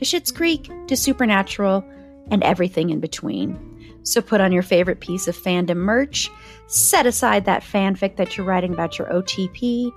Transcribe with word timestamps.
to 0.00 0.06
Schitt's 0.06 0.32
Creek 0.32 0.70
to 0.86 0.96
Supernatural 0.96 1.84
and 2.30 2.42
everything 2.42 2.88
in 2.88 3.00
between. 3.00 3.98
So 4.02 4.22
put 4.22 4.40
on 4.40 4.50
your 4.50 4.62
favorite 4.62 5.00
piece 5.00 5.28
of 5.28 5.36
fandom 5.36 5.76
merch, 5.76 6.30
set 6.68 7.04
aside 7.04 7.44
that 7.44 7.62
fanfic 7.62 8.16
that 8.16 8.34
you're 8.34 8.46
writing 8.46 8.72
about 8.72 8.98
your 8.98 9.08
OTP, 9.08 9.92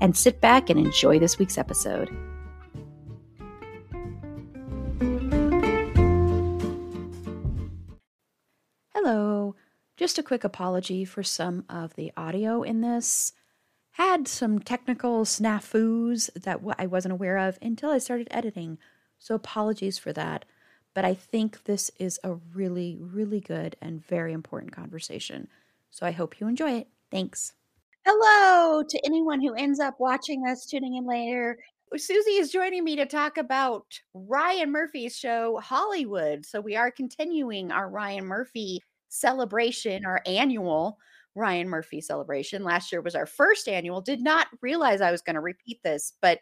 and 0.00 0.16
sit 0.16 0.40
back 0.40 0.70
and 0.70 0.78
enjoy 0.78 1.18
this 1.18 1.40
week's 1.40 1.58
episode. 1.58 2.08
Hello. 8.94 9.56
Just 9.96 10.20
a 10.20 10.22
quick 10.22 10.44
apology 10.44 11.04
for 11.04 11.24
some 11.24 11.64
of 11.68 11.96
the 11.96 12.12
audio 12.16 12.62
in 12.62 12.80
this. 12.80 13.32
Had 13.90 14.28
some 14.28 14.60
technical 14.60 15.24
snafus 15.24 16.30
that 16.40 16.60
I 16.78 16.86
wasn't 16.86 17.14
aware 17.14 17.38
of 17.38 17.58
until 17.60 17.90
I 17.90 17.98
started 17.98 18.28
editing, 18.30 18.78
so 19.18 19.34
apologies 19.34 19.98
for 19.98 20.12
that. 20.12 20.44
But 20.94 21.04
I 21.04 21.14
think 21.14 21.64
this 21.64 21.90
is 21.98 22.18
a 22.24 22.34
really, 22.54 22.96
really 22.98 23.40
good 23.40 23.76
and 23.80 24.04
very 24.04 24.32
important 24.32 24.72
conversation. 24.72 25.48
So 25.90 26.06
I 26.06 26.10
hope 26.10 26.40
you 26.40 26.48
enjoy 26.48 26.72
it. 26.72 26.88
Thanks. 27.10 27.52
Hello 28.04 28.82
to 28.82 29.06
anyone 29.06 29.40
who 29.40 29.54
ends 29.54 29.80
up 29.80 30.00
watching 30.00 30.42
this, 30.42 30.66
tuning 30.66 30.96
in 30.96 31.06
later. 31.06 31.58
Susie 31.96 32.32
is 32.32 32.50
joining 32.50 32.84
me 32.84 32.96
to 32.96 33.06
talk 33.06 33.38
about 33.38 33.84
Ryan 34.12 34.70
Murphy's 34.70 35.16
show, 35.16 35.58
Hollywood. 35.62 36.44
So 36.44 36.60
we 36.60 36.76
are 36.76 36.90
continuing 36.90 37.70
our 37.70 37.88
Ryan 37.88 38.24
Murphy 38.24 38.82
celebration, 39.08 40.04
our 40.04 40.20
annual 40.26 40.98
Ryan 41.34 41.68
Murphy 41.68 42.00
celebration. 42.00 42.64
Last 42.64 42.92
year 42.92 43.00
was 43.00 43.14
our 43.14 43.26
first 43.26 43.68
annual. 43.68 44.00
Did 44.00 44.20
not 44.20 44.48
realize 44.60 45.00
I 45.00 45.12
was 45.12 45.22
going 45.22 45.34
to 45.34 45.40
repeat 45.40 45.82
this, 45.82 46.14
but 46.20 46.40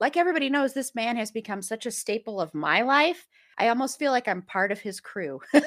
like 0.00 0.16
everybody 0.16 0.48
knows, 0.48 0.72
this 0.72 0.94
man 0.94 1.16
has 1.16 1.30
become 1.30 1.62
such 1.62 1.86
a 1.86 1.90
staple 1.90 2.40
of 2.40 2.54
my 2.54 2.82
life. 2.82 3.26
I 3.58 3.68
almost 3.68 3.98
feel 3.98 4.12
like 4.12 4.28
I'm 4.28 4.42
part 4.42 4.70
of 4.70 4.80
his 4.80 5.00
crew. 5.00 5.40
Even 5.54 5.64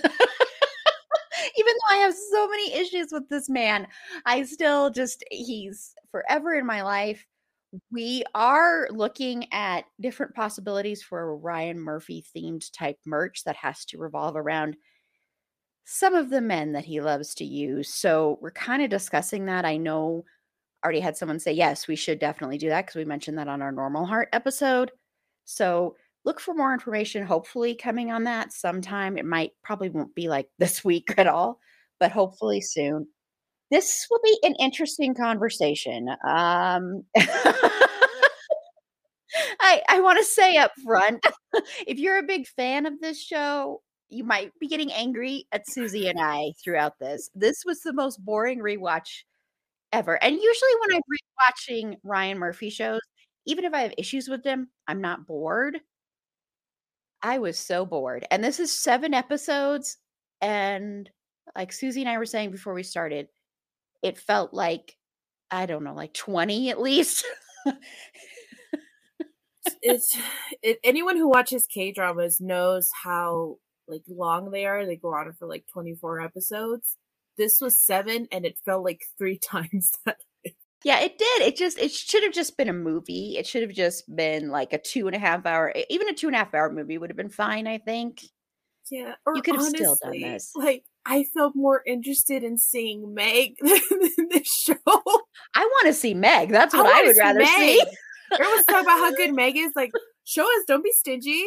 though 1.76 1.96
I 1.96 1.98
have 1.98 2.14
so 2.32 2.48
many 2.48 2.74
issues 2.74 3.08
with 3.12 3.28
this 3.30 3.50
man, 3.50 3.88
I 4.26 4.44
still 4.44 4.90
just, 4.90 5.24
he's 5.30 5.94
forever 6.12 6.54
in 6.54 6.66
my 6.66 6.82
life. 6.82 7.26
We 7.92 8.24
are 8.36 8.88
looking 8.92 9.52
at 9.52 9.86
different 10.00 10.36
possibilities 10.36 11.04
for 11.04 11.22
a 11.22 11.36
Ryan 11.36 11.80
Murphy 11.80 12.24
themed 12.36 12.70
type 12.72 13.00
merch 13.06 13.44
that 13.44 13.56
has 13.58 13.86
to 13.86 13.98
revolve 13.98 14.36
around 14.36 14.78
some 15.84 16.14
of 16.14 16.30
the 16.30 16.42
men 16.42 16.74
that 16.74 16.86
he 16.86 17.02
loves 17.02 17.36
to 17.36 17.46
use. 17.46 17.94
So 17.94 18.38
we're 18.42 18.52
kind 18.52 18.82
of 18.82 18.90
discussing 18.90 19.46
that. 19.46 19.66
I 19.66 19.78
know 19.78 20.26
already 20.84 21.00
had 21.00 21.18
someone 21.18 21.40
say, 21.40 21.54
yes, 21.54 21.88
we 21.88 21.96
should 21.96 22.20
definitely 22.20 22.58
do 22.58 22.70
that 22.70 22.86
because 22.86 22.96
we 22.96 23.06
mentioned 23.06 23.38
that 23.38 23.48
on 23.48 23.62
our 23.62 23.72
normal 23.72 24.06
heart 24.06 24.30
episode. 24.34 24.92
So 25.46 25.96
look 26.26 26.40
for 26.40 26.54
more 26.54 26.74
information, 26.74 27.26
hopefully 27.26 27.76
coming 27.76 28.12
on 28.12 28.24
that 28.26 28.52
sometime. 28.54 29.18
It 29.18 29.26
might 29.26 29.52
probably 29.64 29.90
won't 29.90 30.16
be 30.16 30.28
like 30.28 30.50
this 30.60 30.84
week 30.84 31.14
at 31.18 31.28
all, 31.28 31.60
but 32.00 32.12
hopefully 32.12 32.62
soon. 32.62 33.08
This 33.70 34.08
will 34.10 34.20
be 34.24 34.38
an 34.44 34.56
interesting 34.60 35.16
conversation. 35.16 36.10
Um, 36.10 37.04
I, 39.62 39.82
I 39.88 40.02
want 40.02 40.20
to 40.20 40.26
say 40.26 40.58
up 40.58 40.74
front 40.84 41.26
if 41.88 41.98
you're 41.98 42.18
a 42.18 42.24
big 42.24 42.48
fan 42.48 42.86
of 42.86 43.00
this 43.00 43.22
show, 43.22 43.82
you 44.10 44.26
might 44.26 44.52
be 44.60 44.68
getting 44.68 44.92
angry 44.92 45.46
at 45.54 45.70
Susie 45.70 46.10
and 46.10 46.20
I 46.20 46.52
throughout 46.62 47.00
this. 47.00 47.30
This 47.34 47.64
was 47.66 47.80
the 47.80 47.94
most 47.94 48.24
boring 48.26 48.60
rewatch 48.60 49.24
ever. 49.92 50.22
And 50.24 50.36
usually 50.36 50.72
when 50.82 50.96
I'm 50.96 51.02
watching 51.48 51.98
Ryan 52.04 52.40
Murphy 52.40 52.70
shows, 52.70 53.02
even 53.46 53.66
if 53.66 53.74
I 53.74 53.82
have 53.82 53.94
issues 53.98 54.28
with 54.28 54.44
them, 54.44 54.70
I'm 54.88 55.02
not 55.02 55.26
bored. 55.26 55.80
I 57.22 57.40
was 57.40 57.58
so 57.58 57.86
bored. 57.86 58.26
And 58.32 58.44
this 58.44 58.60
is 58.60 58.72
seven 58.72 59.14
episodes. 59.14 59.98
And 60.42 61.10
like 61.56 61.72
Susie 61.72 62.02
and 62.02 62.10
I 62.10 62.18
were 62.18 62.26
saying 62.26 62.52
before 62.52 62.74
we 62.74 62.84
started, 62.84 63.28
it 64.02 64.18
felt 64.18 64.54
like, 64.54 64.98
I 65.52 65.66
don't 65.66 65.84
know, 65.84 65.94
like 65.94 66.14
20 66.14 66.70
at 66.70 66.82
least. 66.82 67.26
it's 69.82 70.18
it, 70.62 70.80
anyone 70.84 71.18
who 71.18 71.30
watches 71.30 71.68
K 71.68 71.92
dramas 71.92 72.40
knows 72.42 72.90
how 73.04 73.58
like 73.88 74.04
long 74.08 74.52
they 74.52 74.66
are. 74.66 74.86
They 74.86 74.96
go 74.96 75.14
on 75.14 75.32
for 75.34 75.48
like 75.48 75.66
24 75.72 76.22
episodes. 76.22 76.98
This 77.38 77.60
was 77.62 77.80
seven 77.80 78.28
and 78.32 78.46
it 78.46 78.58
felt 78.66 78.84
like 78.84 79.02
three 79.18 79.38
times 79.44 79.92
that. 80.06 80.18
Yeah, 80.84 81.00
it 81.00 81.20
did. 81.20 81.42
It 81.44 81.56
just 81.56 81.78
it 81.78 81.92
should 81.92 82.24
have 82.24 82.34
just 82.34 82.58
been 82.58 82.70
a 82.70 82.74
movie. 82.74 83.36
It 83.38 83.46
should 83.46 83.62
have 83.62 83.72
just 83.72 84.04
been 84.16 84.50
like 84.50 84.74
a 84.74 84.80
two 84.80 85.06
and 85.06 85.16
a 85.16 85.20
half 85.20 85.46
hour, 85.46 85.72
even 85.92 86.10
a 86.10 86.14
two 86.14 86.26
and 86.28 86.36
a 86.36 86.40
half 86.40 86.56
hour 86.56 86.72
movie 86.72 86.98
would 86.98 87.12
have 87.12 87.18
been 87.18 87.30
fine. 87.30 87.68
I 87.68 87.78
think. 87.78 88.24
Yeah, 88.90 89.14
or 89.26 89.36
you 89.36 89.44
could 89.44 89.56
have 89.56 89.62
honestly, 89.62 89.78
still 89.78 89.98
done 90.02 90.20
this. 90.20 90.52
Like 90.56 90.84
I 91.06 91.26
felt 91.36 91.56
more 91.56 91.82
interested 91.86 92.44
in 92.44 92.58
seeing 92.58 93.14
Meg 93.14 93.56
than 93.62 94.30
this 94.30 94.48
show. 94.48 94.76
I 94.86 95.66
want 95.66 95.88
to 95.88 95.94
see 95.94 96.14
Meg. 96.14 96.50
That's 96.50 96.74
what 96.74 96.86
I, 96.86 97.04
I 97.04 97.08
would 97.08 97.18
rather 97.18 97.40
Meg. 97.40 97.48
see. 97.48 97.84
Everyone's 98.34 98.66
talking 98.66 98.86
about 98.86 99.00
how 99.00 99.12
good 99.16 99.34
Meg 99.34 99.58
is. 99.58 99.72
Like, 99.76 99.92
show 100.26 100.44
us. 100.44 100.64
Don't 100.68 100.84
be 100.84 100.92
stingy. 100.94 101.44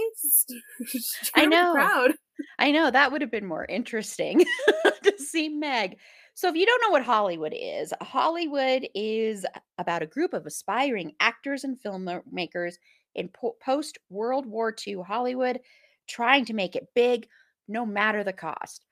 I 1.34 1.46
know. 1.46 1.72
Proud. 1.72 2.12
I 2.58 2.70
know 2.70 2.90
that 2.90 3.12
would 3.12 3.20
have 3.20 3.30
been 3.30 3.46
more 3.46 3.64
interesting 3.66 4.44
to 5.02 5.14
see 5.18 5.48
Meg. 5.48 5.98
So, 6.34 6.48
if 6.48 6.56
you 6.56 6.66
don't 6.66 6.82
know 6.82 6.90
what 6.90 7.04
Hollywood 7.04 7.54
is, 7.56 7.92
Hollywood 8.02 8.88
is 8.94 9.46
about 9.78 10.02
a 10.02 10.06
group 10.06 10.34
of 10.34 10.46
aspiring 10.46 11.12
actors 11.20 11.62
and 11.64 11.78
filmmakers 11.80 12.74
in 13.14 13.28
po- 13.28 13.56
post 13.64 13.98
World 14.10 14.46
War 14.46 14.72
II 14.72 15.02
Hollywood 15.06 15.60
trying 16.08 16.44
to 16.46 16.54
make 16.54 16.74
it 16.74 16.88
big 16.94 17.28
no 17.68 17.86
matter 17.86 18.24
the 18.24 18.32
cost. 18.32 18.84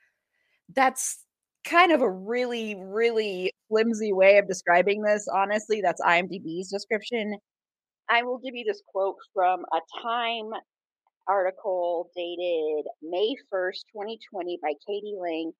That's 0.75 1.19
kind 1.65 1.93
of 1.93 2.03
a 2.03 2.11
really, 2.11 2.75
really 2.77 3.53
flimsy 3.69 4.13
way 4.13 4.39
of 4.39 4.49
describing 4.49 5.03
this. 5.03 5.29
Honestly, 5.33 5.81
that's 5.81 6.01
IMDb's 6.01 6.71
description. 6.71 7.39
I 8.11 8.23
will 8.25 8.39
give 8.39 8.55
you 8.55 8.65
this 8.67 8.83
quote 8.89 9.17
from 9.35 9.65
a 9.73 9.81
Time 10.03 10.51
article 11.29 12.11
dated 12.17 12.87
May 13.03 13.35
1st, 13.53 13.87
2020 13.93 14.59
by 14.63 14.75
Katie 14.87 15.17
Lang 15.21 15.53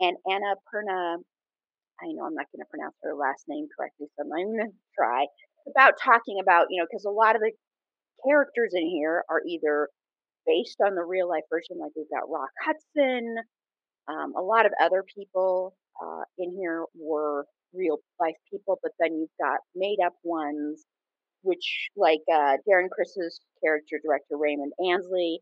and 0.00 0.16
Anna 0.30 0.54
Perna. 0.68 1.18
I 2.02 2.06
know 2.12 2.26
I'm 2.26 2.34
not 2.34 2.46
going 2.52 2.64
to 2.64 2.70
pronounce 2.70 2.96
her 3.02 3.14
last 3.14 3.44
name 3.48 3.66
correctly, 3.76 4.08
so 4.16 4.24
I'm 4.24 4.30
going 4.30 4.70
to 4.70 4.72
try. 4.96 5.26
About 5.68 5.94
talking 6.02 6.38
about, 6.42 6.66
you 6.70 6.80
know, 6.80 6.86
because 6.90 7.04
a 7.04 7.10
lot 7.10 7.36
of 7.36 7.42
the 7.42 7.52
characters 8.26 8.72
in 8.74 8.86
here 8.86 9.24
are 9.30 9.42
either 9.46 9.88
based 10.46 10.78
on 10.84 10.94
the 10.94 11.04
real 11.04 11.28
life 11.28 11.44
version, 11.50 11.78
like 11.80 11.92
we've 11.96 12.10
got 12.10 12.28
Rock 12.28 12.50
Hudson. 12.64 13.36
Um, 14.08 14.34
a 14.36 14.42
lot 14.42 14.66
of 14.66 14.72
other 14.82 15.02
people 15.16 15.74
uh, 16.02 16.24
in 16.38 16.52
here 16.52 16.84
were 16.94 17.46
real 17.72 17.98
life 18.20 18.36
people, 18.50 18.78
but 18.82 18.92
then 19.00 19.16
you've 19.16 19.38
got 19.40 19.60
made 19.74 19.98
up 20.04 20.14
ones 20.22 20.84
which 21.44 21.88
like 21.96 22.20
uh, 22.32 22.56
Darren 22.68 22.90
Criss's 22.90 23.40
character, 23.62 24.00
director 24.04 24.36
Raymond 24.36 24.72
Ainsley, 24.82 25.40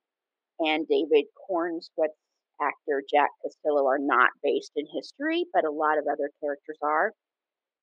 and 0.61 0.87
David 0.89 1.25
Corenswet's 1.49 2.19
actor 2.61 3.03
Jack 3.13 3.31
Castello 3.43 3.87
are 3.87 3.99
not 3.99 4.31
based 4.43 4.73
in 4.77 4.87
history, 4.95 5.45
but 5.55 5.65
a 5.65 5.71
lot 5.71 5.99
of 5.99 6.05
other 6.11 6.31
characters 6.43 6.79
are, 6.83 7.13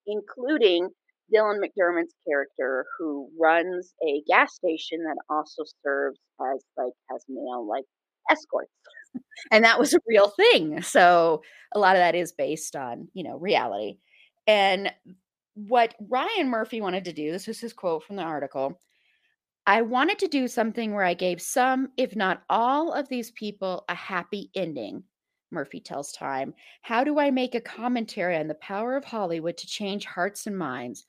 including 0.06 0.90
Dylan 1.34 1.60
McDermott's 1.60 2.14
character, 2.28 2.86
who 2.98 3.30
runs 3.40 3.94
a 4.06 4.22
gas 4.28 4.56
station 4.56 5.04
that 5.04 5.18
also 5.30 5.64
serves 5.84 6.20
as 6.42 6.64
like 6.78 6.94
as 7.14 7.24
male 7.28 7.68
like 7.68 7.86
escorts. 8.32 8.72
and 9.52 9.64
that 9.64 9.80
was 9.80 9.94
a 9.94 10.00
real 10.08 10.30
thing. 10.30 10.82
So 10.82 11.42
a 11.74 11.80
lot 11.80 11.96
of 11.96 12.00
that 12.00 12.16
is 12.16 12.32
based 12.32 12.76
on, 12.76 13.08
you 13.14 13.24
know, 13.24 13.38
reality. 13.38 13.98
And 14.48 14.92
what 15.68 15.96
Ryan 16.08 16.50
Murphy 16.50 16.80
wanted 16.80 17.06
to 17.06 17.14
do, 17.14 17.32
this 17.32 17.48
was 17.48 17.60
his 17.60 17.74
quote 17.74 18.04
from 18.04 18.16
the 18.16 18.24
article. 18.24 18.80
I 19.68 19.82
wanted 19.82 20.20
to 20.20 20.28
do 20.28 20.48
something 20.48 20.94
where 20.94 21.04
I 21.04 21.14
gave 21.14 21.42
some, 21.42 21.90
if 21.98 22.16
not 22.16 22.44
all, 22.50 22.94
of 22.94 23.10
these 23.10 23.32
people 23.32 23.84
a 23.90 23.96
happy 23.96 24.50
ending. 24.56 25.04
Murphy 25.52 25.80
tells 25.80 26.12
Time. 26.12 26.54
How 26.82 27.04
do 27.04 27.20
I 27.20 27.32
make 27.32 27.56
a 27.56 27.62
commentary 27.62 28.38
on 28.38 28.48
the 28.48 28.56
power 28.56 28.96
of 28.96 29.04
Hollywood 29.04 29.58
to 29.58 29.68
change 29.68 30.06
hearts 30.06 30.48
and 30.48 30.58
minds? 30.58 31.06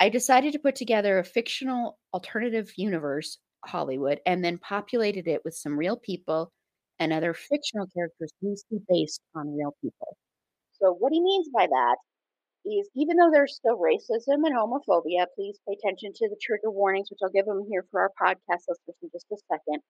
I 0.00 0.08
decided 0.08 0.52
to 0.52 0.58
put 0.58 0.74
together 0.74 1.18
a 1.18 1.24
fictional 1.24 1.98
alternative 2.12 2.72
universe, 2.76 3.38
Hollywood, 3.64 4.20
and 4.26 4.44
then 4.44 4.58
populated 4.58 5.28
it 5.28 5.44
with 5.44 5.54
some 5.54 5.78
real 5.78 5.96
people 5.96 6.52
and 6.98 7.12
other 7.12 7.34
fictional 7.34 7.86
characters 7.94 8.32
loosely 8.42 8.80
based 8.88 9.22
on 9.34 9.56
real 9.56 9.74
people. 9.80 10.16
So, 10.72 10.92
what 10.92 11.12
he 11.12 11.20
means 11.20 11.48
by 11.54 11.66
that 11.66 11.96
is 12.64 12.88
even 12.94 13.16
though 13.16 13.30
there's 13.30 13.56
still 13.56 13.78
racism 13.78 14.44
and 14.46 14.54
homophobia, 14.56 15.26
please 15.36 15.58
pay 15.68 15.74
attention 15.74 16.12
to 16.14 16.28
the 16.28 16.36
trigger 16.42 16.70
warnings, 16.70 17.10
which 17.10 17.20
I'll 17.22 17.30
give 17.30 17.46
them 17.46 17.66
here 17.68 17.84
for 17.90 18.00
our 18.02 18.10
podcast 18.20 18.64
listeners 18.68 18.98
in 19.02 19.10
just 19.12 19.26
a 19.32 19.36
second. 19.50 19.82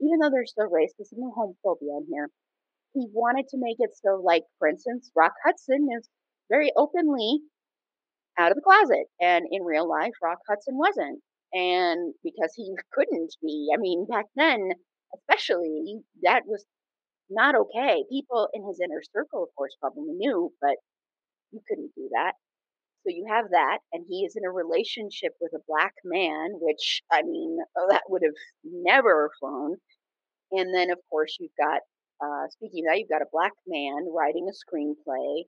Even 0.00 0.20
though 0.20 0.30
there's 0.30 0.50
still 0.52 0.70
racism 0.70 1.18
and 1.24 1.32
homophobia 1.32 1.98
in 2.00 2.06
here, 2.10 2.30
he 2.94 3.08
wanted 3.12 3.48
to 3.48 3.58
make 3.58 3.78
it 3.80 3.90
so, 3.96 4.20
like, 4.22 4.44
for 4.58 4.68
instance, 4.68 5.10
Rock 5.16 5.34
Hudson 5.44 5.88
is 5.98 6.08
very 6.50 6.72
openly 6.76 7.42
out 8.38 8.50
of 8.52 8.56
the 8.56 8.62
closet. 8.62 9.06
And 9.20 9.46
in 9.50 9.62
real 9.64 9.88
life, 9.88 10.12
Rock 10.22 10.38
Hudson 10.48 10.76
wasn't. 10.78 11.20
And 11.52 12.14
because 12.22 12.52
he 12.56 12.74
couldn't 12.92 13.34
be, 13.42 13.70
I 13.74 13.78
mean, 13.78 14.06
back 14.06 14.26
then, 14.36 14.70
especially, 15.14 16.02
that 16.22 16.42
was 16.46 16.64
not 17.30 17.54
okay. 17.54 18.04
People 18.10 18.48
in 18.54 18.66
his 18.66 18.80
inner 18.80 19.02
circle, 19.14 19.42
of 19.44 19.50
course, 19.56 19.76
probably 19.80 20.12
knew, 20.14 20.52
but 20.60 20.76
you 21.52 21.60
couldn't 21.68 21.92
do 21.94 22.08
that. 22.12 22.32
So 23.06 23.14
you 23.14 23.26
have 23.30 23.46
that, 23.50 23.78
and 23.92 24.04
he 24.08 24.24
is 24.24 24.34
in 24.36 24.44
a 24.44 24.50
relationship 24.50 25.32
with 25.40 25.52
a 25.54 25.64
black 25.68 25.94
man, 26.04 26.50
which, 26.60 27.00
I 27.10 27.22
mean, 27.22 27.58
oh, 27.76 27.86
that 27.90 28.02
would 28.08 28.22
have 28.24 28.34
never 28.64 29.30
flown. 29.40 29.76
And 30.50 30.74
then, 30.74 30.90
of 30.90 30.98
course, 31.08 31.36
you've 31.38 31.56
got, 31.58 31.80
uh, 32.20 32.48
speaking 32.50 32.84
of 32.84 32.92
that, 32.92 32.98
you've 32.98 33.08
got 33.08 33.22
a 33.22 33.32
black 33.32 33.52
man 33.66 34.08
writing 34.12 34.48
a 34.48 34.52
screenplay 34.52 35.44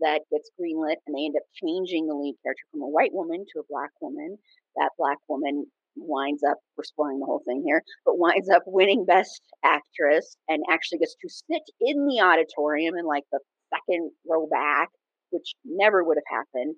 that 0.00 0.22
gets 0.30 0.50
greenlit, 0.54 1.02
and 1.06 1.16
they 1.16 1.26
end 1.26 1.34
up 1.36 1.42
changing 1.52 2.06
the 2.06 2.14
lead 2.14 2.36
character 2.44 2.62
from 2.70 2.82
a 2.82 2.88
white 2.88 3.12
woman 3.12 3.44
to 3.52 3.60
a 3.60 3.68
black 3.68 3.90
woman. 4.00 4.38
That 4.76 4.90
black 4.96 5.18
woman 5.28 5.66
winds 5.96 6.42
up, 6.48 6.58
we're 6.78 6.84
spoiling 6.84 7.18
the 7.18 7.26
whole 7.26 7.42
thing 7.44 7.62
here, 7.66 7.82
but 8.06 8.18
winds 8.18 8.48
up 8.48 8.62
winning 8.66 9.04
Best 9.04 9.42
Actress 9.64 10.36
and 10.48 10.62
actually 10.70 10.98
gets 10.98 11.16
to 11.20 11.28
sit 11.28 11.62
in 11.80 12.06
the 12.06 12.22
auditorium 12.22 12.94
in 12.96 13.04
like 13.04 13.24
the 13.32 13.40
second 13.74 14.12
row 14.28 14.46
back 14.46 14.88
which 15.30 15.54
never 15.64 16.04
would 16.04 16.18
have 16.18 16.38
happened. 16.38 16.76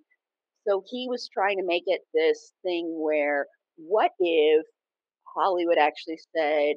So 0.67 0.83
he 0.87 1.09
was 1.09 1.29
trying 1.33 1.59
to 1.59 1.67
make 1.67 1.85
it 1.87 2.03
this 2.15 2.53
thing 2.63 2.87
where 2.99 3.47
what 3.77 4.13
if 4.21 4.65
Hollywood 5.35 5.79
actually 5.79 6.19
said, 6.37 6.77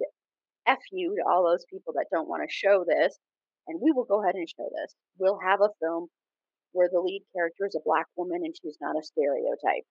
F 0.67 0.79
you 0.91 1.15
to 1.15 1.23
all 1.29 1.43
those 1.43 1.65
people 1.69 1.93
that 1.93 2.07
don't 2.11 2.27
want 2.27 2.41
to 2.41 2.49
show 2.51 2.83
this, 2.87 3.17
and 3.67 3.79
we 3.81 3.91
will 3.91 4.05
go 4.05 4.23
ahead 4.23 4.35
and 4.35 4.49
show 4.49 4.69
this. 4.81 4.95
We'll 5.19 5.39
have 5.45 5.61
a 5.61 5.69
film 5.79 6.07
where 6.71 6.89
the 6.91 6.99
lead 6.99 7.23
character 7.35 7.65
is 7.65 7.75
a 7.75 7.85
black 7.85 8.05
woman 8.17 8.41
and 8.43 8.55
she's 8.61 8.77
not 8.81 8.97
a 8.97 9.03
stereotype. 9.03 9.85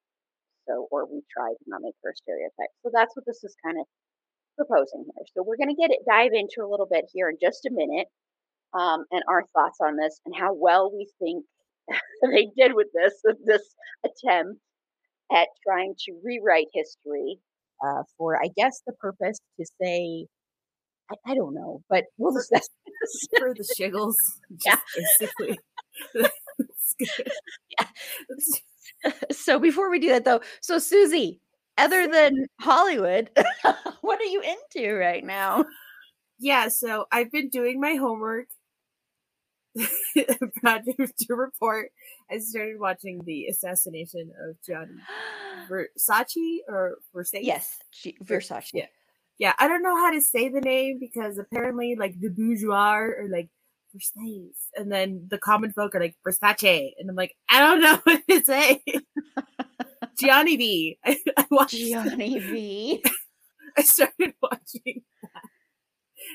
So, 0.68 0.88
or 0.90 1.06
we 1.06 1.22
try 1.30 1.50
to 1.52 1.64
not 1.66 1.82
make 1.82 1.94
her 2.02 2.10
a 2.10 2.16
stereotype. 2.16 2.72
So 2.82 2.90
that's 2.92 3.14
what 3.14 3.26
this 3.26 3.44
is 3.44 3.54
kind 3.64 3.78
of 3.78 3.86
proposing 4.56 5.04
here. 5.04 5.26
So 5.34 5.42
we're 5.42 5.60
going 5.60 5.74
to 5.74 5.80
get 5.80 5.90
it 5.90 6.04
dive 6.08 6.32
into 6.32 6.64
a 6.64 6.70
little 6.70 6.88
bit 6.90 7.04
here 7.12 7.28
in 7.28 7.36
just 7.40 7.66
a 7.66 7.70
minute, 7.72 8.08
um, 8.72 9.04
and 9.10 9.22
our 9.28 9.44
thoughts 9.54 9.78
on 9.80 9.96
this 9.96 10.20
and 10.24 10.34
how 10.34 10.54
well 10.54 10.90
we 10.92 11.08
think 11.18 11.44
they 12.32 12.48
did 12.56 12.74
with 12.74 12.88
this 12.94 13.14
this 13.44 13.74
attempt 14.04 14.60
at 15.32 15.48
trying 15.66 15.94
to 16.06 16.12
rewrite 16.22 16.68
history 16.72 17.38
uh, 17.84 18.02
for, 18.16 18.36
I 18.36 18.48
guess, 18.56 18.82
the 18.86 18.92
purpose 18.94 19.38
to 19.58 19.66
say, 19.80 20.26
I, 21.10 21.14
I 21.26 21.34
don't 21.34 21.54
know, 21.54 21.82
but 21.88 22.04
we'll 22.18 22.32
for, 22.32 22.40
discuss 22.40 22.68
for 23.38 23.54
the 23.54 23.66
shiggles, 23.78 24.14
yeah. 24.66 24.76
basically. 24.96 25.58
yeah. 27.78 29.12
So 29.30 29.58
before 29.58 29.90
we 29.90 29.98
do 29.98 30.08
that, 30.08 30.24
though, 30.24 30.40
so 30.60 30.78
Susie, 30.78 31.40
other 31.76 32.06
than 32.06 32.46
Hollywood, 32.60 33.30
what 34.00 34.20
are 34.20 34.24
you 34.24 34.42
into 34.42 34.94
right 34.94 35.24
now? 35.24 35.64
Yeah, 36.38 36.68
so 36.68 37.06
I've 37.12 37.30
been 37.30 37.48
doing 37.48 37.80
my 37.80 37.94
homework 37.94 38.46
project 40.60 41.18
to 41.18 41.34
report, 41.34 41.90
I 42.30 42.38
started 42.38 42.78
watching 42.78 43.22
the 43.24 43.46
assassination 43.46 44.32
of 44.48 44.56
Gianni 44.64 45.00
Versace 45.68 46.58
or 46.68 46.98
Versace. 47.14 47.40
Yes, 47.42 47.78
Versace. 48.24 48.70
Yeah, 48.72 48.86
yeah. 49.38 49.54
I 49.58 49.68
don't 49.68 49.82
know 49.82 49.96
how 49.96 50.10
to 50.10 50.20
say 50.20 50.48
the 50.48 50.60
name 50.60 50.98
because 51.00 51.38
apparently, 51.38 51.96
like 51.98 52.20
the 52.20 52.28
bourgeois 52.28 52.98
or 52.98 53.28
like 53.30 53.48
Versace, 53.94 54.68
and 54.76 54.90
then 54.90 55.26
the 55.28 55.38
common 55.38 55.72
folk 55.72 55.94
are 55.94 56.00
like 56.00 56.16
Versace, 56.26 56.92
and 56.98 57.10
I'm 57.10 57.16
like, 57.16 57.34
I 57.50 57.60
don't 57.60 57.80
know 57.80 58.00
what 58.04 58.22
to 58.28 58.44
say. 58.44 58.82
Gianni 60.18 60.56
V. 60.56 60.98
I, 61.04 61.18
I 61.36 61.46
watched 61.50 61.74
Gianni 61.74 62.38
V. 62.38 63.04
I 63.76 63.82
started 63.82 64.34
watching 64.40 65.02
that. 65.22 65.42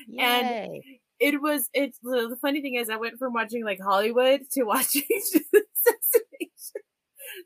Yay. 0.08 0.22
And 0.22 0.82
it 1.20 1.40
was 1.40 1.68
it's 1.74 1.98
the 2.02 2.36
funny 2.40 2.62
thing 2.62 2.74
is 2.74 2.88
I 2.88 2.96
went 2.96 3.18
from 3.18 3.34
watching 3.34 3.64
like 3.64 3.80
Hollywood 3.80 4.42
to 4.52 4.62
watching 4.64 5.02
Assassination. 5.02 6.82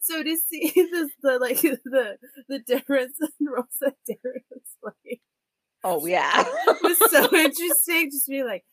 So 0.00 0.22
to 0.22 0.36
see 0.48 0.72
this 0.92 1.10
the 1.22 1.38
like 1.38 1.60
the 1.60 2.16
the 2.48 2.58
difference 2.60 3.18
in 3.20 3.46
Rosa 3.46 3.94
Darius 4.06 4.76
like 4.82 5.20
Oh 5.82 6.06
yeah. 6.06 6.44
was 6.82 6.98
so 7.10 7.24
interesting 7.36 8.10
just 8.10 8.26
be 8.28 8.42
like, 8.42 8.64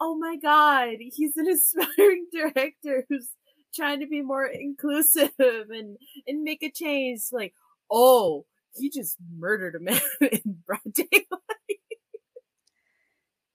oh 0.00 0.18
my 0.18 0.36
god, 0.36 0.96
he's 1.00 1.36
an 1.36 1.48
aspiring 1.48 2.26
director 2.30 3.06
who's 3.08 3.30
trying 3.74 4.00
to 4.00 4.06
be 4.06 4.20
more 4.20 4.44
inclusive 4.46 5.30
and 5.38 5.96
and 6.26 6.42
make 6.42 6.62
a 6.62 6.70
change. 6.70 7.20
Like, 7.32 7.54
oh, 7.90 8.44
he 8.74 8.90
just 8.90 9.16
murdered 9.34 9.76
a 9.76 9.80
man 9.80 10.00
in 10.20 10.58
broad 10.66 10.80
daylight. 10.92 11.80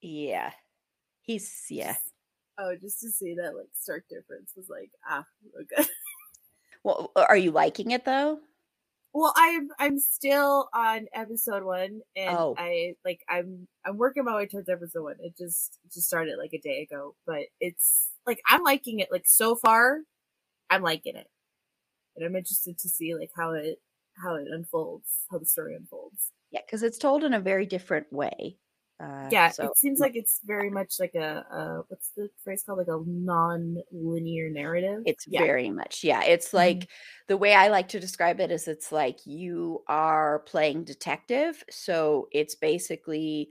Yeah. 0.02 0.52
He's 1.24 1.66
yeah. 1.70 1.96
Oh, 2.58 2.76
just 2.76 3.00
to 3.02 3.10
see 3.10 3.36
that 3.36 3.56
like 3.56 3.70
stark 3.74 4.04
difference 4.10 4.54
was 4.56 4.70
like 4.70 4.92
ah 5.08 5.26
okay. 5.62 5.90
well, 6.84 7.12
are 7.16 7.38
you 7.38 7.52
liking 7.52 7.92
it 7.92 8.06
though? 8.06 8.40
Well, 9.14 9.34
I'm 9.38 9.70
I'm 9.80 10.00
still 10.00 10.70
on 10.74 11.06
episode 11.14 11.64
one, 11.64 12.02
and 12.16 12.38
oh. 12.38 12.56
I 12.58 12.96
like 13.06 13.22
I'm 13.30 13.68
I'm 13.86 13.98
working 13.98 14.26
my 14.26 14.36
way 14.36 14.48
towards 14.48 14.70
episode 14.70 15.04
one. 15.04 15.16
It 15.20 15.38
just 15.38 15.80
just 15.94 16.08
started 16.08 16.38
like 16.38 16.54
a 16.54 16.60
day 16.60 16.82
ago, 16.82 17.16
but 17.26 17.44
it's 17.60 18.10
like 18.26 18.42
I'm 18.50 18.64
liking 18.64 19.00
it. 19.00 19.10
Like 19.12 19.28
so 19.28 19.56
far, 19.56 20.00
I'm 20.70 20.82
liking 20.82 21.16
it, 21.16 21.28
and 22.16 22.26
I'm 22.26 22.36
interested 22.36 22.80
to 22.80 22.90
see 22.90 23.16
like 23.16 23.30
how 23.36 23.52
it 23.54 23.80
how 24.18 24.36
it 24.36 24.48
unfolds, 24.50 25.08
how 25.30 25.38
the 25.38 25.46
story 25.46 25.76
unfolds. 25.76 26.32
Yeah, 26.52 26.62
because 26.66 26.82
it's 26.82 26.98
told 26.98 27.24
in 27.24 27.34
a 27.34 27.40
very 27.40 27.68
different 27.68 28.12
way. 28.12 28.58
Uh, 29.04 29.28
yeah, 29.32 29.50
so. 29.50 29.66
it 29.66 29.78
seems 29.78 30.00
like 30.00 30.16
it's 30.16 30.40
very 30.46 30.70
much 30.70 30.96
like 31.00 31.14
a, 31.16 31.46
a, 31.52 31.84
what's 31.90 32.12
the 32.16 32.30
phrase 32.44 32.64
called 32.64 32.78
like 32.78 32.88
a 32.88 33.02
non-linear 33.06 34.50
narrative. 34.50 35.04
It's 35.06 35.26
yeah. 35.28 35.42
very 35.42 35.70
much 35.70 36.04
yeah. 36.04 36.24
It's 36.24 36.54
like 36.54 36.78
mm-hmm. 36.78 37.24
the 37.28 37.38
way 37.38 37.54
I 37.54 37.68
like 37.68 37.90
to 37.90 38.00
describe 38.00 38.40
it 38.40 38.52
is 38.52 38.68
it's 38.68 38.92
like 38.92 39.26
you 39.26 39.84
are 39.88 40.40
playing 40.40 40.86
detective, 40.86 41.64
so 41.70 42.28
it's 42.32 42.56
basically 42.56 43.50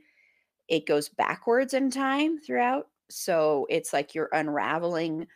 it 0.68 0.86
goes 0.86 1.10
backwards 1.10 1.74
in 1.74 1.90
time 1.90 2.38
throughout. 2.38 2.86
So 3.10 3.66
it's 3.68 3.92
like 3.92 4.14
you're 4.14 4.30
unraveling 4.32 5.26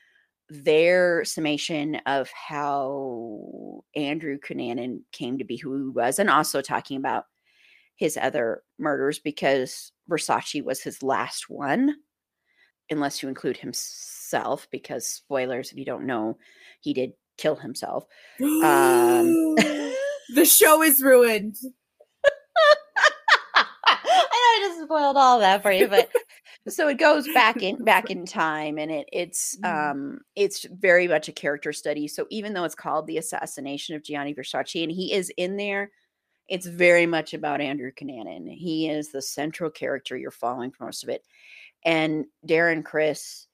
their 0.49 1.25
summation 1.25 1.97
of 2.07 2.31
how 2.31 3.83
Andrew 3.95 4.39
Cunanan 4.39 5.01
came 5.13 5.39
to 5.39 5.45
be 5.45 5.57
who 5.57 5.77
he 5.77 5.91
was, 5.91 6.19
and 6.19 6.31
also 6.31 6.63
talking 6.63 6.97
about 6.97 7.25
his 7.97 8.17
other 8.17 8.63
murders 8.79 9.19
because 9.19 9.93
Versace 10.11 10.65
was 10.65 10.83
his 10.83 11.03
last 11.03 11.49
one, 11.49 11.97
unless 12.91 13.23
you 13.23 13.29
include 13.29 13.57
himself, 13.57 14.69
because 14.71 15.07
spoilers, 15.07 15.73
if 15.73 15.79
you 15.79 15.85
don't 15.85 16.07
know, 16.07 16.39
he 16.81 16.93
did 16.93 17.13
kill 17.37 17.57
himself. 17.57 18.05
Um, 18.41 19.55
the 20.35 20.45
show 20.45 20.83
is 20.83 21.03
ruined. 21.03 21.57
I 23.57 24.03
know 24.03 24.67
I 24.67 24.69
just 24.69 24.83
spoiled 24.85 25.17
all 25.17 25.41
that 25.41 25.63
for 25.63 25.73
you, 25.73 25.89
but 25.89 26.11
so 26.69 26.89
it 26.89 26.99
goes 26.99 27.27
back 27.33 27.63
in 27.63 27.83
back 27.85 28.11
in 28.11 28.27
time 28.27 28.79
and 28.79 28.91
it 28.91 29.09
it's 29.13 29.57
mm. 29.63 29.91
um 29.93 30.21
it's 30.35 30.67
very 30.71 31.07
much 31.09 31.29
a 31.29 31.33
character 31.33 31.73
study. 31.73 32.09
So 32.09 32.27
even 32.31 32.53
though 32.53 32.65
it's 32.65 32.75
called 32.75 33.07
the 33.07 33.19
assassination 33.19 33.95
of 33.95 34.03
Gianni 34.03 34.35
Versace 34.35 34.83
and 34.83 34.93
he 34.93 35.13
is 35.13 35.31
in 35.37 35.57
there 35.57 35.91
it's 36.49 36.67
very 36.67 37.07
much 37.07 37.35
about 37.35 37.61
Andrew 37.61 37.91
Cunanan. 37.91 38.49
He 38.53 38.89
is 38.89 39.11
the 39.11 39.23
central 39.23 39.71
character 39.71 40.17
you're 40.17 40.31
following 40.31 40.71
for 40.71 40.85
most 40.85 41.03
of 41.03 41.09
it. 41.09 41.25
And 41.85 42.27
Darren 42.47 42.85
Criss, 42.85 43.47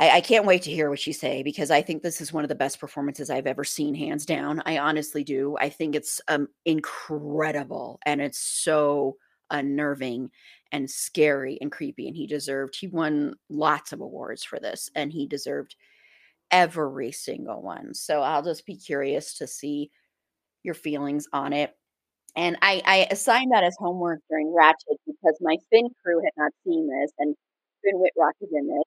I, 0.00 0.10
I, 0.10 0.20
can't 0.20 0.46
wait 0.46 0.62
to 0.62 0.70
hear 0.70 0.90
what 0.90 1.06
you 1.06 1.12
say 1.12 1.42
because 1.42 1.70
I 1.70 1.82
think 1.82 2.02
this 2.02 2.20
is 2.20 2.32
one 2.32 2.44
of 2.44 2.48
the 2.48 2.54
best 2.54 2.80
performances 2.80 3.30
I've 3.30 3.46
ever 3.46 3.64
seen, 3.64 3.94
hands 3.94 4.26
down. 4.26 4.62
I 4.66 4.78
honestly 4.78 5.24
do. 5.24 5.56
I 5.60 5.68
think 5.68 5.94
it's 5.94 6.20
um, 6.28 6.48
incredible 6.64 7.98
and 8.06 8.20
it's 8.20 8.38
so 8.38 9.16
unnerving 9.50 10.30
and 10.72 10.90
scary 10.90 11.58
and 11.60 11.72
creepy. 11.72 12.06
And 12.06 12.16
he 12.16 12.26
deserved, 12.26 12.76
he 12.78 12.86
won 12.86 13.34
lots 13.48 13.92
of 13.92 14.00
awards 14.00 14.44
for 14.44 14.58
this 14.58 14.90
and 14.94 15.12
he 15.12 15.26
deserved 15.26 15.76
every 16.50 17.12
single 17.12 17.62
one. 17.62 17.94
So 17.94 18.22
I'll 18.22 18.42
just 18.42 18.66
be 18.66 18.76
curious 18.76 19.38
to 19.38 19.46
see 19.46 19.90
your 20.62 20.74
feelings 20.74 21.26
on 21.32 21.52
it. 21.52 21.74
And 22.36 22.56
I, 22.62 22.82
I 22.84 23.06
assigned 23.10 23.52
that 23.52 23.64
as 23.64 23.76
homework 23.78 24.20
during 24.30 24.54
Ratched 24.56 24.96
because 25.06 25.36
my 25.40 25.56
Finn 25.70 25.88
crew 26.04 26.20
had 26.22 26.32
not 26.36 26.52
seen 26.64 26.88
this 26.88 27.10
and 27.18 27.34
Finn 27.82 28.00
Wittrock 28.00 28.34
is 28.40 28.48
in 28.52 28.68
this 28.68 28.84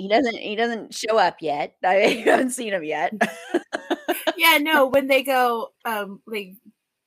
he 0.00 0.08
doesn't 0.08 0.36
he 0.36 0.56
doesn't 0.56 0.94
show 0.94 1.18
up 1.18 1.36
yet. 1.40 1.74
I 1.84 2.22
haven't 2.24 2.50
seen 2.50 2.72
him 2.72 2.84
yet. 2.84 3.12
yeah, 4.36 4.58
no, 4.58 4.86
when 4.92 5.06
they 5.06 5.22
go, 5.22 5.68
um, 5.84 6.20
like 6.26 6.54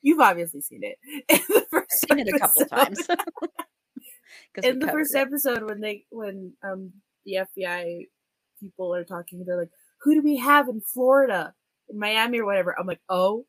you've 0.02 0.20
obviously 0.20 0.62
seen 0.62 0.82
it. 0.84 0.98
In 1.30 1.40
the 1.50 1.66
first 1.72 2.06
I've 2.12 2.18
seen 2.18 2.28
it 2.28 2.36
a 2.36 2.40
couple 2.40 2.66
times. 2.66 3.08
in 4.63 4.80
the 4.80 4.88
first 4.88 5.16
it. 5.16 5.20
episode, 5.20 5.63
when 5.63 5.82
they 5.82 6.06
when 6.12 6.54
um 6.63 6.92
the 7.25 7.40
FBI 7.58 8.06
people 8.60 8.94
are 8.94 9.04
talking, 9.04 9.44
they're 9.44 9.58
like, 9.58 9.72
"Who 10.04 10.13
do 10.13 10.22
we 10.22 10.38
have 10.38 10.68
in 10.70 10.82
Florida, 10.82 11.54
in 11.90 11.98
Miami, 11.98 12.40
or 12.40 12.46
whatever?" 12.46 12.75
I'm 12.80 12.86
like, 12.86 13.02
"Oh, 13.10 13.46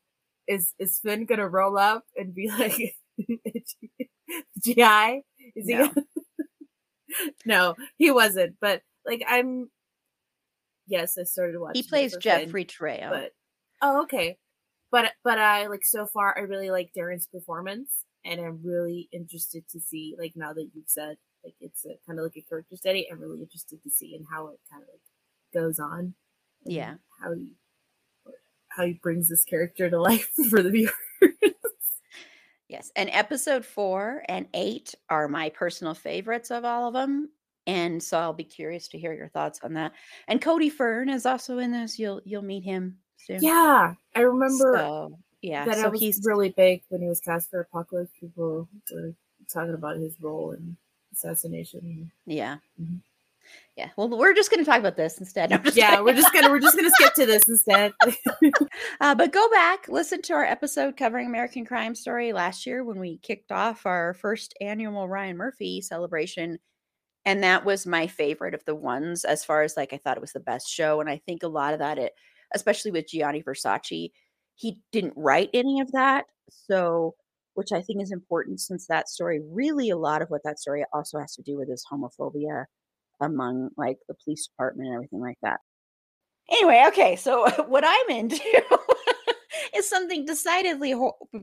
is 0.47 0.73
is 0.79 0.99
Finn 0.99 1.25
gonna 1.25 1.47
roll 1.47 1.77
up 1.77 2.03
and 2.15 2.33
be 2.33 2.49
like, 2.59 2.95
GI? 4.63 5.23
Is 5.55 5.67
he?" 5.67 5.75
No. 5.75 5.87
Gonna... 5.87 6.05
no, 7.45 7.75
he 7.97 8.11
wasn't, 8.11 8.55
but 8.59 8.81
like 9.05 9.23
I'm 9.27 9.69
yes, 10.87 11.17
I 11.19 11.23
started 11.23 11.59
watching. 11.59 11.81
He 11.81 11.87
plays 11.87 12.15
Jeffrey 12.17 12.65
Trail. 12.65 13.09
But 13.11 13.31
oh, 13.81 14.03
okay. 14.03 14.37
But 14.91 15.13
but 15.23 15.39
I 15.39 15.67
like 15.67 15.83
so 15.83 16.05
far 16.05 16.37
I 16.37 16.41
really 16.41 16.71
like 16.71 16.91
Darren's 16.97 17.27
performance 17.27 18.05
and 18.23 18.39
I'm 18.39 18.61
really 18.63 19.09
interested 19.11 19.67
to 19.69 19.79
see 19.79 20.15
like 20.17 20.33
now 20.35 20.53
that 20.53 20.69
you've 20.73 20.87
said 20.87 21.17
like 21.43 21.55
it's 21.59 21.85
a 21.85 21.95
kind 22.07 22.19
of 22.19 22.23
like 22.23 22.37
a 22.37 22.41
character 22.41 22.75
study, 22.75 23.07
I'm 23.11 23.19
really 23.19 23.41
interested 23.41 23.81
to 23.83 23.89
see 23.89 24.15
and 24.15 24.25
how 24.31 24.47
it 24.47 24.59
kind 24.71 24.83
of 24.83 24.89
like 24.89 25.01
goes 25.53 25.79
on. 25.79 26.15
Yeah. 26.65 26.95
How 27.21 27.33
he 27.33 27.51
how 28.75 28.85
he 28.85 28.93
brings 28.93 29.29
this 29.29 29.43
character 29.43 29.89
to 29.89 29.99
life 29.99 30.29
for 30.49 30.61
the 30.61 30.69
viewers. 30.69 30.93
Yes, 32.67 32.91
and 32.95 33.09
episode 33.11 33.63
four 33.63 34.23
and 34.27 34.47
eight 34.53 34.95
are 35.09 35.27
my 35.27 35.49
personal 35.49 35.93
favorites 35.93 36.49
of 36.51 36.65
all 36.65 36.87
of 36.87 36.93
them. 36.93 37.29
And 37.67 38.01
so 38.01 38.17
I'll 38.19 38.33
be 38.33 38.43
curious 38.43 38.87
to 38.89 38.99
hear 38.99 39.13
your 39.13 39.29
thoughts 39.29 39.59
on 39.63 39.73
that. 39.73 39.93
And 40.27 40.41
Cody 40.41 40.69
Fern 40.69 41.09
is 41.09 41.25
also 41.25 41.59
in 41.59 41.71
this. 41.71 41.97
You'll 41.97 42.21
you'll 42.25 42.41
meet 42.41 42.63
him 42.63 42.97
soon. 43.17 43.41
Yeah, 43.41 43.93
I 44.15 44.19
remember. 44.19 44.73
So, 44.73 45.17
yeah, 45.41 45.65
that 45.65 45.77
so 45.77 45.89
was 45.89 45.99
he's 45.99 46.21
really 46.25 46.49
big 46.49 46.81
when 46.89 47.01
he 47.01 47.07
was 47.07 47.19
cast 47.19 47.49
for 47.49 47.61
Apocalypse. 47.61 48.11
People 48.19 48.67
were 48.91 49.13
talking 49.47 49.73
about 49.73 49.97
his 49.97 50.19
role 50.19 50.51
in 50.51 50.75
assassination. 51.13 52.11
Yeah. 52.25 52.57
Mm-hmm. 52.81 52.97
Yeah. 53.75 53.89
Well, 53.97 54.09
we're 54.09 54.33
just 54.33 54.51
going 54.51 54.63
to 54.63 54.69
talk 54.69 54.79
about 54.79 54.95
this 54.95 55.17
instead. 55.19 55.51
Yeah, 55.75 55.99
we're 56.01 56.13
just 56.13 56.33
gonna 56.33 56.49
we're 56.49 56.59
just 56.59 56.77
gonna 56.77 56.91
skip 56.91 57.13
to 57.15 57.25
this 57.25 57.47
instead. 57.47 57.93
uh, 59.01 59.15
but 59.15 59.33
go 59.33 59.49
back, 59.49 59.87
listen 59.89 60.21
to 60.23 60.33
our 60.33 60.45
episode 60.45 60.95
covering 60.95 61.27
American 61.27 61.65
Crime 61.65 61.95
Story 61.95 62.31
last 62.31 62.65
year 62.65 62.83
when 62.83 62.99
we 62.99 63.17
kicked 63.17 63.51
off 63.51 63.85
our 63.85 64.13
first 64.13 64.53
annual 64.61 65.09
Ryan 65.09 65.37
Murphy 65.37 65.81
celebration 65.81 66.59
and 67.25 67.43
that 67.43 67.65
was 67.65 67.87
my 67.87 68.07
favorite 68.07 68.53
of 68.53 68.63
the 68.65 68.75
ones 68.75 69.25
as 69.25 69.43
far 69.43 69.63
as 69.63 69.75
like 69.75 69.91
I 69.91 69.97
thought 69.97 70.17
it 70.17 70.21
was 70.21 70.33
the 70.33 70.39
best 70.39 70.69
show 70.69 71.01
and 71.01 71.09
I 71.09 71.21
think 71.25 71.43
a 71.43 71.47
lot 71.47 71.73
of 71.73 71.79
that 71.79 71.97
it 71.97 72.13
especially 72.53 72.91
with 72.91 73.09
Gianni 73.09 73.43
Versace 73.43 74.11
he 74.55 74.81
didn't 74.91 75.13
write 75.17 75.49
any 75.53 75.81
of 75.81 75.91
that 75.91 76.25
so 76.49 77.15
which 77.55 77.71
I 77.71 77.81
think 77.81 78.01
is 78.01 78.11
important 78.11 78.59
since 78.59 78.85
that 78.87 79.09
story 79.09 79.41
really 79.49 79.89
a 79.89 79.97
lot 79.97 80.21
of 80.21 80.29
what 80.29 80.41
that 80.45 80.59
story 80.59 80.85
also 80.93 81.19
has 81.19 81.33
to 81.35 81.41
do 81.41 81.57
with 81.57 81.69
is 81.69 81.85
homophobia 81.91 82.65
among 83.21 83.69
like 83.77 83.97
the 84.07 84.15
police 84.23 84.47
department 84.47 84.87
and 84.87 84.95
everything 84.95 85.21
like 85.21 85.37
that. 85.41 85.59
Anyway, 86.51 86.83
okay, 86.87 87.15
so 87.15 87.49
what 87.67 87.83
I'm 87.85 88.09
into 88.09 88.63
is 89.75 89.89
something 89.89 90.25
decidedly 90.25 90.95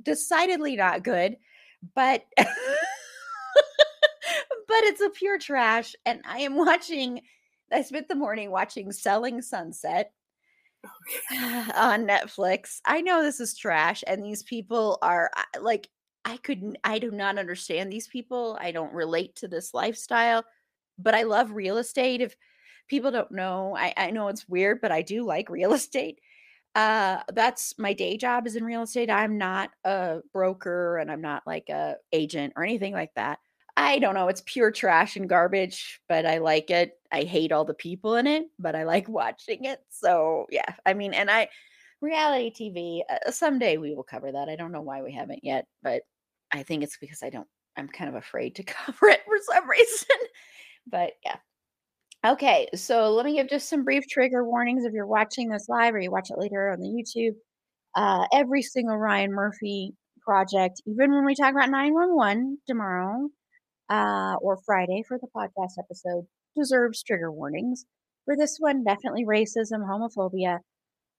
decidedly 0.02 0.76
not 0.76 1.02
good, 1.02 1.36
but 1.94 2.24
but 4.72 4.84
it's 4.84 5.00
a 5.00 5.10
pure 5.10 5.38
trash. 5.38 5.94
And 6.06 6.22
I 6.26 6.38
am 6.40 6.56
watching, 6.56 7.20
I 7.70 7.82
spent 7.82 8.08
the 8.08 8.14
morning 8.14 8.50
watching 8.50 8.92
Selling 8.92 9.42
Sunset 9.42 10.12
on 11.74 12.06
Netflix. 12.06 12.80
I 12.84 13.00
know 13.02 13.22
this 13.22 13.40
is 13.40 13.56
trash, 13.56 14.02
and 14.06 14.24
these 14.24 14.42
people 14.42 14.98
are 15.02 15.30
like, 15.60 15.88
I 16.24 16.36
could, 16.36 16.78
I 16.84 17.00
do 17.00 17.10
not 17.10 17.38
understand 17.38 17.92
these 17.92 18.06
people. 18.06 18.56
I 18.60 18.70
don't 18.70 18.94
relate 18.94 19.34
to 19.36 19.48
this 19.48 19.74
lifestyle, 19.74 20.44
but 20.98 21.14
I 21.14 21.22
love 21.22 21.52
real 21.52 21.78
estate. 21.78 22.20
If 22.20 22.36
people 22.88 23.10
don't 23.10 23.32
know, 23.32 23.76
I, 23.76 23.94
I 23.96 24.10
know 24.10 24.28
it's 24.28 24.48
weird, 24.48 24.80
but 24.80 24.92
I 24.92 25.02
do 25.02 25.24
like 25.24 25.48
real 25.50 25.72
estate 25.74 26.20
uh 26.74 27.18
that's 27.34 27.78
my 27.78 27.92
day 27.92 28.16
job 28.16 28.46
is 28.46 28.56
in 28.56 28.64
real 28.64 28.80
estate 28.80 29.10
i'm 29.10 29.36
not 29.36 29.68
a 29.84 30.20
broker 30.32 30.96
and 30.96 31.12
i'm 31.12 31.20
not 31.20 31.42
like 31.46 31.68
a 31.68 31.96
agent 32.14 32.50
or 32.56 32.64
anything 32.64 32.94
like 32.94 33.12
that 33.14 33.38
I 33.76 33.98
don't 33.98 34.14
know. 34.14 34.28
It's 34.28 34.42
pure 34.44 34.70
trash 34.70 35.16
and 35.16 35.28
garbage, 35.28 36.00
but 36.08 36.26
I 36.26 36.38
like 36.38 36.70
it. 36.70 36.98
I 37.10 37.22
hate 37.22 37.52
all 37.52 37.64
the 37.64 37.74
people 37.74 38.16
in 38.16 38.26
it, 38.26 38.46
but 38.58 38.74
I 38.74 38.84
like 38.84 39.08
watching 39.08 39.64
it. 39.64 39.80
So, 39.88 40.46
yeah. 40.50 40.74
I 40.84 40.94
mean, 40.94 41.14
and 41.14 41.30
I, 41.30 41.48
reality 42.00 42.52
TV, 42.52 43.00
uh, 43.08 43.30
someday 43.30 43.78
we 43.78 43.94
will 43.94 44.02
cover 44.02 44.30
that. 44.30 44.48
I 44.48 44.56
don't 44.56 44.72
know 44.72 44.82
why 44.82 45.02
we 45.02 45.12
haven't 45.12 45.44
yet, 45.44 45.66
but 45.82 46.02
I 46.50 46.62
think 46.64 46.82
it's 46.82 46.98
because 46.98 47.22
I 47.22 47.30
don't, 47.30 47.48
I'm 47.76 47.88
kind 47.88 48.10
of 48.10 48.16
afraid 48.16 48.56
to 48.56 48.62
cover 48.64 49.08
it 49.08 49.22
for 49.24 49.38
some 49.50 49.68
reason. 49.68 50.16
But 50.86 51.12
yeah. 51.24 51.36
Okay. 52.24 52.68
So 52.74 53.10
let 53.10 53.26
me 53.26 53.34
give 53.34 53.48
just 53.48 53.68
some 53.68 53.84
brief 53.84 54.04
trigger 54.08 54.44
warnings 54.44 54.84
if 54.84 54.92
you're 54.92 55.06
watching 55.06 55.48
this 55.48 55.68
live 55.68 55.94
or 55.94 56.00
you 56.00 56.10
watch 56.10 56.30
it 56.30 56.38
later 56.38 56.70
on 56.70 56.80
the 56.80 56.88
YouTube. 56.88 57.34
Uh, 57.96 58.26
every 58.32 58.62
single 58.62 58.96
Ryan 58.96 59.32
Murphy 59.32 59.92
project, 60.24 60.80
even 60.86 61.12
when 61.12 61.24
we 61.24 61.34
talk 61.34 61.52
about 61.52 61.70
911 61.70 62.58
tomorrow, 62.68 63.28
uh, 63.90 64.36
or 64.40 64.58
Friday 64.64 65.02
for 65.06 65.18
the 65.18 65.28
podcast 65.36 65.78
episode 65.78 66.26
deserves 66.56 67.02
trigger 67.02 67.30
warnings. 67.30 67.84
For 68.24 68.36
this 68.36 68.56
one, 68.58 68.84
definitely 68.84 69.24
racism, 69.24 69.86
homophobia, 69.86 70.60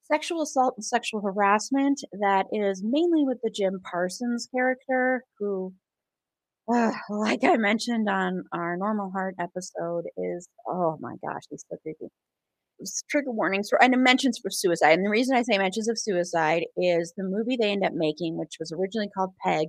sexual 0.04 0.42
assault, 0.42 0.76
and 0.78 0.86
sexual 0.86 1.22
harassment. 1.22 2.02
That 2.14 2.46
is 2.52 2.82
mainly 2.84 3.26
with 3.26 3.40
the 3.44 3.52
Jim 3.52 3.82
Parsons 3.84 4.48
character, 4.56 5.24
who, 5.38 5.74
uh, 6.68 6.92
like 7.10 7.44
I 7.44 7.58
mentioned 7.58 8.10
on 8.10 8.44
our 8.54 8.78
Normal 8.78 9.12
Heart 9.12 9.36
episode, 9.40 10.06
is 10.18 10.48
oh 10.68 10.98
my 11.00 11.16
gosh, 11.26 11.44
he's 11.50 11.66
so 11.70 11.78
creepy. 11.82 12.08
Trigger 13.10 13.32
warnings 13.32 13.70
for 13.70 13.82
and 13.82 13.96
mentions 14.04 14.40
for 14.40 14.50
suicide. 14.50 14.94
And 14.94 15.06
the 15.06 15.10
reason 15.10 15.36
I 15.36 15.44
say 15.44 15.58
mentions 15.58 15.88
of 15.90 15.98
suicide 15.98 16.64
is 16.76 17.14
the 17.16 17.24
movie 17.24 17.58
they 17.60 17.72
end 17.72 17.86
up 17.86 17.94
making, 17.94 18.38
which 18.38 18.56
was 18.60 18.72
originally 18.72 19.10
called 19.16 19.32
Peg, 19.46 19.68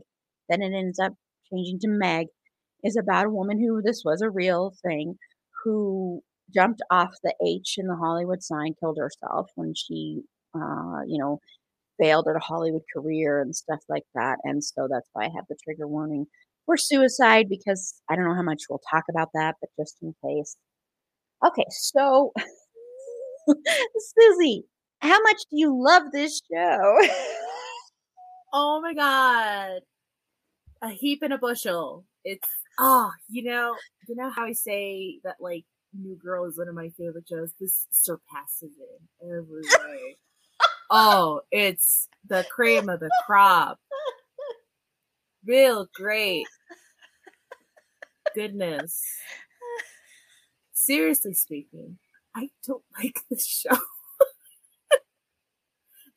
then 0.48 0.62
it 0.62 0.72
ends 0.76 0.98
up 0.98 1.12
changing 1.52 1.80
to 1.80 1.88
Meg 1.88 2.26
is 2.84 2.96
about 2.96 3.26
a 3.26 3.30
woman 3.30 3.58
who 3.58 3.80
this 3.82 4.02
was 4.04 4.20
a 4.20 4.30
real 4.30 4.74
thing 4.86 5.16
who 5.64 6.20
jumped 6.54 6.82
off 6.90 7.14
the 7.22 7.34
H 7.44 7.76
in 7.78 7.86
the 7.86 7.96
Hollywood 7.96 8.42
sign, 8.42 8.74
killed 8.78 8.98
herself 8.98 9.50
when 9.54 9.72
she, 9.74 10.22
uh, 10.54 11.00
you 11.06 11.18
know, 11.18 11.40
failed 12.00 12.26
at 12.28 12.36
a 12.36 12.40
Hollywood 12.40 12.82
career 12.94 13.40
and 13.40 13.54
stuff 13.56 13.80
like 13.88 14.04
that. 14.14 14.38
And 14.44 14.62
so 14.62 14.88
that's 14.90 15.08
why 15.12 15.24
I 15.24 15.30
have 15.34 15.46
the 15.48 15.56
trigger 15.64 15.88
warning 15.88 16.26
for 16.66 16.76
suicide 16.76 17.46
because 17.48 18.00
I 18.08 18.16
don't 18.16 18.24
know 18.24 18.34
how 18.34 18.42
much 18.42 18.64
we'll 18.68 18.80
talk 18.90 19.04
about 19.10 19.28
that, 19.34 19.56
but 19.60 19.70
just 19.78 19.96
in 20.02 20.14
case. 20.24 20.56
Okay, 21.46 21.66
so 21.70 22.32
Susie, 23.98 24.64
how 25.00 25.20
much 25.22 25.42
do 25.50 25.58
you 25.58 25.76
love 25.76 26.12
this 26.12 26.40
show? 26.50 26.98
oh 28.52 28.80
my 28.82 28.94
god. 28.94 29.80
A 30.82 30.90
heap 30.90 31.22
in 31.22 31.32
a 31.32 31.38
bushel. 31.38 32.04
It's 32.24 32.48
Oh, 32.78 33.10
you 33.28 33.44
know, 33.44 33.76
you 34.08 34.16
know 34.16 34.30
how 34.30 34.44
I 34.44 34.52
say 34.52 35.20
that 35.24 35.36
like 35.40 35.64
New 35.92 36.16
Girl 36.16 36.46
is 36.46 36.58
one 36.58 36.68
of 36.68 36.74
my 36.74 36.90
favorite 36.90 37.28
shows. 37.28 37.52
This 37.60 37.86
surpasses 37.90 38.72
it 38.78 39.00
in 39.22 39.30
every 39.30 39.62
way. 39.62 40.16
oh, 40.90 41.42
it's 41.52 42.08
the 42.28 42.44
cream 42.50 42.88
of 42.88 43.00
the 43.00 43.10
crop. 43.26 43.78
Real 45.46 45.88
great. 45.94 46.46
Goodness. 48.34 49.00
Seriously 50.72 51.34
speaking, 51.34 51.98
I 52.34 52.50
don't 52.66 52.82
like 52.98 53.20
the 53.30 53.38
show. 53.38 53.76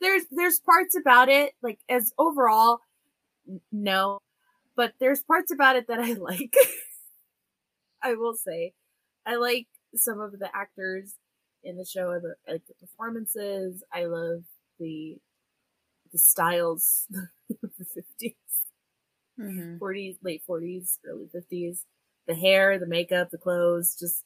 there's 0.01 0.23
there's 0.31 0.59
parts 0.59 0.95
about 0.95 1.29
it 1.29 1.53
like 1.63 1.79
as 1.89 2.13
overall 2.19 2.79
no 3.71 4.19
but 4.77 4.93
there's 4.99 5.21
parts 5.23 5.51
about 5.51 5.75
it 5.75 5.87
that 5.87 5.99
I 5.99 6.13
like. 6.19 6.53
I 8.01 8.13
will 8.13 8.35
say, 8.35 8.73
I 9.25 9.35
like 9.35 9.67
some 9.95 10.19
of 10.21 10.39
the 10.39 10.49
actors 10.55 11.15
in 11.63 11.77
the 11.77 11.85
show. 11.85 12.11
I, 12.11 12.51
like 12.51 12.63
the 12.67 12.75
performances. 12.79 13.83
I 13.93 14.05
love 14.05 14.43
the 14.79 15.17
the 16.13 16.19
styles 16.19 17.07
of 17.63 17.71
the 17.77 17.85
50s, 17.85 18.35
mm-hmm. 19.39 19.77
40s, 19.83 20.17
late 20.23 20.43
40s, 20.49 20.97
early 21.05 21.29
50s. 21.33 21.83
The 22.27 22.35
hair, 22.35 22.77
the 22.77 22.87
makeup, 22.87 23.29
the 23.31 23.37
clothes, 23.37 23.95
just 23.97 24.23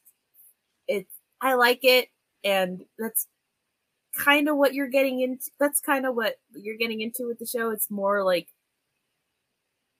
it. 0.88 1.06
I 1.40 1.54
like 1.54 1.80
it, 1.82 2.08
and 2.42 2.82
that's 2.98 3.28
kind 4.16 4.48
of 4.48 4.56
what 4.56 4.74
you're 4.74 4.88
getting 4.88 5.20
into. 5.20 5.50
That's 5.60 5.80
kind 5.80 6.04
of 6.06 6.14
what 6.16 6.34
you're 6.54 6.76
getting 6.76 7.00
into 7.00 7.28
with 7.28 7.38
the 7.38 7.46
show. 7.46 7.70
It's 7.70 7.90
more 7.90 8.24
like 8.24 8.48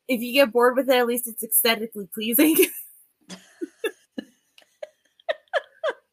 if 0.08 0.20
you 0.20 0.32
get 0.32 0.52
bored 0.52 0.76
with 0.76 0.88
it, 0.90 0.96
at 0.96 1.06
least 1.06 1.28
it's 1.28 1.42
aesthetically 1.42 2.08
pleasing. 2.12 2.56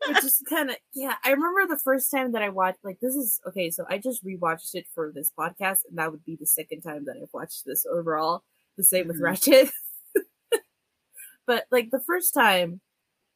Which 0.08 0.24
is 0.24 0.42
kind 0.50 0.72
of 0.72 0.78
yeah. 0.94 1.16
I 1.24 1.32
remember 1.32 1.68
the 1.68 1.78
first 1.84 2.10
time 2.10 2.32
that 2.32 2.42
I 2.42 2.50
watched 2.50 2.80
like 2.84 3.00
this 3.00 3.14
is 3.14 3.40
okay. 3.48 3.70
So 3.70 3.86
I 3.90 4.00
just 4.00 4.26
rewatched 4.26 4.74
it 4.74 4.88
for 4.96 5.12
this 5.14 5.32
podcast, 5.38 5.80
and 5.88 5.98
that 5.98 6.12
would 6.12 6.26
be 6.26 6.36
the 6.36 6.48
second 6.48 6.82
time 6.82 7.06
that 7.06 7.18
I've 7.22 7.34
watched 7.34 7.66
this 7.66 7.86
overall. 7.86 8.44
The 8.80 8.86
same 8.86 9.10
with 9.10 9.22
mm-hmm. 9.22 9.26
Ratched. 9.26 9.72
but 11.46 11.66
like 11.70 11.90
the 11.92 12.00
first 12.08 12.34
time, 12.34 12.80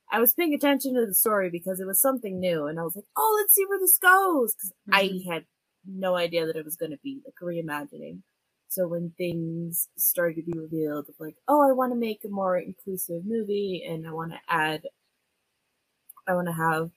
I 0.09 0.21
was 0.21 0.33
paying 0.33 0.53
attention 0.53 0.93
to 0.93 1.05
the 1.05 1.13
story 1.13 1.50
because 1.50 1.81
it 1.81 1.85
was 1.85 2.00
something 2.00 2.39
new, 2.39 2.65
and 2.65 2.79
I 2.79 2.83
was 2.83 2.95
like, 2.95 3.03
"Oh, 3.17 3.38
let's 3.41 3.53
see 3.53 3.65
where 3.65 3.77
this 3.77 3.97
goes," 3.97 4.55
because 4.55 4.71
mm-hmm. 4.89 5.29
I 5.29 5.33
had 5.33 5.43
no 5.85 6.15
idea 6.15 6.45
that 6.45 6.55
it 6.55 6.63
was 6.63 6.77
going 6.77 6.91
to 6.91 7.00
be 7.03 7.19
like 7.25 7.33
a 7.41 7.43
reimagining. 7.43 8.21
So 8.69 8.88
when 8.88 9.12
things 9.17 9.89
started 9.97 10.38
to 10.38 10.50
be 10.50 10.57
revealed, 10.57 11.07
like, 11.19 11.35
"Oh, 11.50 11.62
I 11.62 11.73
want 11.73 11.91
to 11.91 12.00
make 12.00 12.21
a 12.23 12.29
more 12.29 12.57
inclusive 12.57 13.25
movie, 13.25 13.83
and 13.85 14.07
I 14.07 14.13
want 14.13 14.31
to 14.31 14.39
add, 14.47 14.83
I 16.25 16.35
want 16.35 16.47
to 16.47 16.53
have 16.53 16.89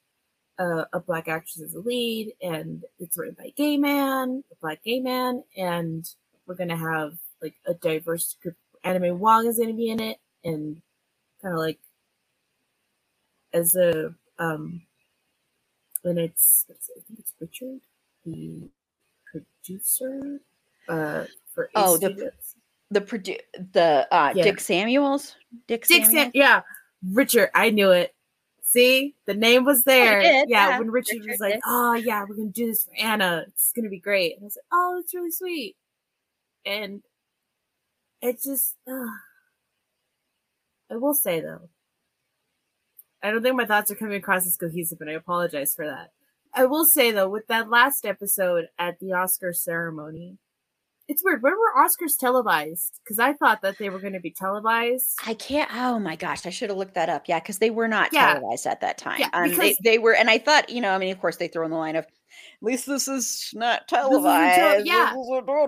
a, 0.60 0.86
a 0.92 1.00
black 1.00 1.26
actress 1.26 1.60
as 1.60 1.74
a 1.74 1.80
lead, 1.80 2.32
and 2.40 2.84
it's 3.00 3.18
written 3.18 3.34
by 3.36 3.46
a 3.46 3.54
gay 3.56 3.76
man, 3.76 4.44
a 4.52 4.54
black 4.60 4.84
gay 4.84 5.00
man, 5.00 5.42
and 5.56 6.08
we're 6.46 6.54
going 6.54 6.68
to 6.68 6.76
have 6.76 7.14
like 7.42 7.54
a 7.66 7.74
diverse 7.74 8.36
group. 8.42 8.56
Anna 8.84 9.00
May 9.00 9.12
Wong 9.12 9.46
is 9.46 9.58
going 9.58 9.70
to 9.70 9.76
be 9.76 9.90
in 9.90 10.00
it, 10.00 10.18
and 10.44 10.82
kind 11.42 11.54
of 11.54 11.60
like 11.60 11.78
as 13.54 13.76
a 13.76 14.14
um 14.38 14.82
and 16.04 16.18
it's 16.18 16.66
I 16.70 16.74
think 17.06 17.20
it's 17.20 17.34
Richard, 17.40 17.80
the 18.24 18.68
producer 19.26 20.40
uh 20.88 21.24
for 21.54 21.70
oh 21.74 21.96
the 21.98 22.32
the 22.90 23.00
produ- 23.00 23.40
the 23.72 24.08
uh 24.12 24.32
yeah. 24.34 24.44
Dick 24.44 24.60
Samuels? 24.60 25.36
Dick, 25.68 25.86
Dick 25.86 26.04
Samuels? 26.06 26.12
Sam- 26.12 26.32
yeah. 26.34 26.62
Richard 27.12 27.50
I 27.54 27.70
knew 27.70 27.90
it. 27.92 28.14
See? 28.62 29.14
The 29.26 29.34
name 29.34 29.64
was 29.64 29.84
there. 29.84 30.22
yeah, 30.22 30.44
yeah, 30.48 30.78
when 30.78 30.90
Richard, 30.90 31.16
Richard 31.18 31.30
was 31.32 31.40
like 31.40 31.54
did. 31.54 31.62
oh 31.66 31.94
yeah 31.94 32.24
we're 32.28 32.36
gonna 32.36 32.50
do 32.50 32.66
this 32.68 32.84
for 32.84 32.94
Anna. 32.98 33.44
It's 33.48 33.72
gonna 33.74 33.88
be 33.90 34.00
great. 34.00 34.34
And 34.36 34.44
I 34.44 34.46
was 34.46 34.56
like 34.56 34.66
oh 34.72 35.00
it's 35.02 35.14
really 35.14 35.30
sweet. 35.32 35.76
And 36.66 37.02
it 38.22 38.42
just 38.42 38.76
uh, 38.88 39.06
I 40.90 40.96
will 40.96 41.14
say 41.14 41.40
though 41.40 41.68
I 43.22 43.30
don't 43.30 43.42
think 43.42 43.56
my 43.56 43.66
thoughts 43.66 43.90
are 43.90 43.96
coming 43.96 44.18
across 44.18 44.46
as 44.46 44.56
cohesive, 44.56 45.00
and 45.00 45.10
I 45.10 45.14
apologize 45.14 45.74
for 45.74 45.86
that. 45.86 46.12
I 46.54 46.64
will 46.66 46.84
say 46.84 47.10
though, 47.10 47.28
with 47.28 47.46
that 47.48 47.68
last 47.68 48.06
episode 48.06 48.68
at 48.78 48.98
the 49.00 49.12
Oscar 49.12 49.52
ceremony, 49.52 50.38
it's 51.08 51.24
weird. 51.24 51.42
When 51.42 51.52
were 51.52 51.84
Oscars 51.84 52.16
televised? 52.18 53.00
Because 53.02 53.18
I 53.18 53.32
thought 53.32 53.62
that 53.62 53.78
they 53.78 53.90
were 53.90 53.98
going 53.98 54.12
to 54.12 54.20
be 54.20 54.30
televised. 54.30 55.18
I 55.26 55.34
can't. 55.34 55.70
Oh 55.74 55.98
my 55.98 56.16
gosh, 56.16 56.46
I 56.46 56.50
should 56.50 56.70
have 56.70 56.78
looked 56.78 56.94
that 56.94 57.08
up. 57.08 57.24
Yeah, 57.26 57.40
because 57.40 57.58
they 57.58 57.70
were 57.70 57.88
not 57.88 58.12
yeah. 58.12 58.34
televised 58.34 58.66
at 58.66 58.80
that 58.80 58.98
time. 58.98 59.20
Yeah, 59.20 59.30
um, 59.32 59.56
they, 59.56 59.76
they 59.84 59.98
were, 59.98 60.14
and 60.14 60.30
I 60.30 60.38
thought, 60.38 60.68
you 60.68 60.80
know, 60.80 60.90
I 60.90 60.98
mean, 60.98 61.12
of 61.12 61.20
course, 61.20 61.36
they 61.36 61.48
throw 61.48 61.64
in 61.64 61.70
the 61.70 61.76
line 61.76 61.96
of, 61.96 62.04
"At 62.04 62.12
least 62.60 62.86
this 62.86 63.08
is 63.08 63.50
not 63.54 63.88
televised." 63.88 64.80
Is 64.80 64.86
yeah, 64.86 65.14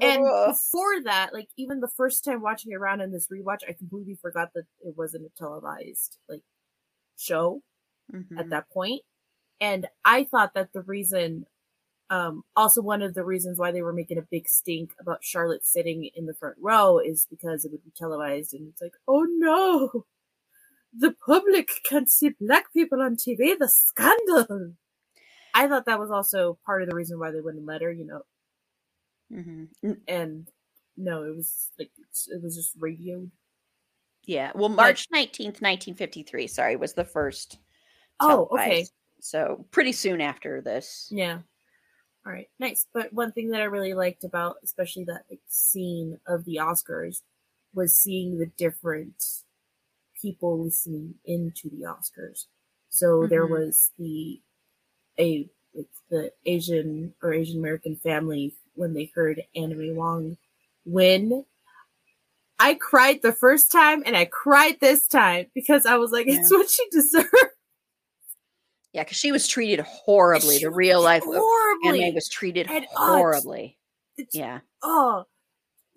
and 0.03 0.25
before 0.49 1.03
that, 1.05 1.31
like 1.33 1.49
even 1.57 1.81
the 1.81 1.89
first 1.97 2.25
time 2.25 2.43
watching 2.43 2.73
it 2.73 2.77
around 2.77 3.01
in 3.01 3.13
this 3.13 3.29
rewatch, 3.29 3.61
I 3.69 3.73
completely 3.73 4.19
forgot 4.21 4.53
that 4.55 4.65
it 4.85 4.95
wasn't 4.97 5.27
a 5.27 5.39
televised 5.39 6.19
like 6.29 6.43
show 7.17 7.63
mm-hmm. 8.13 8.39
at 8.39 8.51
that 8.51 8.71
point. 8.71 9.03
And 9.61 9.87
I 10.05 10.25
thought 10.25 10.55
that 10.55 10.73
the 10.73 10.83
reason, 10.83 11.47
um, 12.11 12.43
also 12.57 12.81
one 12.81 13.03
of 13.03 13.15
the 13.15 13.25
reasons 13.25 13.59
why 13.59 13.73
they 13.73 13.83
were 13.83 13.93
making 13.93 14.19
a 14.19 14.23
big 14.23 14.49
stink 14.49 14.93
about 15.01 15.25
Charlotte 15.25 15.67
sitting 15.67 16.11
in 16.15 16.27
the 16.27 16.35
front 16.35 16.57
row 16.61 16.99
is 16.99 17.27
because 17.29 17.65
it 17.65 17.73
would 17.73 17.85
be 17.85 17.93
televised 17.97 18.55
and 18.55 18.69
it's 18.69 18.81
like, 18.81 18.95
oh 19.07 19.27
no, 19.29 20.05
the 20.97 21.15
public 21.27 21.69
can't 21.89 22.09
see 22.09 22.31
black 22.41 22.73
people 22.73 23.03
on 23.03 23.17
TV, 23.17 23.59
the 23.59 23.69
scandal. 23.69 24.75
I 25.55 25.69
thought 25.69 25.87
that 25.87 25.99
was 25.99 26.11
also 26.11 26.59
part 26.65 26.83
of 26.83 26.89
the 26.89 26.95
reason 26.95 27.19
why 27.19 27.31
they 27.31 27.41
wouldn't 27.41 27.67
let 27.67 27.83
her, 27.83 27.93
you 27.93 28.07
know. 28.07 28.23
Mm-hmm. 29.33 29.93
And 30.07 30.49
no, 30.97 31.23
it 31.25 31.37
was 31.37 31.71
like, 31.79 31.91
it 32.29 32.43
was 32.43 32.57
just 32.57 32.73
radioed. 32.79 33.31
Yeah. 34.25 34.53
Well, 34.55 34.69
March 34.69 35.07
nineteenth, 35.11 35.63
nineteen 35.63 35.95
fifty 35.95 36.23
three. 36.23 36.47
Sorry, 36.47 36.77
was 36.77 36.93
the 36.93 37.05
first. 37.05 37.59
Oh, 38.21 38.49
okay. 38.53 38.87
So 39.21 39.67
pretty 39.71 39.93
soon 39.93 40.21
after 40.21 40.61
this. 40.61 41.09
Yeah. 41.11 41.39
All 42.27 42.33
right. 42.33 42.49
Nice. 42.59 42.87
But 42.93 43.13
one 43.13 43.33
thing 43.33 43.51
that 43.51 43.61
I 43.61 43.65
really 43.65 43.95
liked 43.95 44.25
about, 44.25 44.57
especially 44.63 45.05
that 45.05 45.25
like, 45.31 45.41
scene 45.49 46.19
of 46.27 46.45
the 46.45 46.57
Oscars, 46.57 47.23
was 47.75 47.95
seeing 47.95 48.39
the 48.39 48.51
different 48.59 49.25
people 50.21 50.63
listening 50.63 51.15
into 51.25 51.71
the 51.71 51.87
Oscars. 51.87 52.47
So 52.91 53.21
mm-hmm. 53.21 53.29
there 53.29 53.47
was 53.47 53.93
the 53.99 54.41
a 55.19 55.49
the 56.11 56.33
Asian 56.47 57.15
or 57.23 57.33
Asian 57.33 57.59
American 57.59 57.97
family 57.97 58.55
when 58.75 58.95
they 58.95 59.11
heard 59.15 59.43
May 59.55 59.93
Wong 59.93 60.37
win 60.85 61.45
I 62.59 62.75
cried 62.75 63.21
the 63.23 63.33
first 63.33 63.71
time 63.71 64.03
and 64.05 64.17
I 64.17 64.25
cried 64.25 64.79
this 64.81 65.07
time 65.07 65.47
because 65.55 65.87
I 65.87 65.97
was 65.97 66.11
like, 66.11 66.27
yeah. 66.27 66.41
it's 66.41 66.51
what 66.51 66.69
she 66.69 66.85
deserves. 66.91 67.29
Yeah, 68.93 69.05
because 69.05 69.19
she 69.19 69.33
was 69.33 69.47
treated 69.47 69.81
horribly. 69.81 70.59
She 70.59 70.65
the 70.65 70.71
real 70.71 71.03
life 71.03 71.23
horribly. 71.23 71.89
Anna 71.89 71.99
May 71.99 72.13
was 72.13 72.29
treated 72.29 72.69
and, 72.71 72.87
horribly. 72.91 73.79
yeah. 74.33 74.61
Oh, 74.83 75.25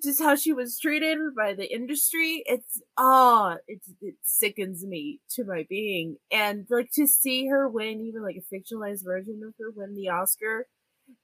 just 0.04 0.22
how 0.22 0.36
she 0.36 0.54
was 0.54 0.80
treated 0.80 1.18
by 1.36 1.54
the 1.54 1.72
industry. 1.74 2.44
It's 2.46 2.82
oh, 2.98 3.58
it 3.68 3.82
it 4.02 4.16
sickens 4.24 4.86
me 4.86 5.20
to 5.32 5.44
my 5.44 5.66
being. 5.70 6.18
And 6.32 6.66
like 6.70 6.92
to 6.96 7.08
see 7.08 7.48
her 7.48 7.68
win, 7.68 8.02
even 8.02 8.24
like 8.24 8.38
a 8.38 8.56
fictionalized 8.56 9.04
version 9.06 9.42
of 9.46 9.54
her 9.60 9.72
win 9.76 9.96
the 9.96 10.10
Oscar, 10.10 10.68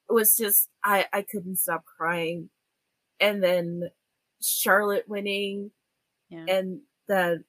was 0.09 0.35
just 0.35 0.69
I 0.83 1.05
I 1.13 1.23
couldn't 1.23 1.57
stop 1.57 1.83
crying. 1.85 2.49
And 3.19 3.43
then 3.43 3.89
Charlotte 4.41 5.05
winning 5.07 5.71
yeah. 6.29 6.45
and 6.47 6.81
that 7.07 7.39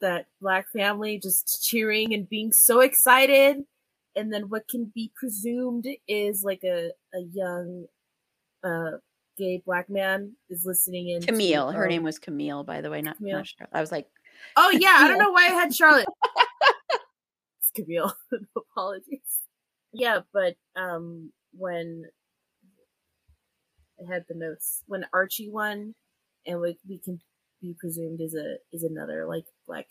that 0.00 0.26
black 0.40 0.66
family 0.72 1.18
just 1.22 1.66
cheering 1.68 2.12
and 2.12 2.28
being 2.28 2.52
so 2.52 2.80
excited 2.80 3.58
and 4.16 4.32
then 4.32 4.48
what 4.48 4.68
can 4.68 4.90
be 4.94 5.10
presumed 5.14 5.86
is 6.06 6.42
like 6.44 6.62
a, 6.64 6.90
a 7.14 7.20
young 7.32 7.86
uh 8.62 8.98
gay 9.36 9.62
black 9.64 9.88
man 9.88 10.32
is 10.48 10.64
listening 10.64 11.08
in 11.08 11.22
camille. 11.22 11.70
Her 11.70 11.84
um, 11.84 11.90
name 11.90 12.02
was 12.02 12.18
camille 12.18 12.64
by 12.64 12.80
the 12.80 12.90
way 12.90 13.02
not, 13.02 13.16
camille. 13.16 13.38
not 13.38 13.68
i 13.72 13.80
was 13.80 13.92
like 13.92 14.06
oh 14.56 14.70
yeah 14.70 14.98
i 15.00 15.08
don't 15.08 15.18
know 15.18 15.30
why 15.30 15.46
i 15.46 15.50
had 15.50 15.74
charlotte. 15.74 16.06
It's 17.60 17.70
camille. 17.74 18.14
Apologies. 18.56 19.40
Yeah 19.92 20.20
but 20.32 20.54
um 20.76 21.32
when 21.56 22.04
I 24.00 24.12
had 24.12 24.24
the 24.28 24.34
notes 24.34 24.82
when 24.86 25.06
Archie 25.12 25.50
won, 25.50 25.94
and 26.46 26.60
we 26.60 26.76
we 26.88 26.98
can 26.98 27.20
be 27.60 27.74
presumed 27.78 28.20
is 28.20 28.34
a 28.34 28.56
is 28.72 28.82
another 28.82 29.26
like 29.26 29.44
black 29.66 29.86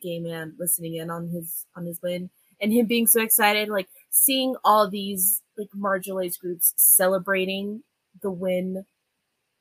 gay 0.00 0.18
man 0.18 0.54
listening 0.58 0.96
in 0.96 1.10
on 1.10 1.28
his 1.28 1.66
on 1.76 1.86
his 1.86 2.00
win, 2.02 2.30
and 2.60 2.72
him 2.72 2.86
being 2.86 3.06
so 3.06 3.20
excited, 3.20 3.68
like 3.68 3.88
seeing 4.10 4.54
all 4.64 4.88
these 4.88 5.42
like 5.56 5.68
marginalized 5.76 6.40
groups 6.40 6.72
celebrating 6.76 7.82
the 8.20 8.30
win 8.30 8.84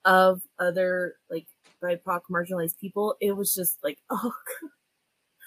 of 0.05 0.41
other 0.59 1.15
like 1.29 1.47
BIPOC 1.83 2.21
marginalized 2.31 2.79
people. 2.79 3.15
It 3.21 3.33
was 3.33 3.53
just 3.53 3.79
like 3.83 3.99
oh, 4.09 4.33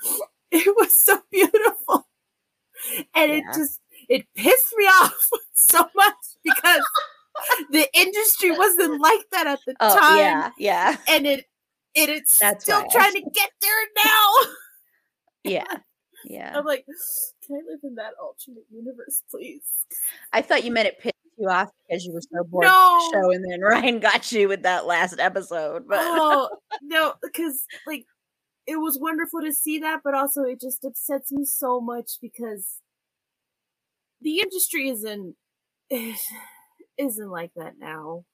God. 0.04 0.20
it 0.50 0.74
was 0.76 0.98
so 0.98 1.20
beautiful, 1.30 2.06
and 3.14 3.30
yeah. 3.30 3.38
it 3.38 3.44
just 3.54 3.80
it 4.08 4.26
pissed 4.36 4.74
me 4.76 4.84
off 4.84 5.28
so 5.54 5.86
much 5.94 6.14
because 6.42 6.84
the 7.70 7.86
industry 7.94 8.50
wasn't 8.50 9.00
like 9.00 9.24
that 9.32 9.46
at 9.46 9.60
the 9.66 9.74
oh, 9.80 9.98
time. 9.98 10.18
Yeah, 10.18 10.50
yeah. 10.58 10.96
And 11.08 11.26
it 11.26 11.46
it 11.94 12.08
it's 12.08 12.38
That's 12.38 12.64
still 12.64 12.84
trying 12.90 13.12
to 13.12 13.20
get 13.20 13.50
there 13.60 14.04
now. 14.04 14.50
yeah. 15.44 15.78
Yeah. 16.24 16.52
I'm 16.56 16.64
like, 16.64 16.86
can 17.46 17.56
I 17.56 17.70
live 17.70 17.80
in 17.82 17.96
that 17.96 18.14
alternate 18.20 18.64
universe, 18.70 19.22
please? 19.30 19.62
I 20.32 20.40
thought 20.40 20.64
you 20.64 20.72
meant 20.72 20.88
it 20.88 20.98
pissed 20.98 21.13
you 21.38 21.48
off 21.48 21.70
because 21.88 22.04
you 22.04 22.12
were 22.12 22.20
so 22.20 22.44
bored 22.44 22.66
no. 22.66 22.70
the 22.72 23.18
show, 23.18 23.30
and 23.30 23.44
then 23.44 23.60
Ryan 23.62 24.00
got 24.00 24.30
you 24.32 24.48
with 24.48 24.62
that 24.62 24.86
last 24.86 25.18
episode. 25.18 25.84
But 25.88 25.98
oh 26.00 26.48
no, 26.82 27.14
because 27.22 27.64
like 27.86 28.04
it 28.66 28.76
was 28.76 28.98
wonderful 28.98 29.40
to 29.42 29.52
see 29.52 29.78
that, 29.80 30.00
but 30.04 30.14
also 30.14 30.42
it 30.42 30.60
just 30.60 30.84
upsets 30.84 31.30
me 31.32 31.44
so 31.44 31.80
much 31.80 32.12
because 32.20 32.80
the 34.20 34.40
industry 34.40 34.88
isn't 34.88 35.36
eh, 35.90 36.14
isn't 36.98 37.30
like 37.30 37.52
that 37.56 37.74
now. 37.78 38.24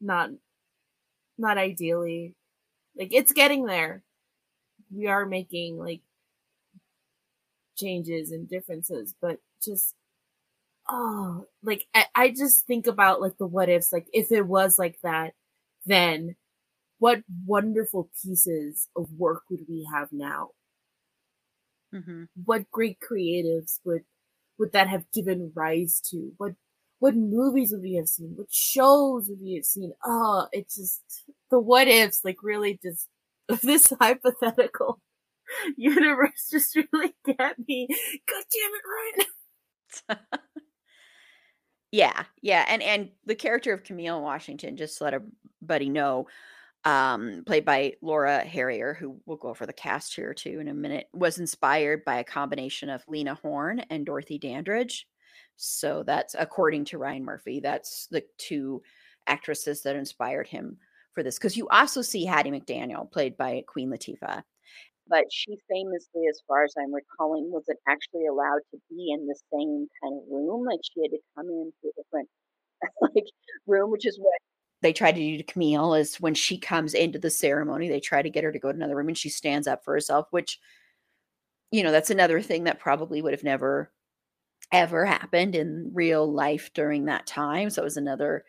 Not 0.00 0.30
not 1.38 1.58
ideally. 1.58 2.34
Like 2.96 3.12
it's 3.12 3.32
getting 3.32 3.66
there. 3.66 4.02
We 4.94 5.06
are 5.06 5.24
making 5.24 5.78
like 5.78 6.00
changes 7.76 8.30
and 8.30 8.48
differences, 8.48 9.14
but 9.20 9.38
just 9.64 9.94
oh, 10.90 11.46
like 11.62 11.86
I, 11.94 12.06
I 12.14 12.28
just 12.30 12.66
think 12.66 12.86
about 12.86 13.20
like 13.20 13.38
the 13.38 13.46
what 13.46 13.68
ifs, 13.68 13.92
like 13.92 14.08
if 14.12 14.32
it 14.32 14.46
was 14.46 14.78
like 14.78 14.98
that, 15.02 15.34
then 15.86 16.36
what 16.98 17.22
wonderful 17.46 18.10
pieces 18.22 18.88
of 18.96 19.12
work 19.16 19.44
would 19.50 19.66
we 19.68 19.88
have 19.92 20.08
now? 20.12 20.50
Mm-hmm. 21.94 22.24
What 22.44 22.70
great 22.70 22.98
creatives 23.00 23.80
would 23.84 24.02
would 24.58 24.72
that 24.72 24.88
have 24.88 25.10
given 25.12 25.52
rise 25.54 26.00
to? 26.10 26.32
What 26.36 26.52
what 26.98 27.16
movies 27.16 27.72
would 27.72 27.82
we 27.82 27.94
have 27.94 28.08
seen? 28.08 28.34
What 28.36 28.52
shows 28.52 29.28
would 29.28 29.40
we 29.42 29.54
have 29.54 29.64
seen? 29.64 29.92
Oh, 30.04 30.48
it's 30.52 30.76
just 30.76 31.02
the 31.50 31.58
what 31.58 31.88
ifs, 31.88 32.20
like 32.24 32.42
really 32.42 32.78
just 32.82 33.08
this 33.62 33.92
hypothetical 33.98 35.00
universe 35.76 36.48
just 36.50 36.76
really 36.76 37.14
get 37.26 37.56
me. 37.66 37.88
God 38.28 38.44
damn 38.52 38.74
it, 38.74 38.82
right? 38.96 40.18
Yeah, 41.92 42.24
yeah, 42.40 42.64
and 42.68 42.82
and 42.82 43.10
the 43.26 43.34
character 43.34 43.72
of 43.72 43.84
Camille 43.84 44.22
Washington, 44.22 44.76
just 44.76 44.98
to 44.98 45.04
let 45.04 45.14
everybody 45.14 45.88
know, 45.88 46.28
um, 46.84 47.42
played 47.46 47.64
by 47.64 47.94
Laura 48.00 48.40
Harrier, 48.40 48.94
who 48.94 49.20
we'll 49.26 49.36
go 49.36 49.48
over 49.48 49.66
the 49.66 49.72
cast 49.72 50.14
here 50.14 50.32
too 50.32 50.60
in 50.60 50.68
a 50.68 50.74
minute, 50.74 51.08
was 51.12 51.38
inspired 51.38 52.04
by 52.04 52.16
a 52.16 52.24
combination 52.24 52.90
of 52.90 53.04
Lena 53.08 53.34
Horne 53.34 53.80
and 53.90 54.06
Dorothy 54.06 54.38
Dandridge. 54.38 55.06
So 55.56 56.02
that's 56.04 56.34
according 56.38 56.86
to 56.86 56.98
Ryan 56.98 57.24
Murphy. 57.24 57.60
That's 57.60 58.06
the 58.06 58.24
two 58.38 58.82
actresses 59.26 59.82
that 59.82 59.96
inspired 59.96 60.46
him 60.46 60.78
for 61.12 61.22
this. 61.22 61.38
Because 61.38 61.56
you 61.56 61.68
also 61.68 62.02
see 62.02 62.24
Hattie 62.24 62.50
McDaniel, 62.50 63.10
played 63.10 63.36
by 63.36 63.64
Queen 63.66 63.90
Latifah. 63.90 64.42
But 65.10 65.24
she 65.30 65.58
famously, 65.68 66.22
as 66.30 66.40
far 66.46 66.64
as 66.64 66.74
I'm 66.78 66.94
recalling, 66.94 67.50
wasn't 67.50 67.80
actually 67.88 68.26
allowed 68.26 68.62
to 68.70 68.78
be 68.88 69.10
in 69.12 69.26
the 69.26 69.38
same 69.52 69.88
kind 70.02 70.16
of 70.16 70.22
room. 70.30 70.64
Like 70.64 70.80
she 70.84 71.02
had 71.02 71.10
to 71.10 71.18
come 71.36 71.46
in 71.48 71.72
into 71.72 71.90
a 71.90 72.02
different 72.02 72.28
like 73.14 73.26
room, 73.66 73.90
which 73.90 74.06
is 74.06 74.18
what 74.18 74.38
they 74.82 74.92
try 74.92 75.12
to 75.12 75.20
do 75.20 75.36
to 75.36 75.42
Camille 75.42 75.94
is 75.94 76.20
when 76.20 76.34
she 76.34 76.58
comes 76.58 76.94
into 76.94 77.18
the 77.18 77.30
ceremony, 77.30 77.88
they 77.88 78.00
try 78.00 78.22
to 78.22 78.30
get 78.30 78.44
her 78.44 78.52
to 78.52 78.58
go 78.58 78.70
to 78.70 78.76
another 78.76 78.96
room 78.96 79.08
and 79.08 79.18
she 79.18 79.28
stands 79.28 79.66
up 79.66 79.84
for 79.84 79.92
herself, 79.92 80.26
which, 80.30 80.58
you 81.70 81.82
know, 81.82 81.92
that's 81.92 82.10
another 82.10 82.40
thing 82.40 82.64
that 82.64 82.80
probably 82.80 83.20
would 83.20 83.32
have 83.32 83.44
never 83.44 83.92
ever 84.72 85.04
happened 85.04 85.56
in 85.56 85.90
real 85.92 86.32
life 86.32 86.70
during 86.74 87.06
that 87.06 87.26
time. 87.26 87.70
So 87.70 87.82
it 87.82 87.84
was 87.84 87.96
another 87.96 88.44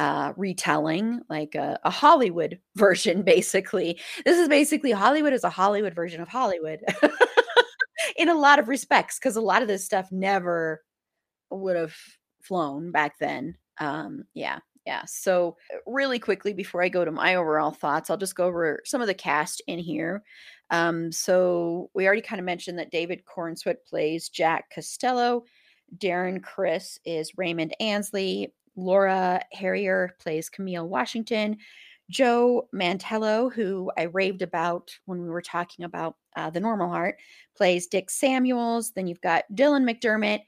uh, 0.00 0.32
retelling, 0.38 1.20
like 1.28 1.54
a, 1.54 1.78
a, 1.84 1.90
Hollywood 1.90 2.58
version, 2.74 3.20
basically. 3.20 4.00
This 4.24 4.38
is 4.38 4.48
basically 4.48 4.92
Hollywood 4.92 5.34
is 5.34 5.44
a 5.44 5.50
Hollywood 5.50 5.94
version 5.94 6.22
of 6.22 6.28
Hollywood 6.28 6.80
in 8.16 8.30
a 8.30 8.34
lot 8.34 8.58
of 8.58 8.68
respects, 8.68 9.18
because 9.18 9.36
a 9.36 9.42
lot 9.42 9.60
of 9.60 9.68
this 9.68 9.84
stuff 9.84 10.10
never 10.10 10.82
would 11.50 11.76
have 11.76 11.94
flown 12.42 12.90
back 12.92 13.18
then. 13.20 13.56
Um, 13.76 14.24
yeah. 14.32 14.60
Yeah. 14.86 15.02
So, 15.04 15.58
really 15.86 16.18
quickly 16.18 16.54
before 16.54 16.82
I 16.82 16.88
go 16.88 17.04
to 17.04 17.12
my 17.12 17.34
overall 17.34 17.70
thoughts, 17.70 18.08
I'll 18.08 18.16
just 18.16 18.34
go 18.34 18.46
over 18.46 18.80
some 18.86 19.02
of 19.02 19.06
the 19.06 19.12
cast 19.12 19.60
in 19.66 19.78
here. 19.78 20.22
Um, 20.70 21.12
so, 21.12 21.90
we 21.92 22.06
already 22.06 22.22
kind 22.22 22.40
of 22.40 22.46
mentioned 22.46 22.78
that 22.78 22.90
David 22.90 23.24
Corenswet 23.26 23.76
plays 23.86 24.30
Jack 24.30 24.70
Castello. 24.70 25.44
Darren 25.98 26.42
Criss 26.42 26.98
is 27.04 27.36
Raymond 27.36 27.76
Ainsley. 27.80 28.54
Laura 28.76 29.42
Harrier 29.52 30.16
plays 30.20 30.48
Camille 30.48 30.88
Washington. 30.88 31.58
Joe 32.10 32.68
Mantello, 32.74 33.52
who 33.52 33.90
I 33.96 34.02
raved 34.02 34.42
about 34.42 34.90
when 35.06 35.22
we 35.22 35.28
were 35.28 35.42
talking 35.42 35.84
about 35.84 36.16
uh, 36.36 36.50
The 36.50 36.60
Normal 36.60 36.88
Heart, 36.88 37.18
plays 37.56 37.86
Dick 37.86 38.10
Samuels. 38.10 38.90
Then 38.90 39.06
you've 39.06 39.20
got 39.20 39.44
Dylan 39.54 39.88
McDermott. 39.88 40.40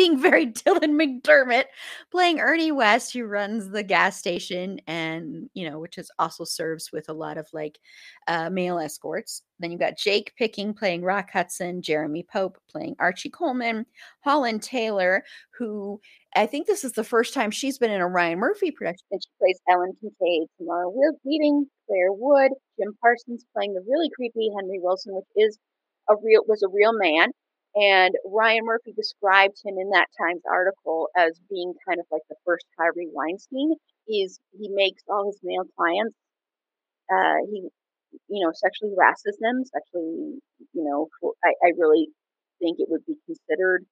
being 0.00 0.18
very 0.18 0.46
Dylan 0.52 0.98
McDermott, 0.98 1.64
playing 2.10 2.40
Ernie 2.40 2.72
West, 2.72 3.12
who 3.12 3.24
runs 3.24 3.68
the 3.68 3.82
gas 3.82 4.16
station 4.16 4.80
and, 4.86 5.50
you 5.52 5.68
know, 5.68 5.78
which 5.78 5.98
is 5.98 6.10
also 6.18 6.42
serves 6.42 6.90
with 6.90 7.10
a 7.10 7.12
lot 7.12 7.36
of 7.36 7.46
like 7.52 7.78
uh, 8.26 8.48
male 8.48 8.78
escorts. 8.78 9.42
Then 9.58 9.70
you've 9.70 9.80
got 9.80 9.98
Jake 9.98 10.32
Picking 10.38 10.72
playing 10.72 11.02
Rock 11.02 11.28
Hudson, 11.30 11.82
Jeremy 11.82 12.24
Pope 12.32 12.56
playing 12.70 12.96
Archie 12.98 13.28
Coleman, 13.28 13.84
Holland 14.24 14.62
Taylor, 14.62 15.22
who 15.58 16.00
I 16.34 16.46
think 16.46 16.66
this 16.66 16.82
is 16.82 16.92
the 16.92 17.04
first 17.04 17.34
time 17.34 17.50
she's 17.50 17.76
been 17.76 17.90
in 17.90 18.00
a 18.00 18.08
Ryan 18.08 18.38
Murphy 18.38 18.70
production. 18.70 19.04
And 19.10 19.20
she 19.22 19.28
plays 19.38 19.60
Ellen 19.68 19.92
Kincaid, 20.00 20.48
Samara 20.56 20.88
Weaving, 21.24 21.66
Claire 21.86 22.12
Wood, 22.12 22.52
Jim 22.78 22.96
Parsons 23.02 23.44
playing 23.54 23.74
the 23.74 23.84
really 23.86 24.08
creepy 24.16 24.48
Henry 24.56 24.80
Willson, 24.82 25.12
which 25.12 25.26
is 25.36 25.58
a 26.08 26.14
real 26.24 26.42
was 26.46 26.62
a 26.62 26.68
real 26.68 26.94
man 26.94 27.32
and 27.74 28.14
Ryan 28.26 28.64
Murphy 28.64 28.92
described 28.92 29.58
him 29.64 29.76
in 29.78 29.90
that 29.90 30.08
Times 30.18 30.42
article 30.50 31.08
as 31.16 31.38
being 31.48 31.74
kind 31.86 32.00
of 32.00 32.06
like 32.10 32.22
the 32.28 32.36
first 32.44 32.66
Harvey 32.78 33.08
Weinstein. 33.12 33.74
He's 34.06 34.40
he 34.58 34.68
makes 34.72 35.02
all 35.08 35.26
his 35.26 35.38
male 35.42 35.64
clients, 35.76 36.16
uh, 37.10 37.46
he 37.50 37.68
you 38.28 38.44
know 38.44 38.52
sexually 38.54 38.94
harasses 38.96 39.38
them, 39.40 39.62
sexually 39.64 40.38
you 40.72 40.84
know 40.84 41.08
I, 41.44 41.52
I 41.62 41.70
really 41.78 42.08
think 42.60 42.78
it 42.78 42.88
would 42.90 43.06
be 43.06 43.16
considered 43.26 43.86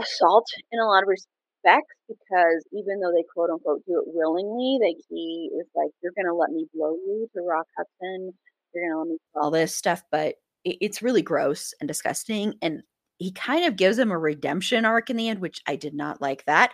assault 0.00 0.46
in 0.70 0.80
a 0.80 0.86
lot 0.86 1.02
of 1.02 1.08
respects 1.08 1.96
because 2.06 2.64
even 2.72 3.00
though 3.00 3.12
they 3.14 3.24
quote 3.34 3.50
unquote 3.50 3.82
do 3.86 4.02
it 4.02 4.10
willingly, 4.14 4.78
like 4.82 4.98
he 5.08 5.50
is 5.58 5.66
like, 5.74 5.90
You're 6.02 6.12
gonna 6.16 6.34
let 6.34 6.50
me 6.50 6.66
blow 6.74 6.94
you 6.94 7.28
to 7.34 7.42
Rock 7.42 7.66
Hudson, 7.76 8.32
you're 8.74 8.88
gonna 8.88 9.00
let 9.00 9.08
me 9.08 9.18
all 9.34 9.50
this 9.50 9.74
stuff, 9.76 10.02
but 10.10 10.36
it's 10.80 11.02
really 11.02 11.22
gross 11.22 11.72
and 11.80 11.88
disgusting. 11.88 12.54
And 12.62 12.82
he 13.18 13.32
kind 13.32 13.64
of 13.64 13.76
gives 13.76 13.98
him 13.98 14.10
a 14.10 14.18
redemption 14.18 14.84
arc 14.84 15.10
in 15.10 15.16
the 15.16 15.28
end, 15.28 15.40
which 15.40 15.60
I 15.66 15.76
did 15.76 15.94
not 15.94 16.20
like 16.20 16.44
that. 16.44 16.72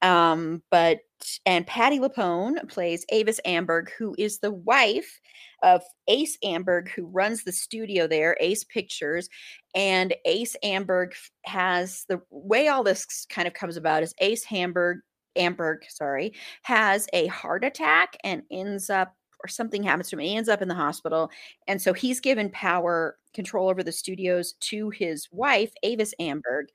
Um, 0.00 0.62
but 0.70 0.98
and 1.46 1.66
Patti 1.66 2.00
LuPone 2.00 2.68
plays 2.68 3.06
Avis 3.10 3.40
Amberg, 3.46 3.90
who 3.96 4.14
is 4.18 4.38
the 4.38 4.50
wife 4.50 5.20
of 5.62 5.82
Ace 6.08 6.36
Amberg, 6.44 6.88
who 6.88 7.06
runs 7.06 7.44
the 7.44 7.52
studio 7.52 8.08
there, 8.08 8.36
Ace 8.40 8.64
Pictures. 8.64 9.28
And 9.74 10.14
Ace 10.24 10.56
Amberg 10.64 11.12
has 11.44 12.04
the 12.08 12.20
way 12.30 12.66
all 12.66 12.82
this 12.82 13.26
kind 13.26 13.46
of 13.46 13.54
comes 13.54 13.76
about 13.76 14.02
is 14.02 14.14
Ace 14.18 14.44
Hamburg 14.44 14.98
Amberg, 15.36 15.78
sorry, 15.88 16.34
has 16.62 17.06
a 17.12 17.26
heart 17.28 17.64
attack 17.64 18.16
and 18.24 18.42
ends 18.50 18.90
up 18.90 19.14
or 19.44 19.48
something 19.48 19.82
happens 19.82 20.08
to 20.10 20.16
him. 20.16 20.20
He 20.20 20.36
ends 20.36 20.48
up 20.48 20.62
in 20.62 20.68
the 20.68 20.74
hospital. 20.74 21.30
And 21.66 21.80
so 21.80 21.92
he's 21.92 22.20
given 22.20 22.50
power 22.50 23.18
control 23.34 23.68
over 23.68 23.82
the 23.82 23.92
studios 23.92 24.54
to 24.60 24.90
his 24.90 25.28
wife, 25.32 25.72
Avis 25.82 26.14
Amberg. 26.20 26.66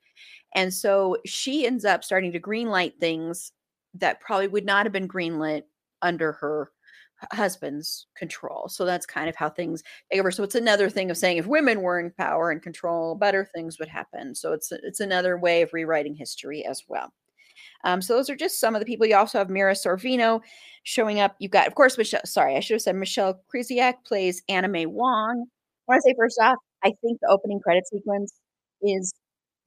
And 0.54 0.72
so 0.72 1.16
she 1.24 1.66
ends 1.66 1.84
up 1.84 2.04
starting 2.04 2.32
to 2.32 2.40
greenlight 2.40 2.98
things 2.98 3.52
that 3.94 4.20
probably 4.20 4.48
would 4.48 4.64
not 4.64 4.86
have 4.86 4.92
been 4.92 5.08
greenlit 5.08 5.62
under 6.02 6.32
her 6.32 6.70
husband's 7.32 8.06
control. 8.16 8.68
So 8.68 8.84
that's 8.84 9.06
kind 9.06 9.28
of 9.28 9.36
how 9.36 9.50
things 9.50 9.82
take. 10.12 10.32
So 10.32 10.44
it's 10.44 10.54
another 10.54 10.88
thing 10.88 11.10
of 11.10 11.16
saying 11.16 11.38
if 11.38 11.46
women 11.46 11.82
were 11.82 11.98
in 11.98 12.10
power 12.12 12.50
and 12.50 12.62
control, 12.62 13.14
better 13.14 13.48
things 13.54 13.78
would 13.78 13.88
happen. 13.88 14.34
So 14.34 14.52
it's 14.52 14.70
it's 14.72 15.00
another 15.00 15.36
way 15.36 15.62
of 15.62 15.72
rewriting 15.72 16.14
history 16.14 16.64
as 16.64 16.84
well. 16.88 17.12
Um, 17.84 18.02
so 18.02 18.14
those 18.14 18.28
are 18.30 18.36
just 18.36 18.60
some 18.60 18.74
of 18.74 18.80
the 18.80 18.86
people. 18.86 19.06
You 19.06 19.16
also 19.16 19.38
have 19.38 19.50
Mira 19.50 19.74
Sorvino 19.74 20.40
showing 20.82 21.20
up. 21.20 21.36
You've 21.38 21.52
got, 21.52 21.66
of 21.66 21.74
course, 21.74 21.96
Michelle. 21.98 22.20
Sorry, 22.24 22.56
I 22.56 22.60
should 22.60 22.74
have 22.74 22.82
said 22.82 22.96
Michelle 22.96 23.40
Krusiec 23.54 23.94
plays 24.06 24.42
Anna 24.48 24.68
May 24.68 24.86
Wong. 24.86 25.46
I 25.88 25.92
want 25.92 26.02
to 26.04 26.10
say 26.10 26.14
first 26.18 26.38
off, 26.42 26.56
I 26.84 26.92
think 27.02 27.18
the 27.20 27.28
opening 27.30 27.60
credit 27.60 27.86
sequence 27.88 28.32
is 28.82 29.12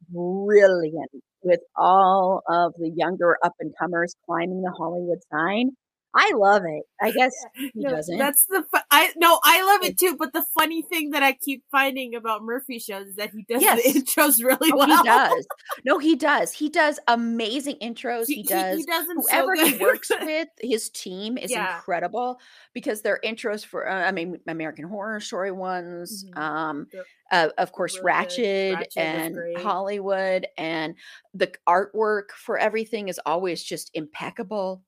brilliant 0.10 1.12
with 1.44 1.60
all 1.78 2.42
of 2.50 2.74
the 2.78 2.90
younger 2.96 3.38
up 3.44 3.54
and 3.60 3.74
comers 3.80 4.16
climbing 4.26 4.62
the 4.62 4.72
Hollywood 4.78 5.20
sign. 5.32 5.72
I 6.14 6.34
love 6.36 6.64
it. 6.66 6.84
I 7.02 7.12
guess 7.18 7.34
he 7.56 7.72
no, 7.76 7.92
doesn't. 7.92 8.18
That's 8.18 8.46
the 8.46 8.64
fu- 8.64 8.82
I 8.92 9.12
no, 9.16 9.40
I 9.44 9.64
love 9.64 9.84
it 9.84 9.98
too. 9.98 10.16
But 10.18 10.34
the 10.34 10.44
funny 10.58 10.82
thing 10.82 11.12
that 11.12 11.24
I 11.24 11.34
keep 11.34 11.64
finding 11.72 12.16
about 12.16 12.44
Murphy 12.44 12.80
shows 12.80 13.08
is 13.08 13.16
that 13.16 13.32
he 13.32 13.44
does 13.44 13.62
yes. 13.62 13.82
the 13.82 14.00
intros 14.00 14.44
really 14.44 14.72
oh, 14.74 14.78
well. 14.78 14.88
He 14.88 15.04
does. 15.04 15.48
No, 15.86 16.00
he 16.00 16.16
does. 16.16 16.52
He 16.52 16.70
does 16.70 17.00
amazing 17.08 17.78
intros. 17.82 18.26
He, 18.28 18.36
he 18.36 18.44
does. 18.44 18.78
He, 18.78 18.86
does 18.86 19.06
Whoever 19.08 19.56
so 19.56 19.66
he 19.66 19.78
works 19.78 20.12
with, 20.22 20.48
his 20.62 20.90
team 20.90 21.38
is 21.38 21.52
yeah. 21.52 21.78
incredible 21.78 22.40
because 22.74 23.02
their 23.02 23.20
intros 23.24 23.66
for 23.66 23.90
uh, 23.90 24.08
I 24.08 24.12
mean 24.12 24.40
American 24.48 24.86
Horror 24.86 25.20
Story 25.20 25.52
ones, 25.52 26.26
mm-hmm. 26.26 26.40
um, 26.42 26.88
uh, 27.32 27.50
of 27.58 27.72
course 27.72 27.98
really 27.98 28.12
Ratched, 28.12 28.76
Ratched 28.76 28.98
and 28.98 29.38
Hollywood, 29.58 30.48
and 30.58 30.96
the 31.34 31.52
artwork 31.68 32.32
for 32.36 32.58
everything 32.58 33.08
is 33.08 33.20
always 33.26 33.64
just 33.64 33.92
impeccable 33.94 34.84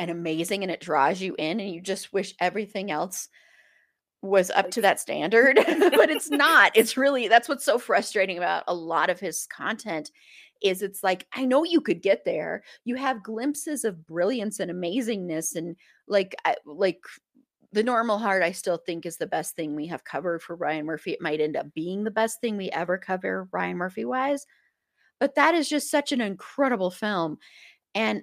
and 0.00 0.10
amazing 0.10 0.62
and 0.62 0.72
it 0.72 0.80
draws 0.80 1.20
you 1.20 1.36
in 1.38 1.60
and 1.60 1.70
you 1.70 1.80
just 1.80 2.10
wish 2.10 2.34
everything 2.40 2.90
else 2.90 3.28
was 4.22 4.50
up 4.50 4.70
to 4.70 4.80
that 4.80 4.98
standard, 4.98 5.56
but 5.64 6.10
it's 6.10 6.30
not. 6.30 6.72
It's 6.74 6.96
really 6.96 7.28
that's 7.28 7.48
what's 7.48 7.64
so 7.64 7.78
frustrating 7.78 8.38
about 8.38 8.64
a 8.66 8.74
lot 8.74 9.10
of 9.10 9.20
his 9.20 9.46
content 9.46 10.10
is 10.62 10.80
it's 10.80 11.02
like 11.02 11.26
I 11.34 11.44
know 11.44 11.64
you 11.64 11.82
could 11.82 12.00
get 12.00 12.24
there. 12.24 12.62
You 12.84 12.96
have 12.96 13.22
glimpses 13.22 13.84
of 13.84 14.06
brilliance 14.06 14.58
and 14.58 14.70
amazingness 14.70 15.54
and 15.54 15.76
like 16.08 16.34
like 16.64 17.00
the 17.72 17.82
normal 17.82 18.18
heart 18.18 18.42
I 18.42 18.52
still 18.52 18.78
think 18.78 19.04
is 19.04 19.18
the 19.18 19.26
best 19.26 19.54
thing 19.54 19.76
we 19.76 19.86
have 19.88 20.04
covered 20.04 20.42
for 20.42 20.56
Ryan 20.56 20.86
Murphy. 20.86 21.12
It 21.12 21.20
might 21.20 21.42
end 21.42 21.56
up 21.58 21.66
being 21.74 22.04
the 22.04 22.10
best 22.10 22.40
thing 22.40 22.56
we 22.56 22.70
ever 22.70 22.96
cover 22.96 23.48
Ryan 23.52 23.76
Murphy 23.76 24.06
wise. 24.06 24.46
But 25.18 25.34
that 25.34 25.54
is 25.54 25.68
just 25.68 25.90
such 25.90 26.10
an 26.10 26.22
incredible 26.22 26.90
film. 26.90 27.36
And 27.94 28.22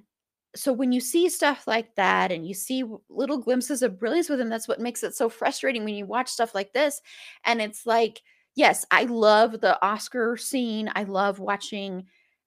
so 0.55 0.73
when 0.73 0.91
you 0.91 0.99
see 0.99 1.29
stuff 1.29 1.67
like 1.67 1.93
that 1.95 2.31
and 2.31 2.47
you 2.47 2.53
see 2.53 2.83
little 3.09 3.37
glimpses 3.37 3.81
of 3.83 3.99
brilliance 3.99 4.29
with 4.29 4.39
him, 4.39 4.49
that's 4.49 4.67
what 4.67 4.79
makes 4.79 5.03
it 5.03 5.15
so 5.15 5.29
frustrating 5.29 5.83
when 5.83 5.95
you 5.95 6.05
watch 6.05 6.29
stuff 6.29 6.55
like 6.55 6.73
this. 6.73 7.01
And 7.45 7.61
it's 7.61 7.85
like, 7.85 8.21
yes, 8.55 8.85
I 8.91 9.03
love 9.03 9.61
the 9.61 9.81
Oscar 9.85 10.35
scene. 10.37 10.89
I 10.95 11.03
love 11.03 11.39
watching 11.39 12.05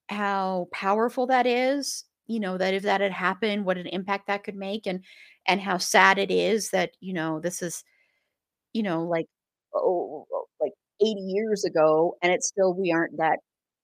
how 0.08 0.68
powerful 0.72 1.26
that 1.28 1.46
is. 1.46 2.04
You 2.26 2.40
know, 2.40 2.58
that 2.58 2.74
if 2.74 2.84
that 2.84 3.00
had 3.00 3.12
happened, 3.12 3.64
what 3.64 3.76
an 3.78 3.86
impact 3.88 4.26
that 4.28 4.44
could 4.44 4.54
make 4.56 4.86
and 4.86 5.04
and 5.46 5.60
how 5.60 5.78
sad 5.78 6.18
it 6.18 6.30
is 6.30 6.70
that, 6.70 6.92
you 7.00 7.12
know, 7.12 7.40
this 7.40 7.60
is, 7.62 7.82
you 8.72 8.82
know, 8.82 9.04
like 9.04 9.26
oh, 9.74 9.80
oh, 9.80 10.26
oh 10.32 10.46
like 10.60 10.72
80 11.02 11.20
years 11.22 11.64
ago 11.64 12.16
and 12.22 12.32
it's 12.32 12.48
still 12.48 12.74
we 12.74 12.92
aren't 12.92 13.16
that 13.18 13.40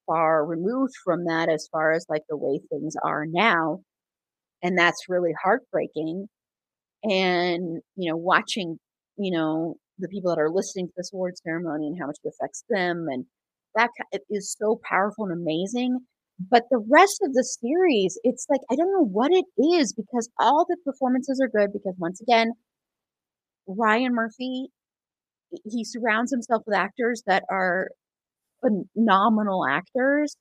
far 0.07 0.45
removed 0.45 0.93
from 1.03 1.25
that 1.25 1.49
as 1.49 1.67
far 1.71 1.91
as 1.93 2.05
like 2.09 2.23
the 2.29 2.37
way 2.37 2.59
things 2.69 2.95
are 3.03 3.25
now 3.25 3.81
and 4.63 4.77
that's 4.77 5.09
really 5.09 5.33
heartbreaking 5.41 6.27
and 7.03 7.81
you 7.95 8.09
know 8.09 8.17
watching 8.17 8.79
you 9.17 9.31
know 9.31 9.75
the 9.99 10.07
people 10.07 10.29
that 10.31 10.41
are 10.41 10.49
listening 10.51 10.87
to 10.87 10.93
this 10.97 11.11
award 11.13 11.33
ceremony 11.43 11.87
and 11.87 11.97
how 11.99 12.07
much 12.07 12.17
it 12.23 12.29
affects 12.29 12.63
them 12.69 13.07
and 13.09 13.25
that 13.75 13.89
is 14.29 14.55
so 14.59 14.79
powerful 14.89 15.25
and 15.25 15.33
amazing 15.33 15.99
but 16.49 16.63
the 16.71 16.83
rest 16.89 17.19
of 17.23 17.33
the 17.33 17.43
series 17.43 18.19
it's 18.23 18.47
like 18.49 18.61
i 18.71 18.75
don't 18.75 18.91
know 18.93 19.05
what 19.05 19.31
it 19.31 19.45
is 19.77 19.93
because 19.93 20.29
all 20.39 20.65
the 20.67 20.77
performances 20.85 21.39
are 21.41 21.49
good 21.49 21.71
because 21.73 21.95
once 21.99 22.21
again 22.21 22.51
ryan 23.67 24.13
murphy 24.13 24.67
he 25.65 25.83
surrounds 25.83 26.31
himself 26.31 26.63
with 26.65 26.75
actors 26.75 27.23
that 27.27 27.43
are 27.49 27.89
phenomenal 28.61 29.65
actors 29.67 30.37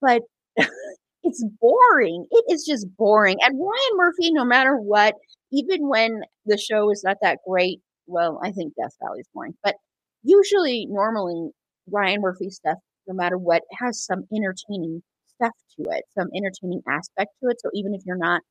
but 0.00 0.22
it's 1.26 1.44
boring. 1.60 2.26
It 2.30 2.44
is 2.48 2.64
just 2.64 2.86
boring. 2.96 3.36
And 3.42 3.58
Ryan 3.58 3.96
Murphy, 3.96 4.32
no 4.32 4.44
matter 4.44 4.76
what, 4.76 5.14
even 5.52 5.88
when 5.88 6.22
the 6.46 6.56
show 6.56 6.90
is 6.90 7.02
not 7.04 7.16
that 7.22 7.38
great, 7.48 7.80
well, 8.06 8.40
I 8.42 8.52
think 8.52 8.74
Death 8.80 8.94
Valley 9.02 9.20
is 9.20 9.28
boring, 9.34 9.54
but 9.64 9.74
usually, 10.22 10.86
normally, 10.88 11.50
Ryan 11.90 12.20
Murphy 12.20 12.50
stuff, 12.50 12.78
no 13.06 13.14
matter 13.14 13.38
what, 13.38 13.62
has 13.80 14.04
some 14.04 14.24
entertaining 14.34 15.02
stuff 15.34 15.52
to 15.76 15.90
it, 15.90 16.04
some 16.16 16.28
entertaining 16.34 16.82
aspect 16.88 17.30
to 17.42 17.50
it. 17.50 17.56
So 17.60 17.70
even 17.74 17.94
if 17.94 18.02
you're 18.06 18.16
not 18.16 18.42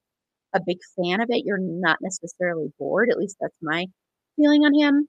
a 0.54 0.60
big 0.66 0.78
fan 0.96 1.22
of 1.22 1.28
it, 1.30 1.44
you're 1.46 1.60
not 1.60 1.98
necessarily 2.02 2.68
bored. 2.78 3.10
At 3.10 3.18
least 3.18 3.38
that's 3.40 3.58
my 3.62 3.86
feeling 4.36 4.64
on 4.64 4.74
him. 4.74 5.08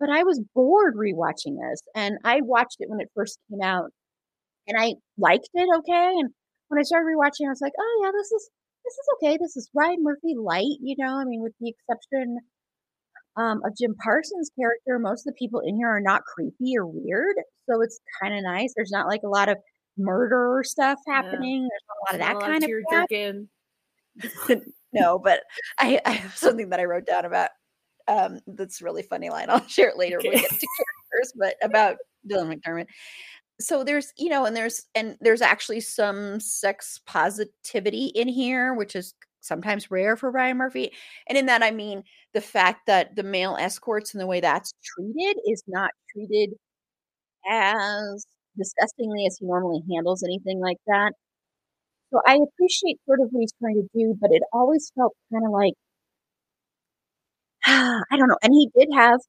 But 0.00 0.10
I 0.10 0.22
was 0.24 0.40
bored 0.54 0.96
rewatching 0.96 1.56
this, 1.56 1.80
and 1.94 2.18
I 2.24 2.40
watched 2.42 2.76
it 2.80 2.90
when 2.90 3.00
it 3.00 3.10
first 3.14 3.38
came 3.50 3.62
out, 3.62 3.90
and 4.66 4.76
I 4.78 4.94
liked 5.16 5.48
it 5.54 5.68
okay. 5.78 6.12
And 6.18 6.30
when 6.74 6.80
I 6.80 6.82
started 6.82 7.06
rewatching, 7.06 7.46
I 7.46 7.50
was 7.50 7.60
like, 7.60 7.72
oh 7.78 8.00
yeah, 8.02 8.10
this 8.10 8.32
is 8.32 8.50
this 8.84 8.94
is 8.94 9.06
okay. 9.14 9.38
This 9.40 9.56
is 9.56 9.70
Ryan 9.74 10.02
Murphy 10.02 10.34
light, 10.36 10.78
you 10.82 10.96
know. 10.98 11.18
I 11.18 11.24
mean, 11.24 11.40
with 11.40 11.52
the 11.60 11.70
exception 11.70 12.38
um, 13.36 13.62
of 13.64 13.76
Jim 13.78 13.94
Parsons' 14.02 14.50
character, 14.58 14.98
most 14.98 15.26
of 15.26 15.32
the 15.32 15.38
people 15.38 15.60
in 15.60 15.76
here 15.76 15.88
are 15.88 16.00
not 16.00 16.22
creepy 16.24 16.76
or 16.76 16.86
weird, 16.86 17.36
so 17.70 17.80
it's 17.80 18.00
kind 18.20 18.34
of 18.34 18.42
nice. 18.42 18.72
There's 18.74 18.90
not 18.90 19.06
like 19.06 19.22
a 19.24 19.28
lot 19.28 19.48
of 19.48 19.56
murder 19.96 20.62
stuff 20.64 20.98
happening. 21.06 21.62
Yeah. 21.62 21.68
There's 21.70 21.86
a 21.88 22.26
lot 22.26 22.32
of 22.32 22.38
that 22.38 22.46
kind 22.46 22.64
of 24.18 24.48
stuff. 24.48 24.62
no, 24.92 25.18
but 25.18 25.42
I, 25.78 26.00
I 26.04 26.10
have 26.10 26.36
something 26.36 26.70
that 26.70 26.80
I 26.80 26.84
wrote 26.84 27.06
down 27.06 27.24
about 27.24 27.50
um, 28.08 28.40
that's 28.48 28.82
really 28.82 29.02
funny 29.02 29.30
line. 29.30 29.48
I'll 29.48 29.66
share 29.68 29.90
it 29.90 29.96
later 29.96 30.18
okay. 30.18 30.28
when 30.28 30.36
we 30.38 30.42
get 30.42 30.50
to 30.50 30.66
characters, 30.66 31.32
but 31.38 31.54
about 31.62 31.96
Dylan 32.28 32.52
McDermott 32.52 32.86
so 33.60 33.84
there's 33.84 34.12
you 34.18 34.28
know 34.28 34.44
and 34.46 34.56
there's 34.56 34.82
and 34.94 35.16
there's 35.20 35.40
actually 35.42 35.80
some 35.80 36.40
sex 36.40 37.00
positivity 37.06 38.06
in 38.14 38.28
here 38.28 38.74
which 38.74 38.96
is 38.96 39.14
sometimes 39.40 39.90
rare 39.90 40.16
for 40.16 40.30
Ryan 40.30 40.56
Murphy 40.56 40.92
and 41.28 41.38
in 41.38 41.46
that 41.46 41.62
I 41.62 41.70
mean 41.70 42.02
the 42.32 42.40
fact 42.40 42.86
that 42.86 43.14
the 43.16 43.22
male 43.22 43.56
escorts 43.58 44.12
and 44.14 44.20
the 44.20 44.26
way 44.26 44.40
that's 44.40 44.72
treated 44.84 45.36
is 45.46 45.62
not 45.68 45.90
treated 46.12 46.50
as 47.50 48.26
disgustingly 48.58 49.26
as 49.26 49.38
he 49.38 49.46
normally 49.46 49.82
handles 49.92 50.22
anything 50.24 50.60
like 50.60 50.78
that. 50.88 51.12
So 52.12 52.20
I 52.26 52.34
appreciate 52.36 52.98
sort 53.06 53.20
of 53.20 53.28
what 53.32 53.40
he's 53.40 53.54
trying 53.60 53.76
to 53.76 53.88
do 53.98 54.16
but 54.20 54.32
it 54.32 54.42
always 54.52 54.92
felt 54.96 55.14
kind 55.32 55.46
of 55.46 55.52
like 55.52 55.74
I 57.66 58.02
don't 58.16 58.28
know 58.28 58.38
and 58.42 58.52
he 58.52 58.70
did 58.76 58.88
have 58.94 59.20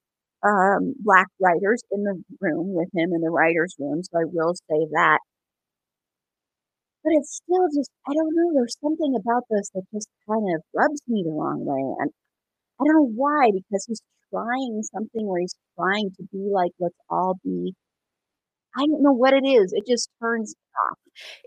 um, 0.45 0.93
black 0.99 1.27
writers 1.41 1.84
in 1.91 2.03
the 2.03 2.21
room 2.39 2.73
with 2.73 2.89
him 2.93 3.12
in 3.13 3.21
the 3.21 3.29
writer's 3.31 3.75
room, 3.79 4.03
so 4.03 4.19
I 4.19 4.25
will 4.25 4.53
say 4.53 4.88
that. 4.91 5.19
But 7.03 7.13
it's 7.13 7.41
still 7.43 7.67
just, 7.75 7.91
I 8.08 8.13
don't 8.13 8.36
know, 8.36 8.53
there's 8.53 8.77
something 8.81 9.15
about 9.15 9.43
this 9.49 9.69
that 9.73 9.84
just 9.93 10.08
kind 10.27 10.55
of 10.55 10.62
rubs 10.73 11.01
me 11.08 11.23
the 11.23 11.31
wrong 11.31 11.65
way. 11.65 11.95
And 11.99 12.12
I 12.79 12.86
don't 12.86 12.95
know 12.95 13.12
why, 13.15 13.51
because 13.51 13.86
he's 13.88 14.01
trying 14.31 14.81
something 14.84 15.27
where 15.27 15.41
he's 15.41 15.55
trying 15.77 16.12
to 16.17 16.23
be 16.31 16.49
like, 16.51 16.71
let's 16.79 16.95
all 17.10 17.38
be. 17.43 17.73
I 18.77 18.86
don't 18.86 19.03
know 19.03 19.13
what 19.13 19.34
it 19.34 19.45
is. 19.45 19.71
It 19.73 19.86
just 19.88 20.10
turns 20.21 20.53
off. 20.89 20.97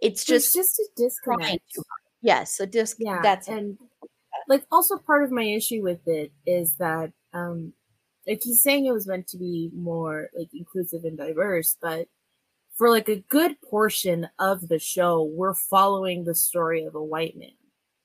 It's 0.01 0.25
just, 0.25 0.57
it's 0.57 0.77
just 0.77 0.79
a 0.79 0.89
disconnect. 0.97 1.79
Yes, 2.23 2.59
a 2.61 2.67
disconnect. 2.67 3.17
Yeah, 3.17 3.23
that's 3.23 3.49
and 3.49 3.79
like 4.49 4.65
also 4.73 4.97
part 4.97 5.25
of 5.25 5.31
my 5.31 5.43
issue 5.43 5.83
with 5.83 6.07
it 6.07 6.33
is 6.47 6.77
that 6.77 7.13
um 7.35 7.75
like 8.29 8.43
he's 8.43 8.63
saying 8.63 8.85
it 8.85 8.93
was 8.93 9.07
meant 9.07 9.27
to 9.29 9.39
be 9.39 9.71
more 9.75 10.29
like 10.37 10.51
inclusive 10.53 11.05
and 11.05 11.17
diverse, 11.17 11.77
but 11.81 12.09
for 12.77 12.91
like 12.91 13.09
a 13.09 13.25
good 13.29 13.61
portion 13.63 14.29
of 14.39 14.69
the 14.69 14.79
show, 14.79 15.23
we're 15.23 15.55
following 15.55 16.25
the 16.25 16.35
story 16.35 16.85
of 16.85 16.95
a 16.95 17.03
white 17.03 17.37
man. 17.37 17.51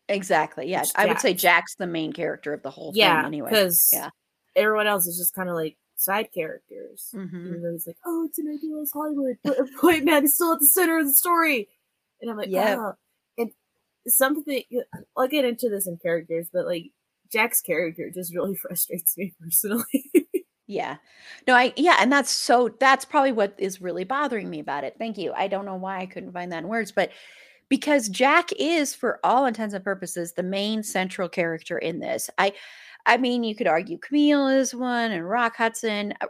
Exactly. 0.09 0.69
Yeah. 0.69 0.85
I 0.95 1.05
would 1.05 1.19
say 1.19 1.33
Jack's 1.33 1.75
the 1.75 1.87
main 1.87 2.13
character 2.13 2.53
of 2.53 2.63
the 2.63 2.71
whole 2.71 2.91
yeah, 2.95 3.17
thing 3.17 3.27
anyway. 3.27 3.49
Because 3.49 3.89
yeah. 3.91 4.09
everyone 4.55 4.87
else 4.87 5.05
is 5.05 5.17
just 5.17 5.35
kind 5.35 5.49
of 5.49 5.55
like 5.55 5.77
side 5.95 6.29
characters. 6.33 7.09
Mm-hmm. 7.13 7.61
Though 7.61 7.71
he's 7.71 7.87
like, 7.87 7.97
oh, 8.05 8.25
it's 8.25 8.39
an 8.39 8.47
idealized 8.47 8.93
Hollywood, 8.93 9.37
but 9.43 9.59
a 9.59 9.67
white 9.81 10.03
man 10.03 10.23
is 10.23 10.35
still 10.35 10.53
at 10.53 10.59
the 10.59 10.67
center 10.67 10.99
of 10.99 11.05
the 11.05 11.13
story. 11.13 11.67
And 12.21 12.31
I'm 12.31 12.37
like, 12.37 12.49
yeah. 12.49 12.77
Oh. 12.79 12.93
And 13.37 13.51
something, 14.07 14.63
I'll 15.17 15.27
get 15.27 15.45
into 15.45 15.69
this 15.69 15.87
in 15.87 15.97
characters, 15.97 16.47
but 16.51 16.65
like 16.65 16.91
Jack's 17.33 17.61
character 17.61 18.09
just 18.13 18.33
really 18.33 18.55
frustrates 18.61 19.17
me 19.17 19.33
personally. 19.41 20.11
yeah. 20.67 20.97
No, 21.47 21.55
I 21.55 21.73
yeah, 21.75 21.97
and 21.99 22.11
that's 22.11 22.31
so 22.31 22.69
that's 22.79 23.05
probably 23.05 23.33
what 23.33 23.55
is 23.57 23.81
really 23.81 24.03
bothering 24.03 24.49
me 24.49 24.59
about 24.59 24.83
it. 24.83 24.95
Thank 24.97 25.17
you. 25.17 25.33
I 25.33 25.47
don't 25.47 25.65
know 25.65 25.75
why 25.75 25.99
I 25.99 26.05
couldn't 26.05 26.31
find 26.31 26.51
that 26.51 26.63
in 26.63 26.69
words, 26.69 26.91
but 26.91 27.11
because 27.69 28.07
Jack 28.07 28.51
is 28.59 28.93
for 28.93 29.19
all 29.23 29.45
intents 29.45 29.73
and 29.73 29.83
purposes 29.83 30.33
the 30.33 30.43
main 30.43 30.83
central 30.83 31.27
character 31.27 31.77
in 31.77 31.99
this. 31.99 32.29
I 32.37 32.53
I 33.05 33.17
mean, 33.17 33.43
you 33.43 33.55
could 33.55 33.67
argue 33.67 33.97
Camille 33.97 34.47
is 34.47 34.73
one 34.73 35.11
and 35.11 35.27
Rock 35.27 35.57
Hudson. 35.57 36.13
I, 36.21 36.25
uh, 36.25 36.27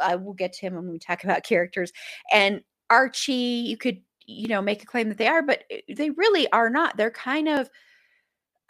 I 0.00 0.16
will 0.16 0.32
get 0.32 0.52
to 0.54 0.60
him 0.60 0.74
when 0.74 0.88
we 0.88 0.98
talk 0.98 1.24
about 1.24 1.44
characters. 1.44 1.92
And 2.32 2.62
Archie, 2.90 3.32
you 3.32 3.76
could, 3.76 4.00
you 4.26 4.48
know, 4.48 4.62
make 4.62 4.82
a 4.82 4.86
claim 4.86 5.08
that 5.08 5.18
they 5.18 5.28
are, 5.28 5.42
but 5.42 5.64
eh, 5.70 5.80
they 5.94 6.10
really 6.10 6.50
are 6.52 6.70
not. 6.70 6.96
They're 6.96 7.10
kind 7.10 7.48
of 7.48 7.68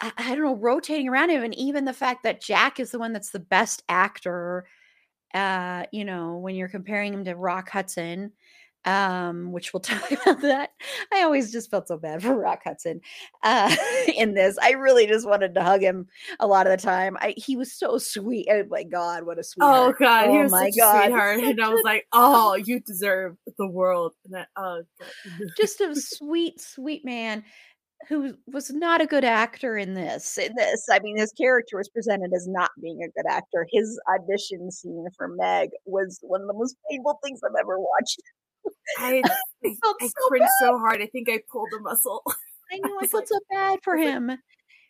I, 0.01 0.13
I 0.17 0.35
don't 0.35 0.45
know, 0.45 0.57
rotating 0.57 1.09
around 1.09 1.31
him. 1.31 1.43
And 1.43 1.55
even 1.57 1.85
the 1.85 1.93
fact 1.93 2.23
that 2.25 2.43
Jack 2.43 2.81
is 2.81 2.91
the 2.91 2.99
one 2.99 3.13
that's 3.13 3.31
the 3.31 3.41
best 3.41 3.83
actor, 3.89 4.67
uh, 5.35 5.85
you 5.93 6.05
know, 6.05 6.37
when 6.39 6.55
you're 6.55 6.69
comparing 6.69 7.13
him 7.13 7.25
to 7.25 7.35
Rock 7.35 7.71
Hudson, 7.71 8.33
um, 8.85 9.53
which 9.53 9.73
we'll 9.73 9.81
talk 9.83 10.11
about 10.11 10.41
that. 10.43 10.71
I 11.13 11.23
always 11.23 11.53
just 11.53 11.71
felt 11.71 11.89
so 11.89 11.99
bad 11.99 12.23
for 12.23 12.35
Rock 12.35 12.63
Hudson 12.65 13.01
uh, 13.43 13.75
in 14.17 14.35
this. 14.35 14.57
I 14.61 14.73
really 14.73 15.07
just 15.07 15.29
wanted 15.29 15.55
to 15.55 15.63
hug 15.63 15.83
him 15.83 16.07
a 16.41 16.47
lot 16.47 16.67
of 16.67 16.79
the 16.79 16.85
time. 16.85 17.17
I 17.21 17.35
he 17.37 17.57
was 17.57 17.73
so 17.73 17.99
sweet. 17.99 18.47
Oh 18.51 18.65
my 18.69 18.85
god, 18.85 19.25
what 19.25 19.39
a 19.39 19.45
sweetheart! 19.45 19.97
Oh 19.97 19.99
god, 19.99 20.29
oh, 20.29 20.33
he 20.33 20.43
was 20.43 20.53
my 20.53 20.71
such 20.71 20.79
god. 20.79 20.97
a 20.97 21.03
sweetheart, 21.07 21.41
and 21.41 21.61
I 21.61 21.69
was 21.69 21.83
like, 21.85 22.07
oh, 22.13 22.55
you 22.55 22.81
deserve 22.81 23.37
the 23.59 23.69
world. 23.69 24.13
And 24.25 24.35
that, 24.35 24.49
oh, 24.57 24.83
god. 24.99 25.49
just 25.59 25.81
a 25.81 25.95
sweet, 26.01 26.61
sweet 26.61 27.05
man 27.05 27.45
who 28.07 28.35
was 28.47 28.71
not 28.71 29.01
a 29.01 29.07
good 29.07 29.25
actor 29.25 29.77
in 29.77 29.95
this. 29.95 30.39
In 30.39 30.55
this, 30.57 30.87
I 30.91 31.01
mean, 31.01 31.17
his 31.17 31.33
character 31.33 31.77
was 31.77 31.89
presented 31.89 32.33
as 32.35 32.47
not 32.47 32.71
being 32.81 33.03
a 33.03 33.09
good 33.09 33.29
actor. 33.29 33.67
His 33.71 34.01
audition 34.13 34.71
scene 34.71 35.07
for 35.17 35.29
Meg 35.29 35.71
was 35.85 36.19
one 36.23 36.41
of 36.43 36.47
the 36.47 36.55
most 36.55 36.77
painful 36.91 37.19
things 37.25 37.41
I've 37.45 37.59
ever 37.59 37.79
watched. 37.79 38.21
I, 38.99 39.23
I, 39.65 39.69
I 39.69 39.77
so 39.85 39.95
cringed 40.29 40.43
bad. 40.61 40.67
so 40.69 40.79
hard. 40.79 41.03
I 41.03 41.07
think 41.07 41.29
I 41.29 41.41
pulled 41.51 41.69
a 41.79 41.81
muscle. 41.83 42.23
I 42.73 42.79
know. 42.79 42.99
I, 43.01 43.05
I 43.05 43.07
felt 43.09 43.23
like, 43.23 43.29
so 43.29 43.41
bad 43.51 43.79
for 43.83 43.97
him. 43.97 44.33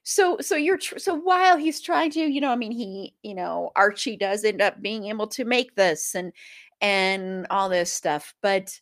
so 0.02 0.38
so 0.40 0.56
you're 0.56 0.78
tr- 0.78 0.98
so 0.98 1.14
while 1.14 1.56
he's 1.56 1.80
trying 1.80 2.10
to 2.10 2.20
you 2.20 2.40
know 2.40 2.50
i 2.50 2.56
mean 2.56 2.72
he 2.72 3.14
you 3.22 3.34
know 3.34 3.70
archie 3.76 4.16
does 4.16 4.44
end 4.44 4.62
up 4.62 4.80
being 4.80 5.04
able 5.06 5.26
to 5.26 5.44
make 5.44 5.74
this 5.74 6.14
and 6.14 6.32
and 6.80 7.46
all 7.50 7.68
this 7.68 7.92
stuff 7.92 8.34
but 8.42 8.80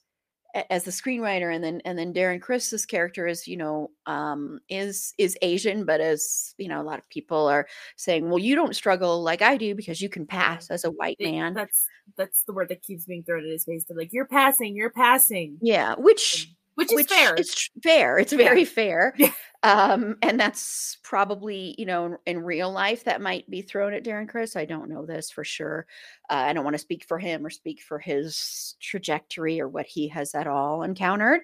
as 0.71 0.85
the 0.85 0.90
screenwriter 0.90 1.55
and 1.55 1.62
then 1.62 1.81
and 1.85 1.99
then 1.99 2.12
darren 2.12 2.40
criss's 2.40 2.87
character 2.87 3.27
is 3.27 3.47
you 3.47 3.57
know 3.57 3.90
um 4.07 4.59
is 4.69 5.12
is 5.19 5.37
asian 5.42 5.85
but 5.85 6.01
as 6.01 6.55
you 6.59 6.69
know 6.69 6.81
a 6.81 6.85
lot 6.85 6.99
of 6.99 7.09
people 7.11 7.47
are 7.47 7.66
saying 7.97 8.29
well 8.29 8.38
you 8.38 8.55
don't 8.55 8.77
struggle 8.77 9.23
like 9.23 9.42
i 9.42 9.57
do 9.57 9.75
because 9.75 10.01
you 10.01 10.09
can 10.09 10.27
pass 10.27 10.71
as 10.71 10.85
a 10.85 10.90
white 10.90 11.16
man. 11.21 11.55
that's 11.55 11.87
that's 12.16 12.42
the 12.45 12.53
word 12.53 12.69
that 12.69 12.83
keeps 12.83 13.05
being 13.05 13.23
thrown 13.23 13.45
at 13.45 13.51
his 13.51 13.64
face. 13.64 13.85
They're 13.85 13.97
like 13.97 14.12
you're 14.12 14.27
passing 14.27 14.77
you're 14.77 14.90
passing. 14.90 15.59
Yeah 15.61 15.95
which 15.97 16.55
which 16.76 16.92
is 16.92 16.96
which 16.96 17.08
fair. 17.08 17.34
It's 17.34 17.70
fair. 17.82 18.18
It's 18.18 18.32
very 18.32 18.60
yeah. 18.60 18.66
fair. 18.66 19.14
Yeah. 19.16 19.32
Um, 19.62 20.16
and 20.22 20.38
that's 20.38 20.98
probably, 21.02 21.74
you 21.76 21.86
know, 21.86 22.18
in, 22.26 22.44
real 22.44 22.70
life 22.70 23.04
that 23.04 23.20
might 23.20 23.50
be 23.50 23.62
thrown 23.62 23.94
at 23.94 24.04
Darren 24.04 24.28
Criss. 24.28 24.54
I 24.54 24.66
don't 24.66 24.90
know 24.90 25.04
this 25.04 25.30
for 25.30 25.42
sure. 25.42 25.86
Uh, 26.30 26.34
I 26.34 26.52
don't 26.52 26.62
want 26.62 26.74
to 26.74 26.78
speak 26.78 27.04
for 27.04 27.18
him 27.18 27.44
or 27.44 27.50
speak 27.50 27.80
for 27.82 27.98
his 27.98 28.76
trajectory 28.80 29.60
or 29.60 29.68
what 29.68 29.86
he 29.86 30.06
has 30.08 30.34
at 30.34 30.46
all 30.46 30.82
encountered. 30.82 31.40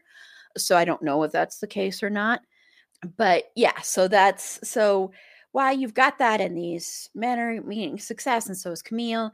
So 0.57 0.77
I 0.77 0.85
don't 0.85 1.03
know 1.03 1.23
if 1.25 1.33
that's 1.33 1.59
the 1.59 1.67
case 1.67 2.03
or 2.03 2.11
not. 2.11 2.43
But 3.17 3.45
yeah, 3.57 3.81
so 3.81 4.07
that's 4.07 4.61
so 4.69 5.11
while 5.51 5.73
you've 5.73 5.95
got 5.95 6.19
that 6.19 6.41
in 6.41 6.55
these 6.55 7.09
men 7.15 7.39
are 7.39 7.61
meeting 7.63 7.99
success, 7.99 8.47
and 8.47 8.57
so 8.57 8.71
is 8.71 8.83
Camille, 8.83 9.33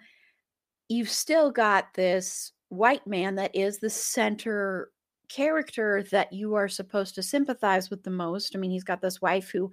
you've 0.89 1.11
still 1.11 1.51
got 1.51 1.93
this 1.95 2.53
white 2.71 3.07
man 3.07 3.35
that 3.35 3.55
is 3.55 3.79
the 3.79 3.91
center 3.91 4.91
character 5.29 6.05
that 6.11 6.33
you 6.33 6.55
are 6.55 6.69
supposed 6.69 7.15
to 7.15 7.23
sympathize 7.23 7.91
with 7.91 8.03
the 8.03 8.11
most. 8.11 8.55
I 8.55 8.59
mean, 8.59 8.71
he's 8.71 8.85
got 8.85 9.01
this 9.01 9.21
wife 9.21 9.51
who 9.51 9.73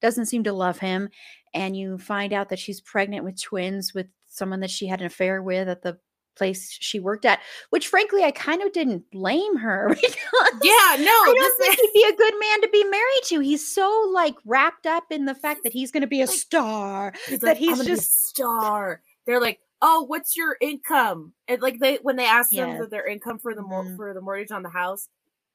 doesn't 0.00 0.26
seem 0.26 0.44
to 0.44 0.52
love 0.52 0.78
him, 0.78 1.08
and 1.54 1.76
you 1.76 1.98
find 1.98 2.32
out 2.32 2.50
that 2.50 2.58
she's 2.58 2.80
pregnant 2.80 3.24
with 3.24 3.40
twins 3.40 3.94
with 3.94 4.06
someone 4.26 4.60
that 4.60 4.70
she 4.70 4.86
had 4.86 5.00
an 5.00 5.06
affair 5.06 5.42
with 5.42 5.68
at 5.68 5.82
the 5.82 5.98
place 6.36 6.76
she 6.80 7.00
worked 7.00 7.24
at, 7.24 7.40
which 7.70 7.88
frankly 7.88 8.22
I 8.22 8.30
kind 8.30 8.62
of 8.62 8.72
didn't 8.72 9.10
blame 9.10 9.56
her 9.56 9.88
because 9.94 10.14
Yeah, 10.62 10.96
no, 10.98 11.10
I 11.10 11.34
don't 11.34 11.58
think 11.58 11.80
he'd 11.80 12.00
be 12.00 12.08
a 12.12 12.16
good 12.16 12.34
man 12.38 12.60
to 12.60 12.68
be 12.68 12.84
married 12.84 13.22
to. 13.24 13.40
He's 13.40 13.74
so 13.74 14.10
like 14.12 14.34
wrapped 14.44 14.86
up 14.86 15.04
in 15.10 15.24
the 15.24 15.34
fact 15.34 15.62
that 15.64 15.72
he's 15.72 15.90
gonna 15.90 16.06
be 16.06 16.20
a 16.20 16.26
star. 16.26 17.14
He's 17.26 17.40
that 17.40 17.46
like, 17.46 17.56
he's 17.56 17.84
just 17.84 18.10
a 18.10 18.28
star. 18.28 19.00
They're 19.26 19.40
like, 19.40 19.58
oh, 19.82 20.04
what's 20.06 20.36
your 20.36 20.56
income? 20.60 21.32
And 21.48 21.60
like 21.60 21.78
they 21.80 21.98
when 22.02 22.16
they 22.16 22.26
asked 22.26 22.52
yes. 22.52 22.78
them 22.78 22.88
their 22.90 23.06
income 23.06 23.38
for 23.38 23.54
the 23.54 23.62
mm-hmm. 23.62 23.96
for 23.96 24.14
the 24.14 24.20
mortgage 24.20 24.50
on 24.50 24.62
the 24.62 24.70
house, 24.70 25.08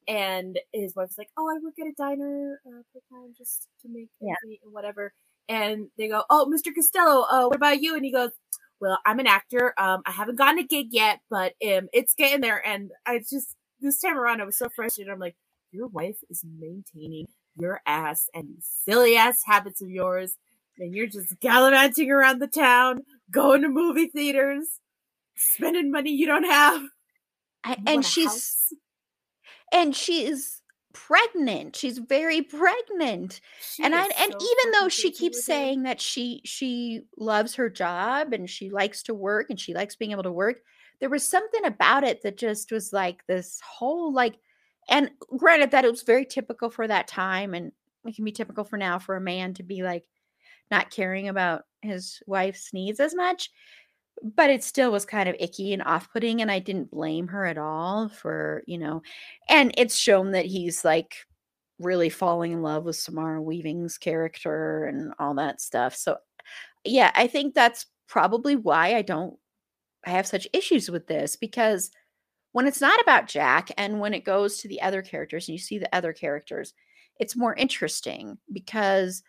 and 0.08 0.60
his 0.74 0.96
wife's 0.96 1.18
like, 1.18 1.30
oh, 1.38 1.48
I 1.50 1.60
work 1.64 1.74
at 1.80 1.88
a 1.88 1.94
diner 1.98 2.60
uh, 2.66 2.82
part 2.92 3.04
time 3.12 3.34
just 3.38 3.68
to 3.82 3.90
make 3.90 4.10
yeah. 4.20 4.34
And 4.44 4.74
whatever. 4.74 5.14
And 5.50 5.88
they 5.98 6.08
go, 6.08 6.24
oh, 6.30 6.50
Mr. 6.54 6.74
Castello, 6.74 7.26
uh, 7.30 7.46
what 7.46 7.56
about 7.56 7.82
you? 7.82 7.96
And 7.96 8.06
he 8.06 8.12
goes, 8.12 8.30
well, 8.80 9.00
I'm 9.06 9.20
an 9.20 9.28
actor. 9.28 9.74
Um, 9.78 10.02
I 10.06 10.12
haven't 10.12 10.38
gotten 10.38 10.60
a 10.60 10.64
gig 10.64 10.88
yet, 10.92 11.20
but 11.30 11.54
um, 11.66 11.90
it's 11.92 12.14
getting 12.14 12.42
there. 12.42 12.66
And 12.66 12.92
I 13.06 13.20
just 13.20 13.56
this 13.82 14.00
time 14.00 14.18
around, 14.18 14.42
I 14.42 14.46
was 14.46 14.58
so 14.58 14.70
frustrated. 14.70 15.12
I'm 15.12 15.20
like, 15.20 15.36
your 15.72 15.88
wife 15.88 16.18
is 16.30 16.44
maintaining 16.44 17.28
your 17.58 17.82
ass 17.86 18.30
and 18.34 18.58
silly 18.62 19.18
ass 19.18 19.40
habits 19.46 19.82
of 19.82 19.90
yours 19.90 20.38
and 20.82 20.96
you're 20.96 21.08
just 21.08 21.40
gallivanting 21.40 22.12
around 22.12 22.40
the 22.40 22.48
town, 22.48 23.04
going 23.32 23.62
to 23.62 23.70
movie 23.70 24.08
theaters, 24.08 24.68
spending 25.36 25.92
money 25.92 26.12
you 26.12 26.26
don't 26.26 26.44
have. 26.44 26.84
I, 27.64 27.78
and 27.86 28.06
she's 28.06 28.28
house. 28.28 28.74
and 29.72 29.96
she's 29.96 30.62
pregnant. 30.94 31.76
She's 31.76 31.98
very 32.00 32.42
pregnant. 32.42 33.42
She 33.62 33.84
and 33.84 33.96
I 33.96 34.04
and 34.04 34.34
even 34.34 34.72
though 34.80 34.90
she 34.90 35.12
keeps 35.12 35.46
saying 35.46 35.84
that 35.84 36.02
she 36.02 36.42
she 36.44 37.04
loves 37.18 37.56
her 37.56 37.70
job 37.70 38.34
and 38.34 38.50
she 38.50 38.70
likes 38.70 39.04
to 39.04 39.14
work 39.14 39.50
and 39.50 39.60
she 39.60 39.74
likes 39.74 39.96
being 39.96 40.12
able 40.12 40.24
to 40.24 40.32
work, 40.32 40.62
there 41.00 41.10
was 41.10 41.28
something 41.28 41.66
about 41.66 42.04
it 42.04 42.24
that 42.24 42.38
just 42.38 42.72
was 42.72 42.94
like 42.94 43.26
this 43.28 43.60
whole 43.62 44.14
like 44.14 44.38
and 44.90 45.12
granted 45.38 45.72
that 45.72 45.86
it 45.86 45.92
was 45.92 46.04
very 46.04 46.26
typical 46.26 46.70
for 46.70 46.88
that 46.88 47.08
time 47.08 47.54
and 47.54 47.72
it 48.06 48.16
can 48.16 48.26
be 48.26 48.32
typical 48.32 48.64
for 48.64 48.78
now 48.78 48.98
for 48.98 49.16
a 49.16 49.22
man 49.22 49.54
to 49.54 49.64
be 49.64 49.84
like 49.84 50.04
not 50.72 50.92
caring 50.92 51.28
about 51.28 51.64
his 51.82 52.22
wife's 52.26 52.74
needs 52.74 53.00
as 53.00 53.14
much 53.14 53.50
but 54.24 54.50
it 54.50 54.64
still 54.64 54.92
was 54.92 55.06
kind 55.06 55.28
of 55.28 55.36
icky 55.40 55.74
and 55.74 55.84
off-putting 55.84 56.42
and 56.42 56.52
i 56.52 56.60
didn't 56.60 56.92
blame 56.92 57.28
her 57.28 57.46
at 57.46 57.58
all 57.58 58.10
for 58.10 58.64
you 58.68 58.78
know 58.78 59.02
and 59.50 59.74
it's 59.78 59.96
shown 59.96 60.32
that 60.32 60.46
he's 60.46 60.86
like 60.86 61.16
really 61.80 62.10
falling 62.10 62.52
in 62.52 62.62
love 62.62 62.84
with 62.84 62.96
samara 62.96 63.42
weaving's 63.42 63.98
character 63.98 64.86
and 64.86 65.14
all 65.20 65.34
that 65.34 65.60
stuff 65.60 65.96
so 65.96 66.18
yeah 66.84 67.12
i 67.16 67.26
think 67.28 67.54
that's 67.54 67.88
probably 68.08 68.56
why 68.56 68.96
i 68.96 69.02
don't 69.02 69.38
I 70.04 70.10
have 70.10 70.26
such 70.26 70.48
issues 70.52 70.90
with 70.90 71.06
this 71.06 71.36
because 71.36 71.92
when 72.54 72.68
it's 72.68 72.82
not 72.82 73.00
about 73.02 73.28
jack 73.28 73.70
and 73.78 74.00
when 74.00 74.14
it 74.14 74.26
goes 74.26 74.58
to 74.58 74.68
the 74.68 74.82
other 74.82 75.02
characters 75.02 75.48
and 75.48 75.54
you 75.54 75.60
see 75.60 75.78
the 75.78 75.96
other 75.96 76.14
characters 76.14 76.74
it's 77.20 77.36
more 77.38 77.54
interesting 77.54 78.38
because 78.52 79.22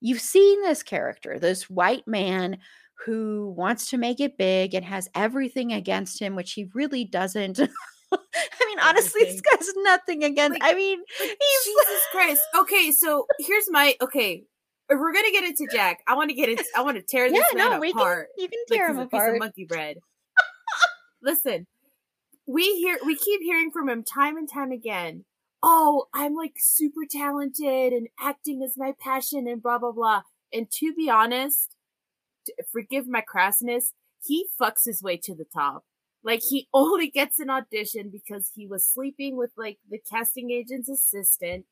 you've 0.00 0.20
seen 0.20 0.62
this 0.62 0.82
character, 0.82 1.38
this 1.38 1.68
white 1.68 2.06
man 2.06 2.58
who 3.04 3.54
wants 3.56 3.90
to 3.90 3.98
make 3.98 4.20
it 4.20 4.36
big 4.36 4.74
and 4.74 4.84
has 4.84 5.08
everything 5.14 5.72
against 5.72 6.20
him, 6.20 6.36
which 6.36 6.52
he 6.52 6.68
really 6.74 7.04
doesn't. 7.04 7.58
I 8.12 8.64
mean, 8.66 8.78
oh, 8.80 8.88
honestly, 8.88 9.22
this 9.24 9.40
guy's 9.40 9.68
nothing 9.76 10.24
against. 10.24 10.60
Like, 10.60 10.72
I 10.72 10.76
mean, 10.76 10.98
he's 11.18 11.64
Jesus 11.64 12.02
Christ. 12.12 12.40
Okay, 12.58 12.90
so 12.92 13.26
here's 13.38 13.70
my 13.70 13.94
okay. 14.02 14.44
If 14.88 14.98
we're 14.98 15.12
gonna 15.12 15.30
get 15.30 15.44
into 15.44 15.68
Jack, 15.70 15.98
I 16.08 16.14
want 16.16 16.30
to 16.30 16.34
get 16.34 16.48
into. 16.48 16.64
I 16.76 16.82
want 16.82 16.96
to 16.96 17.02
tear 17.02 17.30
this 17.30 17.38
yeah, 17.52 17.56
man 17.56 17.80
no, 17.80 17.90
apart. 17.90 18.28
Can, 18.36 18.42
you 18.42 18.48
can 18.48 18.58
tear 18.68 18.88
like 18.88 18.96
him 18.96 19.02
apart. 19.02 19.38
monkey 19.38 19.64
bread. 19.64 19.98
Listen, 21.22 21.68
we 22.48 22.76
hear 22.78 22.98
we 23.06 23.14
keep 23.14 23.40
hearing 23.42 23.70
from 23.70 23.88
him 23.88 24.02
time 24.02 24.36
and 24.36 24.48
time 24.50 24.72
again 24.72 25.24
oh, 25.62 26.06
I'm 26.14 26.34
like 26.34 26.54
super 26.58 27.02
talented 27.10 27.92
and 27.92 28.08
acting 28.18 28.62
is 28.62 28.74
my 28.76 28.92
passion 28.98 29.46
and 29.46 29.62
blah, 29.62 29.78
blah, 29.78 29.92
blah. 29.92 30.22
And 30.52 30.70
to 30.72 30.94
be 30.94 31.08
honest, 31.10 31.76
forgive 32.72 33.06
my 33.06 33.22
crassness, 33.22 33.92
he 34.24 34.46
fucks 34.60 34.84
his 34.84 35.02
way 35.02 35.16
to 35.24 35.34
the 35.34 35.44
top. 35.52 35.84
Like 36.22 36.42
he 36.48 36.68
only 36.74 37.10
gets 37.10 37.38
an 37.38 37.50
audition 37.50 38.10
because 38.10 38.50
he 38.54 38.66
was 38.66 38.86
sleeping 38.86 39.36
with 39.36 39.50
like 39.56 39.78
the 39.88 39.98
casting 40.10 40.50
agent's 40.50 40.88
assistant. 40.88 41.66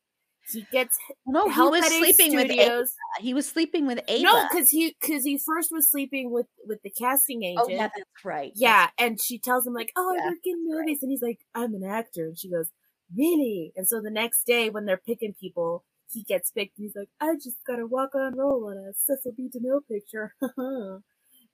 He 0.51 0.65
gets 0.71 0.97
no. 1.27 1.47
He 1.49 1.61
was 1.61 1.85
sleeping 1.85 2.31
Studios. 2.31 2.47
with 2.47 2.51
Ava. 2.51 2.85
He 3.19 3.33
was 3.35 3.47
sleeping 3.47 3.85
with 3.85 3.99
Ava. 4.07 4.23
No, 4.23 4.47
because 4.49 4.69
he 4.69 4.95
because 4.99 5.23
he 5.23 5.37
first 5.37 5.69
was 5.71 5.91
sleeping 5.91 6.31
with 6.31 6.47
with 6.65 6.81
the 6.81 6.89
casting 6.89 7.43
agent. 7.43 7.65
Oh 7.67 7.69
yeah, 7.69 7.89
that's 7.95 8.25
right. 8.25 8.51
Yeah, 8.55 8.87
and 8.97 9.21
she 9.21 9.37
tells 9.37 9.67
him 9.67 9.73
like, 9.73 9.91
"Oh, 9.95 10.15
yeah, 10.15 10.23
I 10.23 10.25
work 10.27 10.37
in 10.45 10.65
movies," 10.65 10.87
right. 10.87 10.97
and 11.03 11.11
he's 11.11 11.21
like, 11.21 11.39
"I'm 11.53 11.75
an 11.75 11.83
actor," 11.83 12.25
and 12.25 12.39
she 12.39 12.49
goes, 12.49 12.71
really? 13.15 13.73
And 13.75 13.87
so 13.87 14.01
the 14.01 14.11
next 14.11 14.43
day 14.45 14.69
when 14.69 14.85
they're 14.85 14.97
picking 14.97 15.33
people, 15.39 15.83
he 16.11 16.23
gets 16.23 16.51
picked 16.51 16.77
and 16.77 16.85
he's 16.85 16.95
like, 16.95 17.09
I 17.21 17.35
just 17.35 17.57
got 17.65 17.79
a 17.79 17.87
walk 17.87 18.15
on 18.15 18.35
role 18.35 18.67
on 18.69 18.77
a 18.77 18.93
Cecil 18.93 19.33
B. 19.35 19.49
DeMille 19.49 19.81
picture. 19.89 20.33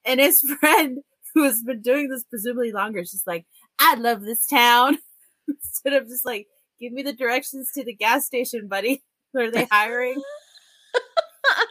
and 0.06 0.20
his 0.20 0.40
friend, 0.60 1.00
who 1.34 1.44
has 1.44 1.62
been 1.64 1.82
doing 1.82 2.10
this 2.10 2.24
presumably 2.30 2.72
longer, 2.72 3.00
is 3.00 3.12
just 3.12 3.28
like, 3.28 3.46
I 3.80 3.96
love 3.96 4.22
this 4.22 4.46
town. 4.46 5.00
Instead 5.48 5.94
of 5.94 6.08
just 6.08 6.26
like, 6.26 6.48
give 6.80 6.94
me 6.94 7.04
the 7.04 7.14
directions 7.14 7.72
to 7.74 7.84
the 7.84 7.94
gas 7.94 8.26
station, 8.26 8.68
buddy. 8.68 9.04
What 9.32 9.46
are 9.46 9.52
they 9.52 9.68
hiring? 9.70 10.22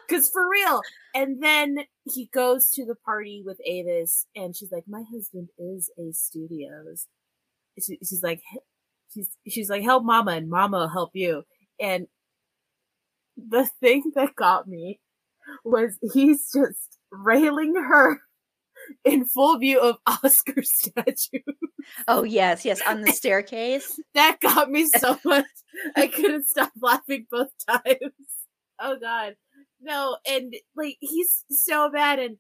Because 0.07 0.29
for 0.31 0.49
real. 0.49 0.83
And 1.15 1.43
then 1.43 1.79
he 2.13 2.29
goes 2.33 2.69
to 2.71 2.85
the 2.85 2.95
party 2.95 3.43
with 3.45 3.59
Avis, 3.65 4.27
and 4.37 4.55
she's 4.55 4.71
like, 4.71 4.85
My 4.87 5.03
husband 5.11 5.49
is 5.59 5.91
a 5.99 6.13
studios. 6.13 7.07
She, 7.81 7.99
she's 7.99 8.23
like, 8.23 8.43
she's 9.15 9.31
she's 9.49 9.71
like 9.71 9.83
help 9.83 10.05
mama 10.05 10.33
and 10.33 10.51
mama 10.51 10.79
will 10.79 10.89
help 10.89 11.11
you 11.15 11.43
and 11.81 12.07
the 13.37 13.69
thing 13.81 14.13
that 14.15 14.37
got 14.37 14.67
me 14.69 15.01
was 15.65 15.99
he's 16.13 16.51
just 16.53 16.99
railing 17.11 17.75
her 17.75 18.21
in 19.05 19.25
full 19.25 19.59
view 19.59 19.81
of 19.81 19.97
Oscar 20.07 20.63
statue. 20.63 21.41
Oh 22.09 22.23
yes, 22.23 22.65
yes, 22.65 22.81
on 22.87 23.03
the 23.03 23.13
staircase. 23.13 23.99
that 24.15 24.39
got 24.41 24.71
me 24.71 24.87
so 24.87 25.19
much. 25.25 25.45
I 25.97 26.07
couldn't 26.07 26.47
stop 26.47 26.73
laughing 26.81 27.27
both 27.31 27.51
times. 27.69 28.15
Oh 28.81 28.97
god. 29.01 29.35
No, 29.81 30.17
and 30.27 30.55
like 30.77 30.97
he's 31.01 31.45
so 31.51 31.91
bad 31.91 32.19
and 32.19 32.37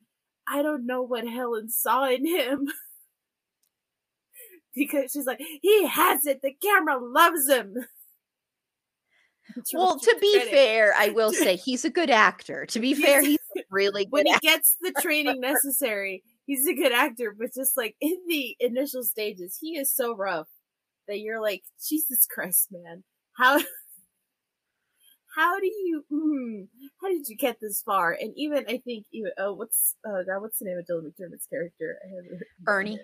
I 0.48 0.62
don't 0.62 0.86
know 0.86 1.02
what 1.02 1.26
Helen 1.26 1.68
saw 1.68 2.04
in 2.08 2.26
him 2.26 2.68
because 4.74 5.12
she's 5.12 5.26
like, 5.26 5.40
he 5.62 5.86
has 5.86 6.26
it. 6.26 6.40
The 6.42 6.52
camera 6.62 6.98
loves 6.98 7.48
him. 7.48 7.74
well, 9.72 9.98
to 9.98 10.16
be 10.20 10.34
credit. 10.34 10.52
fair, 10.52 10.94
I 10.96 11.10
will 11.10 11.32
say 11.32 11.56
he's 11.56 11.84
a 11.84 11.90
good 11.90 12.10
actor. 12.10 12.66
To 12.66 12.80
be 12.80 12.94
fair, 12.94 13.22
he's 13.22 13.38
really 13.70 14.04
good 14.06 14.12
when 14.12 14.26
he 14.26 14.32
actor. 14.32 14.46
gets 14.46 14.76
the 14.80 14.92
training 15.00 15.40
necessary. 15.40 16.22
He's 16.46 16.66
a 16.66 16.74
good 16.74 16.92
actor, 16.92 17.34
but 17.38 17.54
just 17.54 17.76
like 17.76 17.96
in 18.00 18.18
the 18.28 18.56
initial 18.60 19.02
stages, 19.02 19.58
he 19.60 19.76
is 19.78 19.94
so 19.94 20.14
rough 20.14 20.48
that 21.08 21.20
you're 21.20 21.40
like, 21.40 21.62
Jesus 21.88 22.26
Christ, 22.26 22.68
man, 22.70 23.04
how 23.36 23.58
how 25.34 25.58
do 25.58 25.66
you 25.66 26.04
mm, 26.12 26.68
how 27.00 27.08
did 27.08 27.28
you 27.28 27.36
get 27.36 27.56
this 27.60 27.82
far 27.82 28.12
and 28.12 28.32
even 28.36 28.64
i 28.68 28.78
think 28.78 29.04
even 29.12 29.32
oh 29.38 29.52
what's 29.52 29.96
oh 30.06 30.22
god 30.24 30.40
what's 30.40 30.58
the 30.60 30.64
name 30.64 30.78
of 30.78 30.84
dylan 30.86 31.10
mcdermott's 31.10 31.46
character 31.46 31.98
ernie 32.68 33.00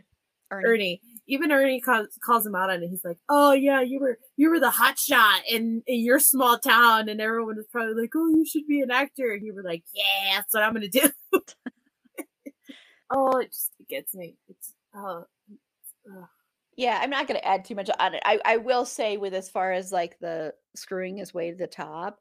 Ernie. 0.51 0.69
Ernie. 0.69 1.01
Even 1.27 1.53
Ernie 1.53 1.81
calls, 1.81 2.09
calls 2.25 2.45
him 2.45 2.55
out 2.55 2.71
on 2.71 2.83
it. 2.83 2.89
He's 2.89 3.05
like, 3.05 3.19
"Oh 3.29 3.53
yeah, 3.53 3.81
you 3.83 4.01
were 4.01 4.19
you 4.37 4.51
were 4.51 4.59
the 4.59 4.71
hot 4.71 4.99
shot 4.99 5.43
in, 5.49 5.83
in 5.87 6.01
your 6.01 6.19
small 6.19 6.59
town, 6.59 7.09
and 7.09 7.21
everyone 7.21 7.57
was 7.57 7.69
probably 7.71 7.95
like, 7.95 8.11
oh, 8.17 8.29
you 8.29 8.45
should 8.45 8.67
be 8.67 8.81
an 8.81 8.91
actor." 8.91 9.33
And 9.33 9.45
you 9.45 9.55
were 9.55 9.63
like, 9.63 9.85
"Yeah, 9.95 10.37
that's 10.37 10.53
what 10.53 10.65
I'm 10.65 10.73
gonna 10.73 10.89
do." 10.89 11.09
oh, 13.11 13.39
it 13.39 13.53
just 13.53 13.71
it 13.79 13.89
gets 13.89 14.15
me. 14.15 14.37
It's 14.49 14.75
oh, 14.95 15.25
yeah, 16.77 16.99
I'm 17.03 17.11
not 17.11 17.29
going 17.29 17.39
to 17.39 17.47
add 17.47 17.67
too 17.67 17.75
much 17.75 17.91
on 17.99 18.15
it. 18.15 18.23
I, 18.25 18.41
I 18.45 18.57
will 18.57 18.87
say, 18.87 19.19
with 19.19 19.35
as 19.35 19.51
far 19.51 19.71
as 19.71 19.93
like 19.93 20.19
the 20.19 20.55
screwing 20.75 21.19
his 21.19 21.35
way 21.35 21.51
to 21.51 21.57
the 21.57 21.67
top, 21.67 22.19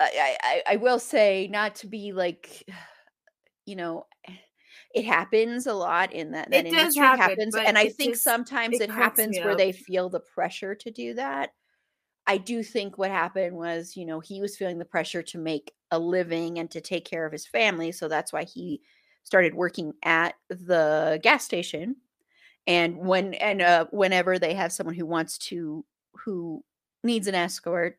I, 0.00 0.36
I, 0.42 0.62
I 0.72 0.76
will 0.76 0.98
say 0.98 1.48
not 1.50 1.76
to 1.76 1.86
be 1.86 2.12
like, 2.12 2.64
you 3.66 3.76
know, 3.76 4.06
it 4.94 5.04
happens 5.04 5.66
a 5.66 5.74
lot 5.74 6.12
in 6.12 6.30
that, 6.30 6.50
that 6.50 6.66
it 6.66 6.68
industry 6.68 7.02
happen, 7.02 7.20
happens, 7.20 7.56
and 7.56 7.76
I 7.76 7.88
think 7.88 8.14
just, 8.14 8.24
sometimes 8.24 8.76
it, 8.76 8.84
it 8.84 8.90
happens 8.90 9.38
where 9.40 9.56
they 9.56 9.72
feel 9.72 10.08
the 10.08 10.20
pressure 10.20 10.74
to 10.74 10.90
do 10.90 11.14
that. 11.14 11.50
I 12.26 12.38
do 12.38 12.62
think 12.62 12.96
what 12.96 13.10
happened 13.10 13.54
was, 13.56 13.96
you 13.96 14.06
know, 14.06 14.20
he 14.20 14.40
was 14.40 14.56
feeling 14.56 14.78
the 14.78 14.84
pressure 14.84 15.22
to 15.22 15.38
make 15.38 15.72
a 15.90 15.98
living 15.98 16.58
and 16.58 16.70
to 16.70 16.80
take 16.80 17.04
care 17.04 17.26
of 17.26 17.32
his 17.32 17.46
family, 17.46 17.92
so 17.92 18.08
that's 18.08 18.32
why 18.32 18.44
he 18.44 18.80
started 19.24 19.54
working 19.54 19.92
at 20.02 20.34
the 20.48 21.18
gas 21.22 21.44
station. 21.44 21.96
And 22.66 22.96
when 22.98 23.34
and 23.34 23.60
uh, 23.60 23.86
whenever 23.90 24.38
they 24.38 24.54
have 24.54 24.72
someone 24.72 24.94
who 24.94 25.06
wants 25.06 25.36
to 25.38 25.84
who 26.24 26.64
needs 27.02 27.26
an 27.26 27.34
escort 27.34 27.98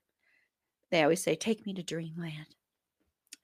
they 0.91 1.03
always 1.03 1.21
say 1.21 1.35
take 1.35 1.65
me 1.65 1.73
to 1.73 1.83
dreamland. 1.83 2.47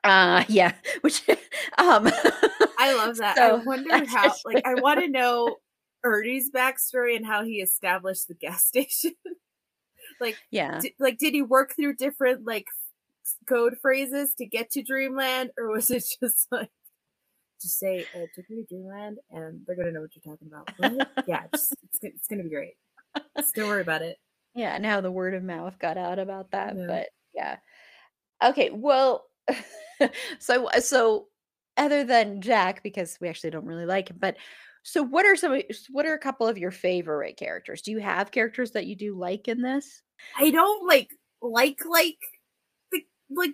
Uh 0.03 0.43
yeah 0.49 0.73
which 1.01 1.21
um 1.77 2.09
i 2.81 2.93
love 2.95 3.17
that 3.17 3.35
so 3.37 3.57
i 3.57 3.63
wonder 3.63 4.05
how 4.05 4.33
like 4.45 4.65
i 4.65 4.75
want 4.75 4.99
to 4.99 5.07
know 5.09 5.55
ernie's 6.03 6.49
backstory 6.51 7.15
and 7.15 7.25
how 7.25 7.43
he 7.43 7.61
established 7.61 8.27
the 8.27 8.33
gas 8.33 8.63
station 8.67 9.13
like 10.19 10.37
yeah 10.49 10.79
d- 10.79 10.95
like 10.99 11.17
did 11.17 11.33
he 11.33 11.41
work 11.41 11.75
through 11.75 11.95
different 11.95 12.45
like 12.45 12.65
code 13.47 13.75
phrases 13.81 14.33
to 14.33 14.45
get 14.45 14.71
to 14.71 14.81
dreamland 14.81 15.51
or 15.57 15.69
was 15.69 15.89
it 15.89 16.03
just 16.21 16.47
like 16.51 16.71
just 17.61 17.77
say 17.77 18.05
uh, 18.15 18.25
"Took 18.33 18.49
me 18.49 18.57
to 18.57 18.65
Dreamland," 18.67 19.19
and 19.29 19.61
they're 19.65 19.75
gonna 19.75 19.91
know 19.91 20.01
what 20.01 20.09
you're 20.15 20.35
talking 20.35 20.47
about. 20.47 21.27
yeah, 21.27 21.43
just, 21.53 21.73
it's 21.83 21.99
it's 22.01 22.27
gonna 22.27 22.43
be 22.43 22.49
great. 22.49 22.73
Just 23.37 23.55
don't 23.55 23.67
worry 23.67 23.81
about 23.81 24.01
it. 24.01 24.17
Yeah, 24.55 24.77
now 24.79 25.01
the 25.01 25.11
word 25.11 25.33
of 25.33 25.43
mouth 25.43 25.77
got 25.79 25.97
out 25.97 26.19
about 26.19 26.51
that, 26.51 26.75
yeah. 26.75 26.85
but 26.87 27.07
yeah. 27.33 27.57
Okay, 28.43 28.71
well, 28.71 29.25
so 30.39 30.67
so 30.79 31.27
other 31.77 32.03
than 32.03 32.41
Jack, 32.41 32.83
because 32.83 33.17
we 33.21 33.29
actually 33.29 33.51
don't 33.51 33.65
really 33.65 33.85
like 33.85 34.09
him, 34.09 34.17
but 34.19 34.37
so 34.83 35.03
what 35.03 35.25
are 35.25 35.35
some 35.35 35.61
what 35.91 36.05
are 36.05 36.13
a 36.13 36.19
couple 36.19 36.47
of 36.47 36.57
your 36.57 36.71
favorite 36.71 37.37
characters? 37.37 37.81
Do 37.81 37.91
you 37.91 37.99
have 37.99 38.31
characters 38.31 38.71
that 38.71 38.87
you 38.87 38.95
do 38.95 39.17
like 39.17 39.47
in 39.47 39.61
this? 39.61 40.01
I 40.37 40.49
don't 40.49 40.87
like 40.87 41.09
like 41.41 41.79
like 41.87 42.17
the 42.91 43.05
like 43.29 43.53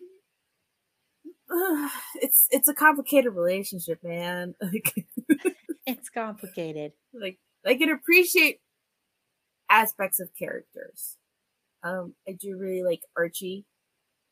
it's 2.22 2.48
it's 2.50 2.68
a 2.68 2.74
complicated 2.74 3.34
relationship, 3.34 4.00
man. 4.04 4.56
it's 5.86 6.10
complicated. 6.10 6.94
Like 7.14 7.40
I 7.66 7.76
can 7.76 7.90
appreciate 7.90 8.60
aspects 9.70 10.20
of 10.20 10.30
characters. 10.38 11.18
Um, 11.84 12.16
I 12.28 12.34
do 12.34 12.58
really 12.58 12.84
like 12.84 13.02
Archie, 13.18 13.66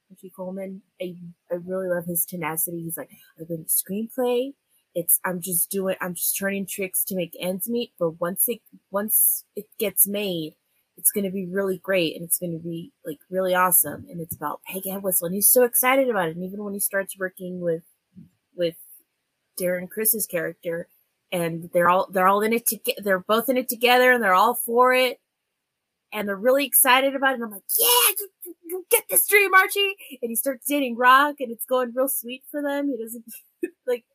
Archie 0.09 0.31
Coleman. 0.35 0.81
I 1.01 1.15
I 1.51 1.55
really 1.55 1.87
love 1.87 2.05
his 2.05 2.25
tenacity. 2.25 2.83
He's 2.83 2.97
like, 2.97 3.09
I've 3.39 3.47
been 3.47 3.65
screenplay. 3.65 4.53
It's 4.93 5.19
I'm 5.25 5.41
just 5.41 5.69
doing 5.69 5.95
I'm 6.01 6.15
just 6.15 6.37
turning 6.37 6.65
tricks 6.65 7.03
to 7.05 7.15
make 7.15 7.35
ends 7.39 7.69
meet. 7.69 7.93
But 7.99 8.21
once 8.21 8.45
it 8.47 8.59
once 8.91 9.45
it 9.55 9.65
gets 9.79 10.07
made, 10.07 10.55
it's 10.97 11.11
going 11.11 11.25
to 11.25 11.31
be 11.31 11.45
really 11.45 11.77
great 11.77 12.15
and 12.15 12.23
it's 12.23 12.39
going 12.39 12.53
to 12.53 12.63
be 12.63 12.93
like 13.05 13.19
really 13.29 13.53
awesome. 13.53 14.05
And 14.09 14.21
it's 14.21 14.35
about 14.35 14.61
Peg 14.67 14.87
Entwistle, 14.87 15.27
and 15.27 15.35
he's 15.35 15.49
so 15.49 15.63
excited 15.63 16.09
about 16.09 16.29
it. 16.29 16.35
And 16.35 16.45
even 16.45 16.63
when 16.63 16.73
he 16.73 16.79
starts 16.79 17.17
working 17.19 17.59
with 17.59 17.83
with 18.55 18.75
Darren 19.59 19.89
Criss's 19.89 20.27
character, 20.27 20.87
and 21.31 21.69
they're 21.73 21.89
all 21.89 22.09
they're 22.11 22.27
all 22.27 22.41
in 22.41 22.53
it 22.53 22.65
to 22.67 22.77
get 22.77 23.03
they're 23.03 23.19
both 23.19 23.49
in 23.49 23.57
it 23.57 23.67
together, 23.69 24.11
and 24.11 24.23
they're 24.23 24.33
all 24.33 24.55
for 24.55 24.93
it, 24.93 25.19
and 26.13 26.27
they're 26.27 26.35
really 26.35 26.65
excited 26.65 27.15
about 27.15 27.31
it. 27.31 27.35
And 27.35 27.43
I'm 27.43 27.51
like, 27.51 27.63
yeah, 27.77 28.44
get 28.89 29.05
this 29.09 29.27
dream, 29.27 29.53
Archie. 29.53 29.95
And 30.21 30.29
he 30.29 30.35
starts 30.35 30.67
dating 30.67 30.97
Rock, 30.97 31.35
and 31.39 31.51
it's 31.51 31.65
going 31.65 31.93
real 31.95 32.09
sweet 32.09 32.43
for 32.51 32.61
them. 32.61 32.89
He 32.89 33.03
doesn't 33.03 33.25
like, 33.87 34.05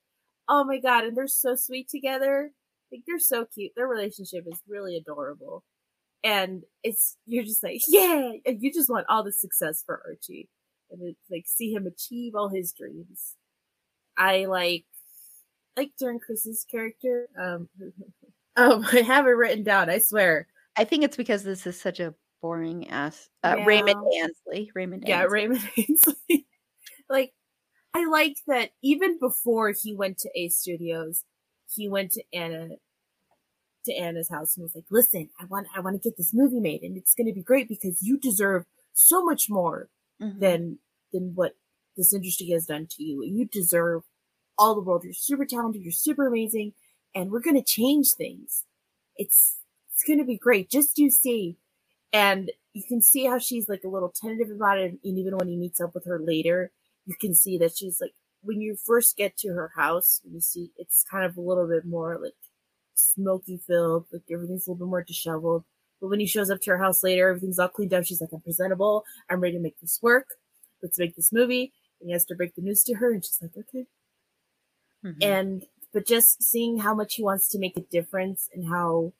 oh 0.48 0.64
my 0.64 0.78
god, 0.78 1.05
and 1.05 1.16
they're 1.16 1.28
so 1.28 1.55
sweet 1.55 1.88
together. 1.88 2.53
Like 2.92 3.03
they're 3.07 3.18
so 3.18 3.44
cute. 3.44 3.72
Their 3.76 3.86
relationship 3.86 4.44
is 4.46 4.61
really 4.68 4.96
adorable 4.96 5.64
and 6.22 6.62
it's 6.82 7.16
you're 7.26 7.44
just 7.44 7.62
like 7.62 7.80
yeah 7.88 8.32
and 8.44 8.62
you 8.62 8.72
just 8.72 8.90
want 8.90 9.07
all 9.09 9.22
the 9.22 9.32
success 9.32 9.82
for 9.84 10.03
archie 10.07 10.48
and 10.90 11.01
it's 11.03 11.30
like 11.30 11.44
see 11.46 11.72
him 11.72 11.86
achieve 11.86 12.34
all 12.34 12.48
his 12.48 12.72
dreams 12.72 13.36
i 14.18 14.44
like 14.44 14.84
like 15.76 15.92
Darren 16.01 16.20
Criss's 16.20 16.66
character 16.70 17.28
um 17.40 17.68
oh 18.57 18.86
i 18.92 19.01
have 19.01 19.26
it 19.26 19.30
written 19.30 19.64
down 19.64 19.88
i 19.88 19.98
swear 19.98 20.46
i 20.76 20.84
think 20.84 21.05
it's 21.05 21.16
because 21.16 21.42
this 21.42 21.66
is 21.66 21.80
such 21.80 22.01
a 22.01 22.14
boring 22.41 22.88
ass 22.88 23.28
uh, 23.45 23.57
yeah. 23.59 23.64
raymond 23.64 24.03
ainsley 24.18 24.70
raymond 24.74 25.05
yeah 25.07 25.22
ainsley. 25.22 25.32
raymond 25.32 25.70
ainsley 25.76 26.47
like 27.09 27.32
i 27.95 28.07
like 28.07 28.36
that 28.47 28.70
even 28.82 29.18
before 29.18 29.72
he 29.82 29.95
went 29.95 30.18
to 30.18 30.30
a 30.34 30.49
studios 30.49 31.24
he 31.74 31.88
went 31.88 32.12
to 32.12 32.22
anna 32.32 32.68
to 33.84 33.95
Anna's 33.95 34.28
house 34.28 34.57
and 34.57 34.62
was 34.62 34.74
like, 34.74 34.84
"Listen, 34.91 35.30
I 35.41 35.45
want 35.47 35.68
I 35.74 35.80
want 35.80 36.01
to 36.01 36.09
get 36.09 36.16
this 36.16 36.34
movie 36.34 36.61
made, 36.61 36.82
and 36.82 36.97
it's 36.97 37.14
going 37.14 37.26
to 37.26 37.32
be 37.32 37.43
great 37.43 37.68
because 37.68 38.03
you 38.03 38.18
deserve 38.18 38.64
so 38.93 39.24
much 39.24 39.49
more 39.49 39.88
mm-hmm. 40.20 40.38
than 40.38 40.78
than 41.12 41.32
what 41.34 41.53
this 41.97 42.12
industry 42.12 42.49
has 42.51 42.66
done 42.66 42.86
to 42.91 43.03
you. 43.03 43.24
You 43.24 43.47
deserve 43.47 44.03
all 44.59 44.74
the 44.74 44.80
world. 44.80 45.05
You're 45.05 45.12
super 45.12 45.45
talented. 45.45 45.82
You're 45.82 45.93
super 45.93 46.26
amazing, 46.26 46.72
and 47.14 47.30
we're 47.30 47.41
going 47.41 47.57
to 47.57 47.64
change 47.64 48.09
things. 48.16 48.64
It's 49.16 49.57
it's 49.93 50.05
going 50.07 50.18
to 50.18 50.24
be 50.24 50.38
great. 50.38 50.70
Just 50.70 50.99
you 50.99 51.11
see." 51.11 51.57
And 52.12 52.50
you 52.72 52.82
can 52.86 53.02
see 53.02 53.26
how 53.26 53.38
she's 53.38 53.68
like 53.68 53.82
a 53.84 53.88
little 53.88 54.12
tentative 54.14 54.50
about 54.54 54.78
it, 54.78 54.98
and 55.04 55.16
even 55.18 55.36
when 55.36 55.48
he 55.48 55.56
meets 55.56 55.80
up 55.80 55.94
with 55.94 56.06
her 56.06 56.20
later, 56.20 56.70
you 57.06 57.14
can 57.20 57.34
see 57.34 57.58
that 57.58 57.76
she's 57.76 58.00
like 58.00 58.12
when 58.42 58.61
you 58.61 58.76
first 58.76 59.16
get 59.16 59.36
to 59.38 59.48
her 59.48 59.72
house, 59.76 60.20
you 60.24 60.40
see 60.40 60.70
it's 60.76 61.04
kind 61.11 61.24
of 61.24 61.36
a 61.36 61.40
little 61.40 61.68
bit 61.68 61.84
more 61.84 62.18
like 62.22 62.34
smoky 62.94 63.61
filled, 63.66 64.06
like 64.12 64.22
everything's 64.32 64.66
a 64.66 64.70
little 64.70 64.86
bit 64.86 64.90
more 64.90 65.04
disheveled. 65.04 65.64
But 66.00 66.08
when 66.08 66.20
he 66.20 66.26
shows 66.26 66.50
up 66.50 66.61
to 66.62 66.70
her 66.70 66.78
house 66.78 67.02
later, 67.02 67.28
everything's 67.28 67.58
all 67.58 67.68
cleaned 67.68 67.92
up. 67.92 68.04
She's 68.04 68.20
like, 68.20 68.30
I'm 68.32 68.40
presentable. 68.40 69.04
I'm 69.28 69.40
ready 69.40 69.56
to 69.56 69.62
make 69.62 69.78
this 69.80 69.98
work. 70.00 70.26
Let's 70.82 70.98
make 70.98 71.14
this 71.14 71.32
movie. 71.32 71.72
And 72.00 72.08
he 72.08 72.12
has 72.12 72.24
to 72.26 72.34
break 72.34 72.54
the 72.54 72.62
news 72.62 72.82
to 72.84 72.94
her, 72.94 73.12
and 73.12 73.22
she's 73.22 73.38
like, 73.42 73.50
okay. 73.58 73.86
Mm-hmm. 75.04 75.22
And 75.22 75.66
but 75.92 76.06
just 76.06 76.42
seeing 76.42 76.78
how 76.78 76.94
much 76.94 77.16
he 77.16 77.22
wants 77.22 77.48
to 77.48 77.58
make 77.58 77.76
a 77.76 77.80
difference 77.80 78.48
and 78.54 78.68
how 78.68 79.12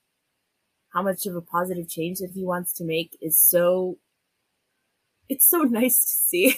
how 0.93 1.03
much 1.03 1.27
of 1.27 1.37
a 1.37 1.41
positive 1.41 1.89
change 1.89 2.19
that 2.19 2.33
he 2.35 2.45
wants 2.45 2.73
to 2.75 2.85
make 2.85 3.17
is 3.21 3.39
so 3.39 3.99
it's 5.29 5.49
so 5.49 5.59
nice 5.63 6.05
to 6.05 6.13
see 6.13 6.57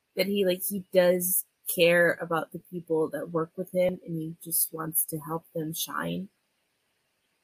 that 0.16 0.26
he 0.26 0.44
like 0.44 0.62
he 0.68 0.84
does 0.92 1.44
care 1.74 2.18
about 2.20 2.52
the 2.52 2.60
people 2.70 3.08
that 3.10 3.30
work 3.30 3.50
with 3.56 3.72
him 3.72 3.98
and 4.06 4.16
he 4.16 4.34
just 4.42 4.72
wants 4.72 5.04
to 5.06 5.18
help 5.18 5.44
them 5.54 5.72
shine. 5.72 6.28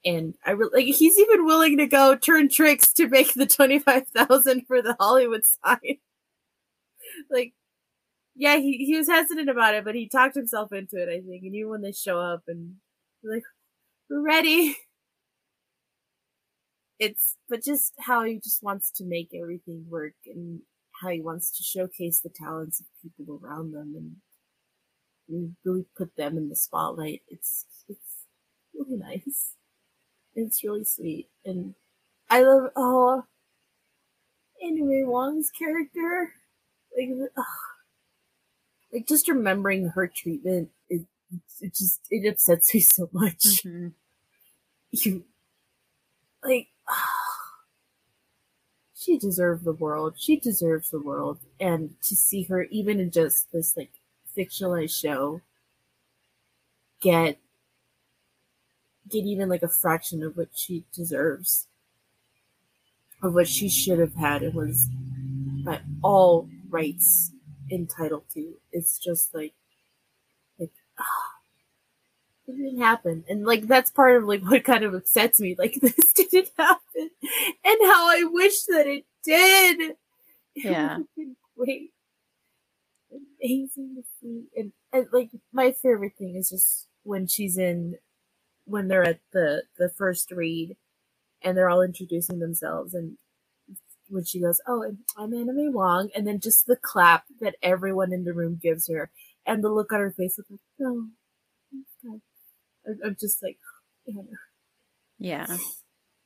And 0.05 0.35
I 0.45 0.53
really 0.53 0.85
like 0.87 0.95
he's 0.97 1.19
even 1.19 1.45
willing 1.45 1.77
to 1.79 1.87
go 1.87 2.15
turn 2.17 2.49
tricks 2.49 2.93
to 2.95 3.09
make 3.09 3.35
the 3.35 3.47
25,000 3.47 4.67
for 4.67 4.81
the 4.83 4.97
Hollywood 4.99 5.43
sign. 5.45 5.99
like 7.31 7.55
yeah, 8.37 8.57
he, 8.59 8.85
he 8.87 8.97
was 8.97 9.09
hesitant 9.09 9.51
about 9.51 9.75
it, 9.75 9.85
but 9.85 9.97
he 9.97 10.09
talked 10.09 10.37
himself 10.37 10.73
into 10.73 10.97
it, 11.03 11.09
I 11.09 11.21
think. 11.21 11.43
And 11.45 11.55
even 11.57 11.71
when 11.71 11.83
they 11.83 11.93
show 11.93 12.21
up 12.21 12.45
and 12.47 12.77
like, 13.25 13.43
we're 14.09 14.23
ready. 14.23 14.77
It's, 16.99 17.37
but 17.49 17.63
just 17.63 17.93
how 18.01 18.25
he 18.25 18.41
just 18.41 18.63
wants 18.63 18.91
to 18.93 19.05
make 19.05 19.31
everything 19.35 19.87
work 19.89 20.15
and 20.27 20.63
how 21.01 21.11
he 21.11 21.21
wants 21.21 21.57
to 21.57 21.63
showcase 21.63 22.21
the 22.21 22.31
talents 22.31 22.81
of 22.81 22.87
people 23.03 23.41
around 23.43 23.73
them 23.73 23.95
and 25.29 25.57
really 25.65 25.85
put 25.97 26.17
them 26.17 26.37
in 26.37 26.49
the 26.49 26.57
spotlight. 26.57 27.23
It's 27.29 27.67
it's 27.89 28.27
really 28.75 28.97
nice. 28.97 29.55
It's 30.35 30.65
really 30.65 30.85
sweet, 30.85 31.29
and 31.45 31.75
I 32.31 32.43
love 32.43 32.71
oh, 32.77 33.25
Anna 34.63 34.85
May 34.85 35.05
Wong's 35.05 35.51
character. 35.51 36.33
Like, 36.97 37.31
oh, 37.37 37.45
like 38.93 39.07
just 39.07 39.29
remembering 39.29 39.91
her 39.91 40.09
treatment, 40.09 40.71
it 40.89 41.03
it 41.61 41.75
just 41.75 42.01
it 42.11 42.29
upsets 42.29 42.75
me 42.75 42.81
so 42.81 43.09
much. 43.13 43.63
Mm-hmm. 43.65 43.89
You 44.91 45.25
like. 46.43 46.69
She 49.01 49.17
deserved 49.17 49.65
the 49.65 49.73
world. 49.73 50.15
She 50.19 50.37
deserves 50.39 50.91
the 50.91 51.01
world. 51.01 51.39
And 51.61 51.95
to 52.03 52.17
see 52.17 52.43
her, 52.43 52.65
even 52.65 52.99
in 52.99 53.13
just 53.13 53.51
this 53.53 53.77
like 53.77 53.93
fictionalized 54.37 55.01
show, 55.01 55.41
get 57.01 57.39
get 59.09 59.25
even 59.25 59.49
like 59.49 59.63
a 59.63 59.69
fraction 59.69 60.23
of 60.23 60.37
what 60.37 60.49
she 60.55 60.85
deserves, 60.93 61.69
of 63.23 63.35
what 63.35 63.49
she 63.49 63.69
should 63.69 63.99
have 63.99 64.15
had, 64.15 64.43
and 64.43 64.55
was 64.55 64.89
by 65.65 65.81
all 66.03 66.49
rights 66.69 67.33
entitled 67.71 68.25
to. 68.35 68.55
It's 68.73 68.99
just 68.99 69.35
like, 69.35 69.55
like, 70.59 70.73
it 72.49 72.57
didn't 72.59 72.81
happen, 72.81 73.25
and 73.31 73.47
like 73.47 73.69
that's 73.69 73.93
part 73.93 74.17
of 74.17 74.25
like 74.29 74.43
what 74.51 74.65
kind 74.65 74.85
of 74.85 74.95
upsets 74.95 75.41
me. 75.41 75.57
Like 75.59 75.75
this 75.83 76.13
didn't 76.15 76.51
happen, 76.59 77.11
and 77.65 77.79
how 77.85 78.09
I 78.11 78.25
wish 78.31 78.65
that 78.65 78.89
it 78.89 79.07
did. 79.25 79.97
Yeah, 80.65 80.99
it 81.17 81.37
great, 81.59 81.93
amazing 83.13 83.97
to 83.97 84.03
see, 84.21 84.45
and, 84.57 84.73
and 84.93 85.07
like 85.13 85.31
my 85.53 85.73
favorite 85.73 86.15
thing 86.19 86.37
is 86.37 86.51
just 86.51 86.89
when 87.05 87.27
she's 87.27 87.59
in, 87.59 87.97
when 88.67 88.89
they're 88.89 89.05
at 89.05 89.21
the 89.33 89.65
the 89.79 89.91
first 89.91 90.33
read, 90.33 90.77
and 91.43 91.57
they're 91.57 91.71
all 91.71 91.83
introducing 91.83 92.41
themselves, 92.41 92.95
and 92.95 93.19
when 94.11 94.25
she 94.25 94.41
goes, 94.41 94.61
"Oh, 94.69 94.97
I'm 95.17 95.35
Anna 95.35 95.53
May 95.55 95.69
Wong," 95.71 96.11
and 96.15 96.27
then 96.27 96.41
just 96.41 96.67
the 96.67 96.77
clap 96.77 97.25
that 97.41 97.57
everyone 97.63 98.13
in 98.13 98.25
the 98.25 98.35
room 98.35 98.59
gives 98.63 98.89
her, 98.89 99.11
and 99.47 99.65
the 99.65 99.71
look 99.71 99.93
on 99.93 100.01
her 100.01 100.13
face 100.13 100.39
of 100.39 100.47
like, 100.51 100.61
"Oh, 100.83 101.09
God. 102.05 102.21
I'm 103.05 103.17
just 103.19 103.43
like, 103.43 103.59
Anna. 104.07 104.23
yeah. 105.19 105.57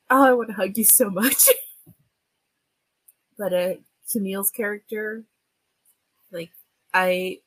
Oh, 0.09 0.23
I 0.23 0.33
want 0.33 0.49
to 0.49 0.55
hug 0.55 0.77
you 0.77 0.85
so 0.85 1.09
much. 1.09 1.47
but 3.37 3.53
uh, 3.53 3.73
Camille's 4.11 4.51
character, 4.51 5.23
like, 6.31 6.51
I, 6.93 7.39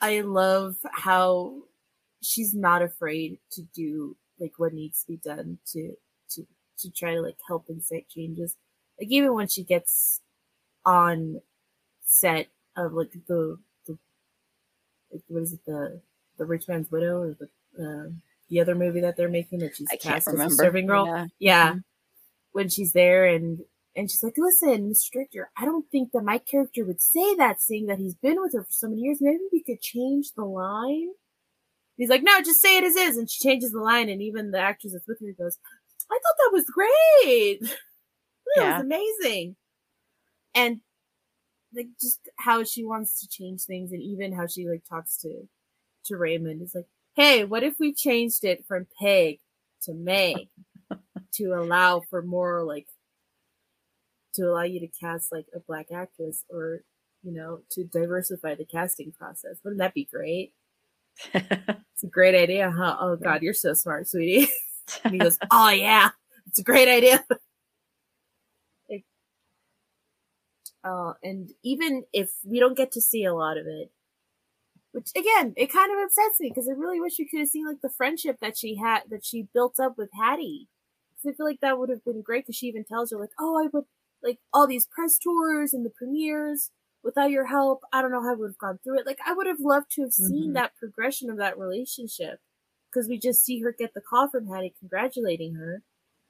I 0.00 0.20
love 0.20 0.76
how 0.92 1.54
she's 2.22 2.54
not 2.54 2.82
afraid 2.82 3.38
to 3.52 3.62
do 3.74 4.16
like 4.40 4.52
what 4.56 4.72
needs 4.72 5.02
to 5.02 5.12
be 5.12 5.16
done 5.16 5.58
to 5.72 5.94
to 6.30 6.46
to 6.78 6.90
try 6.90 7.14
to 7.14 7.20
like 7.20 7.38
help 7.46 7.66
incite 7.68 8.08
changes 8.08 8.56
like 8.98 9.08
even 9.08 9.34
when 9.34 9.48
she 9.48 9.62
gets 9.62 10.20
on 10.84 11.40
set 12.04 12.48
of 12.76 12.92
like 12.92 13.12
the 13.26 13.58
the 13.86 13.98
like, 15.12 15.22
what 15.28 15.42
is 15.42 15.52
it 15.52 15.64
the 15.66 16.00
the 16.38 16.44
rich 16.44 16.68
man's 16.68 16.90
widow 16.90 17.20
or 17.20 17.36
the 17.38 17.48
the 18.48 18.60
other 18.60 18.74
movie 18.74 19.00
that 19.00 19.16
they're 19.16 19.28
making 19.28 19.60
that 19.60 19.76
she's 19.76 19.88
I 19.92 19.96
cast 19.96 20.28
as 20.28 20.34
a 20.40 20.50
serving 20.50 20.86
girl. 20.86 21.06
Yeah. 21.06 21.26
yeah, 21.38 21.72
Mhm. 21.74 21.84
when 22.52 22.68
she's 22.68 22.92
there 22.92 23.26
and 23.26 23.60
and 23.96 24.10
she's 24.10 24.22
like 24.22 24.34
listen 24.38 24.90
mr 24.90 25.10
director 25.12 25.50
i 25.56 25.64
don't 25.64 25.90
think 25.90 26.12
that 26.12 26.22
my 26.22 26.38
character 26.38 26.84
would 26.84 27.00
say 27.02 27.34
that 27.36 27.60
seeing 27.60 27.86
that 27.86 27.98
he's 27.98 28.14
been 28.14 28.40
with 28.40 28.52
her 28.52 28.62
for 28.62 28.70
so 28.72 28.88
many 28.88 29.00
years. 29.02 29.18
Maybe 29.20 29.40
we 29.52 29.62
could 29.62 29.80
change 29.80 30.32
the 30.36 30.44
line. 30.44 31.08
He's 31.96 32.08
like 32.10 32.22
no 32.22 32.40
just 32.40 32.60
say 32.60 32.76
it 32.78 32.84
as 32.84 32.94
is. 32.96 33.16
And 33.16 33.28
she 33.30 33.42
changes 33.42 33.72
the 33.72 33.80
line 33.80 34.08
and 34.08 34.22
even 34.22 34.50
the 34.50 34.60
actress 34.60 34.92
that's 34.92 35.06
with 35.08 35.20
her 35.20 35.32
goes 35.32 35.58
i 36.10 36.14
thought 36.14 36.36
that 36.38 36.52
was 36.52 36.64
great. 36.70 37.60
That 38.56 38.62
Yeah. 38.62 38.76
was 38.78 38.84
amazing. 38.84 39.56
And 40.54 40.80
like 41.74 41.88
just 42.00 42.20
how 42.36 42.64
she 42.64 42.82
wants 42.84 43.20
to 43.20 43.28
change 43.28 43.62
things 43.64 43.92
and 43.92 44.00
even 44.02 44.32
how 44.32 44.46
she 44.46 44.66
like 44.66 44.84
talks 44.88 45.18
to 45.18 45.46
to 46.06 46.16
raymond 46.16 46.62
is 46.62 46.74
like 46.74 46.86
hey 47.18 47.42
what 47.44 47.64
if 47.64 47.74
we 47.80 47.92
changed 47.92 48.44
it 48.44 48.64
from 48.66 48.86
peg 49.00 49.40
to 49.82 49.92
may 49.92 50.48
to 51.34 51.46
allow 51.46 52.00
for 52.08 52.22
more 52.22 52.62
like 52.62 52.86
to 54.34 54.42
allow 54.42 54.62
you 54.62 54.78
to 54.78 54.86
cast 54.86 55.32
like 55.32 55.46
a 55.52 55.58
black 55.58 55.88
actress 55.92 56.44
or 56.48 56.82
you 57.24 57.32
know 57.32 57.58
to 57.72 57.82
diversify 57.84 58.54
the 58.54 58.64
casting 58.64 59.10
process? 59.10 59.56
Wouldn't 59.64 59.80
that 59.80 59.94
be 59.94 60.08
great? 60.10 60.54
It's 61.34 62.04
a 62.04 62.06
great 62.06 62.36
idea 62.36 62.70
huh? 62.70 62.96
Oh 63.00 63.16
god 63.16 63.42
you're 63.42 63.52
so 63.52 63.74
smart 63.74 64.08
sweetie. 64.08 64.48
And 65.04 65.12
he 65.12 65.18
goes 65.18 65.36
oh 65.50 65.70
yeah 65.70 66.10
it's 66.46 66.60
a 66.60 66.62
great 66.62 66.88
idea. 66.88 67.24
Uh, 70.84 71.12
and 71.24 71.50
even 71.64 72.04
if 72.12 72.30
we 72.44 72.60
don't 72.60 72.76
get 72.76 72.92
to 72.92 73.00
see 73.00 73.24
a 73.24 73.34
lot 73.34 73.58
of 73.58 73.66
it 73.66 73.90
which 74.98 75.10
again 75.16 75.52
it 75.56 75.72
kind 75.72 75.92
of 75.92 75.98
upsets 76.04 76.40
me 76.40 76.48
because 76.50 76.68
i 76.68 76.72
really 76.72 77.00
wish 77.00 77.18
we 77.18 77.24
could 77.28 77.38
have 77.38 77.48
seen 77.48 77.66
like 77.66 77.80
the 77.82 77.88
friendship 77.96 78.36
that 78.40 78.56
she 78.56 78.76
had 78.76 79.02
that 79.10 79.24
she 79.24 79.46
built 79.54 79.78
up 79.78 79.96
with 79.96 80.08
hattie. 80.20 80.68
Because 81.10 81.34
i 81.34 81.36
feel 81.36 81.46
like 81.46 81.60
that 81.60 81.78
would 81.78 81.88
have 81.88 82.04
been 82.04 82.20
great 82.22 82.44
because 82.44 82.56
she 82.56 82.66
even 82.66 82.84
tells 82.84 83.10
her 83.12 83.18
like 83.18 83.30
oh 83.38 83.56
i 83.64 83.68
would 83.72 83.84
like 84.22 84.38
all 84.52 84.66
these 84.66 84.86
press 84.86 85.16
tours 85.18 85.72
and 85.72 85.86
the 85.86 85.90
premieres 85.90 86.70
without 87.04 87.30
your 87.30 87.46
help. 87.46 87.82
I 87.92 88.02
don't 88.02 88.10
know 88.10 88.20
how 88.22 88.32
i 88.32 88.34
would 88.34 88.48
have 88.50 88.58
gone 88.58 88.80
through 88.82 88.98
it. 88.98 89.06
Like 89.06 89.20
i 89.24 89.32
would 89.32 89.46
have 89.46 89.60
loved 89.60 89.90
to 89.92 90.02
have 90.02 90.12
seen 90.12 90.50
Mhm. 90.50 90.54
that 90.54 90.76
progression 90.76 91.30
of 91.30 91.36
that 91.38 91.56
relationship 91.58 92.40
because 92.90 93.08
we 93.08 93.18
just 93.18 93.44
see 93.44 93.60
her 93.60 93.72
get 93.72 93.94
the 93.94 94.00
call 94.00 94.28
from 94.28 94.48
hattie 94.48 94.74
congratulating 94.80 95.54
her 95.54 95.82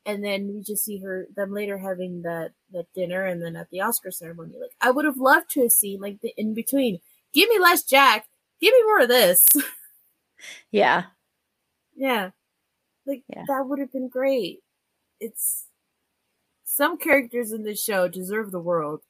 and 0.04 0.22
then 0.22 0.52
we 0.54 0.62
just 0.62 0.84
see 0.84 0.98
her 0.98 1.26
them 1.34 1.52
later 1.52 1.78
having 1.78 2.20
that 2.22 2.52
that 2.70 2.92
dinner 2.94 3.24
and 3.24 3.42
then 3.42 3.56
at 3.56 3.70
the 3.70 3.80
oscar 3.80 4.10
ceremony. 4.10 4.54
Like 4.60 4.72
i 4.82 4.90
would 4.90 5.06
have 5.06 5.16
loved 5.16 5.48
to 5.52 5.62
have 5.62 5.72
seen 5.72 6.00
like 6.00 6.20
the 6.20 6.34
in 6.36 6.52
between 6.52 6.98
give 7.32 7.48
me 7.48 7.58
less 7.58 7.82
jack 7.82 8.26
give 8.60 8.72
me 8.72 8.82
more 8.84 9.00
of 9.02 9.08
this. 9.08 9.46
Yeah. 10.70 11.04
yeah. 11.96 12.30
Like 13.06 13.24
Yeah. 13.28 13.44
that 13.48 13.66
would 13.66 13.80
have 13.80 13.92
been 13.92 14.08
great. 14.08 14.60
It's 15.20 15.66
some 16.64 16.98
characters 16.98 17.52
in 17.52 17.64
this 17.64 17.82
show 17.82 18.08
deserve 18.08 18.50
the 18.52 18.60
world. 18.60 19.02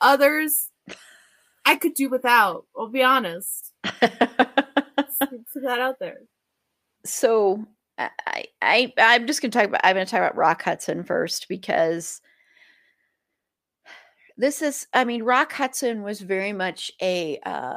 Others 0.00 0.70
i 1.64 1.76
could 1.76 1.94
do 1.94 2.08
without 2.08 2.66
i'll 2.76 2.88
be 2.88 3.02
honest. 3.02 3.72
Put 3.84 5.62
that 5.62 5.80
out 5.80 5.98
there. 6.00 6.20
So 7.04 7.64
I, 7.98 8.44
I 8.60 8.92
I'm 8.98 9.26
just 9.26 9.40
gonna 9.42 9.52
talk 9.52 9.66
about 9.66 9.82
I'm 9.84 9.94
gonna 9.94 10.06
talk 10.06 10.18
about 10.18 10.36
Rock 10.36 10.62
Hudson 10.62 11.04
first 11.04 11.48
because 11.48 12.20
this 14.36 14.62
is 14.62 14.86
I 14.94 15.04
mean 15.04 15.22
Rock 15.22 15.52
Hudson 15.52 16.02
was 16.02 16.20
very 16.20 16.52
much 16.52 16.90
a 17.00 17.38
uh 17.44 17.76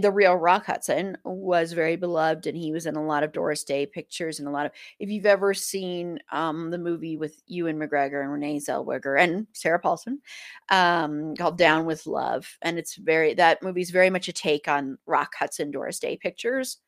the 0.00 0.10
real 0.10 0.34
Rock 0.34 0.66
Hudson 0.66 1.16
was 1.24 1.72
very 1.72 1.96
beloved 1.96 2.46
and 2.46 2.56
he 2.56 2.72
was 2.72 2.86
in 2.86 2.96
a 2.96 3.04
lot 3.04 3.22
of 3.22 3.32
Doris 3.32 3.64
Day 3.64 3.86
pictures 3.86 4.38
and 4.38 4.48
a 4.48 4.50
lot 4.50 4.66
of 4.66 4.72
if 4.98 5.10
you've 5.10 5.26
ever 5.26 5.54
seen 5.54 6.18
um 6.30 6.70
the 6.70 6.78
movie 6.78 7.16
with 7.16 7.42
Ewan 7.46 7.78
McGregor 7.78 8.22
and 8.22 8.32
Renee 8.32 8.58
Zellweger 8.60 9.20
and 9.20 9.46
Sarah 9.52 9.80
Paulson 9.80 10.20
um 10.68 11.34
called 11.36 11.58
Down 11.58 11.86
with 11.86 12.06
Love 12.06 12.46
and 12.62 12.78
it's 12.78 12.96
very 12.96 13.34
that 13.34 13.62
movie's 13.62 13.90
very 13.90 14.10
much 14.10 14.28
a 14.28 14.32
take 14.32 14.68
on 14.68 14.98
Rock 15.06 15.34
Hudson 15.38 15.70
Doris 15.70 15.98
Day 15.98 16.16
pictures 16.16 16.78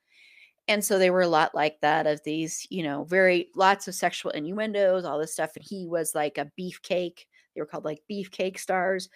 and 0.69 0.85
so 0.85 0.99
they 0.99 1.11
were 1.11 1.23
a 1.23 1.29
lot 1.29 1.55
like 1.55 1.81
that 1.81 2.07
of 2.07 2.23
these 2.25 2.66
you 2.71 2.83
know 2.83 3.05
very 3.05 3.49
lots 3.57 3.89
of 3.89 3.95
sexual 3.95 4.31
innuendos 4.33 5.05
all 5.05 5.19
this 5.19 5.33
stuff 5.33 5.57
and 5.57 5.64
he 5.69 5.87
was 5.87 6.14
like 6.14 6.39
a 6.39 6.51
beefcake 6.59 7.25
they 7.59 7.63
were 7.63 7.67
called 7.67 7.85
like 7.87 8.03
beefcake 8.11 8.61
stars 8.61 9.11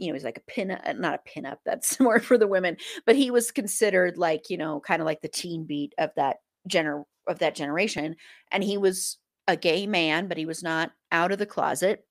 you 0.00 0.08
know 0.08 0.14
he's 0.14 0.24
like 0.24 0.38
a 0.38 0.52
pin 0.52 0.72
uh, 0.72 0.94
not 0.94 1.14
a 1.20 1.40
pinup 1.40 1.58
that's 1.64 2.00
more 2.00 2.20
for 2.20 2.38
the 2.38 2.48
women 2.48 2.76
but 3.06 3.16
he 3.16 3.30
was 3.30 3.50
considered 3.52 4.18
like 4.18 4.50
you 4.50 4.58
know 4.58 4.80
kind 4.80 5.02
of 5.02 5.06
like 5.06 5.22
the 5.22 5.28
teen 5.28 5.64
beat 5.66 5.94
of 5.98 6.10
that 6.16 6.38
gener 6.68 7.04
of 7.28 7.40
that 7.40 7.54
generation 7.54 8.16
and 8.52 8.64
he 8.64 8.78
was 8.78 9.18
a 9.48 9.56
gay 9.56 9.86
man 9.86 10.28
but 10.28 10.38
he 10.38 10.46
was 10.46 10.62
not 10.62 10.92
out 11.12 11.32
of 11.32 11.38
the 11.38 11.46
closet 11.46 12.04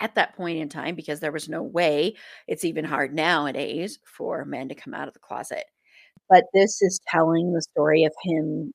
at 0.00 0.14
that 0.16 0.36
point 0.36 0.58
in 0.58 0.68
time 0.68 0.94
because 0.94 1.20
there 1.20 1.32
was 1.32 1.48
no 1.48 1.62
way 1.62 2.14
it's 2.48 2.64
even 2.64 2.84
hard 2.84 3.14
nowadays 3.14 3.98
for 4.04 4.44
men 4.44 4.68
to 4.68 4.74
come 4.74 4.94
out 4.94 5.08
of 5.08 5.14
the 5.14 5.20
closet 5.20 5.64
but 6.30 6.44
this 6.54 6.82
is 6.82 7.00
telling 7.08 7.52
the 7.52 7.62
story 7.62 8.04
of 8.04 8.12
him 8.24 8.72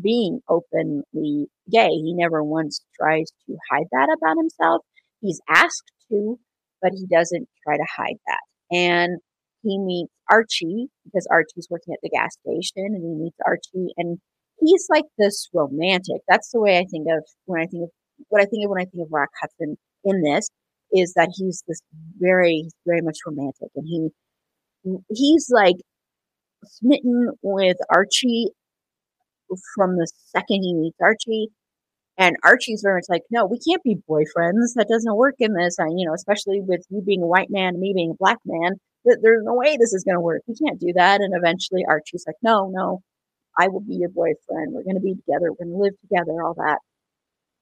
being 0.00 0.40
openly 0.48 1.48
gay. 1.70 1.88
He 1.90 2.14
never 2.14 2.42
once 2.42 2.80
tries 2.98 3.30
to 3.46 3.56
hide 3.70 3.86
that 3.92 4.08
about 4.16 4.36
himself. 4.36 4.82
He's 5.22 5.40
asked 5.48 5.92
to, 6.10 6.38
but 6.82 6.92
he 6.92 7.06
doesn't 7.06 7.48
try 7.64 7.78
to 7.78 7.86
hide 7.96 8.18
that. 8.26 8.76
And 8.76 9.20
he 9.62 9.78
meets 9.78 10.12
Archie 10.30 10.88
because 11.04 11.26
Archie's 11.30 11.68
working 11.70 11.94
at 11.94 12.00
the 12.02 12.10
gas 12.10 12.36
station 12.42 12.94
and 12.94 13.02
he 13.02 13.24
meets 13.24 13.38
Archie 13.46 13.94
and 13.96 14.18
he's 14.60 14.86
like 14.90 15.04
this 15.18 15.48
romantic. 15.54 16.22
That's 16.28 16.50
the 16.50 16.60
way 16.60 16.78
I 16.78 16.84
think 16.90 17.06
of 17.08 17.24
when 17.46 17.62
I 17.62 17.66
think 17.66 17.84
of 17.84 17.90
what 18.28 18.42
I 18.42 18.46
think 18.46 18.64
of 18.64 18.70
when 18.70 18.80
I 18.82 18.84
think 18.86 19.02
of 19.04 19.12
Rock 19.12 19.30
Hudson 19.40 19.76
in 20.04 20.22
this 20.22 20.48
is 20.92 21.14
that 21.14 21.30
he's 21.36 21.62
this 21.68 21.80
very 22.18 22.68
very 22.86 23.00
much 23.00 23.18
romantic 23.26 23.70
and 23.76 23.86
he 23.86 24.10
he's 25.14 25.48
like 25.50 25.76
smitten 26.64 27.30
with 27.42 27.76
Archie 27.90 28.48
from 29.74 29.96
the 29.96 30.10
second 30.34 30.62
he 30.62 30.74
meets 30.74 30.96
Archie. 31.00 31.48
And 32.18 32.36
Archie's 32.44 32.82
very 32.82 32.96
much 32.96 33.06
like, 33.08 33.22
no, 33.30 33.46
we 33.46 33.58
can't 33.58 33.82
be 33.82 33.96
boyfriends. 34.08 34.74
That 34.76 34.88
doesn't 34.88 35.16
work 35.16 35.36
in 35.38 35.54
this. 35.54 35.76
And, 35.78 35.98
you 35.98 36.06
know, 36.06 36.14
especially 36.14 36.60
with 36.60 36.84
you 36.90 37.02
being 37.02 37.22
a 37.22 37.26
white 37.26 37.48
man 37.50 37.80
me 37.80 37.92
being 37.94 38.10
a 38.10 38.18
black 38.18 38.38
man, 38.44 38.72
th- 39.06 39.18
there's 39.22 39.44
no 39.44 39.54
way 39.54 39.76
this 39.76 39.94
is 39.94 40.04
going 40.04 40.16
to 40.16 40.20
work. 40.20 40.42
We 40.46 40.54
can't 40.54 40.80
do 40.80 40.92
that. 40.94 41.20
And 41.20 41.34
eventually 41.34 41.84
Archie's 41.88 42.24
like, 42.26 42.36
no, 42.42 42.70
no, 42.70 43.00
I 43.58 43.68
will 43.68 43.80
be 43.80 43.94
your 43.94 44.10
boyfriend. 44.10 44.72
We're 44.72 44.84
going 44.84 44.96
to 44.96 45.00
be 45.00 45.14
together. 45.14 45.50
We're 45.50 45.64
going 45.64 45.76
to 45.76 45.82
live 45.82 46.00
together, 46.00 46.42
all 46.42 46.54
that. 46.54 46.78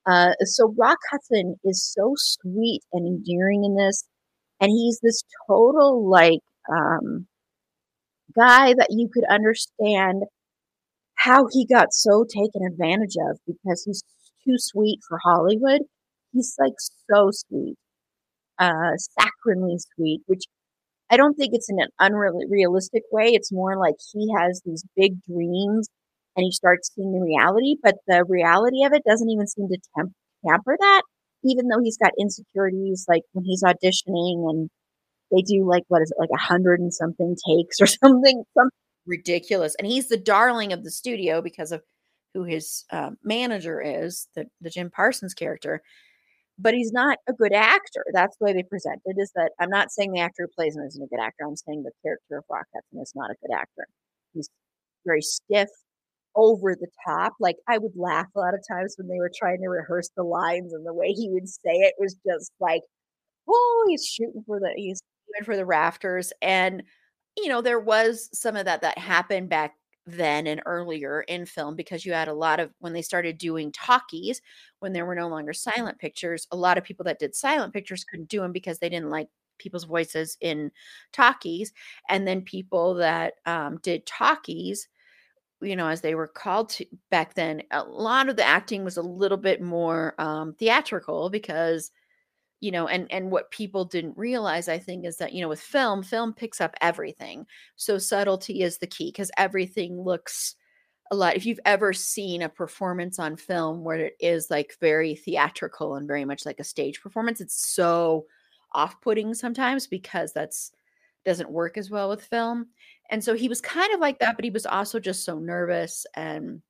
Uh, 0.07 0.33
so 0.45 0.75
Rock 0.77 0.99
Hudson 1.11 1.57
is 1.65 1.85
so 1.85 2.15
sweet 2.17 2.81
and 2.93 3.07
endearing 3.07 3.65
in 3.65 3.77
this, 3.77 4.05
and 4.59 4.71
he's 4.71 4.99
this 5.03 5.23
total 5.47 6.09
like 6.09 6.41
um, 6.73 7.27
guy 8.35 8.73
that 8.75 8.89
you 8.91 9.09
could 9.13 9.25
understand 9.29 10.25
how 11.17 11.47
he 11.53 11.67
got 11.67 11.93
so 11.93 12.25
taken 12.25 12.67
advantage 12.67 13.17
of 13.31 13.39
because 13.47 13.85
he's 13.85 14.03
too 14.51 14.57
sweet 14.59 15.01
for 15.09 15.19
Hollywood. 15.23 15.83
He's 16.33 16.55
like 16.59 16.75
so 17.11 17.31
sweet, 17.33 17.77
uh, 18.59 18.93
saccharinely 19.19 19.79
sweet, 19.95 20.21
which 20.27 20.45
I 21.11 21.17
don't 21.17 21.35
think 21.35 21.51
it's 21.55 21.69
in 21.69 21.81
an 21.81 21.89
unrealistic 21.99 23.03
way. 23.11 23.31
It's 23.33 23.53
more 23.53 23.77
like 23.77 23.97
he 24.13 24.29
has 24.39 24.63
these 24.65 24.85
big 24.97 25.21
dreams 25.23 25.89
and 26.37 26.45
he 26.45 26.53
starts 26.53 26.91
seeing 26.95 27.13
the 27.13 27.21
reality, 27.21 27.75
but 27.83 27.97
the 28.07 28.25
reality 28.29 28.85
of 28.85 28.93
it 28.93 29.03
doesn't 29.05 29.29
even 29.29 29.47
seem 29.49 29.69
to 29.69 29.79
temp- 29.97 30.13
tamper 30.47 30.77
that, 30.79 31.03
even 31.45 31.67
though 31.67 31.81
he's 31.83 31.99
got 31.99 32.13
insecurities 32.19 33.07
like 33.09 33.23
when 33.33 33.45
he's 33.45 33.65
auditioning 33.65 34.49
and 34.49 34.71
they 35.33 35.43
do 35.43 35.67
like, 35.69 35.83
what 35.89 36.03
is 36.03 36.13
it, 36.13 36.21
like 36.21 36.31
a 36.33 36.41
hundred 36.41 36.79
and 36.81 36.95
something 36.95 37.37
takes 37.49 37.81
or 37.81 37.87
something, 37.87 38.45
something 38.57 38.71
ridiculous. 39.07 39.75
And 39.79 39.89
he's 39.89 40.09
the 40.09 40.17
darling 40.17 40.73
of 40.73 40.85
the 40.85 40.91
studio 40.93 41.43
because 41.43 41.73
of 41.73 41.83
who 42.35 42.45
his 42.45 42.85
uh, 42.93 43.11
manager 43.23 43.81
is, 43.81 44.29
the, 44.35 44.47
the 44.61 44.71
Jim 44.71 44.91
Parsons 44.91 45.35
character 45.35 45.83
but 46.63 46.75
he's 46.75 46.93
not 46.93 47.17
a 47.27 47.33
good 47.33 47.55
actor. 47.55 48.05
That's 48.13 48.37
the 48.37 48.45
way 48.45 48.53
they 48.53 48.63
present 48.63 49.01
it. 49.07 49.17
Is 49.19 49.33
that 49.35 49.53
I'm 49.59 49.71
not 49.71 49.91
saying 49.91 50.13
the 50.13 50.21
actor 50.21 50.43
who 50.43 50.55
plays 50.55 50.77
him 50.77 50.83
isn't 50.83 51.03
a 51.03 51.07
good 51.07 51.23
actor. 51.23 51.45
I'm 51.47 51.57
saying 51.57 51.85
the 51.85 51.91
character 52.03 52.37
of 52.37 52.45
Rock 52.51 52.67
Hudson 52.75 53.01
is 53.01 53.13
not 53.15 53.31
a 53.31 53.35
good 53.41 53.55
actor. 53.55 53.87
He's 54.35 54.51
very 55.07 55.23
stiff, 55.23 55.71
over 56.37 56.75
the 56.75 56.89
top. 57.07 57.35
Like 57.41 57.57
I 57.69 57.79
would 57.79 57.97
laugh 57.97 58.27
a 58.37 58.41
lot 58.41 58.55
of 58.55 58.65
times 58.71 58.95
when 58.97 59.09
they 59.09 59.19
were 59.19 59.31
trying 59.35 59.61
to 59.63 59.69
rehearse 59.69 60.11
the 60.17 60.23
lines 60.23 60.73
and 60.73 60.87
the 60.87 60.95
way 60.95 61.13
he 61.13 61.29
would 61.31 61.49
say 61.49 61.73
it 61.73 61.95
was 61.99 62.17
just 62.27 62.53
like, 62.61 62.83
oh, 63.49 63.85
he's 63.89 64.05
shooting 64.07 64.43
for 64.47 64.61
the 64.61 64.73
he's 64.77 65.03
shooting 65.29 65.45
for 65.45 65.57
the 65.57 65.67
rafters. 65.67 66.33
And 66.43 66.83
you 67.37 67.49
know, 67.49 67.63
there 67.63 67.81
was 67.81 68.29
some 68.33 68.57
of 68.57 68.65
that 68.67 68.83
that 68.83 68.99
happened 68.99 69.49
back 69.49 69.75
then 70.07 70.47
and 70.47 70.63
earlier 70.67 71.23
in 71.23 71.47
film 71.47 71.77
because 71.77 72.05
you 72.05 72.13
had 72.13 72.29
a 72.29 72.33
lot 72.35 72.59
of 72.61 72.71
when 72.79 72.93
they 72.93 73.03
started 73.03 73.39
doing 73.39 73.71
talkies 73.73 74.41
when 74.81 74.93
there 74.93 75.07
were 75.07 75.15
no 75.15 75.29
longer 75.29 75.53
silent 75.53 75.99
pictures 75.99 76.47
a 76.51 76.57
lot 76.57 76.79
of 76.79 76.85
people 76.85 77.05
that 77.05 77.19
did 77.19 77.35
silent 77.35 77.73
pictures 77.73 78.05
couldn't 78.05 78.29
do 78.29 78.41
them 78.41 78.53
because 78.53 78.79
they 78.79 78.89
didn't 78.89 79.11
like 79.11 79.29
people's 79.59 79.85
voices 79.85 80.37
in 80.41 80.71
talkies 81.13 81.73
and 82.09 82.27
then 82.27 82.41
people 82.43 82.95
that 82.95 83.35
um, 83.47 83.79
did 83.83 84.05
talkies 84.07 84.89
you 85.63 85.77
know 85.77 85.89
as 85.89 86.01
they 86.01 86.15
were 86.15 86.27
called 86.29 86.71
to 86.71 86.87
back 87.11 87.35
then 87.35 87.63
a 87.71 87.83
lot 87.85 88.29
of 88.29 88.37
the 88.37 88.45
acting 88.45 88.85
was 88.85 88.97
a 88.97 89.03
little 89.03 89.37
bit 89.39 89.61
more 89.61 90.15
um, 90.19 90.55
theatrical 90.55 91.31
because 91.31 91.91
you 92.61 92.71
know 92.71 92.87
and 92.87 93.11
and 93.11 93.31
what 93.31 93.51
people 93.51 93.85
didn't 93.85 94.17
realize 94.17 94.69
i 94.69 94.79
think 94.79 95.05
is 95.05 95.17
that 95.17 95.33
you 95.33 95.41
know 95.41 95.49
with 95.49 95.61
film 95.61 96.03
film 96.03 96.33
picks 96.33 96.61
up 96.61 96.75
everything. 96.81 97.47
So 97.77 97.99
subtlety 97.99 98.63
is 98.63 98.79
the 98.79 98.87
key 98.87 99.09
because 99.11 99.31
everything 99.37 100.01
looks 100.01 100.55
a 101.11 101.17
lot 101.17 101.37
if 101.37 101.45
you've 101.45 101.61
ever 101.65 101.93
seen 101.93 102.43
a 102.43 102.49
performance 102.49 103.19
on 103.19 103.37
film 103.37 103.83
where 103.83 103.99
it 103.99 104.17
is 104.21 104.51
like 104.51 104.77
very 104.81 105.17
theatrical 105.17 105.97
and 105.97 106.07
very 106.07 106.25
much 106.25 106.47
like 106.47 106.61
a 106.61 106.65
stage 106.65 107.01
performance 107.03 107.41
it's 107.41 107.67
so 107.67 108.27
off-putting 108.73 109.35
sometimes 109.35 109.87
because 109.89 110.33
that's 110.33 110.71
doesn't 111.25 111.51
work 111.51 111.77
as 111.77 111.91
well 111.91 112.09
with 112.09 112.25
film. 112.25 112.69
And 113.11 113.23
so 113.23 113.35
he 113.35 113.49
was 113.49 113.61
kind 113.61 113.93
of 113.93 114.01
like 114.01 114.21
that 114.21 114.37
but 114.37 114.45
he 114.45 114.51
was 114.51 114.67
also 114.67 115.01
just 115.01 115.25
so 115.25 115.39
nervous 115.39 116.07
and 116.15 116.63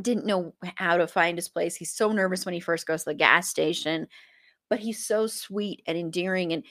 didn't 0.00 0.26
know 0.26 0.54
how 0.76 0.96
to 0.96 1.06
find 1.06 1.36
his 1.36 1.48
place. 1.48 1.76
He's 1.76 1.92
so 1.92 2.12
nervous 2.12 2.46
when 2.46 2.54
he 2.54 2.60
first 2.60 2.86
goes 2.86 3.04
to 3.04 3.10
the 3.10 3.14
gas 3.14 3.48
station 3.48 4.06
but 4.72 4.80
he's 4.80 5.04
so 5.04 5.26
sweet 5.26 5.82
and 5.86 5.98
endearing 5.98 6.54
and 6.54 6.64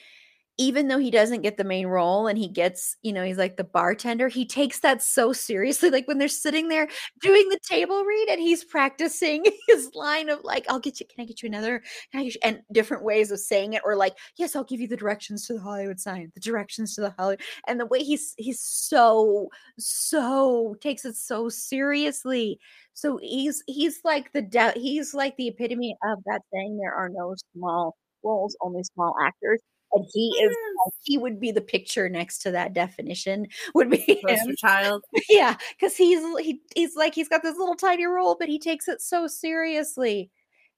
even 0.58 0.88
though 0.88 0.98
he 0.98 1.10
doesn't 1.10 1.42
get 1.42 1.56
the 1.56 1.64
main 1.64 1.86
role 1.86 2.26
and 2.26 2.38
he 2.38 2.46
gets, 2.48 2.96
you 3.02 3.12
know, 3.12 3.24
he's 3.24 3.38
like 3.38 3.56
the 3.56 3.64
bartender, 3.64 4.28
he 4.28 4.44
takes 4.46 4.80
that 4.80 5.02
so 5.02 5.32
seriously. 5.32 5.90
Like 5.90 6.06
when 6.06 6.18
they're 6.18 6.28
sitting 6.28 6.68
there 6.68 6.88
doing 7.20 7.48
the 7.48 7.58
table 7.68 8.04
read 8.04 8.28
and 8.28 8.40
he's 8.40 8.62
practicing 8.64 9.44
his 9.68 9.90
line 9.94 10.28
of 10.28 10.40
like, 10.44 10.66
I'll 10.68 10.78
get 10.78 11.00
you, 11.00 11.06
can 11.06 11.22
I 11.22 11.26
get 11.26 11.42
you 11.42 11.48
another? 11.48 11.82
You, 12.12 12.30
and 12.42 12.60
different 12.72 13.02
ways 13.04 13.30
of 13.30 13.40
saying 13.40 13.72
it, 13.72 13.82
or 13.84 13.96
like, 13.96 14.14
yes, 14.36 14.54
I'll 14.54 14.64
give 14.64 14.80
you 14.80 14.88
the 14.88 14.96
directions 14.96 15.46
to 15.46 15.54
the 15.54 15.60
Hollywood 15.60 15.98
sign, 16.00 16.30
the 16.34 16.40
directions 16.40 16.94
to 16.96 17.00
the 17.00 17.14
Hollywood. 17.18 17.40
And 17.66 17.80
the 17.80 17.86
way 17.86 18.00
he's 18.02 18.34
he's 18.36 18.60
so, 18.60 19.48
so 19.78 20.76
takes 20.80 21.04
it 21.04 21.16
so 21.16 21.48
seriously. 21.48 22.58
So 22.94 23.18
he's 23.22 23.62
he's 23.66 24.00
like 24.04 24.32
the 24.32 24.42
de- 24.42 24.78
he's 24.78 25.14
like 25.14 25.36
the 25.36 25.48
epitome 25.48 25.96
of 26.04 26.18
that 26.26 26.42
saying 26.52 26.78
there 26.78 26.94
are 26.94 27.08
no 27.08 27.34
small 27.56 27.96
roles, 28.22 28.56
only 28.60 28.82
small 28.84 29.14
actors 29.22 29.60
and 29.92 30.06
he 30.12 30.28
is 30.42 30.50
uh, 30.86 30.90
he 31.02 31.18
would 31.18 31.40
be 31.40 31.50
the 31.50 31.60
picture 31.60 32.08
next 32.08 32.38
to 32.38 32.50
that 32.50 32.72
definition 32.72 33.46
would 33.74 33.90
be 33.90 34.22
him. 34.26 34.56
child. 34.56 35.04
Yeah 35.28 35.56
because 35.78 35.96
he's 35.96 36.20
he, 36.38 36.60
he's 36.74 36.96
like 36.96 37.14
he's 37.14 37.28
got 37.28 37.42
this 37.42 37.56
little 37.56 37.76
tiny 37.76 38.06
role 38.06 38.36
but 38.38 38.48
he 38.48 38.58
takes 38.58 38.88
it 38.88 39.00
so 39.00 39.26
seriously. 39.26 40.30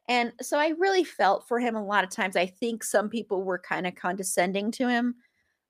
And 0.08 0.32
so 0.42 0.58
i 0.58 0.68
really 0.78 1.04
felt 1.04 1.48
for 1.48 1.58
him 1.58 1.76
a 1.76 1.84
lot 1.84 2.04
of 2.04 2.10
times. 2.10 2.36
I 2.36 2.46
think 2.46 2.84
some 2.84 3.08
people 3.08 3.42
were 3.42 3.58
kind 3.58 3.86
of 3.86 3.94
condescending 3.94 4.70
to 4.72 4.88
him 4.88 5.16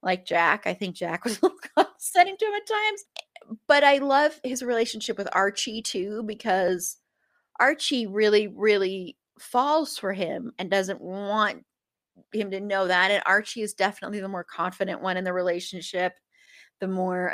like 0.03 0.27
jack. 0.27 0.67
I 0.67 0.75
think 0.75 0.97
jack 0.97 1.25
was 1.25 1.39
a 1.39 1.47
little 1.47 1.59
condescending 1.77 2.37
to 2.37 2.45
him 2.47 2.55
at 2.55 2.67
times 2.67 3.05
but 3.67 3.85
i 3.85 3.99
love 3.99 4.39
his 4.43 4.63
relationship 4.63 5.19
with 5.19 5.29
archie 5.33 5.83
too 5.83 6.23
because 6.25 6.97
archie 7.61 8.07
really 8.07 8.49
really 8.49 9.17
falls 9.39 9.99
for 9.99 10.13
him 10.13 10.53
and 10.59 10.71
doesn't 10.71 11.01
want 11.01 11.65
him 12.33 12.51
to 12.51 12.61
know 12.61 12.87
that. 12.87 13.11
And 13.11 13.23
Archie 13.27 13.63
is 13.63 13.75
definitely 13.75 14.21
the 14.21 14.29
more 14.29 14.45
confident 14.45 15.03
one 15.03 15.17
in 15.17 15.25
the 15.25 15.33
relationship, 15.33 16.15
the 16.81 16.89
more 16.89 17.33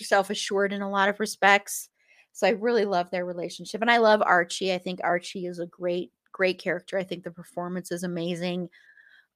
self 0.00 0.30
assured 0.30 0.72
in 0.72 0.82
a 0.82 0.90
lot 0.90 1.08
of 1.08 1.20
respects. 1.20 1.88
So 2.32 2.46
I 2.46 2.50
really 2.50 2.84
love 2.84 3.10
their 3.10 3.24
relationship. 3.26 3.80
And 3.80 3.90
I 3.90 3.98
love 3.98 4.22
Archie. 4.22 4.72
I 4.72 4.78
think 4.78 5.00
Archie 5.02 5.46
is 5.46 5.58
a 5.58 5.66
great, 5.66 6.12
great 6.32 6.58
character. 6.58 6.96
I 6.96 7.02
think 7.04 7.24
the 7.24 7.30
performance 7.30 7.90
is 7.90 8.02
amazing. 8.02 8.68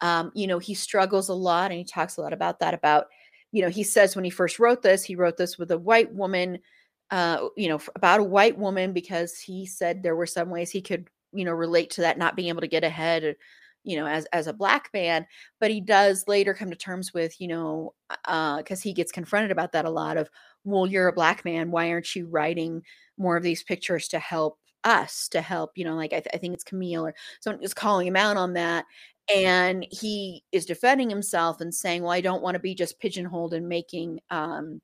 Um, 0.00 0.32
you 0.34 0.46
know, 0.46 0.58
he 0.58 0.74
struggles 0.74 1.28
a 1.28 1.34
lot 1.34 1.70
and 1.70 1.78
he 1.78 1.84
talks 1.84 2.16
a 2.16 2.20
lot 2.20 2.32
about 2.32 2.60
that. 2.60 2.74
About, 2.74 3.06
you 3.52 3.62
know, 3.62 3.68
he 3.68 3.82
says 3.82 4.14
when 4.14 4.24
he 4.24 4.30
first 4.30 4.58
wrote 4.58 4.82
this, 4.82 5.04
he 5.04 5.16
wrote 5.16 5.36
this 5.36 5.58
with 5.58 5.70
a 5.70 5.78
white 5.78 6.12
woman, 6.12 6.58
uh, 7.10 7.48
you 7.56 7.68
know, 7.68 7.80
about 7.94 8.20
a 8.20 8.24
white 8.24 8.58
woman 8.58 8.92
because 8.92 9.38
he 9.38 9.66
said 9.66 10.02
there 10.02 10.16
were 10.16 10.26
some 10.26 10.50
ways 10.50 10.70
he 10.70 10.82
could, 10.82 11.08
you 11.32 11.44
know, 11.44 11.52
relate 11.52 11.90
to 11.90 12.02
that 12.02 12.18
not 12.18 12.36
being 12.36 12.48
able 12.48 12.60
to 12.60 12.68
get 12.68 12.84
ahead 12.84 13.36
you 13.84 13.96
know 13.96 14.06
as 14.06 14.26
as 14.32 14.46
a 14.46 14.52
black 14.52 14.90
man 14.92 15.26
but 15.60 15.70
he 15.70 15.80
does 15.80 16.24
later 16.26 16.54
come 16.54 16.70
to 16.70 16.76
terms 16.76 17.12
with 17.14 17.40
you 17.40 17.46
know 17.46 17.94
uh 18.24 18.56
because 18.58 18.82
he 18.82 18.92
gets 18.92 19.12
confronted 19.12 19.50
about 19.50 19.72
that 19.72 19.84
a 19.84 19.90
lot 19.90 20.16
of 20.16 20.28
well 20.64 20.86
you're 20.86 21.08
a 21.08 21.12
black 21.12 21.44
man 21.44 21.70
why 21.70 21.90
aren't 21.90 22.16
you 22.16 22.26
writing 22.26 22.82
more 23.18 23.36
of 23.36 23.42
these 23.42 23.62
pictures 23.62 24.08
to 24.08 24.18
help 24.18 24.58
us 24.82 25.28
to 25.28 25.40
help 25.40 25.70
you 25.76 25.84
know 25.84 25.94
like 25.94 26.12
i, 26.12 26.16
th- 26.16 26.34
I 26.34 26.38
think 26.38 26.54
it's 26.54 26.64
camille 26.64 27.06
or 27.06 27.14
someone 27.40 27.62
is 27.62 27.74
calling 27.74 28.06
him 28.06 28.16
out 28.16 28.36
on 28.36 28.54
that 28.54 28.84
and 29.34 29.86
he 29.90 30.44
is 30.52 30.66
defending 30.66 31.08
himself 31.08 31.60
and 31.60 31.74
saying 31.74 32.02
well 32.02 32.12
i 32.12 32.20
don't 32.20 32.42
want 32.42 32.54
to 32.54 32.60
be 32.60 32.74
just 32.74 32.98
pigeonholed 32.98 33.54
and 33.54 33.68
making 33.68 34.20
um 34.30 34.80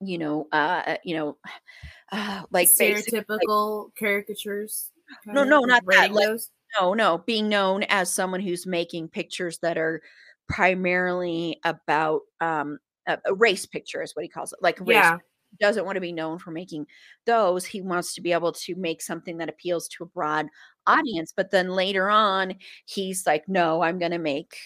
you 0.00 0.18
know 0.18 0.46
uh 0.52 0.96
you 1.04 1.16
know 1.16 1.36
uh, 2.12 2.42
like 2.50 2.68
stereotypical 2.68 3.84
like, 3.84 3.94
caricatures 3.98 4.90
no 5.26 5.44
no 5.44 5.60
not 5.60 5.84
that 5.86 6.12
like? 6.12 6.40
No, 6.80 6.94
no, 6.94 7.18
being 7.18 7.48
known 7.48 7.84
as 7.84 8.12
someone 8.12 8.40
who's 8.40 8.66
making 8.66 9.08
pictures 9.08 9.58
that 9.62 9.78
are 9.78 10.02
primarily 10.48 11.58
about 11.64 12.22
um 12.40 12.78
a, 13.06 13.18
a 13.26 13.34
race 13.34 13.66
picture 13.66 14.02
is 14.02 14.14
what 14.14 14.24
he 14.24 14.28
calls 14.28 14.52
it. 14.52 14.58
Like 14.62 14.78
race 14.80 14.96
yeah. 14.96 15.18
doesn't 15.60 15.84
want 15.84 15.96
to 15.96 16.00
be 16.00 16.12
known 16.12 16.38
for 16.38 16.50
making 16.50 16.86
those. 17.26 17.64
He 17.66 17.80
wants 17.80 18.14
to 18.14 18.20
be 18.20 18.32
able 18.32 18.52
to 18.52 18.74
make 18.76 19.02
something 19.02 19.38
that 19.38 19.48
appeals 19.48 19.88
to 19.88 20.04
a 20.04 20.06
broad 20.06 20.46
audience. 20.86 21.32
But 21.36 21.50
then 21.50 21.70
later 21.70 22.10
on, 22.10 22.54
he's 22.86 23.26
like, 23.26 23.48
no, 23.48 23.82
I'm 23.82 23.98
going 23.98 24.12
to 24.12 24.18
make 24.18 24.56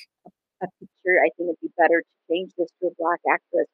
a 0.63 0.67
picture. 0.81 1.21
I 1.21 1.31
think 1.37 1.49
it'd 1.51 1.61
be 1.63 1.69
better 1.77 2.03
to 2.03 2.35
change 2.35 2.53
this 2.59 2.69
to 2.81 2.89
a 2.89 2.91
black 2.99 3.21
actress. 3.31 3.67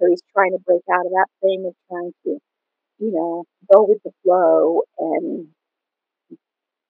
so 0.00 0.06
he's 0.08 0.22
trying 0.32 0.52
to 0.52 0.58
break 0.66 0.82
out 0.92 1.06
of 1.06 1.12
that 1.12 1.26
thing 1.42 1.64
of 1.66 1.74
trying 1.90 2.12
to, 2.24 2.38
you 2.98 3.12
know, 3.12 3.44
go 3.72 3.84
with 3.88 4.02
the 4.04 4.12
flow 4.22 4.82
and 4.98 5.48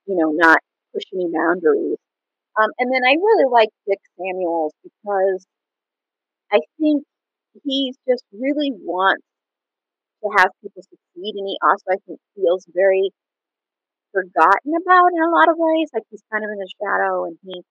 you 0.06 0.16
know, 0.16 0.32
not 0.32 0.58
push 0.94 1.04
any 1.14 1.26
boundaries. 1.32 1.98
Um, 2.58 2.70
and 2.78 2.92
then 2.92 3.02
I 3.04 3.14
really 3.14 3.50
like 3.50 3.70
Dick 3.88 4.00
Samuels 4.18 4.72
because 4.82 5.46
I 6.50 6.58
think 6.80 7.04
he 7.62 7.94
just 8.08 8.24
really 8.32 8.72
wants 8.72 9.22
to 10.22 10.28
have 10.38 10.50
people 10.60 10.82
succeed, 10.82 11.34
and 11.36 11.48
he 11.48 11.56
also 11.62 11.84
I 11.92 11.96
think 12.06 12.20
feels 12.34 12.66
very 12.74 13.10
forgotten 14.12 14.72
about 14.74 15.12
in 15.14 15.22
a 15.22 15.30
lot 15.30 15.48
of 15.48 15.56
ways. 15.58 15.88
Like 15.92 16.04
he's 16.10 16.24
kind 16.32 16.44
of 16.44 16.50
in 16.50 16.58
the 16.58 16.70
shadow, 16.80 17.24
and 17.26 17.36
he 17.44 17.62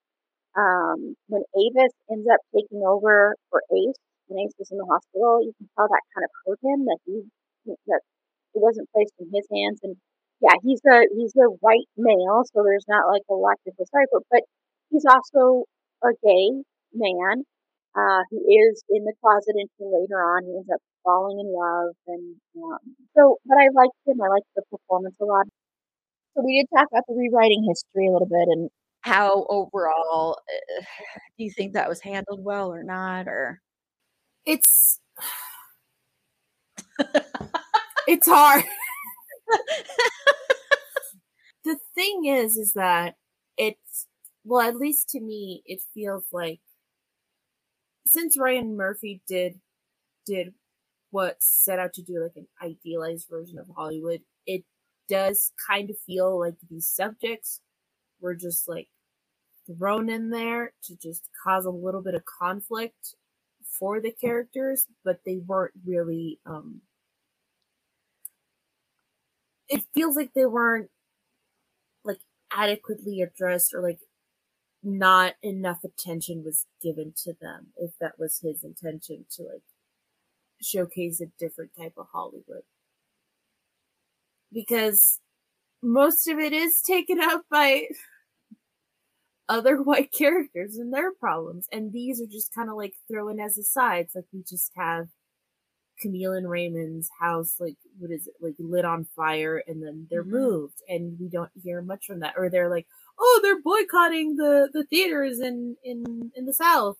um, 0.58 1.16
when 1.28 1.44
Avis 1.56 1.94
ends 2.12 2.28
up 2.32 2.42
taking 2.56 2.84
over 2.86 3.36
for 3.52 3.62
Ace 3.74 4.00
when 4.28 4.40
Ace 4.46 4.56
was 4.60 4.72
in 4.72 4.78
the 4.80 4.86
hospital, 4.90 5.42
you 5.44 5.54
can 5.58 5.70
tell 5.78 5.88
that 5.88 6.06
kind 6.16 6.26
of 6.26 6.32
hurt 6.46 6.60
him 6.64 6.86
that 6.86 7.00
he 7.06 7.24
that 7.88 8.02
it 8.56 8.62
wasn't 8.62 8.90
placed 8.94 9.14
in 9.20 9.30
his 9.34 9.48
hands, 9.52 9.80
and 9.84 9.98
yeah, 10.42 10.56
he's 10.64 10.82
a 10.86 11.08
he's 11.16 11.34
a 11.38 11.50
white 11.62 11.88
male, 11.98 12.44
so 12.54 12.64
there's 12.64 12.86
not 12.88 13.08
like 13.12 13.24
a 13.30 13.34
lot 13.34 13.58
of 13.68 13.76
desire, 13.78 14.06
but, 14.12 14.24
but 14.32 14.42
he's 14.92 15.06
also 15.06 15.66
a 16.04 16.10
gay 16.24 16.52
man 16.94 17.44
uh, 17.96 18.22
who 18.32 18.38
is 18.48 18.84
in 18.90 19.04
the 19.06 19.14
closet 19.22 19.56
until 19.56 20.02
later 20.02 20.20
on 20.22 20.44
he 20.46 20.56
ends 20.58 20.70
up 20.74 20.82
falling 21.04 21.40
in 21.40 21.48
love, 21.54 21.96
and 22.08 22.36
um, 22.64 22.80
so. 23.18 23.38
But 23.46 23.58
I 23.58 23.70
liked 23.74 23.96
him. 24.06 24.22
I 24.22 24.30
liked 24.30 24.48
the 24.56 24.64
performance 24.72 25.16
a 25.22 25.26
lot. 25.26 25.48
So 26.36 26.44
we 26.46 26.60
did 26.60 26.68
talk 26.78 26.88
about 26.92 27.04
the 27.08 27.16
rewriting 27.16 27.66
history 27.68 28.08
a 28.08 28.12
little 28.12 28.28
bit 28.28 28.48
and 28.50 28.70
how 29.02 29.46
overall 29.50 30.40
uh, 30.50 30.82
do 31.38 31.44
you 31.46 31.52
think 31.52 31.74
that 31.74 31.90
was 31.90 32.02
handled 32.02 32.44
well 32.44 32.74
or 32.74 32.84
not, 32.84 33.28
or 33.28 33.62
it's 34.46 35.00
it's 38.08 38.28
hard. 38.28 38.64
the 41.66 41.78
thing 41.96 42.26
is, 42.26 42.58
is 42.58 42.74
that 42.74 43.16
it's, 43.58 44.08
well, 44.44 44.62
at 44.68 44.76
least 44.76 45.10
to 45.10 45.20
me, 45.20 45.62
it 45.66 45.82
feels 45.94 46.26
like 46.32 46.60
since 48.06 48.38
Ryan 48.38 48.76
Murphy 48.78 49.22
did, 49.28 49.60
did 50.26 50.54
what 51.12 51.38
set 51.42 51.80
out 51.80 51.94
to 51.94 52.02
do 52.04 52.22
like 52.22 52.36
an 52.36 52.48
idealized 52.62 53.28
version 53.30 53.58
of 53.60 53.68
Hollywood, 53.76 54.22
it 54.46 54.64
does 55.10 55.52
kind 55.70 55.90
of 55.90 55.98
feel 56.06 56.40
like 56.40 56.56
these 56.70 56.88
subjects 56.88 57.62
were 58.22 58.36
just 58.36 58.70
like 58.70 58.90
thrown 59.68 60.10
in 60.10 60.30
there 60.30 60.74
to 60.84 60.96
just 60.98 61.30
cause 61.44 61.66
a 61.66 61.70
little 61.72 62.02
bit 62.02 62.16
of 62.16 62.24
conflict 62.26 63.16
for 63.64 64.00
the 64.02 64.12
characters, 64.12 64.88
but 65.04 65.20
they 65.26 65.38
weren't 65.38 65.74
really 65.86 66.40
um 66.46 66.82
it 69.70 69.84
feels 69.94 70.16
like 70.16 70.34
they 70.34 70.46
weren't 70.46 70.90
like 72.04 72.20
adequately 72.52 73.22
addressed 73.22 73.74
or 73.74 73.82
like 73.82 74.00
not 74.84 75.34
enough 75.42 75.84
attention 75.84 76.44
was 76.44 76.68
given 76.82 77.12
to 77.24 77.34
them 77.34 77.68
if 77.78 77.92
that 78.00 78.20
was 78.20 78.40
his 78.40 78.64
intention 78.64 79.26
to 79.32 79.44
like 79.44 79.64
showcase 80.62 81.20
a 81.20 81.26
different 81.40 81.72
type 81.78 81.94
of 81.98 82.08
Hollywood. 82.12 82.64
Because 84.54 85.20
most 85.82 86.28
of 86.28 86.38
it 86.40 86.54
is 86.54 86.82
taken 86.82 87.20
up 87.20 87.44
by 87.50 87.88
other 89.50 89.82
white 89.82 90.12
characters 90.12 90.78
and 90.78 90.94
their 90.94 91.12
problems. 91.12 91.68
And 91.72 91.92
these 91.92 92.22
are 92.22 92.28
just 92.28 92.54
kind 92.54 92.70
of 92.70 92.76
like 92.76 92.94
thrown 93.12 93.40
as 93.40 93.58
asides. 93.58 94.14
Like 94.16 94.26
we 94.32 94.44
just 94.44 94.72
have 94.76 95.08
Camille 96.00 96.34
and 96.34 96.50
Raymond's 96.50 97.10
house, 97.20 97.56
like 97.60 97.78
what 98.00 98.12
is 98.12 98.28
it, 98.28 98.36
like 98.42 98.56
lit 98.60 98.86
on 98.86 99.08
fire, 99.16 99.64
and 99.68 99.82
then 99.82 100.08
they're 100.10 100.24
mm-hmm. 100.24 100.32
moved, 100.32 100.82
and 100.88 101.18
we 101.20 101.30
don't 101.30 101.52
hear 101.64 101.82
much 101.82 102.06
from 102.06 102.20
that. 102.20 102.34
Or 102.38 102.50
they're 102.50 102.70
like, 102.70 102.88
oh, 103.20 103.40
they're 103.42 103.62
boycotting 103.62 104.36
the 104.36 104.70
the 104.74 104.84
theaters 104.84 105.40
in 105.40 105.78
in 105.84 106.32
in 106.36 106.46
the 106.46 106.54
South. 106.54 106.98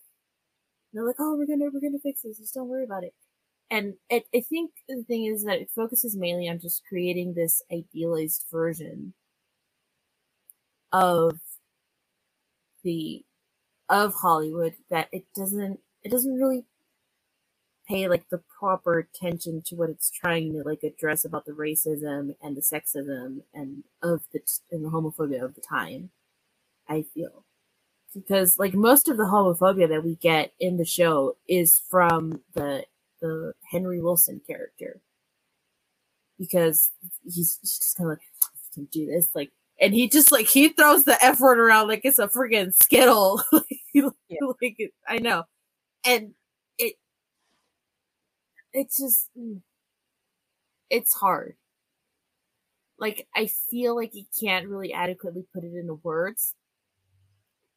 And 0.92 0.98
they're 0.98 1.06
like, 1.06 1.16
oh, 1.18 1.36
we're 1.36 1.46
gonna 1.46 1.70
we're 1.72 1.80
gonna 1.80 1.98
fix 2.02 2.22
this. 2.22 2.38
Just 2.38 2.54
don't 2.54 2.68
worry 2.68 2.84
about 2.84 3.04
it. 3.04 3.14
And 3.70 3.94
it, 4.08 4.26
I 4.34 4.40
think 4.40 4.70
the 4.88 5.02
thing 5.02 5.24
is 5.24 5.44
that 5.44 5.60
it 5.60 5.70
focuses 5.74 6.16
mainly 6.16 6.48
on 6.48 6.60
just 6.60 6.82
creating 6.88 7.34
this 7.34 7.62
idealized 7.72 8.44
version 8.50 9.14
of 10.92 11.40
the 12.84 13.24
of 13.88 14.14
Hollywood 14.14 14.74
that 14.90 15.08
it 15.12 15.24
doesn't 15.34 15.80
it 16.02 16.10
doesn't 16.10 16.34
really 16.34 16.64
pay 17.88 18.08
like 18.08 18.28
the 18.30 18.42
proper 18.58 18.98
attention 18.98 19.62
to 19.66 19.76
what 19.76 19.90
it's 19.90 20.10
trying 20.10 20.52
to 20.52 20.62
like 20.62 20.82
address 20.82 21.24
about 21.24 21.46
the 21.46 21.52
racism 21.52 22.34
and 22.42 22.56
the 22.56 22.60
sexism 22.60 23.42
and 23.54 23.84
of 24.02 24.22
the 24.32 24.40
and 24.70 24.84
the 24.84 24.90
homophobia 24.90 25.42
of 25.42 25.54
the 25.54 25.60
time. 25.60 26.10
I 26.88 27.02
feel 27.02 27.44
because 28.14 28.58
like 28.58 28.74
most 28.74 29.08
of 29.08 29.16
the 29.16 29.24
homophobia 29.24 29.88
that 29.88 30.04
we 30.04 30.16
get 30.16 30.52
in 30.58 30.76
the 30.76 30.84
show 30.84 31.36
is 31.48 31.80
from 31.90 32.40
the 32.54 32.84
the 33.20 33.52
Henry 33.70 33.98
Willson 33.98 34.40
character 34.46 35.00
because 36.38 36.90
he's, 37.24 37.56
just 37.58 37.96
kind 37.96 38.10
of 38.10 38.18
like 38.18 38.26
can 38.74 38.84
do 38.92 39.06
this 39.06 39.30
like 39.34 39.50
and 39.80 39.94
he 39.94 40.08
just 40.08 40.30
like 40.30 40.46
he 40.46 40.68
throws 40.68 41.04
the 41.04 41.22
f 41.24 41.40
word 41.40 41.58
around 41.58 41.88
like 41.88 42.02
it's 42.04 42.18
a 42.18 42.28
friggin' 42.28 42.74
skittle 42.74 43.42
like, 43.52 43.80
yeah. 43.94 44.38
like 44.60 44.76
I 45.08 45.18
know 45.18 45.44
and 46.04 46.32
it's 48.76 48.98
just 49.00 49.30
mm, 49.38 49.62
it's 50.90 51.14
hard. 51.14 51.56
Like 52.98 53.28
I 53.36 53.48
feel 53.70 53.96
like 53.96 54.14
you 54.14 54.24
can't 54.40 54.68
really 54.68 54.92
adequately 54.92 55.46
put 55.54 55.64
it 55.64 55.74
into 55.74 56.00
words, 56.02 56.54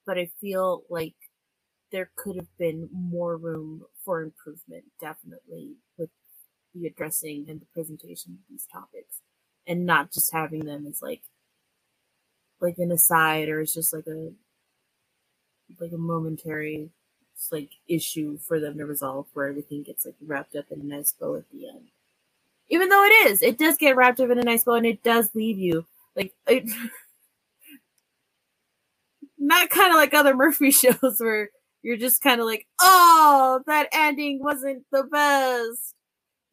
but 0.06 0.18
I 0.18 0.32
feel 0.42 0.84
like 0.90 1.16
there 1.92 2.12
could 2.18 2.36
have 2.38 2.58
been 2.60 2.90
more 2.94 3.38
room 3.38 3.84
for 4.06 4.22
improvement, 4.22 4.86
definitely, 5.02 5.76
with 5.98 6.10
the 6.76 6.88
addressing 6.88 7.48
and 7.50 7.62
the 7.62 7.68
presentation 7.74 8.34
of 8.34 8.40
these 8.50 8.68
topics, 8.72 9.22
and 9.68 9.86
not 9.86 10.12
just 10.12 10.34
having 10.34 10.66
them 10.66 10.88
as 10.88 11.02
like 11.02 11.24
like 12.62 12.76
an 12.80 12.92
aside 12.92 13.50
or 13.50 13.62
it's 13.62 13.74
just 13.74 13.94
like 13.94 14.08
a 14.08 14.32
like 15.80 15.92
a 15.94 15.98
momentary 15.98 16.92
like 17.52 17.72
issue 17.88 18.38
for 18.38 18.60
them 18.60 18.78
to 18.78 18.86
resolve 18.86 19.28
where 19.34 19.48
everything 19.48 19.84
gets 19.84 20.06
like 20.06 20.16
wrapped 20.26 20.56
up 20.56 20.66
in 20.72 20.82
a 20.82 20.84
nice 20.84 21.14
bow 21.14 21.36
at 21.36 21.50
the 21.52 21.68
end. 21.68 21.88
Even 22.70 22.90
though 22.90 23.04
it 23.04 23.32
is, 23.32 23.42
it 23.42 23.58
does 23.58 23.78
get 23.78 23.96
wrapped 23.96 24.20
up 24.20 24.30
in 24.30 24.38
a 24.38 24.44
nice 24.44 24.64
bow 24.64 24.76
and 24.76 24.86
it 24.86 25.04
does 25.04 25.30
leave 25.34 25.58
you 25.58 25.86
like 26.16 26.34
it, 26.48 26.70
not 29.40 29.70
kind 29.70 29.92
of 29.92 29.98
like 29.98 30.14
other 30.14 30.36
Murphy 30.36 30.72
shows 30.72 31.18
where 31.20 31.50
you're 31.82 31.98
just 31.98 32.22
kind 32.22 32.42
of 32.42 32.46
like, 32.46 32.68
oh, 32.82 33.62
that 33.68 33.88
ending 33.94 34.40
wasn't 34.42 34.84
the 34.92 35.04
best. 35.04 35.96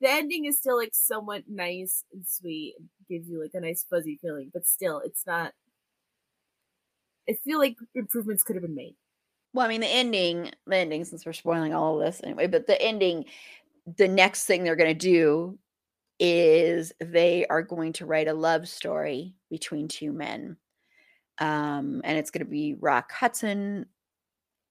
The 0.01 0.11
ending 0.11 0.45
is 0.45 0.59
still 0.59 0.76
like 0.76 0.95
somewhat 0.95 1.45
nice 1.49 2.05
and 2.12 2.24
sweet 2.26 2.74
and 2.78 2.89
gives 3.09 3.28
you 3.28 3.43
like 3.43 3.53
a 3.55 3.61
nice 3.61 3.84
fuzzy 3.89 4.18
feeling, 4.22 4.51
but 4.53 4.66
still, 4.66 5.01
it's 5.05 5.26
not. 5.26 5.53
I 7.28 7.32
feel 7.45 7.59
like 7.59 7.76
improvements 7.95 8.45
could 8.45 8.55
have 8.55 8.62
been 8.62 8.76
made. 8.76 8.95
Well, 9.57 9.64
I 9.64 9.70
mean, 9.70 9.80
the 9.80 9.86
ending, 9.86 10.50
the 10.66 10.76
ending, 10.76 11.02
since 11.07 11.24
we're 11.24 11.32
spoiling 11.32 11.72
all 11.72 11.98
of 11.98 12.04
this 12.04 12.20
anyway, 12.22 12.46
but 12.46 12.66
the 12.66 12.80
ending, 12.80 13.24
the 13.96 14.07
next 14.07 14.44
thing 14.44 14.62
they're 14.62 14.76
going 14.76 14.90
to 14.90 14.94
do 14.94 15.59
is 16.20 16.92
they 17.00 17.46
are 17.46 17.62
going 17.62 17.94
to 17.94 18.04
write 18.04 18.28
a 18.28 18.34
love 18.34 18.68
story 18.68 19.34
between 19.48 19.88
two 19.88 20.12
men. 20.12 20.59
Um, 21.38 22.02
and 22.04 22.18
it's 22.18 22.30
going 22.30 22.44
to 22.44 22.50
be 22.50 22.74
Rock 22.78 23.11
Hudson 23.11 23.86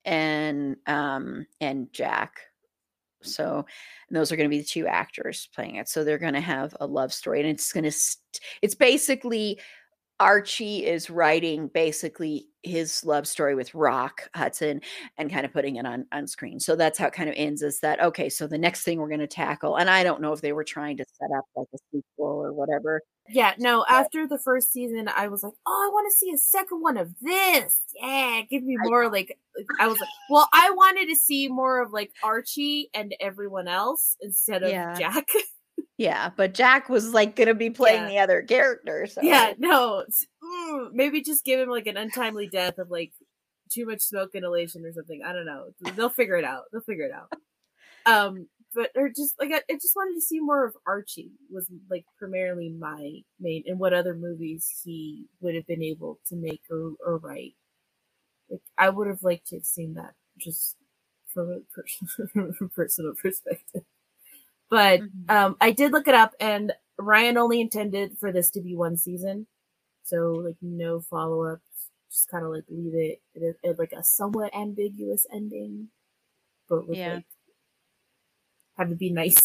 and 0.05 0.77
um 0.86 1.47
and 1.59 1.91
Jack. 1.91 2.41
So 3.23 3.65
and 4.07 4.15
those 4.15 4.31
are 4.31 4.36
going 4.36 4.47
to 4.47 4.55
be 4.55 4.61
the 4.61 4.67
two 4.67 4.86
actors 4.86 5.49
playing 5.55 5.77
it. 5.77 5.89
So 5.89 6.03
they're 6.03 6.19
going 6.19 6.36
to 6.36 6.39
have 6.41 6.77
a 6.79 6.86
love 6.86 7.11
story 7.11 7.39
and 7.39 7.49
it's 7.49 7.73
going 7.73 7.86
to 7.86 7.91
st- 7.91 8.39
it's 8.61 8.75
basically 8.75 9.59
Archie 10.20 10.86
is 10.86 11.09
writing 11.09 11.68
basically 11.68 12.47
his 12.63 13.03
love 13.05 13.28
story 13.28 13.53
with 13.53 13.76
Rock 13.76 14.30
Hudson 14.34 14.82
and 15.18 15.32
kind 15.32 15.45
of 15.45 15.53
putting 15.53 15.76
it 15.76 15.86
on 15.86 16.05
on 16.11 16.28
screen. 16.28 16.59
So 16.59 16.76
that's 16.76 16.97
how 16.97 17.07
it 17.07 17.13
kind 17.13 17.30
of 17.30 17.36
ends 17.38 17.61
is 17.61 17.80
that 17.82 18.01
okay, 18.01 18.30
so 18.30 18.47
the 18.47 18.57
next 18.57 18.84
thing 18.84 18.99
we're 18.99 19.09
going 19.09 19.20
to 19.20 19.28
tackle 19.28 19.76
and 19.76 19.89
I 19.89 20.03
don't 20.03 20.22
know 20.22 20.34
if 20.34 20.41
they 20.41 20.53
were 20.53 20.63
trying 20.63 20.97
to 20.97 21.05
set 21.20 21.30
up 21.38 21.45
like 21.55 21.68
a 21.74 21.78
sequel 21.91 22.28
or 22.28 22.53
whatever. 22.53 23.01
Yeah, 23.28 23.53
no, 23.57 23.84
but, 23.89 23.95
after 23.95 24.28
the 24.28 24.38
first 24.38 24.72
season 24.72 25.09
I 25.09 25.28
was 25.28 25.43
like, 25.43 25.53
"Oh, 25.66 25.88
I 25.89 25.91
want 25.91 26.11
to 26.11 26.16
see 26.16 26.32
a 26.32 26.38
second 26.38 26.82
one 26.82 26.97
of 26.97 27.09
this." 27.22 27.80
Yeah, 27.99 28.41
give 28.49 28.63
me 28.63 28.78
more 28.80 29.11
like 29.11 29.38
I 29.80 29.88
was 29.88 29.99
like, 29.99 30.09
"Well, 30.30 30.47
I 30.53 30.72
wanted 30.72 31.07
to 31.07 31.16
see 31.16 31.47
more 31.47 31.82
of 31.82 31.91
like 31.91 32.11
Archie 32.24 32.89
and 32.93 33.16
everyone 33.20 33.68
else 33.68 34.16
instead 34.22 34.63
of 34.63 34.70
yeah. 34.70 34.93
Jack." 34.97 35.28
Yeah, 35.97 36.30
but 36.36 36.53
Jack 36.53 36.89
was 36.89 37.13
like 37.13 37.36
going 37.36 37.47
to 37.47 37.53
be 37.53 37.69
playing 37.69 38.03
yeah. 38.03 38.09
the 38.09 38.19
other 38.19 38.41
character. 38.41 39.07
So. 39.07 39.21
Yeah, 39.21 39.53
no, 39.57 40.03
mm, 40.43 40.89
maybe 40.91 41.21
just 41.21 41.45
give 41.45 41.59
him 41.59 41.69
like 41.69 41.88
an 41.88 41.95
untimely 41.95 42.47
death 42.47 42.78
of 42.80 42.91
like 42.91 43.13
too 43.71 43.86
much 43.86 44.01
smoke 44.01 44.32
inhalation 44.34 44.84
or 44.86 44.91
something. 44.91 45.21
I 45.26 45.32
don't 45.32 45.45
know. 45.45 45.67
They'll 45.95 46.09
figure 46.09 46.36
it 46.36 46.43
out. 46.43 46.63
They'll 46.71 46.82
figure 46.82 47.05
it 47.05 47.13
out. 47.13 47.32
Um, 48.05 48.47
but 48.73 48.91
or 48.95 49.07
just 49.07 49.36
like 49.39 49.51
I, 49.51 49.61
I 49.71 49.76
just 49.76 49.95
wanted 49.95 50.15
to 50.15 50.21
see 50.21 50.39
more 50.39 50.65
of 50.65 50.76
Archie. 50.86 51.32
Was 51.49 51.67
like 51.89 52.05
primarily 52.19 52.69
my 52.69 53.21
main, 53.39 53.63
and 53.65 53.80
what 53.80 53.93
other 53.93 54.13
movies 54.13 54.69
he 54.84 55.26
would 55.39 55.55
have 55.55 55.65
been 55.65 55.82
able 55.82 56.19
to 56.28 56.36
make 56.36 56.61
or 56.69 56.91
or 57.03 57.17
write. 57.17 57.55
Like 58.49 58.61
I 58.78 58.89
would 58.89 59.07
have 59.07 59.23
liked 59.23 59.47
to 59.47 59.55
have 59.55 59.65
seen 59.65 59.93
that 59.93 60.13
just 60.38 60.76
from 61.34 61.49
a 61.49 61.59
per- 61.73 62.67
personal 62.76 63.13
perspective. 63.15 63.84
But 64.70 65.01
mm-hmm. 65.01 65.30
um, 65.30 65.57
I 65.61 65.72
did 65.72 65.91
look 65.91 66.07
it 66.07 66.16
up, 66.16 66.34
and 66.39 66.74
Ryan 66.97 67.38
only 67.38 67.61
intended 67.61 68.18
for 68.20 68.32
this 68.32 68.49
to 68.51 68.61
be 68.61 68.76
one 68.76 68.97
season, 68.97 69.47
so 70.03 70.32
like 70.32 70.57
no 70.61 70.99
follow 70.99 71.45
ups. 71.45 71.61
Just 72.11 72.30
kind 72.30 72.45
of 72.45 72.51
like 72.51 72.63
leave 72.70 72.93
it 72.95 73.22
at, 73.63 73.78
like 73.78 73.91
a 73.91 74.03
somewhat 74.03 74.55
ambiguous 74.55 75.26
ending, 75.34 75.89
but 76.70 76.88
with 76.88 76.97
yeah. 76.97 77.16
like 77.16 77.26
have 78.78 78.89
to 78.89 78.95
be 78.95 79.11
nice. 79.11 79.41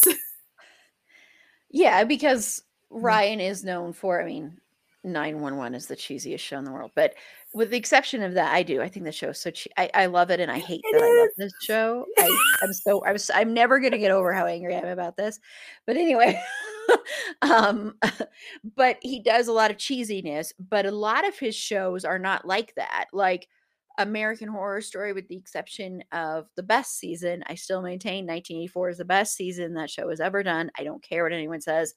yeah, 1.71 2.05
because 2.05 2.63
mm-hmm. 2.93 3.05
Ryan 3.05 3.41
is 3.41 3.65
known 3.65 3.93
for. 3.93 4.21
I 4.21 4.25
mean, 4.25 4.59
911 5.03 5.75
is 5.75 5.87
the 5.87 5.97
cheesiest 5.97 6.41
show 6.41 6.59
in 6.59 6.65
the 6.65 6.73
world. 6.73 6.91
But 6.95 7.15
with 7.55 7.71
the 7.71 7.77
exception 7.77 8.23
of 8.23 8.35
that, 8.35 8.55
I 8.55 8.63
do. 8.63 8.83
I 8.83 8.89
think 8.89 9.07
the 9.07 9.13
show 9.13 9.31
is 9.31 9.41
so 9.41 9.51
che- 9.51 9.73
I, 9.77 9.91
I 9.95 10.07
love 10.07 10.31
it 10.31 10.41
and 10.41 10.51
I 10.51 10.59
hate 10.59 10.83
it 10.85 10.99
that 10.99 11.05
is. 11.05 11.11
I 11.11 11.21
love 11.21 11.29
this 11.39 11.53
show. 11.63 12.07
I, 12.19 12.39
I'm 12.63 12.73
so 12.73 13.03
I 13.05 13.13
was 13.13 13.31
I'm 13.35 13.55
never 13.55 13.81
gonna 13.81 13.99
get 13.99 14.11
over 14.11 14.33
how 14.33 14.47
angry 14.47 14.75
I 14.75 14.81
am 14.81 14.89
about 14.89 15.17
this. 15.17 15.41
But 15.87 15.97
anyway, 15.97 16.41
um 17.43 17.95
but 18.77 18.99
he 19.01 19.21
does 19.21 19.49
a 19.49 19.53
lot 19.53 19.71
of 19.71 19.79
cheesiness, 19.79 20.53
but 20.59 20.87
a 20.87 20.91
lot 20.91 21.27
of 21.27 21.39
his 21.39 21.55
shows 21.55 22.05
are 22.05 22.19
not 22.19 22.47
like 22.47 22.75
that. 22.77 23.07
Like 23.13 23.49
American 23.99 24.49
Horror 24.49 24.81
Story, 24.81 25.13
with 25.13 25.29
the 25.29 25.37
exception 25.37 26.03
of 26.13 26.47
the 26.57 26.63
best 26.63 26.99
season, 26.99 27.43
I 27.47 27.55
still 27.55 27.83
maintain 27.83 28.27
1984 28.27 28.91
is 28.91 28.99
the 28.99 29.05
best 29.05 29.35
season 29.35 29.75
that 29.75 29.91
show 29.91 30.09
has 30.11 30.21
ever 30.21 30.43
done. 30.43 30.71
I 30.79 30.85
don't 30.85 31.03
care 31.03 31.23
what 31.23 31.33
anyone 31.33 31.61
says. 31.61 31.95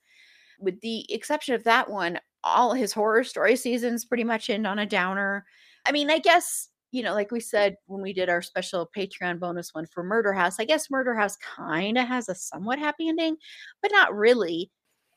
With 0.60 0.80
the 0.82 1.12
exception 1.14 1.56
of 1.56 1.64
that 1.64 1.90
one, 1.90 2.20
all 2.44 2.74
his 2.74 2.94
horror 2.94 3.24
story 3.24 3.56
seasons 3.56 4.06
pretty 4.06 4.24
much 4.24 4.50
end 4.50 4.68
on 4.68 4.80
a 4.80 4.86
downer. 4.86 5.46
I 5.86 5.92
mean, 5.92 6.10
I 6.10 6.20
guess, 6.20 6.70
you 6.92 7.04
know, 7.04 7.14
like 7.14 7.32
we 7.32 7.40
said 7.40 7.76
when 7.88 8.02
we 8.02 8.14
did 8.14 8.30
our 8.30 8.42
special 8.42 8.90
Patreon 8.96 9.40
bonus 9.40 9.74
one 9.74 9.86
for 9.88 10.04
Murder 10.04 10.34
House, 10.34 10.60
I 10.60 10.66
guess 10.66 10.92
Murder 10.92 11.16
House 11.16 11.38
kind 11.38 11.98
of 11.98 12.08
has 12.08 12.30
a 12.30 12.36
somewhat 12.36 12.80
happy 12.80 13.10
ending, 13.10 13.38
but 13.82 13.92
not 13.92 14.16
really. 14.16 14.72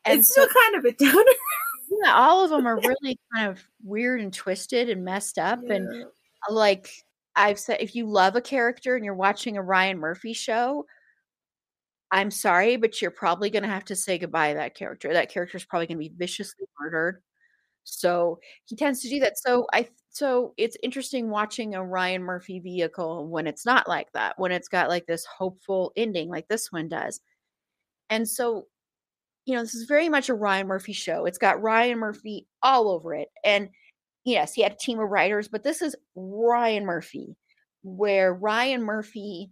And 0.04 0.20
it's 0.20 0.30
still 0.30 0.46
so, 0.46 0.54
kind 0.54 0.76
of 0.76 0.84
a 0.84 0.92
downer. 1.04 1.24
yeah, 2.04 2.14
all 2.14 2.44
of 2.44 2.50
them 2.50 2.66
are 2.66 2.76
really 2.76 3.18
kind 3.34 3.50
of 3.50 3.62
weird 3.84 4.20
and 4.20 4.32
twisted 4.32 4.88
and 4.88 5.04
messed 5.04 5.38
up. 5.38 5.60
Yeah. 5.64 5.74
And 5.74 6.04
like 6.48 6.90
I've 7.34 7.58
said, 7.58 7.78
if 7.80 7.94
you 7.94 8.06
love 8.06 8.36
a 8.36 8.40
character 8.40 8.96
and 8.96 9.04
you're 9.04 9.14
watching 9.14 9.56
a 9.56 9.62
Ryan 9.62 9.98
Murphy 9.98 10.32
show, 10.32 10.86
I'm 12.12 12.30
sorry, 12.30 12.76
but 12.76 13.02
you're 13.02 13.10
probably 13.10 13.50
gonna 13.50 13.66
have 13.68 13.84
to 13.86 13.96
say 13.96 14.18
goodbye 14.18 14.50
to 14.52 14.58
that 14.58 14.74
character. 14.74 15.12
That 15.12 15.30
character 15.30 15.56
is 15.58 15.64
probably 15.64 15.86
gonna 15.88 15.98
be 15.98 16.12
viciously 16.16 16.66
murdered. 16.80 17.22
So 17.84 18.40
he 18.66 18.76
tends 18.76 19.02
to 19.02 19.08
do 19.10 19.20
that. 19.20 19.38
So 19.38 19.66
I 19.72 19.88
so 20.10 20.54
it's 20.58 20.76
interesting 20.82 21.30
watching 21.30 21.74
a 21.74 21.84
Ryan 21.84 22.22
Murphy 22.24 22.60
vehicle 22.60 23.28
when 23.28 23.46
it's 23.46 23.66
not 23.66 23.88
like 23.88 24.12
that, 24.14 24.38
when 24.38 24.52
it's 24.52 24.68
got 24.68 24.88
like 24.90 25.06
this 25.06 25.26
hopeful 25.26 25.92
ending 25.96 26.28
like 26.30 26.48
this 26.48 26.72
one 26.72 26.88
does. 26.88 27.20
And 28.10 28.28
so, 28.28 28.66
you 29.46 29.54
know, 29.54 29.62
this 29.62 29.74
is 29.74 29.86
very 29.88 30.08
much 30.08 30.28
a 30.28 30.34
Ryan 30.34 30.66
Murphy 30.68 30.92
show. 30.92 31.26
It's 31.26 31.38
got 31.38 31.62
Ryan 31.62 31.98
Murphy 31.98 32.46
all 32.62 32.90
over 32.90 33.14
it. 33.14 33.28
And 33.44 33.70
yes, 34.24 34.54
he 34.54 34.62
had 34.62 34.72
a 34.72 34.76
team 34.76 35.00
of 35.00 35.10
writers, 35.10 35.48
but 35.48 35.64
this 35.64 35.82
is 35.82 35.96
Ryan 36.16 36.86
Murphy, 36.86 37.36
where 37.82 38.34
Ryan 38.34 38.82
Murphy 38.84 39.50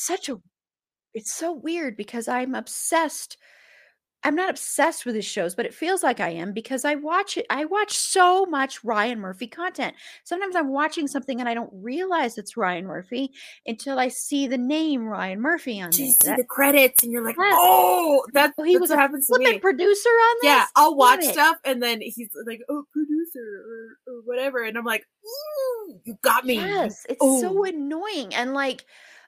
such 0.00 0.28
a 0.28 0.40
it's 1.14 1.32
so 1.32 1.52
weird 1.52 1.96
because 1.96 2.28
I'm 2.28 2.54
obsessed 2.54 3.36
I'm 4.24 4.36
not 4.36 4.50
obsessed 4.50 5.04
with 5.04 5.16
his 5.16 5.24
shows, 5.24 5.54
but 5.54 5.66
it 5.66 5.74
feels 5.74 6.02
like 6.02 6.20
I 6.20 6.28
am 6.28 6.52
because 6.52 6.84
I 6.84 6.94
watch 6.94 7.36
it. 7.36 7.44
I 7.50 7.64
watch 7.64 7.92
so 7.92 8.46
much 8.46 8.84
Ryan 8.84 9.18
Murphy 9.18 9.48
content. 9.48 9.96
Sometimes 10.22 10.54
I'm 10.54 10.72
watching 10.72 11.06
mm-hmm. 11.06 11.10
something 11.10 11.40
and 11.40 11.48
I 11.48 11.54
don't 11.54 11.70
realize 11.72 12.38
it's 12.38 12.56
Ryan 12.56 12.86
Murphy 12.86 13.32
until 13.66 13.98
I 13.98 14.08
see 14.08 14.46
the 14.46 14.58
name 14.58 15.06
Ryan 15.06 15.40
Murphy 15.40 15.80
on 15.82 15.90
you 15.92 16.12
see 16.12 16.34
the 16.36 16.44
credits 16.48 17.02
and 17.02 17.10
you're 17.10 17.24
like, 17.24 17.36
yes. 17.36 17.54
oh, 17.56 18.24
that, 18.32 18.54
oh, 18.58 18.62
he 18.62 18.76
was 18.76 18.90
what 18.90 18.98
a 18.98 19.02
happens 19.02 19.26
to 19.26 19.38
me. 19.38 19.58
producer 19.58 20.08
on 20.08 20.36
this. 20.42 20.48
Yeah, 20.48 20.66
I'll 20.76 20.94
watch 20.94 21.24
stuff 21.24 21.56
and 21.64 21.82
then 21.82 22.00
he's 22.00 22.30
like, 22.46 22.60
oh, 22.68 22.84
producer 22.92 23.40
or, 24.06 24.12
or 24.12 24.20
whatever, 24.24 24.62
and 24.62 24.78
I'm 24.78 24.84
like, 24.84 25.04
you 26.04 26.16
got 26.22 26.44
me. 26.44 26.54
Yes, 26.54 27.04
it's 27.08 27.18
oh. 27.20 27.40
so 27.40 27.64
annoying 27.64 28.34
and 28.34 28.54
like 28.54 28.84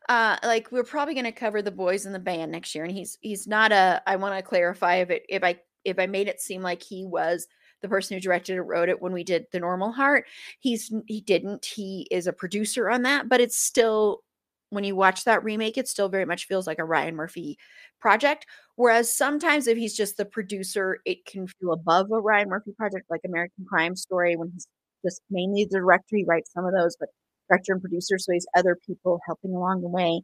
uh 0.08 0.36
like 0.42 0.70
we're 0.70 0.84
probably 0.84 1.14
going 1.14 1.24
to 1.24 1.32
cover 1.32 1.62
the 1.62 1.70
boys 1.70 2.06
in 2.06 2.12
the 2.12 2.18
band 2.18 2.52
next 2.52 2.74
year 2.74 2.84
and 2.84 2.92
he's 2.92 3.18
he's 3.22 3.46
not 3.46 3.72
a 3.72 4.02
i 4.06 4.16
want 4.16 4.34
to 4.34 4.42
clarify 4.42 4.96
if 4.96 5.10
it 5.10 5.24
if 5.28 5.42
i 5.42 5.58
if 5.84 5.98
i 5.98 6.06
made 6.06 6.28
it 6.28 6.40
seem 6.40 6.62
like 6.62 6.82
he 6.82 7.04
was 7.04 7.46
the 7.84 7.88
person 7.88 8.16
who 8.16 8.20
directed 8.20 8.56
or 8.56 8.64
wrote 8.64 8.88
it 8.88 9.02
when 9.02 9.12
we 9.12 9.22
did 9.22 9.44
the 9.52 9.60
normal 9.60 9.92
heart. 9.92 10.24
He's 10.58 10.90
he 11.06 11.20
didn't. 11.20 11.66
He 11.66 12.08
is 12.10 12.26
a 12.26 12.32
producer 12.32 12.88
on 12.88 13.02
that 13.02 13.28
but 13.28 13.40
it's 13.40 13.58
still 13.58 14.22
when 14.70 14.84
you 14.84 14.96
watch 14.96 15.24
that 15.24 15.44
remake 15.44 15.78
it 15.78 15.86
still 15.86 16.08
very 16.08 16.24
much 16.24 16.46
feels 16.46 16.66
like 16.66 16.78
a 16.78 16.84
ryan 16.84 17.14
murphy 17.14 17.56
project 18.00 18.46
whereas 18.76 19.14
sometimes 19.14 19.66
if 19.66 19.78
he's 19.78 19.96
just 19.96 20.16
the 20.16 20.24
producer 20.24 20.98
it 21.04 21.24
can 21.26 21.46
feel 21.46 21.72
above 21.72 22.10
a 22.10 22.20
ryan 22.20 22.48
murphy 22.48 22.72
project 22.76 23.06
like 23.08 23.20
american 23.24 23.64
crime 23.68 23.94
story 23.94 24.36
when 24.36 24.50
he's 24.52 24.66
just 25.04 25.22
mainly 25.30 25.64
the 25.64 25.78
director 25.78 26.16
he 26.16 26.24
writes 26.24 26.50
some 26.52 26.64
of 26.64 26.72
those 26.72 26.96
but 26.98 27.08
director 27.48 27.72
and 27.72 27.80
producer, 27.80 28.18
so 28.18 28.32
he's 28.32 28.46
other 28.56 28.76
people 28.86 29.20
helping 29.26 29.54
along 29.54 29.82
the 29.82 29.88
way. 29.88 30.22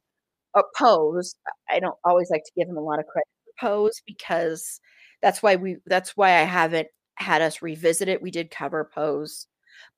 Uh, 0.55 0.63
Pose, 0.77 1.35
I 1.69 1.79
don't 1.79 1.97
always 2.05 2.31
like 2.31 2.45
to 2.45 2.53
give 2.57 2.69
him 2.69 2.77
a 2.77 2.83
lot 2.83 2.99
of 2.99 3.07
credit 3.07 3.29
for 3.45 3.69
Pose 3.69 4.03
because 4.07 4.81
that's 5.23 5.43
why 5.43 5.57
we 5.57 5.77
that's 5.87 6.17
why 6.17 6.41
I 6.41 6.43
haven't 6.43 6.89
had 7.17 7.43
us 7.43 7.63
revisit 7.63 8.09
it. 8.09 8.23
We 8.23 8.31
did 8.31 8.51
cover 8.51 8.91
Pose, 8.93 9.47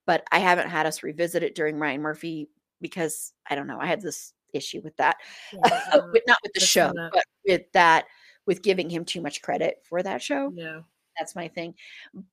but 0.05 0.23
I 0.31 0.39
haven't 0.39 0.69
had 0.69 0.85
us 0.85 1.03
revisit 1.03 1.43
it 1.43 1.55
during 1.55 1.79
Ryan 1.79 2.01
Murphy 2.01 2.49
because 2.81 3.33
I 3.49 3.55
don't 3.55 3.67
know. 3.67 3.79
I 3.79 3.87
had 3.87 4.01
this 4.01 4.33
issue 4.53 4.81
with 4.83 4.95
that, 4.97 5.17
yeah, 5.51 5.59
not 6.27 6.37
with 6.43 6.53
the 6.53 6.59
show, 6.59 6.91
but 7.11 7.25
with 7.47 7.63
that, 7.73 8.05
with 8.45 8.61
giving 8.61 8.89
him 8.89 9.05
too 9.05 9.21
much 9.21 9.41
credit 9.41 9.77
for 9.83 10.03
that 10.03 10.21
show. 10.21 10.51
Yeah, 10.55 10.81
that's 11.17 11.35
my 11.35 11.47
thing. 11.47 11.73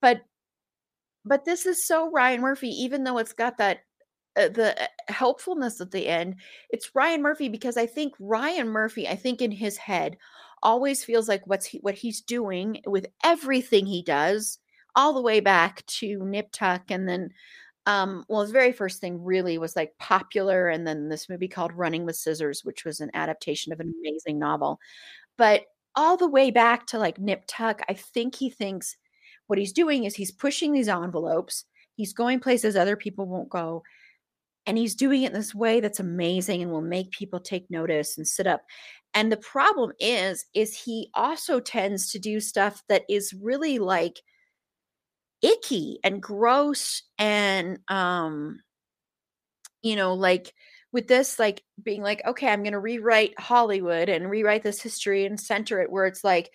But 0.01 0.22
but 1.24 1.45
this 1.45 1.66
is 1.66 1.86
so 1.86 2.11
Ryan 2.11 2.41
Murphy, 2.41 2.68
even 2.68 3.05
though 3.05 3.18
it's 3.18 3.32
got 3.32 3.59
that 3.59 3.80
uh, 4.37 4.49
the 4.49 4.81
uh, 4.81 4.87
helpfulness 5.09 5.81
at 5.81 5.91
the 5.91 6.07
end 6.07 6.37
it's 6.70 6.95
ryan 6.95 7.22
murphy 7.22 7.49
because 7.49 7.76
i 7.76 7.87
think 7.87 8.12
ryan 8.18 8.68
murphy 8.68 9.09
i 9.09 9.16
think 9.16 9.43
in 9.43 9.51
his 9.51 9.76
head 9.76 10.16
always 10.62 11.05
feels 11.05 11.28
like 11.28 11.47
what's 11.47 11.66
he, 11.66 11.78
what 11.78 11.95
he's 11.95 12.20
doing 12.20 12.81
with 12.87 13.07
everything 13.24 13.87
he 13.87 14.03
does 14.03 14.59
all 14.95 15.12
the 15.12 15.22
way 15.22 15.41
back 15.41 15.85
to 15.87 16.24
nip 16.24 16.49
tuck 16.53 16.83
and 16.91 17.09
then 17.09 17.31
um 17.87 18.24
well 18.28 18.43
his 18.43 18.51
very 18.51 18.72
first 18.72 19.01
thing 19.01 19.22
really 19.24 19.57
was 19.59 19.74
like 19.74 19.97
popular 19.99 20.68
and 20.68 20.87
then 20.87 21.09
this 21.09 21.28
movie 21.28 21.49
called 21.49 21.72
running 21.72 22.05
with 22.05 22.16
scissors 22.16 22.64
which 22.64 22.85
was 22.85 23.01
an 23.01 23.11
adaptation 23.14 23.72
of 23.72 23.81
an 23.81 23.95
amazing 24.01 24.39
novel. 24.39 24.78
But 25.39 25.62
all 25.97 26.16
the 26.16 26.28
way 26.28 26.51
back 26.51 26.87
to 26.87 26.99
like 26.99 27.18
nip 27.18 27.45
tuck 27.47 27.83
i 27.89 27.95
think 27.95 28.35
he 28.35 28.51
thinks 28.51 28.97
what 29.47 29.59
he's 29.59 29.72
doing 29.72 30.05
is 30.05 30.14
he's 30.14 30.31
pushing 30.31 30.72
these 30.72 30.89
envelopes 30.89 31.64
he's 31.97 32.12
going 32.12 32.39
places 32.39 32.76
other 32.76 32.97
people 32.97 33.26
won't 33.26 33.49
go 33.49 33.83
and 34.67 34.79
he's 34.79 34.95
doing 34.95 35.23
it 35.23 35.33
this 35.33 35.55
way 35.55 35.81
that's 35.81 36.01
amazing 36.01 36.63
and 36.63 36.71
will 36.71 36.81
make 36.83 37.11
people 37.11 37.41
take 37.41 37.71
notice 37.71 38.17
and 38.19 38.27
sit 38.27 38.47
up. 38.47 38.63
And 39.15 39.33
the 39.33 39.37
problem 39.37 39.93
is 39.99 40.47
is 40.55 40.77
he 40.77 41.11
also 41.15 41.61
tends 41.61 42.13
to 42.13 42.19
do 42.19 42.41
stuff 42.41 42.83
that 42.89 43.05
is 43.09 43.35
really 43.35 43.79
like 43.79 44.21
icky 45.43 45.99
and 46.05 46.23
gross 46.23 47.03
and 47.19 47.79
um 47.89 48.61
you 49.83 49.97
know 49.97 50.15
like 50.15 50.53
with 50.93 51.09
this 51.09 51.39
like 51.39 51.63
being 51.83 52.03
like 52.03 52.23
okay 52.27 52.49
i'm 52.49 52.63
going 52.63 52.73
to 52.73 52.79
rewrite 52.79 53.39
hollywood 53.39 54.09
and 54.09 54.31
rewrite 54.31 54.63
this 54.63 54.83
history 54.83 55.25
and 55.25 55.41
center 55.41 55.81
it 55.81 55.91
where 55.91 56.07
it's 56.07 56.25
like 56.25 56.51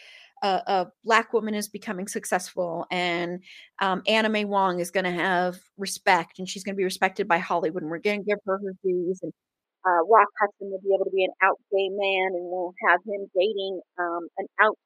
a, 0.46 0.62
a 0.68 0.88
black 1.04 1.34
woman 1.34 1.56
is 1.56 1.68
becoming 1.68 2.08
successful 2.08 2.86
and 2.92 3.42
um, 3.82 4.04
Anna 4.06 4.30
May 4.30 4.46
Wong 4.46 4.80
is 4.80 4.92
going 4.92 5.06
to 5.06 5.12
have 5.12 5.58
respect 5.78 6.38
and 6.38 6.48
she's 6.48 6.64
going 6.64 6.76
to 6.76 6.78
be 6.78 6.84
respected 6.84 7.28
by 7.28 7.40
Hollywood 7.40 7.82
and 7.82 7.90
we're 7.90 7.98
going 7.98 8.22
to 8.22 8.26
give 8.26 8.38
her 8.46 8.60
her 8.60 8.74
dues 8.84 9.20
and 9.24 9.34
uh, 9.86 10.06
Rock 10.08 10.30
Hudson 10.40 10.70
will 10.70 10.82
be 10.82 10.94
able 10.94 11.06
to 11.06 11.12
be 11.12 11.24
an 11.24 11.34
out 11.42 11.58
gay 11.72 11.90
man 11.90 12.38
and 12.38 12.46
we'll 12.46 12.74
have 12.88 13.00
him 13.06 13.26
dating 13.36 13.82
um, 13.98 14.28
an 14.38 14.46
out 14.62 14.78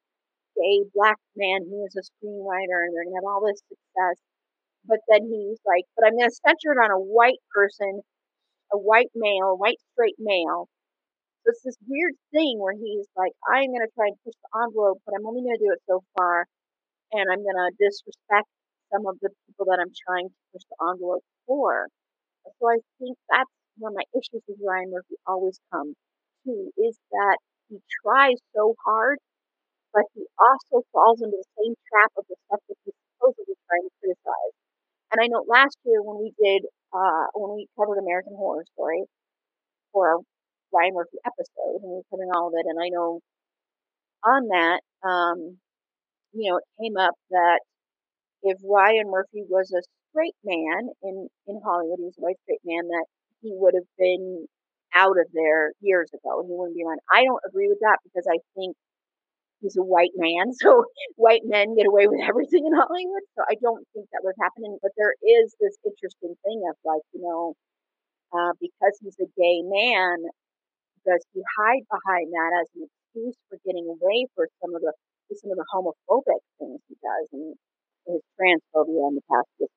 gay 0.56 0.84
black 0.94 1.16
man 1.36 1.60
who 1.68 1.84
is 1.84 1.96
a 1.96 2.04
screenwriter 2.08 2.80
and 2.84 2.96
they're 2.96 3.04
going 3.04 3.12
to 3.12 3.20
have 3.20 3.28
all 3.28 3.44
this 3.44 3.60
success. 3.68 4.16
But 4.86 5.00
then 5.08 5.28
he's 5.28 5.60
like, 5.66 5.84
but 5.96 6.06
I'm 6.06 6.16
going 6.16 6.28
to 6.28 6.40
center 6.40 6.72
it 6.72 6.80
on 6.80 6.90
a 6.90 6.98
white 6.98 7.40
person, 7.52 8.00
a 8.72 8.78
white 8.78 9.12
male, 9.14 9.56
white 9.58 9.80
straight 9.92 10.16
male 10.18 10.68
so 11.40 11.56
it's 11.56 11.64
this 11.64 11.80
weird 11.88 12.12
thing 12.36 12.60
where 12.60 12.76
he's 12.76 13.08
like, 13.16 13.32
I'm 13.48 13.72
going 13.72 13.84
to 13.84 13.92
try 13.96 14.12
and 14.12 14.18
push 14.24 14.36
the 14.36 14.52
envelope, 14.60 15.00
but 15.08 15.16
I'm 15.16 15.24
only 15.24 15.40
going 15.40 15.56
to 15.56 15.64
do 15.64 15.72
it 15.72 15.80
so 15.88 16.04
far. 16.16 16.44
And 17.16 17.26
I'm 17.32 17.40
going 17.42 17.56
to 17.56 17.72
disrespect 17.80 18.46
some 18.92 19.08
of 19.08 19.16
the 19.24 19.32
people 19.48 19.66
that 19.72 19.80
I'm 19.80 19.94
trying 20.04 20.28
to 20.28 20.38
push 20.52 20.62
the 20.68 20.78
envelope 20.84 21.24
for. 21.48 21.88
So 22.44 22.68
I 22.68 22.78
think 23.00 23.16
that's 23.32 23.50
one 23.80 23.96
of 23.96 23.96
my 23.96 24.08
issues 24.12 24.44
with 24.44 24.60
Ryan 24.60 24.92
Murphy 24.92 25.16
always 25.26 25.56
come 25.72 25.96
too, 26.44 26.70
is 26.76 27.00
that 27.12 27.38
he 27.72 27.80
tries 28.04 28.36
so 28.52 28.76
hard, 28.84 29.16
but 29.94 30.04
he 30.14 30.26
also 30.36 30.84
falls 30.92 31.24
into 31.24 31.40
the 31.40 31.50
same 31.56 31.74
trap 31.88 32.12
of 32.20 32.24
the 32.28 32.36
stuff 32.46 32.60
that 32.68 32.76
he's 32.84 32.96
supposedly 33.16 33.56
trying 33.64 33.84
to 33.88 33.92
criticize. 34.00 34.54
And 35.12 35.18
I 35.24 35.26
know 35.26 35.44
last 35.48 35.76
year 35.88 36.02
when 36.02 36.20
we 36.20 36.36
did, 36.36 36.68
uh, 36.92 37.26
when 37.34 37.56
we 37.56 37.66
covered 37.78 37.98
American 37.98 38.36
Horror 38.36 38.64
Story 38.76 39.04
for 39.92 40.20
Ryan 40.72 40.94
Murphy 40.94 41.18
episode, 41.26 41.82
and 41.82 41.90
we 41.92 41.98
are 42.00 42.08
covering 42.10 42.30
all 42.34 42.48
of 42.48 42.54
it. 42.56 42.66
And 42.68 42.78
I 42.82 42.88
know 42.90 43.20
on 44.24 44.48
that, 44.48 44.80
um, 45.06 45.58
you 46.32 46.50
know, 46.50 46.58
it 46.58 46.64
came 46.80 46.96
up 46.98 47.14
that 47.30 47.60
if 48.42 48.58
Ryan 48.64 49.10
Murphy 49.10 49.44
was 49.48 49.72
a 49.72 49.82
straight 50.10 50.36
man 50.44 50.90
in 51.02 51.28
in 51.46 51.60
Hollywood, 51.64 51.98
he 52.00 52.06
was 52.06 52.18
a 52.18 52.22
white 52.22 52.40
straight 52.44 52.64
man, 52.64 52.88
that 52.88 53.06
he 53.42 53.52
would 53.54 53.74
have 53.74 53.88
been 53.98 54.46
out 54.94 55.18
of 55.18 55.26
there 55.34 55.72
years 55.80 56.10
ago. 56.14 56.40
and 56.40 56.48
He 56.48 56.54
wouldn't 56.56 56.76
be 56.76 56.84
around. 56.84 57.00
I 57.12 57.24
don't 57.24 57.42
agree 57.48 57.68
with 57.68 57.80
that 57.82 57.98
because 58.04 58.26
I 58.30 58.38
think 58.56 58.76
he's 59.60 59.76
a 59.76 59.82
white 59.84 60.14
man, 60.16 60.52
so 60.62 60.84
white 61.16 61.42
men 61.44 61.76
get 61.76 61.86
away 61.86 62.06
with 62.08 62.20
everything 62.22 62.66
in 62.66 62.74
Hollywood. 62.74 63.24
So 63.36 63.44
I 63.48 63.56
don't 63.62 63.86
think 63.94 64.08
that 64.12 64.24
was 64.24 64.34
happening. 64.42 64.78
But 64.82 64.92
there 64.96 65.14
is 65.22 65.54
this 65.60 65.76
interesting 65.86 66.36
thing 66.44 66.62
of 66.70 66.76
like, 66.84 67.02
you 67.14 67.22
know, 67.22 67.54
uh, 68.32 68.52
because 68.60 68.98
he's 69.02 69.18
a 69.20 69.28
gay 69.38 69.62
man, 69.64 70.18
does 71.06 71.22
he 71.32 71.40
hide 71.58 71.84
behind 71.88 72.32
that 72.32 72.52
as 72.60 72.68
an 72.76 72.86
excuse 72.88 73.36
for 73.48 73.58
getting 73.64 73.86
away 73.88 74.26
for 74.34 74.48
some 74.60 74.74
of 74.74 74.82
the 74.82 74.92
some 75.38 75.54
of 75.54 75.58
the 75.62 75.68
homophobic 75.70 76.42
things 76.58 76.82
he 76.90 76.96
does 76.98 77.26
and 77.32 77.54
his 78.06 78.22
transphobia 78.34 79.08
in 79.08 79.14
the 79.14 79.24
past? 79.30 79.46
Just, 79.62 79.70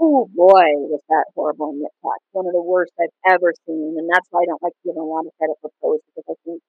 oh 0.00 0.28
boy, 0.32 0.80
was 0.88 1.04
that 1.08 1.28
horrible 1.36 1.76
in 1.76 1.84
Talk. 2.02 2.20
One 2.32 2.46
of 2.48 2.56
the 2.56 2.64
worst 2.64 2.92
I've 3.00 3.12
ever 3.28 3.52
seen, 3.68 3.96
and 4.00 4.08
that's 4.08 4.26
why 4.30 4.42
I 4.42 4.48
don't 4.48 4.62
like 4.62 4.76
giving 4.84 5.00
a 5.00 5.04
lot 5.04 5.28
of 5.28 5.32
credit 5.38 5.56
for 5.60 5.70
Pose 5.82 6.00
because 6.08 6.24
I 6.28 6.36
think 6.44 6.60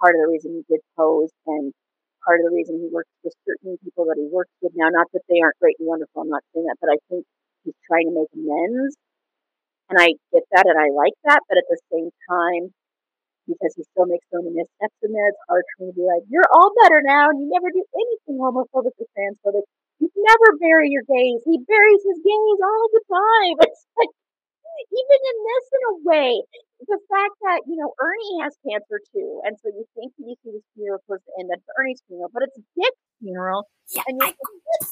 part 0.00 0.16
of 0.16 0.20
the 0.24 0.30
reason 0.32 0.56
he 0.56 0.64
did 0.68 0.80
Pose 0.96 1.32
and 1.46 1.72
part 2.24 2.40
of 2.40 2.48
the 2.48 2.54
reason 2.56 2.80
he 2.80 2.88
works 2.88 3.12
with 3.22 3.36
certain 3.46 3.76
people 3.84 4.08
that 4.08 4.18
he 4.18 4.28
works 4.32 4.52
with 4.60 4.72
now. 4.74 4.88
Not 4.90 5.08
that 5.12 5.24
they 5.28 5.40
aren't 5.40 5.60
great 5.60 5.76
and 5.78 5.88
wonderful, 5.88 6.22
I'm 6.22 6.32
not 6.32 6.44
saying 6.52 6.66
that, 6.66 6.80
but 6.80 6.90
I 6.90 6.98
think 7.08 7.24
he's 7.64 7.76
trying 7.86 8.08
to 8.08 8.14
make 8.16 8.32
amends. 8.34 8.96
And 9.88 10.00
I 10.02 10.18
get 10.34 10.42
that 10.50 10.66
and 10.66 10.78
I 10.78 10.90
like 10.90 11.14
that, 11.24 11.46
but 11.48 11.58
at 11.58 11.68
the 11.70 11.78
same 11.92 12.10
time, 12.26 12.74
because 13.46 13.72
he 13.78 13.82
still 13.94 14.06
makes 14.06 14.26
so 14.30 14.42
many 14.42 14.58
missteps 14.58 14.98
in 15.02 15.14
there, 15.14 15.30
it's 15.30 15.46
hard 15.48 15.64
for 15.74 15.86
me 15.86 15.94
to 15.94 15.96
be 15.96 16.06
like, 16.06 16.26
you're 16.28 16.50
all 16.52 16.74
better 16.82 17.00
now 17.02 17.30
and 17.30 17.40
you 17.40 17.48
never 17.48 17.70
do 17.70 17.82
anything 17.94 18.42
homophobic 18.42 18.94
or 18.98 19.08
transphobic. 19.14 19.64
You 19.98 20.10
never 20.12 20.58
bury 20.60 20.90
your 20.90 21.06
gays. 21.08 21.40
He 21.46 21.62
buries 21.64 22.02
his 22.04 22.20
gays 22.20 22.58
all 22.60 22.86
the 22.92 23.04
time. 23.08 23.56
It's 23.66 23.86
like, 23.96 24.12
even 24.92 25.18
in 25.24 25.36
this, 25.40 25.64
in 25.72 25.82
a 25.88 25.94
way, 26.04 26.32
the 26.84 27.00
fact 27.08 27.34
that 27.42 27.60
you 27.66 27.76
know 27.76 27.94
Ernie 28.00 28.42
has 28.42 28.56
cancer 28.60 29.00
too, 29.12 29.40
and 29.44 29.56
so 29.62 29.68
you 29.68 29.84
think 29.94 30.12
you 30.18 30.36
see 30.44 30.52
this 30.52 30.62
funeral 30.74 31.00
towards 31.06 31.24
the 31.24 31.32
end, 31.40 31.48
that's 31.50 31.64
Ernie's 31.80 32.02
funeral, 32.06 32.30
but 32.32 32.42
it's 32.42 32.56
Dick's 32.76 33.00
funeral. 33.20 33.68
Yeah, 33.94 34.02
and 34.06 34.20
I 34.22 34.34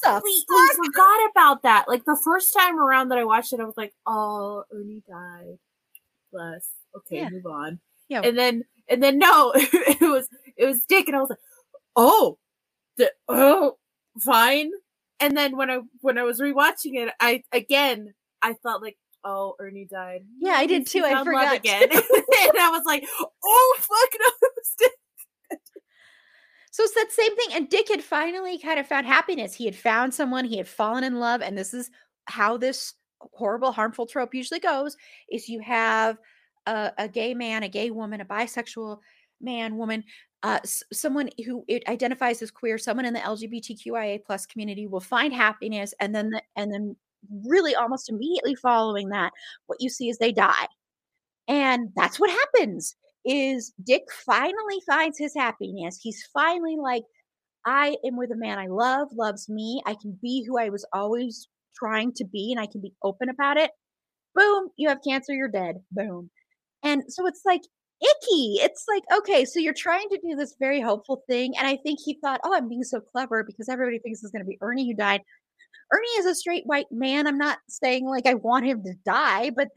completely 0.01 0.43
forgot 0.75 1.19
about 1.31 1.61
that. 1.63 1.85
Like 1.87 2.05
the 2.05 2.19
first 2.23 2.53
time 2.57 2.79
around 2.79 3.09
that 3.09 3.17
I 3.17 3.23
watched 3.23 3.53
it, 3.53 3.59
I 3.59 3.65
was 3.65 3.77
like, 3.77 3.93
"Oh, 4.07 4.63
Ernie 4.73 5.03
died." 5.07 5.59
Bless. 6.31 6.71
Okay, 6.97 7.17
yeah. 7.17 7.29
move 7.29 7.45
on. 7.45 7.79
Yeah, 8.09 8.21
and 8.23 8.37
then 8.37 8.63
and 8.89 9.01
then 9.01 9.17
no, 9.17 9.51
it 9.55 10.01
was 10.01 10.27
it 10.57 10.65
was 10.65 10.83
Dick, 10.87 11.07
and 11.07 11.15
I 11.15 11.19
was 11.21 11.29
like, 11.29 11.39
"Oh, 11.95 12.37
the 12.97 13.11
oh, 13.27 13.77
fine." 14.19 14.71
And 15.19 15.37
then 15.37 15.55
when 15.55 15.71
I 15.71 15.79
when 16.01 16.17
I 16.17 16.23
was 16.23 16.39
rewatching 16.39 16.95
it, 16.95 17.13
I 17.19 17.43
again 17.51 18.13
I 18.41 18.53
thought 18.53 18.81
like 18.81 18.97
oh, 19.25 19.55
Ernie 19.59 19.87
died. 19.89 20.21
Yeah, 20.39 20.53
I 20.53 20.67
did 20.67 20.87
too. 20.87 21.03
I 21.03 21.23
forgot 21.23 21.55
again, 21.55 21.83
and 21.91 21.93
I 21.93 22.69
was 22.71 22.83
like, 22.85 23.03
oh 23.43 23.77
fuck 23.79 24.19
no. 24.19 24.49
so 26.71 26.83
it's 26.83 26.93
that 26.93 27.11
same 27.11 27.35
thing. 27.35 27.47
And 27.53 27.69
Dick 27.69 27.89
had 27.89 28.03
finally 28.03 28.59
kind 28.59 28.79
of 28.79 28.87
found 28.87 29.07
happiness. 29.07 29.53
He 29.53 29.65
had 29.65 29.75
found 29.75 30.13
someone. 30.13 30.45
He 30.45 30.57
had 30.57 30.67
fallen 30.67 31.03
in 31.03 31.19
love, 31.19 31.41
and 31.41 31.57
this 31.57 31.73
is 31.73 31.89
how 32.25 32.57
this 32.57 32.93
horrible, 33.19 33.71
harmful 33.71 34.05
trope 34.05 34.33
usually 34.33 34.59
goes: 34.59 34.95
is 35.29 35.49
you 35.49 35.59
have 35.61 36.17
a, 36.65 36.91
a 36.97 37.07
gay 37.07 37.33
man, 37.33 37.63
a 37.63 37.69
gay 37.69 37.91
woman, 37.91 38.21
a 38.21 38.25
bisexual 38.25 38.99
man, 39.41 39.77
woman, 39.77 40.03
uh, 40.43 40.59
someone 40.93 41.29
who 41.45 41.63
identifies 41.87 42.41
as 42.41 42.51
queer, 42.51 42.77
someone 42.77 43.05
in 43.05 43.13
the 43.13 43.19
LGBTQIA 43.19 44.23
plus 44.23 44.45
community 44.45 44.87
will 44.87 44.99
find 44.99 45.33
happiness, 45.33 45.93
and 45.99 46.13
then 46.13 46.29
the, 46.29 46.41
and 46.55 46.71
then 46.73 46.95
really 47.45 47.75
almost 47.75 48.09
immediately 48.09 48.55
following 48.55 49.09
that, 49.09 49.31
what 49.65 49.81
you 49.81 49.89
see 49.89 50.09
is 50.09 50.17
they 50.17 50.31
die. 50.31 50.67
And 51.47 51.89
that's 51.95 52.19
what 52.19 52.29
happens 52.29 52.95
is 53.25 53.73
Dick 53.83 54.03
finally 54.25 54.79
finds 54.85 55.17
his 55.17 55.33
happiness. 55.35 55.99
He's 56.01 56.23
finally 56.33 56.77
like, 56.77 57.03
I 57.65 57.97
am 58.05 58.17
with 58.17 58.31
a 58.31 58.35
man 58.35 58.59
I 58.59 58.67
love, 58.67 59.07
loves 59.13 59.49
me. 59.49 59.81
I 59.85 59.95
can 59.99 60.17
be 60.21 60.45
who 60.47 60.59
I 60.59 60.69
was 60.69 60.85
always 60.93 61.47
trying 61.75 62.13
to 62.13 62.25
be 62.25 62.51
and 62.51 62.61
I 62.61 62.67
can 62.67 62.81
be 62.81 62.93
open 63.03 63.29
about 63.29 63.57
it. 63.57 63.71
Boom, 64.35 64.69
you 64.77 64.89
have 64.89 64.99
cancer, 65.07 65.33
you're 65.33 65.47
dead. 65.47 65.77
Boom. 65.91 66.29
And 66.85 67.03
so 67.09 67.27
it's 67.27 67.41
like 67.45 67.61
icky. 68.01 68.59
It's 68.61 68.85
like, 68.87 69.03
okay, 69.17 69.43
so 69.43 69.59
you're 69.59 69.73
trying 69.73 70.07
to 70.09 70.19
do 70.19 70.35
this 70.35 70.55
very 70.59 70.79
hopeful 70.79 71.23
thing. 71.27 71.57
And 71.57 71.67
I 71.67 71.77
think 71.77 71.99
he 72.03 72.17
thought, 72.21 72.41
oh, 72.43 72.53
I'm 72.53 72.69
being 72.69 72.83
so 72.83 73.01
clever 73.01 73.43
because 73.43 73.67
everybody 73.67 73.99
thinks 73.99 74.23
it's 74.23 74.31
going 74.31 74.45
to 74.45 74.49
be 74.49 74.57
Ernie 74.61 74.87
who 74.87 74.95
died. 74.95 75.21
Ernie 75.93 76.19
is 76.19 76.25
a 76.25 76.35
straight 76.35 76.65
white 76.65 76.91
man. 76.91 77.27
I'm 77.27 77.37
not 77.37 77.59
saying 77.67 78.05
like 78.05 78.25
I 78.25 78.35
want 78.35 78.65
him 78.65 78.83
to 78.83 78.93
die, 79.05 79.51
but 79.51 79.69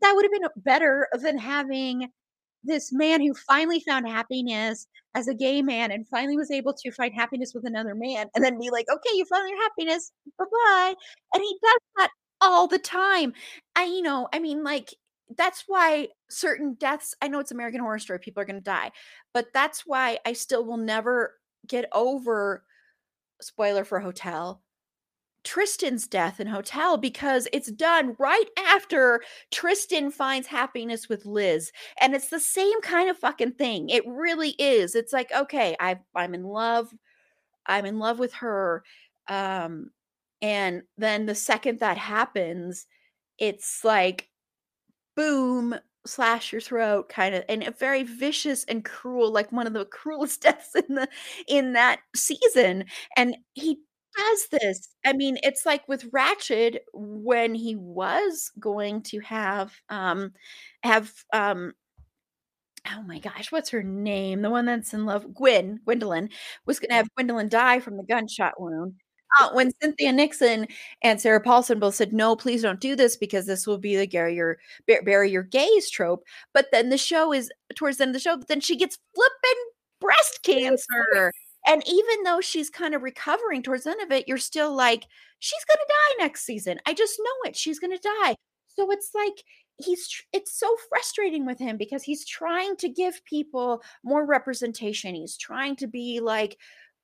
that 0.00 0.12
would 0.14 0.24
have 0.24 0.32
been 0.32 0.62
better 0.64 1.08
than 1.20 1.38
having 1.38 2.08
this 2.64 2.92
man 2.92 3.20
who 3.20 3.34
finally 3.34 3.80
found 3.80 4.08
happiness 4.08 4.86
as 5.14 5.28
a 5.28 5.34
gay 5.34 5.62
man 5.62 5.90
and 5.90 6.08
finally 6.08 6.36
was 6.36 6.50
able 6.50 6.72
to 6.72 6.92
find 6.92 7.12
happiness 7.12 7.52
with 7.54 7.66
another 7.66 7.94
man 7.94 8.28
and 8.34 8.44
then 8.44 8.58
be 8.58 8.70
like, 8.70 8.86
okay, 8.90 9.16
you 9.16 9.24
found 9.26 9.48
your 9.48 9.62
happiness. 9.62 10.12
Bye 10.38 10.44
bye. 10.44 10.94
And 11.34 11.42
he 11.42 11.58
does 11.62 11.78
that 11.96 12.10
all 12.40 12.66
the 12.66 12.78
time. 12.78 13.32
I, 13.76 13.84
you 13.84 14.02
know, 14.02 14.28
I 14.32 14.38
mean, 14.38 14.62
like, 14.62 14.94
that's 15.36 15.64
why 15.66 16.08
certain 16.30 16.74
deaths, 16.74 17.14
I 17.22 17.28
know 17.28 17.40
it's 17.40 17.52
American 17.52 17.80
Horror 17.80 17.98
Story, 17.98 18.18
people 18.18 18.42
are 18.42 18.46
going 18.46 18.56
to 18.56 18.62
die, 18.62 18.92
but 19.34 19.48
that's 19.52 19.84
why 19.86 20.18
I 20.26 20.32
still 20.32 20.64
will 20.64 20.76
never 20.76 21.34
get 21.66 21.86
over 21.92 22.64
spoiler 23.40 23.84
for 23.84 24.00
Hotel 24.00 24.62
Tristan's 25.44 26.06
death 26.06 26.38
in 26.40 26.46
Hotel 26.46 26.96
because 26.96 27.48
it's 27.52 27.70
done 27.72 28.14
right 28.18 28.44
after 28.58 29.22
Tristan 29.50 30.10
finds 30.10 30.46
happiness 30.46 31.08
with 31.08 31.26
Liz. 31.26 31.72
And 32.00 32.14
it's 32.14 32.28
the 32.28 32.40
same 32.40 32.80
kind 32.80 33.10
of 33.10 33.18
fucking 33.18 33.52
thing. 33.52 33.88
It 33.88 34.06
really 34.06 34.50
is. 34.58 34.94
It's 34.94 35.12
like, 35.12 35.32
okay, 35.32 35.76
I 35.80 35.98
I'm 36.14 36.34
in 36.34 36.44
love. 36.44 36.92
I'm 37.66 37.86
in 37.86 37.98
love 37.98 38.18
with 38.18 38.34
her. 38.34 38.84
Um 39.28 39.90
and 40.40 40.82
then 40.98 41.26
the 41.26 41.34
second 41.34 41.80
that 41.80 41.98
happens, 41.98 42.86
it's 43.38 43.84
like 43.84 44.28
boom, 45.16 45.74
slash 46.06 46.52
your 46.52 46.60
throat 46.60 47.08
kind 47.08 47.34
of 47.34 47.44
and 47.48 47.62
a 47.62 47.70
very 47.70 48.02
vicious 48.02 48.64
and 48.64 48.84
cruel 48.84 49.30
like 49.32 49.52
one 49.52 49.66
of 49.68 49.72
the 49.72 49.84
cruelest 49.92 50.42
deaths 50.44 50.74
in 50.74 50.94
the 50.96 51.08
in 51.48 51.72
that 51.74 52.00
season 52.16 52.84
and 53.16 53.36
he 53.54 53.78
does 54.18 54.48
this. 54.60 54.88
I 55.06 55.14
mean, 55.14 55.38
it's 55.42 55.64
like 55.64 55.88
with 55.88 56.10
Ratched 56.12 56.78
when 56.92 57.54
he 57.54 57.76
was 57.76 58.50
going 58.60 59.02
to 59.04 59.20
have 59.20 59.72
um 59.88 60.32
have 60.82 61.12
um 61.32 61.72
oh 62.88 63.02
my 63.02 63.18
gosh, 63.18 63.52
what's 63.52 63.70
her 63.70 63.82
name? 63.82 64.42
The 64.42 64.50
one 64.50 64.66
that's 64.66 64.92
in 64.94 65.06
love, 65.06 65.32
Gwen, 65.34 65.80
Gwendolyn, 65.84 66.30
was 66.66 66.78
going 66.80 66.88
to 66.90 66.96
have 66.96 67.12
Gwendolyn 67.14 67.48
die 67.48 67.80
from 67.80 67.96
the 67.96 68.02
gunshot 68.02 68.60
wound. 68.60 68.94
When 69.52 69.72
Cynthia 69.80 70.12
Nixon 70.12 70.66
and 71.02 71.20
Sarah 71.20 71.40
Paulson 71.40 71.78
both 71.78 71.94
said, 71.94 72.12
"No, 72.12 72.36
please 72.36 72.62
don't 72.62 72.80
do 72.80 72.94
this 72.96 73.16
because 73.16 73.46
this 73.46 73.66
will 73.66 73.78
be 73.78 73.96
the 73.96 74.06
bury 74.06 74.34
your 74.36 74.58
bury 74.86 75.30
your 75.30 75.42
gays 75.42 75.90
trope." 75.90 76.24
But 76.52 76.68
then 76.72 76.90
the 76.90 76.98
show 76.98 77.32
is 77.32 77.50
towards 77.74 77.98
the 77.98 78.04
end 78.04 78.10
of 78.10 78.14
the 78.14 78.20
show, 78.20 78.36
but 78.36 78.48
then 78.48 78.60
she 78.60 78.76
gets 78.76 78.98
flipping 79.14 79.64
breast 80.00 80.40
cancer. 80.42 81.32
And 81.66 81.82
even 81.86 82.24
though 82.24 82.40
she's 82.40 82.70
kind 82.70 82.94
of 82.94 83.02
recovering 83.02 83.62
towards 83.62 83.84
the 83.84 83.90
end 83.90 84.02
of 84.02 84.10
it, 84.10 84.26
you're 84.28 84.38
still 84.38 84.74
like, 84.74 85.04
she's 85.38 85.64
going 85.64 85.78
to 85.78 85.94
die 86.18 86.24
next 86.24 86.44
season. 86.44 86.80
I 86.86 86.94
just 86.94 87.20
know 87.20 87.48
it. 87.50 87.56
She's 87.56 87.78
going 87.78 87.96
to 87.96 88.08
die. 88.24 88.34
So 88.68 88.90
it's 88.90 89.10
like, 89.14 89.44
he's 89.78 90.08
it's 90.32 90.58
so 90.58 90.76
frustrating 90.88 91.46
with 91.46 91.58
him 91.58 91.76
because 91.76 92.02
he's 92.02 92.24
trying 92.26 92.76
to 92.76 92.88
give 92.88 93.24
people 93.24 93.82
more 94.04 94.24
representation 94.26 95.14
he's 95.14 95.36
trying 95.36 95.74
to 95.76 95.86
be 95.86 96.20
like 96.20 96.58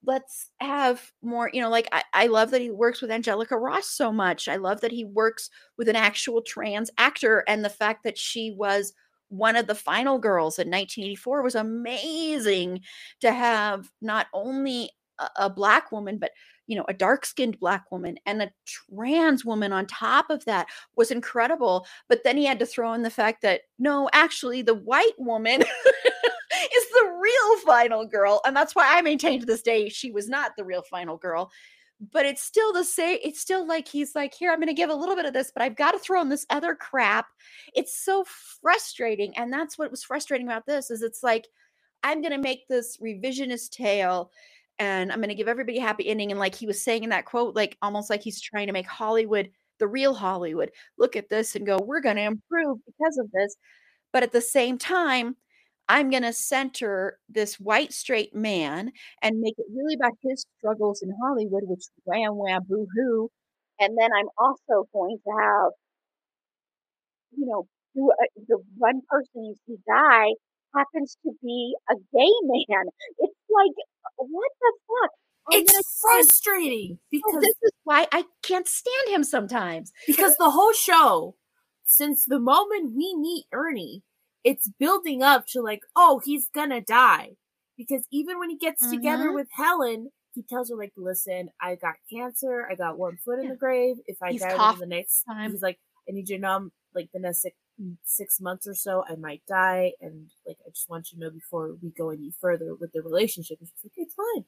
let's 0.08 0.48
have 0.58 1.12
more 1.22 1.50
you 1.52 1.60
know 1.60 1.68
like 1.68 1.86
I, 1.92 2.02
I 2.14 2.26
love 2.28 2.50
that 2.52 2.62
he 2.62 2.70
works 2.70 3.02
with 3.02 3.10
angelica 3.10 3.56
ross 3.56 3.86
so 3.86 4.10
much. 4.10 4.48
I 4.48 4.56
love 4.56 4.80
that 4.80 4.90
he 4.90 5.04
works 5.04 5.50
with 5.76 5.86
an 5.86 5.96
actual 5.96 6.40
trans 6.40 6.90
actor 6.96 7.44
and 7.46 7.62
the 7.62 7.68
fact 7.68 8.04
that 8.04 8.16
she 8.16 8.54
was 8.56 8.94
one 9.28 9.54
of 9.54 9.66
the 9.66 9.74
final 9.74 10.18
girls 10.18 10.58
in 10.58 10.68
1984 10.68 11.42
was 11.42 11.54
amazing 11.54 12.80
to 13.20 13.30
have 13.30 13.90
not 14.00 14.28
only 14.32 14.90
a, 15.18 15.28
a 15.36 15.50
black 15.50 15.92
woman 15.92 16.16
but 16.16 16.30
you 16.66 16.74
know 16.74 16.86
a 16.88 16.94
dark 16.94 17.26
skinned 17.26 17.60
black 17.60 17.92
woman 17.92 18.16
and 18.24 18.40
a 18.40 18.50
trans 18.64 19.44
woman 19.44 19.74
on 19.74 19.84
top 19.84 20.30
of 20.30 20.42
that 20.46 20.68
was 20.96 21.10
incredible. 21.10 21.86
But 22.08 22.24
then 22.24 22.38
he 22.38 22.46
had 22.46 22.58
to 22.60 22.66
throw 22.66 22.94
in 22.94 23.02
the 23.02 23.10
fact 23.10 23.42
that 23.42 23.60
no 23.78 24.08
actually 24.14 24.62
the 24.62 24.74
white 24.74 25.18
woman 25.18 25.64
final 27.58 28.06
girl 28.06 28.40
and 28.46 28.56
that's 28.56 28.74
why 28.74 28.86
i 28.96 29.02
maintain 29.02 29.40
to 29.40 29.46
this 29.46 29.62
day 29.62 29.88
she 29.88 30.10
was 30.10 30.28
not 30.28 30.52
the 30.56 30.64
real 30.64 30.82
final 30.82 31.16
girl 31.16 31.50
but 32.12 32.26
it's 32.26 32.42
still 32.42 32.72
the 32.72 32.84
same 32.84 33.18
it's 33.22 33.40
still 33.40 33.66
like 33.66 33.88
he's 33.88 34.14
like 34.14 34.32
here 34.32 34.50
i'm 34.50 34.58
going 34.58 34.68
to 34.68 34.74
give 34.74 34.90
a 34.90 34.94
little 34.94 35.16
bit 35.16 35.24
of 35.24 35.32
this 35.32 35.50
but 35.52 35.62
i've 35.62 35.76
got 35.76 35.92
to 35.92 35.98
throw 35.98 36.20
in 36.20 36.28
this 36.28 36.46
other 36.50 36.74
crap. 36.74 37.26
It's 37.74 37.96
so 37.96 38.24
frustrating 38.62 39.36
and 39.36 39.52
that's 39.52 39.78
what 39.78 39.90
was 39.90 40.04
frustrating 40.04 40.46
about 40.46 40.66
this 40.66 40.90
is 40.90 41.02
it's 41.02 41.22
like 41.22 41.48
i'm 42.02 42.20
going 42.20 42.32
to 42.32 42.38
make 42.38 42.68
this 42.68 42.98
revisionist 42.98 43.70
tale 43.70 44.30
and 44.78 45.10
i'm 45.10 45.18
going 45.18 45.28
to 45.28 45.34
give 45.34 45.48
everybody 45.48 45.78
a 45.78 45.82
happy 45.82 46.08
ending 46.08 46.30
and 46.30 46.38
like 46.38 46.54
he 46.54 46.66
was 46.66 46.82
saying 46.82 47.02
in 47.02 47.10
that 47.10 47.24
quote 47.24 47.56
like 47.56 47.76
almost 47.82 48.10
like 48.10 48.22
he's 48.22 48.40
trying 48.40 48.68
to 48.68 48.72
make 48.72 48.86
hollywood 48.86 49.50
the 49.78 49.86
real 49.88 50.14
hollywood. 50.14 50.72
Look 50.98 51.14
at 51.16 51.28
this 51.28 51.54
and 51.54 51.66
go 51.66 51.78
we're 51.78 52.00
going 52.00 52.16
to 52.16 52.22
improve 52.22 52.78
because 52.86 53.18
of 53.18 53.30
this 53.32 53.56
but 54.12 54.22
at 54.22 54.32
the 54.32 54.40
same 54.40 54.78
time 54.78 55.36
I'm 55.88 56.10
going 56.10 56.22
to 56.22 56.32
center 56.32 57.18
this 57.28 57.58
white 57.58 57.92
straight 57.92 58.34
man 58.34 58.92
and 59.22 59.40
make 59.40 59.54
it 59.58 59.66
really 59.74 59.94
about 59.94 60.12
his 60.22 60.44
struggles 60.58 61.02
in 61.02 61.12
Hollywood, 61.22 61.62
which 61.64 61.84
wham 62.04 62.36
wham 62.36 62.62
boo 62.68 62.86
hoo. 62.94 63.30
And 63.80 63.96
then 63.98 64.10
I'm 64.12 64.28
also 64.36 64.88
going 64.92 65.18
to 65.24 65.30
have, 65.30 65.70
you 67.36 67.46
know, 67.46 67.66
uh, 67.96 68.26
the 68.48 68.58
one 68.76 69.00
person 69.08 69.44
you 69.44 69.54
see 69.66 69.76
die 69.86 70.34
happens 70.74 71.16
to 71.24 71.32
be 71.42 71.74
a 71.90 71.94
gay 71.94 72.32
man. 72.42 72.84
It's 73.18 73.34
like, 73.50 73.72
what 74.16 74.50
the 74.60 74.72
fuck? 74.86 75.10
I'm 75.50 75.62
it's 75.62 76.00
frustrating 76.00 76.98
because 77.10 77.34
oh, 77.36 77.40
this 77.40 77.54
is 77.62 77.70
why 77.84 78.06
I 78.12 78.24
can't 78.42 78.68
stand 78.68 79.08
him 79.08 79.24
sometimes. 79.24 79.92
Because 80.06 80.36
the 80.36 80.50
whole 80.50 80.74
show, 80.74 81.36
since 81.84 82.26
the 82.26 82.38
moment 82.38 82.94
we 82.94 83.16
meet 83.16 83.46
Ernie, 83.52 84.02
it's 84.44 84.68
building 84.78 85.22
up 85.22 85.46
to 85.48 85.60
like, 85.60 85.80
oh, 85.96 86.20
he's 86.24 86.48
gonna 86.54 86.80
die. 86.80 87.32
Because 87.76 88.04
even 88.10 88.38
when 88.38 88.50
he 88.50 88.56
gets 88.56 88.82
mm-hmm. 88.82 88.94
together 88.94 89.32
with 89.32 89.48
Helen, 89.56 90.10
he 90.34 90.42
tells 90.42 90.70
her 90.70 90.76
like, 90.76 90.92
listen, 90.96 91.50
I 91.60 91.76
got 91.76 91.94
cancer, 92.12 92.66
I 92.70 92.74
got 92.74 92.98
one 92.98 93.18
foot 93.24 93.40
in 93.40 93.48
the 93.48 93.56
grave. 93.56 93.96
If 94.06 94.22
I 94.22 94.32
he's 94.32 94.40
die 94.40 94.54
within 94.54 94.88
the 94.88 94.96
next 94.96 95.22
time, 95.24 95.52
he's 95.52 95.62
like, 95.62 95.78
I 96.08 96.12
need 96.12 96.28
you 96.28 96.36
to 96.36 96.42
know, 96.42 96.70
like 96.94 97.08
the 97.12 97.20
next 97.20 97.42
six, 97.42 97.56
six 98.04 98.40
months 98.40 98.66
or 98.66 98.74
so, 98.74 99.04
I 99.08 99.16
might 99.16 99.42
die, 99.48 99.92
and 100.00 100.28
like 100.46 100.56
I 100.66 100.70
just 100.70 100.88
want 100.88 101.10
you 101.10 101.18
to 101.18 101.24
know 101.24 101.30
before 101.30 101.76
we 101.82 101.90
go 101.90 102.10
any 102.10 102.32
further 102.40 102.74
with 102.74 102.92
the 102.92 103.02
relationship. 103.02 103.58
And 103.60 103.68
she's 103.68 103.84
like, 103.84 103.92
it's 103.96 104.14
fine. 104.14 104.44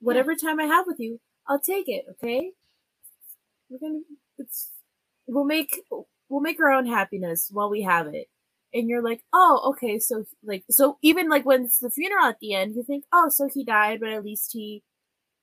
Whatever 0.00 0.32
yeah. 0.32 0.48
time 0.48 0.60
I 0.60 0.64
have 0.64 0.86
with 0.86 0.98
you, 0.98 1.20
I'll 1.46 1.60
take 1.60 1.88
it. 1.88 2.04
Okay, 2.10 2.52
we're 3.68 3.78
gonna. 3.78 4.00
It's 4.38 4.70
we'll 5.26 5.44
make 5.44 5.80
we'll 6.28 6.40
make 6.40 6.60
our 6.60 6.72
own 6.72 6.86
happiness 6.86 7.50
while 7.52 7.70
we 7.70 7.82
have 7.82 8.08
it 8.08 8.28
and 8.74 8.88
you're 8.88 9.02
like, 9.02 9.22
oh, 9.32 9.70
okay, 9.70 10.00
so 10.00 10.24
like, 10.42 10.64
so 10.68 10.98
even 11.00 11.28
like 11.28 11.46
when 11.46 11.64
it's 11.64 11.78
the 11.78 11.90
funeral 11.90 12.26
at 12.26 12.40
the 12.40 12.54
end, 12.54 12.74
you 12.74 12.82
think, 12.82 13.04
oh, 13.12 13.28
so 13.28 13.48
he 13.52 13.64
died, 13.64 14.00
but 14.00 14.08
at 14.08 14.24
least 14.24 14.50
he, 14.52 14.82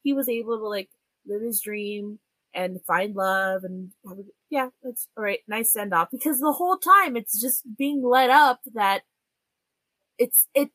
he 0.03 0.11
was 0.11 0.27
able 0.27 0.57
to 0.57 0.67
like 0.67 0.89
live 1.25 1.41
his 1.41 1.61
dream 1.61 2.19
and 2.53 2.83
find 2.85 3.15
love 3.15 3.63
and 3.63 3.91
yeah, 4.49 4.67
that's 4.83 5.07
all 5.15 5.23
right, 5.23 5.39
nice 5.47 5.71
send 5.71 5.93
off. 5.93 6.09
Because 6.11 6.41
the 6.41 6.51
whole 6.51 6.77
time 6.77 7.15
it's 7.15 7.39
just 7.39 7.63
being 7.77 8.03
led 8.03 8.29
up 8.29 8.59
that 8.73 9.03
it's 10.17 10.47
it, 10.53 10.69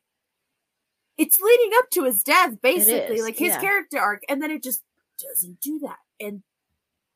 it's 1.18 1.38
leading 1.38 1.70
up 1.78 1.90
to 1.90 2.04
his 2.04 2.22
death, 2.22 2.60
basically, 2.62 3.20
like 3.20 3.38
his 3.38 3.52
yeah. 3.54 3.60
character 3.60 3.98
arc, 3.98 4.22
and 4.28 4.42
then 4.42 4.50
it 4.50 4.62
just 4.62 4.82
doesn't 5.22 5.60
do 5.60 5.78
that. 5.80 5.98
And 6.18 6.42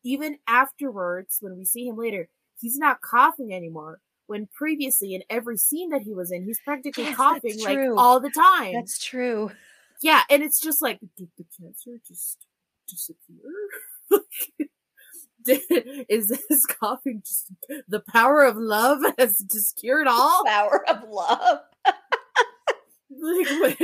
even 0.04 0.38
afterwards, 0.46 1.38
when 1.40 1.56
we 1.56 1.64
see 1.64 1.86
him 1.86 1.96
later, 1.96 2.28
he's 2.60 2.76
not 2.76 3.00
coughing 3.00 3.54
anymore 3.54 4.00
when 4.30 4.46
previously 4.46 5.12
in 5.12 5.24
every 5.28 5.56
scene 5.56 5.90
that 5.90 6.02
he 6.02 6.14
was 6.14 6.30
in, 6.30 6.44
he's 6.44 6.60
practically 6.64 7.02
yes, 7.02 7.16
coughing 7.16 7.60
like 7.64 7.78
all 7.96 8.20
the 8.20 8.30
time. 8.30 8.72
That's 8.74 9.04
true. 9.04 9.50
Yeah, 10.02 10.22
and 10.30 10.44
it's 10.44 10.60
just 10.60 10.80
like, 10.80 11.00
did 11.16 11.30
the 11.36 11.44
cancer 11.60 12.00
just 12.06 12.46
disappear? 12.88 13.50
Is 16.08 16.28
this 16.28 16.64
coughing 16.66 17.22
just 17.26 17.50
the 17.88 18.04
power 18.12 18.44
of 18.44 18.56
love 18.56 19.00
has 19.18 19.38
just 19.50 19.76
cured 19.76 20.06
all? 20.06 20.44
power 20.44 20.84
of 20.88 21.02
love. 21.08 21.60
like, 23.20 23.80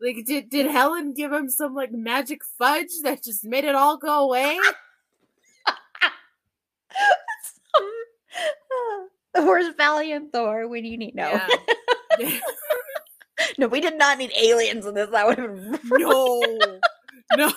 like 0.00 0.26
did 0.26 0.50
did 0.50 0.66
Helen 0.66 1.14
give 1.14 1.32
him 1.32 1.48
some 1.48 1.74
like 1.74 1.92
magic 1.92 2.42
fudge 2.58 2.90
that 3.02 3.24
just 3.24 3.46
made 3.46 3.64
it 3.64 3.74
all 3.74 3.96
go 3.96 4.24
away? 4.24 4.58
Where's 9.34 9.74
Valiant 9.76 10.32
Thor 10.32 10.68
when 10.68 10.84
you 10.84 10.96
need 10.96 11.14
no? 11.14 11.40
Yeah. 12.18 12.38
no, 13.58 13.68
we 13.68 13.80
did 13.80 13.96
not 13.96 14.18
need 14.18 14.32
aliens 14.36 14.86
in 14.86 14.94
this. 14.94 15.10
That 15.10 15.26
would 15.26 15.38
have 15.38 15.54
been 15.54 15.78
no, 15.90 16.40
no, 17.36 17.52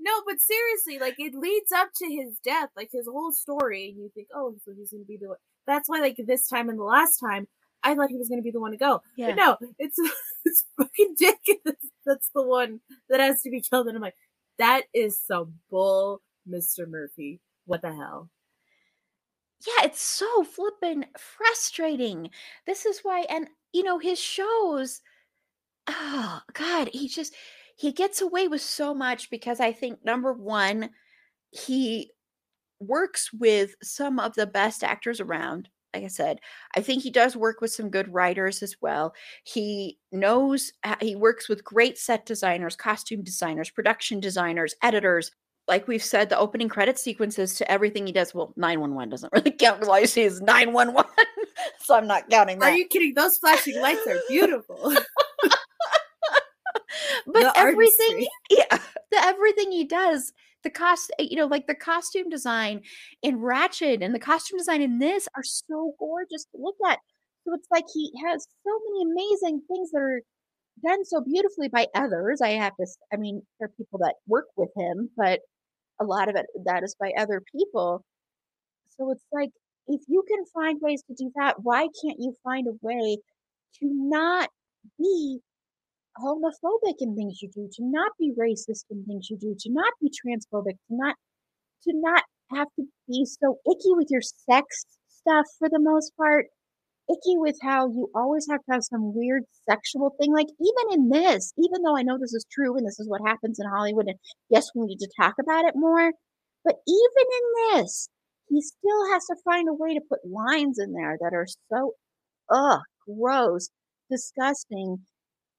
no. 0.00 0.22
But 0.26 0.40
seriously, 0.40 0.98
like 0.98 1.16
it 1.18 1.34
leads 1.34 1.72
up 1.72 1.88
to 1.96 2.06
his 2.06 2.38
death, 2.44 2.70
like 2.76 2.90
his 2.92 3.06
whole 3.06 3.32
story, 3.32 3.88
and 3.88 3.98
you 3.98 4.10
think, 4.14 4.28
oh, 4.34 4.54
so 4.64 4.72
he's 4.76 4.90
gonna 4.90 5.04
be 5.04 5.18
the 5.20 5.28
one. 5.28 5.38
That's 5.66 5.88
why, 5.88 6.00
like 6.00 6.16
this 6.18 6.48
time 6.48 6.68
and 6.68 6.78
the 6.78 6.84
last 6.84 7.18
time, 7.18 7.48
I 7.82 7.94
thought 7.94 8.10
he 8.10 8.18
was 8.18 8.28
gonna 8.28 8.42
be 8.42 8.50
the 8.50 8.60
one 8.60 8.72
to 8.72 8.76
go. 8.76 9.02
Yeah. 9.16 9.28
But 9.28 9.36
no, 9.36 9.56
it's 9.78 9.98
it's 10.44 10.64
fucking 10.78 11.16
Dick. 11.18 11.38
That's 12.06 12.30
the 12.34 12.42
one 12.42 12.80
that 13.08 13.20
has 13.20 13.42
to 13.42 13.50
be 13.50 13.60
killed, 13.60 13.88
and 13.88 13.96
I'm 13.96 14.02
like, 14.02 14.16
that 14.58 14.82
is 14.94 15.20
some 15.20 15.54
bull, 15.70 16.20
Mister 16.46 16.86
Murphy. 16.86 17.40
What 17.66 17.82
the 17.82 17.94
hell? 17.94 18.28
Yeah, 19.66 19.86
it's 19.86 20.02
so 20.02 20.44
flippin' 20.44 21.06
frustrating. 21.18 22.30
This 22.66 22.86
is 22.86 23.00
why, 23.02 23.26
and 23.30 23.48
you 23.72 23.82
know, 23.82 23.98
his 23.98 24.18
shows, 24.18 25.00
oh 25.88 26.40
God, 26.54 26.90
he 26.92 27.08
just 27.08 27.34
he 27.76 27.92
gets 27.92 28.20
away 28.20 28.48
with 28.48 28.60
so 28.62 28.94
much 28.94 29.30
because 29.30 29.60
I 29.60 29.72
think 29.72 30.04
number 30.04 30.32
one, 30.32 30.90
he 31.50 32.12
works 32.80 33.32
with 33.32 33.74
some 33.82 34.18
of 34.18 34.34
the 34.34 34.46
best 34.46 34.84
actors 34.84 35.20
around. 35.20 35.68
Like 35.94 36.04
I 36.04 36.08
said, 36.08 36.40
I 36.74 36.80
think 36.80 37.02
he 37.02 37.10
does 37.10 37.36
work 37.36 37.60
with 37.60 37.70
some 37.72 37.90
good 37.90 38.12
writers 38.12 38.62
as 38.62 38.76
well. 38.80 39.14
He 39.44 39.98
knows 40.10 40.72
he 41.00 41.16
works 41.16 41.48
with 41.48 41.64
great 41.64 41.98
set 41.98 42.24
designers, 42.26 42.76
costume 42.76 43.22
designers, 43.22 43.70
production 43.70 44.18
designers, 44.20 44.74
editors, 44.82 45.30
like 45.68 45.86
we've 45.86 46.02
said, 46.02 46.28
the 46.28 46.38
opening 46.38 46.68
credit 46.68 46.98
sequences 46.98 47.54
to 47.54 47.70
everything 47.70 48.06
he 48.06 48.12
does. 48.12 48.34
Well, 48.34 48.52
911 48.56 49.08
doesn't 49.08 49.32
really 49.34 49.52
count 49.52 49.78
because 49.78 49.88
all 49.88 50.00
you 50.00 50.06
see 50.06 50.22
is 50.22 50.40
911. 50.40 51.10
so 51.80 51.96
I'm 51.96 52.06
not 52.06 52.28
counting 52.28 52.58
that. 52.58 52.72
Are 52.72 52.76
you 52.76 52.86
kidding? 52.86 53.14
Those 53.14 53.38
flashing 53.38 53.80
lights 53.80 54.06
are 54.06 54.18
beautiful. 54.28 54.76
but 57.26 57.42
the 57.42 57.52
everything, 57.56 58.06
artistry. 58.10 58.28
yeah, 58.50 58.78
the 59.10 59.24
everything 59.24 59.70
he 59.70 59.84
does, 59.84 60.32
the 60.64 60.70
cost, 60.70 61.12
eh, 61.18 61.26
you 61.30 61.36
know, 61.36 61.46
like 61.46 61.66
the 61.66 61.74
costume 61.74 62.28
design 62.28 62.82
in 63.22 63.38
Ratched 63.38 64.02
and 64.02 64.14
the 64.14 64.18
costume 64.18 64.58
design 64.58 64.82
in 64.82 64.98
this 64.98 65.28
are 65.36 65.44
so 65.44 65.94
gorgeous 65.98 66.44
to 66.52 66.60
look 66.60 66.76
at. 66.88 66.98
So 67.44 67.54
it's 67.54 67.68
like 67.70 67.84
he 67.92 68.12
has 68.24 68.46
so 68.64 68.80
many 68.88 69.10
amazing 69.10 69.62
things 69.68 69.90
that 69.90 69.98
are 69.98 70.22
done 70.84 71.04
so 71.04 71.20
beautifully 71.20 71.68
by 71.68 71.86
others. 71.94 72.40
I 72.40 72.50
have 72.50 72.76
to, 72.76 72.86
I 73.12 73.16
mean, 73.16 73.42
there 73.58 73.66
are 73.66 73.72
people 73.76 73.98
that 74.00 74.14
work 74.26 74.46
with 74.56 74.70
him, 74.76 75.10
but 75.16 75.40
a 76.02 76.06
lot 76.06 76.28
of 76.28 76.36
it 76.36 76.46
that 76.64 76.82
is 76.82 76.94
by 76.98 77.12
other 77.16 77.42
people. 77.54 78.04
So 78.98 79.10
it's 79.10 79.24
like, 79.32 79.50
if 79.88 80.00
you 80.08 80.22
can 80.28 80.44
find 80.54 80.78
ways 80.80 81.02
to 81.08 81.14
do 81.14 81.30
that, 81.36 81.62
why 81.62 81.88
can't 82.02 82.18
you 82.18 82.34
find 82.44 82.66
a 82.68 82.78
way 82.82 83.18
to 83.80 83.82
not 83.82 84.48
be 84.98 85.38
homophobic 86.18 86.96
in 87.00 87.16
things 87.16 87.40
you 87.40 87.48
do, 87.54 87.68
to 87.72 87.84
not 87.84 88.12
be 88.18 88.32
racist 88.38 88.84
in 88.90 89.04
things 89.04 89.30
you 89.30 89.36
do, 89.38 89.56
to 89.58 89.70
not 89.72 89.92
be 90.00 90.10
transphobic, 90.10 90.76
to 90.88 90.90
not 90.90 91.16
to 91.84 91.92
not 91.94 92.22
have 92.52 92.68
to 92.78 92.84
be 93.08 93.24
so 93.24 93.58
icky 93.66 93.94
with 93.96 94.08
your 94.10 94.20
sex 94.20 94.84
stuff 95.08 95.46
for 95.58 95.68
the 95.68 95.80
most 95.80 96.12
part 96.16 96.46
icky 97.10 97.36
with 97.36 97.56
how 97.62 97.88
you 97.88 98.10
always 98.14 98.46
have 98.50 98.60
to 98.64 98.72
have 98.72 98.84
some 98.84 99.14
weird 99.14 99.44
sexual 99.68 100.14
thing. 100.20 100.32
Like 100.32 100.48
even 100.60 100.92
in 100.92 101.08
this, 101.08 101.52
even 101.58 101.82
though 101.82 101.96
I 101.96 102.02
know 102.02 102.18
this 102.18 102.34
is 102.34 102.46
true 102.50 102.76
and 102.76 102.86
this 102.86 103.00
is 103.00 103.08
what 103.08 103.20
happens 103.26 103.58
in 103.60 103.68
Hollywood, 103.68 104.06
and 104.08 104.18
yes, 104.50 104.70
we 104.74 104.86
need 104.86 104.98
to 104.98 105.10
talk 105.20 105.34
about 105.40 105.64
it 105.64 105.74
more. 105.76 106.12
But 106.64 106.76
even 106.86 107.26
in 107.38 107.76
this, 107.78 108.08
he 108.48 108.60
still 108.62 109.12
has 109.12 109.24
to 109.26 109.36
find 109.44 109.68
a 109.68 109.74
way 109.74 109.94
to 109.94 110.00
put 110.08 110.20
lines 110.24 110.78
in 110.78 110.92
there 110.92 111.16
that 111.20 111.34
are 111.34 111.46
so, 111.72 111.92
ugh, 112.50 112.80
gross, 113.06 113.70
disgusting, 114.10 115.04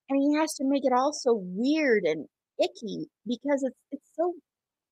and 0.10 0.22
he 0.22 0.38
has 0.38 0.54
to 0.56 0.66
make 0.66 0.86
it 0.86 0.94
all 0.94 1.14
so 1.14 1.34
weird 1.44 2.04
and 2.06 2.28
icky 2.62 3.08
because 3.26 3.64
it's 3.64 3.78
it's 3.92 4.10
so 4.16 4.34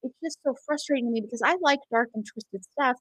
it's 0.04 0.16
just 0.24 0.40
so 0.44 0.56
frustrating 0.66 1.08
to 1.08 1.12
me 1.12 1.22
because 1.22 1.42
I 1.44 1.58
like 1.62 1.80
dark 1.92 2.10
and 2.16 2.26
twisted 2.26 2.64
stuff. 2.64 2.98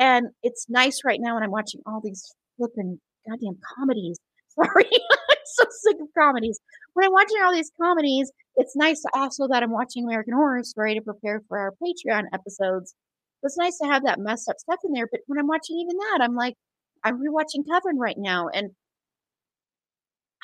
And 0.00 0.28
it's 0.42 0.66
nice 0.68 1.02
right 1.04 1.20
now 1.20 1.34
when 1.34 1.44
I'm 1.44 1.50
watching 1.50 1.82
all 1.86 2.00
these 2.02 2.34
flipping 2.56 2.98
goddamn 3.28 3.58
comedies. 3.76 4.18
Sorry, 4.48 4.88
I'm 4.90 5.36
so 5.44 5.64
sick 5.70 5.96
of 6.00 6.08
comedies. 6.18 6.58
When 6.94 7.04
I'm 7.04 7.12
watching 7.12 7.36
all 7.42 7.52
these 7.52 7.70
comedies, 7.80 8.32
it's 8.56 8.74
nice 8.74 9.02
to 9.02 9.10
also 9.14 9.46
that 9.48 9.62
I'm 9.62 9.70
watching 9.70 10.04
American 10.04 10.34
Horror 10.34 10.64
Story 10.64 10.94
to 10.94 11.02
prepare 11.02 11.42
for 11.48 11.58
our 11.58 11.72
Patreon 11.82 12.24
episodes. 12.32 12.94
It's 13.42 13.58
nice 13.58 13.78
to 13.78 13.86
have 13.86 14.04
that 14.04 14.18
messed 14.18 14.48
up 14.48 14.58
stuff 14.58 14.80
in 14.84 14.92
there. 14.92 15.06
But 15.10 15.20
when 15.26 15.38
I'm 15.38 15.46
watching 15.46 15.78
even 15.78 15.96
that, 15.96 16.18
I'm 16.22 16.34
like, 16.34 16.54
I'm 17.04 17.18
rewatching 17.18 17.64
Coven 17.70 17.98
right 17.98 18.18
now, 18.18 18.48
and 18.48 18.70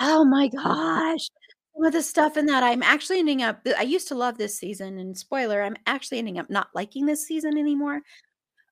oh 0.01 0.25
my 0.25 0.49
gosh, 0.49 1.29
some 1.75 1.85
of 1.85 1.93
the 1.93 2.03
stuff 2.03 2.37
in 2.37 2.47
that 2.47 2.63
I'm 2.63 2.83
actually 2.83 3.19
ending 3.19 3.43
up. 3.43 3.67
I 3.79 3.83
used 3.83 4.09
to 4.09 4.15
love 4.15 4.39
this 4.39 4.59
season, 4.59 4.99
and 4.99 5.17
spoiler, 5.17 5.63
I'm 5.63 5.77
actually 5.87 6.19
ending 6.19 6.39
up 6.39 6.49
not 6.49 6.69
liking 6.75 7.07
this 7.07 7.27
season 7.27 7.59
anymore. 7.59 8.01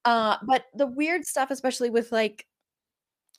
Uh, 0.05 0.37
but 0.47 0.65
the 0.75 0.87
weird 0.87 1.25
stuff, 1.25 1.51
especially 1.51 1.91
with 1.91 2.13
like 2.13 2.47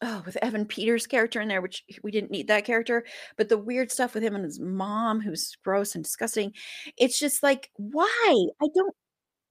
oh, 0.02 0.24
with 0.26 0.38
Evan 0.42 0.66
Peters' 0.66 1.08
character 1.08 1.42
in 1.42 1.48
there, 1.48 1.62
which 1.62 1.84
we 2.04 2.12
didn't 2.12 2.32
need 2.32 2.48
that 2.48 2.66
character, 2.66 3.06
but 3.38 3.50
the 3.50 3.58
weird 3.58 3.92
stuff 3.92 4.14
with 4.14 4.24
him 4.24 4.36
and 4.36 4.44
his 4.46 4.60
mom, 4.60 5.22
who's 5.22 5.56
gross 5.64 5.96
and 5.96 6.04
disgusting. 6.04 6.54
It's 6.98 7.20
just 7.20 7.44
like, 7.44 7.70
why? 7.78 8.36
I 8.62 8.68
don't. 8.76 8.96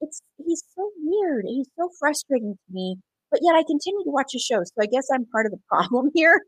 It's 0.00 0.20
he's 0.46 0.62
so 0.76 0.90
weird. 1.02 1.44
He's 1.48 1.68
so 1.78 1.88
frustrating 1.98 2.54
to 2.54 2.74
me. 2.74 2.96
but 3.30 3.40
yet 3.42 3.54
I 3.54 3.62
continue 3.64 4.04
to 4.04 4.10
watch 4.10 4.32
his 4.32 4.42
show. 4.42 4.62
So 4.64 4.72
I 4.82 4.86
guess 4.86 5.08
I'm 5.12 5.26
part 5.26 5.46
of 5.46 5.52
the 5.52 5.60
problem 5.68 6.10
here. 6.14 6.40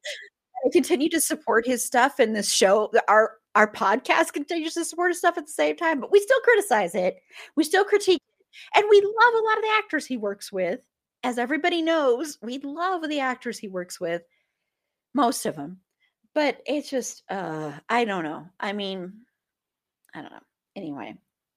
I 0.66 0.70
continue 0.72 1.08
to 1.10 1.20
support 1.20 1.66
his 1.66 1.84
stuff 1.84 2.18
and 2.18 2.34
this 2.36 2.52
show. 2.52 2.90
Our 3.08 3.34
our 3.54 3.70
podcast 3.72 4.32
continues 4.34 4.74
to 4.74 4.84
support 4.84 5.10
his 5.12 5.18
stuff 5.18 5.38
at 5.38 5.46
the 5.46 5.52
same 5.52 5.76
time, 5.76 6.00
but 6.00 6.12
we 6.12 6.20
still 6.20 6.40
criticize 6.40 6.94
it. 6.94 7.16
We 7.56 7.64
still 7.64 7.84
critique 7.84 8.18
it. 8.18 8.25
And 8.74 8.86
we 8.88 9.00
love 9.00 9.34
a 9.34 9.44
lot 9.44 9.58
of 9.58 9.62
the 9.62 9.74
actors 9.78 10.06
he 10.06 10.16
works 10.16 10.52
with. 10.52 10.80
As 11.22 11.38
everybody 11.38 11.82
knows, 11.82 12.38
we 12.42 12.58
love 12.58 13.08
the 13.08 13.20
actors 13.20 13.58
he 13.58 13.68
works 13.68 14.00
with. 14.00 14.22
Most 15.14 15.46
of 15.46 15.56
them. 15.56 15.80
But 16.34 16.60
it's 16.66 16.90
just 16.90 17.22
uh 17.30 17.72
I 17.88 18.04
don't 18.04 18.24
know. 18.24 18.48
I 18.60 18.72
mean, 18.72 19.12
I 20.14 20.22
don't 20.22 20.32
know. 20.32 20.38
Anyway. 20.74 21.16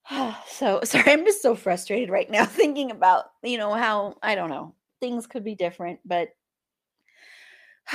So 0.48 0.82
sorry, 0.84 1.12
I'm 1.12 1.26
just 1.26 1.42
so 1.42 1.56
frustrated 1.56 2.10
right 2.10 2.30
now 2.30 2.46
thinking 2.62 2.92
about, 2.92 3.26
you 3.44 3.58
know, 3.58 3.74
how 3.74 4.18
I 4.24 4.36
don't 4.36 4.50
know, 4.50 4.74
things 5.00 5.28
could 5.28 5.44
be 5.44 5.56
different, 5.56 6.00
but 6.06 6.30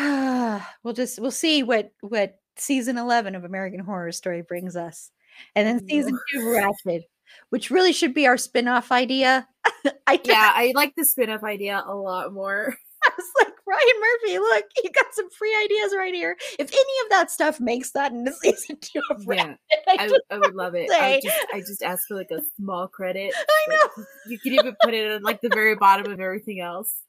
we'll 0.83 0.95
just 0.95 1.21
we'll 1.21 1.31
see 1.31 1.63
what 1.63 1.93
what 2.01 2.39
season 2.57 2.99
11 2.99 3.35
of 3.35 3.45
American 3.45 3.81
Horror 3.81 4.13
Story 4.13 4.43
brings 4.43 4.77
us. 4.77 5.11
And 5.57 5.67
then 5.67 5.89
season 5.89 6.19
2 6.33 6.39
Ratched, 6.41 7.03
which 7.51 7.71
really 7.71 7.93
should 7.93 8.15
be 8.15 8.27
our 8.27 8.37
spin-off 8.37 8.93
idea. 8.93 9.49
I 10.07 10.21
yeah, 10.25 10.53
I 10.55 10.73
like 10.75 10.95
the 10.97 11.05
spin-off 11.05 11.43
idea 11.43 11.83
a 11.87 11.95
lot 11.95 12.33
more. 12.33 12.75
I 13.05 13.11
was 13.17 13.27
like, 13.41 13.55
Ryan 13.67 14.01
Murphy, 14.01 14.39
look, 14.39 14.65
you 14.83 14.91
got 14.91 15.07
some 15.13 15.29
free 15.31 15.55
ideas 15.65 15.95
right 15.97 16.15
here. 16.15 16.37
If 16.59 16.73
any 16.73 17.05
of 17.05 17.11
that 17.11 17.31
stuff 17.31 17.61
makes 17.61 17.91
that 17.93 18.13
into 18.13 18.33
season 18.33 18.79
two 18.81 19.03
of 19.11 19.23
Ratched, 19.23 19.57
yeah, 19.71 19.79
I, 19.89 20.11
I, 20.31 20.39
would 20.39 20.55
love 20.55 20.75
it. 20.75 20.91
I 20.91 21.21
just, 21.23 21.47
I 21.53 21.61
just 21.61 21.83
ask 21.83 22.07
for 22.09 22.17
like 22.17 22.31
a 22.31 22.41
small 22.57 22.89
credit. 22.89 23.35
I 23.37 23.71
know. 23.71 23.89
Like, 23.97 24.07
you 24.29 24.39
could 24.39 24.53
even 24.53 24.77
put 24.83 24.95
it 24.95 25.07
at 25.11 25.23
like 25.23 25.41
the 25.41 25.51
very 25.53 25.77
bottom 25.77 26.11
of 26.11 26.21
everything 26.21 26.61
else. 26.61 27.03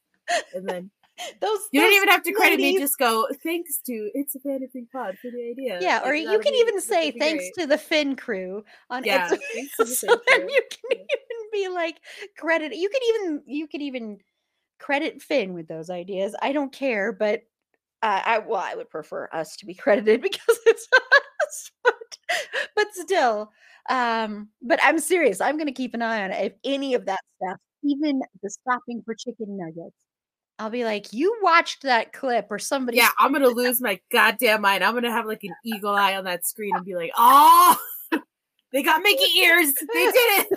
And 0.54 0.68
then 0.68 0.90
those 1.40 1.58
you 1.72 1.80
those 1.80 1.88
don't 1.88 1.96
even 1.96 2.08
have 2.08 2.22
to 2.22 2.32
credit 2.32 2.60
ladies. 2.60 2.74
me. 2.74 2.80
Just 2.80 2.98
go 2.98 3.26
thanks 3.42 3.78
to 3.86 4.10
it's 4.14 4.34
a 4.34 4.40
fantasy 4.40 4.86
pod 4.92 5.16
for 5.20 5.30
the 5.30 5.50
idea. 5.50 5.78
Yeah, 5.80 6.00
or 6.04 6.14
you 6.14 6.38
can 6.38 6.54
even 6.54 6.80
say 6.80 7.10
thanks 7.12 7.44
great. 7.44 7.62
to 7.62 7.66
the 7.66 7.78
Finn 7.78 8.16
crew 8.16 8.64
on 8.90 9.04
yeah, 9.04 9.28
it's 9.32 9.76
so 10.00 10.06
then 10.06 10.48
you 10.48 10.62
can 10.70 10.98
yeah. 10.98 10.98
even 10.98 11.50
be 11.52 11.68
like 11.68 12.00
credit. 12.36 12.74
You 12.74 12.88
can 12.88 13.00
even 13.08 13.42
you 13.46 13.66
could 13.66 13.82
even 13.82 14.18
credit 14.78 15.22
Finn 15.22 15.54
with 15.54 15.68
those 15.68 15.90
ideas. 15.90 16.34
I 16.42 16.52
don't 16.52 16.72
care, 16.72 17.12
but 17.12 17.42
uh, 18.02 18.22
I 18.24 18.38
well 18.40 18.62
I 18.62 18.74
would 18.74 18.90
prefer 18.90 19.28
us 19.32 19.56
to 19.56 19.66
be 19.66 19.74
credited 19.74 20.20
because 20.22 20.58
it's 20.66 20.88
us, 21.42 21.70
but 21.82 22.18
but 22.74 22.86
still. 22.92 23.52
Um, 23.88 24.48
but 24.62 24.80
I'm 24.82 24.98
serious. 24.98 25.40
I'm 25.40 25.56
going 25.56 25.68
to 25.68 25.72
keep 25.72 25.94
an 25.94 26.02
eye 26.02 26.24
on 26.24 26.32
it. 26.32 26.44
If 26.44 26.52
any 26.64 26.94
of 26.94 27.06
that 27.06 27.20
stuff, 27.36 27.58
even 27.84 28.20
the 28.42 28.50
stopping 28.50 29.00
for 29.04 29.14
chicken 29.14 29.56
nuggets 29.56 29.94
I'll 30.58 30.70
be 30.70 30.84
like, 30.84 31.12
you 31.12 31.36
watched 31.42 31.82
that 31.82 32.12
clip 32.12 32.46
or 32.50 32.58
somebody. 32.58 32.96
Yeah, 32.96 33.10
I'm 33.18 33.32
gonna 33.32 33.48
lose 33.48 33.80
my 33.80 34.00
goddamn 34.10 34.62
mind. 34.62 34.82
I'm 34.82 34.94
gonna 34.94 35.10
have 35.10 35.26
like 35.26 35.44
an 35.44 35.54
eagle 35.64 35.94
eye 35.94 36.16
on 36.16 36.24
that 36.24 36.46
screen 36.46 36.74
and 36.74 36.84
be 36.84 36.94
like, 36.94 37.10
oh, 37.16 37.76
they 38.72 38.82
got 38.82 39.02
Mickey 39.02 39.38
ears. 39.40 39.74
They 39.74 40.04
did 40.04 40.46
it. 40.46 40.48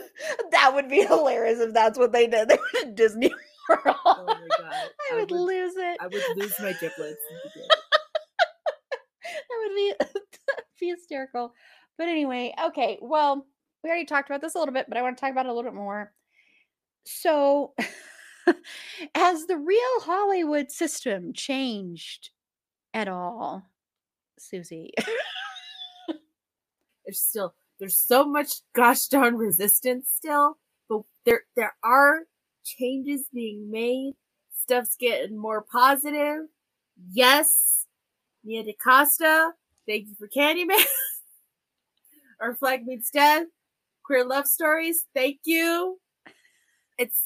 that 0.51 0.73
would 0.73 0.89
be 0.89 1.01
hilarious 1.01 1.59
if 1.59 1.73
that's 1.73 1.99
what 1.99 2.13
they 2.13 2.27
did. 2.27 2.47
They 2.49 2.55
were 2.55 2.87
at 2.87 2.95
Disney 2.95 3.33
World. 3.67 3.95
Oh 4.05 4.23
my 4.25 4.47
god, 4.57 4.71
I, 4.73 4.89
I 5.11 5.15
would, 5.15 5.31
would, 5.31 5.41
lose 5.41 5.73
it. 5.75 5.97
I 5.99 6.07
would 6.07 6.23
lose 6.37 6.53
my 6.59 6.73
giblets. 6.79 7.21
that 9.33 9.57
would 9.59 9.75
be 9.75 9.93
be 10.79 10.89
hysterical. 10.89 11.53
But 11.97 12.07
anyway, 12.07 12.53
okay. 12.67 12.97
Well, 13.01 13.45
we 13.83 13.89
already 13.89 14.05
talked 14.05 14.29
about 14.29 14.39
this 14.39 14.55
a 14.55 14.59
little 14.59 14.73
bit, 14.73 14.85
but 14.87 14.97
I 14.97 15.01
want 15.01 15.17
to 15.17 15.21
talk 15.21 15.31
about 15.31 15.45
it 15.45 15.49
a 15.49 15.53
little 15.53 15.69
bit 15.69 15.75
more. 15.75 16.13
So. 17.05 17.73
Has 19.15 19.45
the 19.47 19.57
real 19.57 19.99
Hollywood 20.01 20.71
system 20.71 21.33
changed 21.33 22.31
at 22.93 23.07
all, 23.07 23.63
Susie? 24.39 24.93
there's 27.05 27.21
still 27.21 27.53
there's 27.79 27.97
so 27.97 28.25
much 28.25 28.61
gosh 28.75 29.07
darn 29.07 29.35
resistance 29.37 30.09
still, 30.15 30.57
but 30.89 31.01
there 31.25 31.43
there 31.55 31.75
are 31.83 32.21
changes 32.63 33.25
being 33.33 33.69
made. 33.71 34.13
Stuff's 34.55 34.95
getting 34.97 35.37
more 35.37 35.61
positive. 35.61 36.45
Yes, 37.11 37.85
Nia 38.43 38.63
DaCosta, 38.63 39.51
thank 39.87 40.07
you 40.07 40.15
for 40.17 40.27
Candyman. 40.27 40.83
Our 42.41 42.55
flag 42.55 42.85
means 42.85 43.09
death. 43.11 43.45
Queer 44.03 44.25
love 44.25 44.47
stories, 44.47 45.05
thank 45.15 45.39
you. 45.45 45.99
It's 46.97 47.19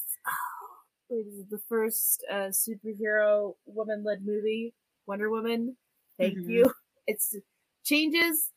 the 1.50 1.60
first 1.70 2.24
uh, 2.32 2.50
superhero 2.52 3.56
woman 3.66 4.04
led 4.04 4.26
movie, 4.26 4.74
Wonder 5.06 5.30
Woman. 5.30 5.78
Thank 6.18 6.38
mm-hmm. 6.38 6.50
you. 6.50 6.74
It's 7.06 7.36
changes. 7.84 8.50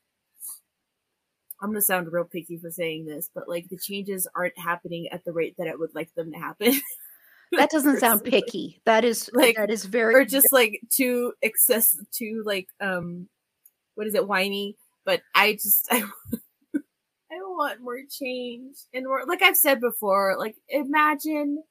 I'm 1.60 1.70
gonna 1.70 1.80
sound 1.80 2.12
real 2.12 2.22
picky 2.22 2.56
for 2.58 2.70
saying 2.70 3.06
this, 3.06 3.28
but 3.34 3.48
like 3.48 3.68
the 3.68 3.76
changes 3.76 4.28
aren't 4.36 4.56
happening 4.56 5.08
at 5.10 5.24
the 5.24 5.32
rate 5.32 5.56
that 5.58 5.66
I 5.66 5.74
would 5.74 5.96
like 5.96 6.14
them 6.14 6.30
to 6.30 6.38
happen. 6.38 6.74
that 7.52 7.70
doesn't 7.70 7.98
sound 7.98 8.22
picky. 8.22 8.80
That 8.84 9.04
is 9.04 9.28
like 9.34 9.56
that 9.56 9.68
is 9.68 9.84
very 9.84 10.14
or 10.14 10.24
just 10.24 10.52
like 10.52 10.80
too 10.90 11.32
excess, 11.42 11.98
too 12.12 12.44
like 12.46 12.68
um, 12.80 13.28
what 13.96 14.06
is 14.06 14.14
it, 14.14 14.28
whiny? 14.28 14.76
But 15.04 15.22
I 15.34 15.54
just 15.54 15.88
I. 15.90 16.04
I 17.28 17.38
want 17.40 17.80
more 17.82 17.98
change 18.08 18.76
and 18.94 19.04
more 19.04 19.24
like 19.26 19.42
I've 19.42 19.56
said 19.56 19.80
before, 19.80 20.36
like 20.38 20.54
imagine 20.68 21.64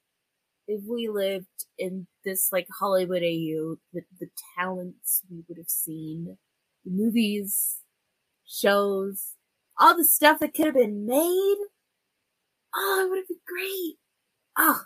if 0.67 0.81
we 0.87 1.07
lived 1.07 1.65
in 1.77 2.07
this 2.23 2.49
like 2.51 2.67
Hollywood 2.79 3.21
AU, 3.21 3.77
the, 3.93 4.01
the 4.19 4.29
talents 4.57 5.21
we 5.29 5.43
would 5.47 5.57
have 5.57 5.69
seen, 5.69 6.37
the 6.83 6.91
movies, 6.91 7.77
shows, 8.45 9.33
all 9.79 9.95
the 9.95 10.05
stuff 10.05 10.39
that 10.39 10.53
could 10.53 10.65
have 10.65 10.75
been 10.75 11.05
made. 11.05 11.57
Oh, 12.75 13.03
it 13.05 13.09
would 13.09 13.19
have 13.19 13.27
been 13.27 13.37
great. 13.47 13.95
Oh. 14.57 14.81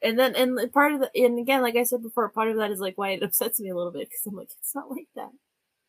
And 0.00 0.18
then, 0.18 0.36
and 0.36 0.72
part 0.72 0.92
of 0.92 1.00
the, 1.00 1.10
and 1.14 1.38
again, 1.38 1.62
like 1.62 1.76
I 1.76 1.82
said 1.82 2.02
before, 2.02 2.28
part 2.28 2.50
of 2.50 2.56
that 2.56 2.70
is 2.70 2.80
like 2.80 2.96
why 2.96 3.10
it 3.10 3.22
upsets 3.24 3.60
me 3.60 3.70
a 3.70 3.76
little 3.76 3.92
bit 3.92 4.08
because 4.08 4.26
I'm 4.26 4.36
like, 4.36 4.50
it's 4.58 4.74
not 4.74 4.90
like 4.90 5.08
that. 5.16 5.30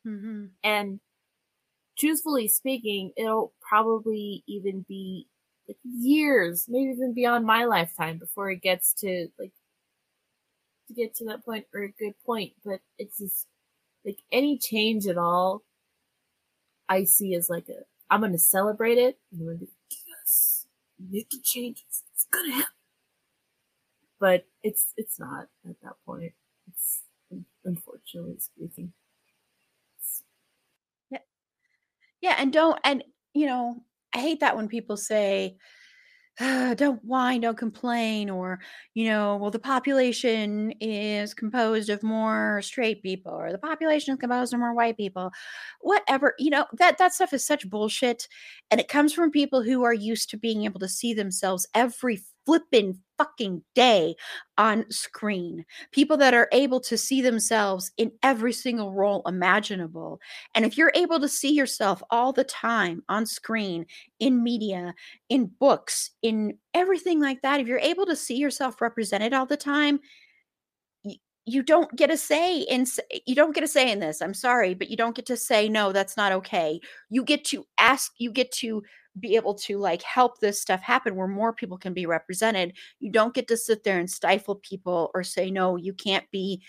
Mm-hmm. 0.06 0.46
And 0.64 1.00
truthfully 1.98 2.48
speaking, 2.48 3.12
it'll 3.16 3.52
probably 3.60 4.42
even 4.46 4.84
be 4.88 5.26
like 5.70 5.78
years, 5.84 6.66
maybe 6.68 6.90
even 6.90 7.14
beyond 7.14 7.46
my 7.46 7.64
lifetime 7.64 8.18
before 8.18 8.50
it 8.50 8.60
gets 8.60 8.92
to 8.94 9.28
like 9.38 9.52
to 10.88 10.94
get 10.94 11.14
to 11.14 11.24
that 11.26 11.44
point 11.44 11.66
or 11.72 11.82
a 11.82 11.92
good 11.92 12.14
point. 12.26 12.52
But 12.64 12.80
it's 12.98 13.18
just 13.18 13.46
like 14.04 14.18
any 14.32 14.58
change 14.58 15.06
at 15.06 15.16
all, 15.16 15.62
I 16.88 17.04
see 17.04 17.34
as 17.36 17.48
like 17.48 17.68
a 17.68 17.84
I'm 18.10 18.20
gonna 18.20 18.38
celebrate 18.38 18.98
it. 18.98 19.16
I'm 19.32 19.46
gonna 19.46 19.58
be 19.58 19.68
yes, 20.08 20.66
making 20.98 21.42
changes. 21.44 22.02
It's 22.12 22.26
gonna 22.32 22.52
happen. 22.52 22.72
But 24.18 24.44
it's 24.64 24.92
it's 24.96 25.20
not 25.20 25.46
at 25.68 25.80
that 25.84 25.94
point. 26.04 26.32
It's 26.68 27.02
unfortunately 27.64 28.38
speaking. 28.40 28.92
yeah, 31.10 31.18
yeah, 32.20 32.34
and 32.38 32.52
don't 32.52 32.80
and 32.82 33.04
you 33.34 33.46
know 33.46 33.84
I 34.14 34.20
hate 34.20 34.40
that 34.40 34.56
when 34.56 34.68
people 34.68 34.96
say, 34.96 35.56
"Ah, 36.40 36.74
don't 36.76 37.04
whine, 37.04 37.42
don't 37.42 37.58
complain, 37.58 38.30
or, 38.30 38.60
you 38.94 39.04
know, 39.06 39.36
well, 39.36 39.50
the 39.50 39.58
population 39.60 40.72
is 40.80 41.34
composed 41.34 41.90
of 41.90 42.02
more 42.02 42.62
straight 42.62 43.02
people, 43.02 43.32
or 43.32 43.52
the 43.52 43.58
population 43.58 44.14
is 44.14 44.20
composed 44.20 44.54
of 44.54 44.60
more 44.60 44.74
white 44.74 44.96
people. 44.96 45.32
Whatever, 45.80 46.34
you 46.38 46.50
know, 46.50 46.66
that 46.78 46.98
that 46.98 47.14
stuff 47.14 47.32
is 47.34 47.46
such 47.46 47.68
bullshit. 47.70 48.28
And 48.70 48.80
it 48.80 48.88
comes 48.88 49.12
from 49.12 49.30
people 49.30 49.62
who 49.62 49.84
are 49.84 49.94
used 49.94 50.30
to 50.30 50.38
being 50.38 50.64
able 50.64 50.80
to 50.80 50.88
see 50.88 51.14
themselves 51.14 51.66
every 51.74 52.22
flipping 52.46 52.98
fucking 53.18 53.62
day 53.74 54.14
on 54.56 54.84
screen. 54.90 55.64
People 55.92 56.16
that 56.16 56.32
are 56.32 56.48
able 56.52 56.80
to 56.80 56.96
see 56.96 57.20
themselves 57.20 57.92
in 57.98 58.10
every 58.22 58.52
single 58.52 58.92
role 58.92 59.22
imaginable. 59.26 60.20
And 60.54 60.64
if 60.64 60.78
you're 60.78 60.92
able 60.94 61.20
to 61.20 61.28
see 61.28 61.52
yourself 61.52 62.02
all 62.10 62.32
the 62.32 62.44
time 62.44 63.02
on 63.08 63.26
screen, 63.26 63.84
in 64.18 64.42
media, 64.42 64.94
in 65.28 65.50
books, 65.60 66.10
in 66.22 66.56
everything 66.72 67.20
like 67.20 67.42
that, 67.42 67.60
if 67.60 67.66
you're 67.66 67.78
able 67.78 68.06
to 68.06 68.16
see 68.16 68.36
yourself 68.36 68.80
represented 68.80 69.34
all 69.34 69.46
the 69.46 69.56
time, 69.56 70.00
you 71.46 71.62
don't 71.62 71.94
get 71.96 72.10
a 72.10 72.16
say 72.16 72.60
in 72.60 72.86
you 73.26 73.34
don't 73.34 73.54
get 73.54 73.64
a 73.64 73.68
say 73.68 73.90
in 73.90 73.98
this 73.98 74.20
i'm 74.20 74.34
sorry 74.34 74.74
but 74.74 74.90
you 74.90 74.96
don't 74.96 75.16
get 75.16 75.26
to 75.26 75.36
say 75.36 75.68
no 75.68 75.90
that's 75.90 76.16
not 76.16 76.32
okay 76.32 76.78
you 77.08 77.24
get 77.24 77.44
to 77.44 77.64
ask 77.78 78.12
you 78.18 78.30
get 78.30 78.52
to 78.52 78.82
be 79.20 79.36
able 79.36 79.54
to 79.54 79.78
like 79.78 80.02
help 80.02 80.38
this 80.38 80.60
stuff 80.60 80.82
happen 80.82 81.14
where 81.14 81.28
more 81.28 81.52
people 81.52 81.78
can 81.78 81.92
be 81.92 82.06
represented. 82.06 82.76
You 82.98 83.10
don't 83.10 83.34
get 83.34 83.48
to 83.48 83.56
sit 83.56 83.84
there 83.84 83.98
and 83.98 84.10
stifle 84.10 84.56
people 84.56 85.10
or 85.14 85.22
say, 85.22 85.50
no, 85.50 85.76
you 85.76 85.92
can't 85.92 86.30
be 86.30 86.62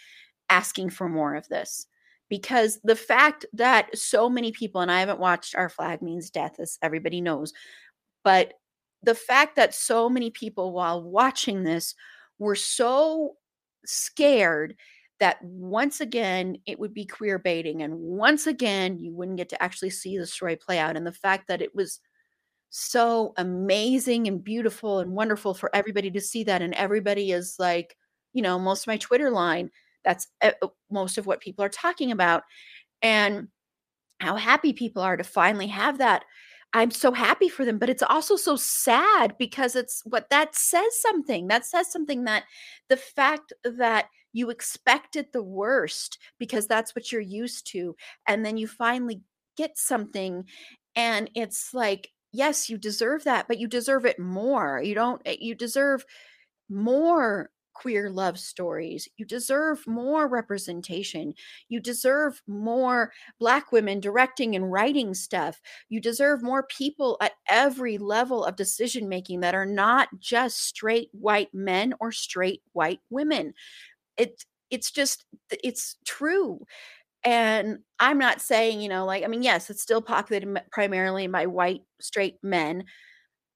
asking 0.49 0.89
for 0.89 1.09
more 1.09 1.35
of 1.35 1.47
this. 1.47 1.87
Because 2.29 2.79
the 2.83 2.95
fact 2.95 3.45
that 3.53 3.97
so 3.97 4.29
many 4.29 4.51
people, 4.51 4.81
and 4.81 4.91
I 4.91 5.01
haven't 5.01 5.19
watched 5.19 5.55
Our 5.55 5.69
Flag 5.69 6.01
Means 6.01 6.29
Death, 6.29 6.59
as 6.59 6.77
everybody 6.81 7.19
knows, 7.19 7.53
but 8.23 8.53
the 9.03 9.15
fact 9.15 9.55
that 9.55 9.73
so 9.73 10.09
many 10.09 10.29
people, 10.29 10.71
while 10.71 11.03
watching 11.03 11.63
this, 11.63 11.95
were 12.39 12.55
so 12.55 13.35
scared 13.85 14.75
that 15.19 15.41
once 15.43 16.01
again 16.01 16.57
it 16.65 16.79
would 16.79 16.93
be 16.93 17.05
queer 17.05 17.37
baiting 17.37 17.83
and 17.83 17.93
once 17.95 18.47
again 18.47 18.97
you 18.97 19.13
wouldn't 19.13 19.37
get 19.37 19.49
to 19.49 19.63
actually 19.63 19.89
see 19.89 20.17
the 20.17 20.25
story 20.25 20.55
play 20.55 20.79
out 20.79 20.97
and 20.97 21.05
the 21.05 21.11
fact 21.11 21.47
that 21.47 21.61
it 21.61 21.75
was 21.75 21.99
so 22.71 23.33
amazing 23.37 24.27
and 24.27 24.43
beautiful 24.43 24.99
and 24.99 25.11
wonderful 25.11 25.53
for 25.53 25.69
everybody 25.75 26.09
to 26.09 26.21
see 26.21 26.43
that 26.43 26.61
and 26.61 26.73
everybody 26.73 27.31
is 27.31 27.57
like 27.59 27.95
you 28.33 28.41
know 28.41 28.57
most 28.57 28.83
of 28.83 28.87
my 28.87 28.97
twitter 28.97 29.29
line 29.29 29.69
that's 30.03 30.27
uh, 30.41 30.51
most 30.89 31.17
of 31.17 31.25
what 31.25 31.41
people 31.41 31.63
are 31.63 31.69
talking 31.69 32.11
about 32.11 32.43
and 33.01 33.47
how 34.19 34.35
happy 34.35 34.73
people 34.73 35.01
are 35.01 35.17
to 35.17 35.23
finally 35.23 35.67
have 35.67 35.97
that. 35.97 36.23
I'm 36.73 36.91
so 36.91 37.11
happy 37.11 37.49
for 37.49 37.65
them 37.65 37.77
but 37.77 37.89
it's 37.89 38.03
also 38.03 38.37
so 38.37 38.55
sad 38.55 39.35
because 39.37 39.75
it's 39.75 40.01
what 40.05 40.29
that 40.29 40.55
says 40.55 41.01
something. 41.01 41.47
That 41.47 41.65
says 41.65 41.91
something 41.91 42.23
that 42.25 42.43
the 42.87 42.97
fact 42.97 43.51
that 43.65 44.05
you 44.31 44.49
expected 44.49 45.27
the 45.33 45.43
worst 45.43 46.17
because 46.39 46.67
that's 46.67 46.95
what 46.95 47.11
you're 47.11 47.19
used 47.19 47.67
to 47.73 47.95
and 48.27 48.45
then 48.45 48.55
you 48.55 48.67
finally 48.67 49.21
get 49.57 49.77
something 49.77 50.45
and 50.95 51.29
it's 51.35 51.73
like 51.73 52.09
yes, 52.31 52.69
you 52.69 52.77
deserve 52.77 53.23
that, 53.25 53.47
but 53.47 53.59
you 53.59 53.67
deserve 53.67 54.05
it 54.05 54.19
more. 54.19 54.81
You 54.81 54.95
don't, 54.95 55.21
eh, 55.25 55.37
you 55.39 55.55
deserve 55.55 56.05
more 56.69 57.49
queer 57.73 58.09
love 58.09 58.37
stories. 58.37 59.07
You 59.17 59.25
deserve 59.25 59.87
more 59.87 60.27
representation. 60.27 61.33
You 61.69 61.79
deserve 61.79 62.41
more 62.45 63.13
Black 63.39 63.71
women 63.71 63.99
directing 63.99 64.55
and 64.55 64.71
writing 64.71 65.13
stuff. 65.13 65.61
You 65.89 66.01
deserve 66.01 66.43
more 66.43 66.63
people 66.63 67.17
at 67.21 67.33
every 67.49 67.97
level 67.97 68.43
of 68.45 68.57
decision 68.57 69.09
making 69.09 69.39
that 69.39 69.55
are 69.55 69.65
not 69.65 70.09
just 70.19 70.59
straight 70.63 71.09
white 71.13 71.53
men 71.53 71.93
or 71.99 72.11
straight 72.11 72.61
white 72.73 72.99
women. 73.09 73.53
It, 74.17 74.45
it's 74.69 74.91
just, 74.91 75.25
it's 75.51 75.97
true 76.05 76.65
and 77.23 77.79
i'm 77.99 78.17
not 78.17 78.41
saying 78.41 78.81
you 78.81 78.89
know 78.89 79.05
like 79.05 79.23
i 79.23 79.27
mean 79.27 79.43
yes 79.43 79.69
it's 79.69 79.81
still 79.81 80.01
populated 80.01 80.61
primarily 80.71 81.27
by 81.27 81.45
white 81.45 81.81
straight 81.99 82.37
men 82.43 82.83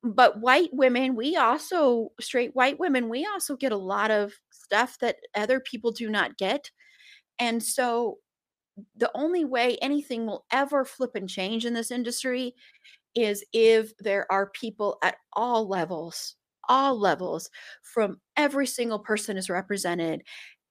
but 0.03 0.39
white 0.41 0.69
women 0.73 1.15
we 1.15 1.35
also 1.35 2.09
straight 2.19 2.55
white 2.55 2.79
women 2.79 3.09
we 3.09 3.25
also 3.25 3.55
get 3.55 3.71
a 3.71 3.77
lot 3.77 4.11
of 4.11 4.33
stuff 4.51 4.97
that 4.99 5.17
other 5.35 5.59
people 5.59 5.91
do 5.91 6.09
not 6.09 6.37
get. 6.37 6.71
And 7.39 7.63
so 7.63 8.19
the 8.95 9.11
only 9.15 9.45
way 9.45 9.77
anything 9.81 10.25
will 10.25 10.45
ever 10.51 10.85
flip 10.85 11.11
and 11.15 11.29
change 11.29 11.65
in 11.65 11.73
this 11.73 11.91
industry 11.91 12.55
is 13.15 13.45
if 13.53 13.97
there 13.99 14.31
are 14.31 14.49
people 14.51 14.97
at 15.03 15.17
all 15.33 15.67
levels 15.67 16.35
all 16.69 16.99
levels 16.99 17.49
from 17.83 18.21
every 18.37 18.67
single 18.67 18.99
person 18.99 19.37
is 19.37 19.49
represented. 19.49 20.23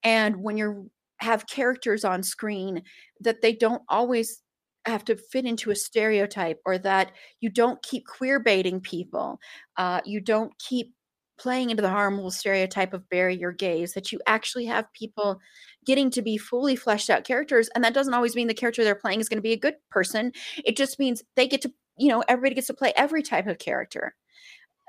And 0.04 0.36
when 0.42 0.56
you're 0.56 0.84
have 1.18 1.46
characters 1.46 2.04
on 2.04 2.22
screen 2.22 2.82
that 3.20 3.42
they 3.42 3.52
don't 3.52 3.82
always 3.88 4.42
have 4.86 5.04
to 5.04 5.16
fit 5.16 5.46
into 5.46 5.70
a 5.70 5.76
stereotype 5.76 6.60
or 6.66 6.76
that 6.76 7.12
you 7.40 7.48
don't 7.48 7.82
keep 7.82 8.06
queer 8.06 8.38
baiting 8.38 8.80
people 8.80 9.38
uh, 9.76 10.00
you 10.04 10.20
don't 10.20 10.52
keep 10.58 10.92
playing 11.38 11.70
into 11.70 11.82
the 11.82 11.90
harmful 11.90 12.30
stereotype 12.30 12.92
of 12.92 13.08
bury 13.08 13.36
your 13.36 13.52
gays 13.52 13.92
that 13.94 14.12
you 14.12 14.20
actually 14.26 14.66
have 14.66 14.92
people 14.92 15.40
getting 15.84 16.10
to 16.10 16.22
be 16.22 16.36
fully 16.38 16.76
fleshed 16.76 17.10
out 17.10 17.24
characters 17.24 17.68
and 17.74 17.82
that 17.82 17.94
doesn't 17.94 18.14
always 18.14 18.36
mean 18.36 18.46
the 18.46 18.54
character 18.54 18.84
they're 18.84 18.94
playing 18.94 19.20
is 19.20 19.28
going 19.28 19.38
to 19.38 19.42
be 19.42 19.52
a 19.52 19.58
good 19.58 19.74
person. 19.90 20.32
It 20.64 20.76
just 20.76 20.98
means 20.98 21.22
they 21.36 21.48
get 21.48 21.62
to 21.62 21.72
you 21.96 22.08
know 22.08 22.22
everybody 22.28 22.54
gets 22.56 22.66
to 22.68 22.74
play 22.74 22.92
every 22.96 23.22
type 23.22 23.46
of 23.46 23.58
character 23.58 24.14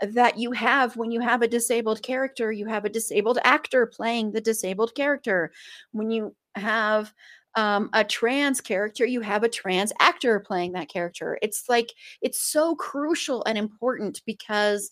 that 0.02 0.38
you 0.38 0.52
have 0.52 0.96
when 0.98 1.12
you 1.12 1.22
have 1.22 1.42
a 1.42 1.48
disabled 1.48 2.02
character 2.02 2.52
you 2.52 2.66
have 2.66 2.86
a 2.86 2.90
disabled 2.90 3.40
actor 3.44 3.86
playing 3.86 4.32
the 4.32 4.42
disabled 4.42 4.94
character. 4.96 5.52
When 5.92 6.12
you 6.12 6.36
have 6.56 7.14
um, 7.56 7.90
a 7.94 8.04
trans 8.04 8.60
character 8.60 9.06
you 9.06 9.22
have 9.22 9.44
a 9.44 9.50
trans 9.50 9.94
actor 10.00 10.40
playing 10.40 10.74
that 10.74 10.90
character. 10.90 11.40
It's 11.42 11.70
like 11.70 11.94
it's 12.22 12.42
so 12.42 12.76
crucial 12.76 13.44
and 13.46 13.58
important 13.58 14.22
because 14.26 14.92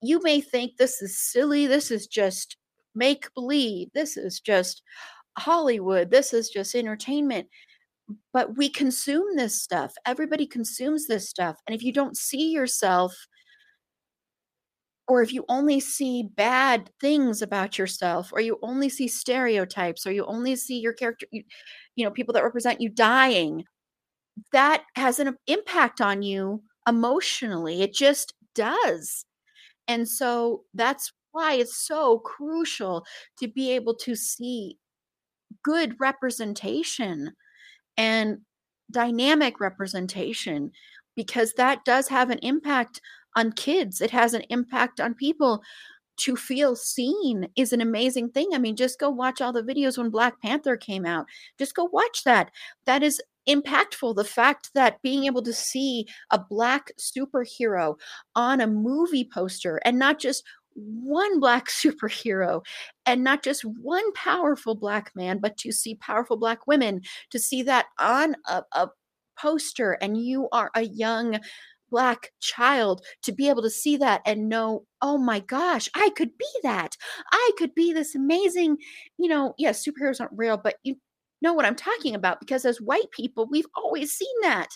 you 0.00 0.20
may 0.22 0.40
think 0.40 0.76
this 0.76 1.00
is 1.00 1.18
silly. 1.18 1.66
This 1.66 1.90
is 1.90 2.06
just 2.06 2.56
make 2.94 3.32
believe. 3.34 3.88
This 3.94 4.16
is 4.16 4.40
just 4.40 4.82
hollywood. 5.38 6.10
This 6.10 6.32
is 6.32 6.50
just 6.50 6.74
entertainment. 6.74 7.48
But 8.32 8.56
we 8.56 8.68
consume 8.68 9.36
this 9.36 9.60
stuff. 9.60 9.94
Everybody 10.04 10.46
consumes 10.46 11.06
this 11.06 11.28
stuff. 11.28 11.56
And 11.66 11.74
if 11.74 11.82
you 11.82 11.92
don't 11.92 12.16
see 12.16 12.50
yourself 12.50 13.16
or 15.08 15.22
if 15.22 15.32
you 15.32 15.44
only 15.48 15.80
see 15.80 16.28
bad 16.36 16.90
things 17.00 17.42
about 17.42 17.78
yourself 17.78 18.30
or 18.32 18.40
you 18.40 18.58
only 18.62 18.88
see 18.88 19.08
stereotypes 19.08 20.06
or 20.06 20.12
you 20.12 20.24
only 20.26 20.56
see 20.56 20.78
your 20.78 20.92
character 20.92 21.26
you, 21.32 21.42
you 21.96 22.04
know 22.04 22.10
people 22.10 22.32
that 22.32 22.44
represent 22.44 22.80
you 22.80 22.88
dying 22.88 23.64
that 24.52 24.84
has 24.96 25.18
an 25.18 25.36
impact 25.46 26.00
on 26.00 26.22
you 26.22 26.62
emotionally 26.88 27.82
it 27.82 27.92
just 27.92 28.34
does. 28.54 29.24
And 29.88 30.08
so 30.08 30.64
that's 30.74 31.12
why 31.32 31.54
it's 31.54 31.76
so 31.76 32.18
crucial 32.18 33.04
to 33.38 33.48
be 33.48 33.70
able 33.72 33.94
to 33.96 34.14
see 34.14 34.78
good 35.64 35.96
representation 35.98 37.32
and 37.96 38.38
dynamic 38.90 39.60
representation 39.60 40.70
because 41.14 41.52
that 41.54 41.84
does 41.84 42.08
have 42.08 42.30
an 42.30 42.38
impact 42.38 43.00
on 43.36 43.52
kids 43.52 44.00
it 44.00 44.10
has 44.10 44.34
an 44.34 44.42
impact 44.50 45.00
on 45.00 45.14
people 45.14 45.62
to 46.18 46.36
feel 46.36 46.76
seen 46.76 47.48
is 47.56 47.72
an 47.72 47.80
amazing 47.80 48.30
thing. 48.30 48.50
I 48.52 48.58
mean, 48.58 48.76
just 48.76 49.00
go 49.00 49.10
watch 49.10 49.40
all 49.40 49.52
the 49.52 49.62
videos 49.62 49.98
when 49.98 50.10
Black 50.10 50.40
Panther 50.40 50.76
came 50.76 51.06
out. 51.06 51.26
Just 51.58 51.74
go 51.74 51.88
watch 51.92 52.24
that. 52.24 52.50
That 52.84 53.02
is 53.02 53.20
impactful. 53.48 54.14
The 54.14 54.24
fact 54.24 54.70
that 54.74 55.02
being 55.02 55.24
able 55.24 55.42
to 55.42 55.52
see 55.52 56.06
a 56.30 56.38
Black 56.38 56.92
superhero 57.00 57.96
on 58.36 58.60
a 58.60 58.66
movie 58.66 59.28
poster 59.32 59.80
and 59.84 59.98
not 59.98 60.18
just 60.18 60.44
one 60.74 61.40
Black 61.40 61.66
superhero 61.68 62.62
and 63.06 63.24
not 63.24 63.42
just 63.42 63.62
one 63.62 64.12
powerful 64.12 64.74
Black 64.74 65.12
man, 65.14 65.38
but 65.38 65.56
to 65.58 65.72
see 65.72 65.94
powerful 65.96 66.36
Black 66.36 66.66
women, 66.66 67.00
to 67.30 67.38
see 67.38 67.62
that 67.62 67.86
on 67.98 68.36
a, 68.48 68.62
a 68.72 68.88
poster 69.38 69.92
and 70.00 70.22
you 70.22 70.48
are 70.52 70.70
a 70.74 70.82
young 70.82 71.40
black 71.92 72.30
child 72.40 73.04
to 73.22 73.32
be 73.32 73.50
able 73.50 73.62
to 73.62 73.68
see 73.70 73.98
that 73.98 74.22
and 74.24 74.48
know 74.48 74.84
oh 75.02 75.18
my 75.18 75.40
gosh 75.40 75.90
i 75.94 76.08
could 76.16 76.30
be 76.38 76.46
that. 76.62 76.96
I 77.32 77.50
could 77.58 77.74
be 77.74 77.92
this 77.92 78.14
amazing 78.14 78.78
you 79.18 79.28
know 79.28 79.54
yes 79.58 79.86
superheroes 79.86 80.20
aren't 80.20 80.32
real 80.36 80.56
but 80.56 80.76
you 80.82 80.96
know 81.42 81.52
what 81.52 81.66
i'm 81.66 81.76
talking 81.76 82.14
about 82.14 82.40
because 82.40 82.64
as 82.64 82.80
white 82.80 83.10
people 83.10 83.46
we've 83.50 83.66
always 83.76 84.10
seen 84.12 84.34
that. 84.42 84.68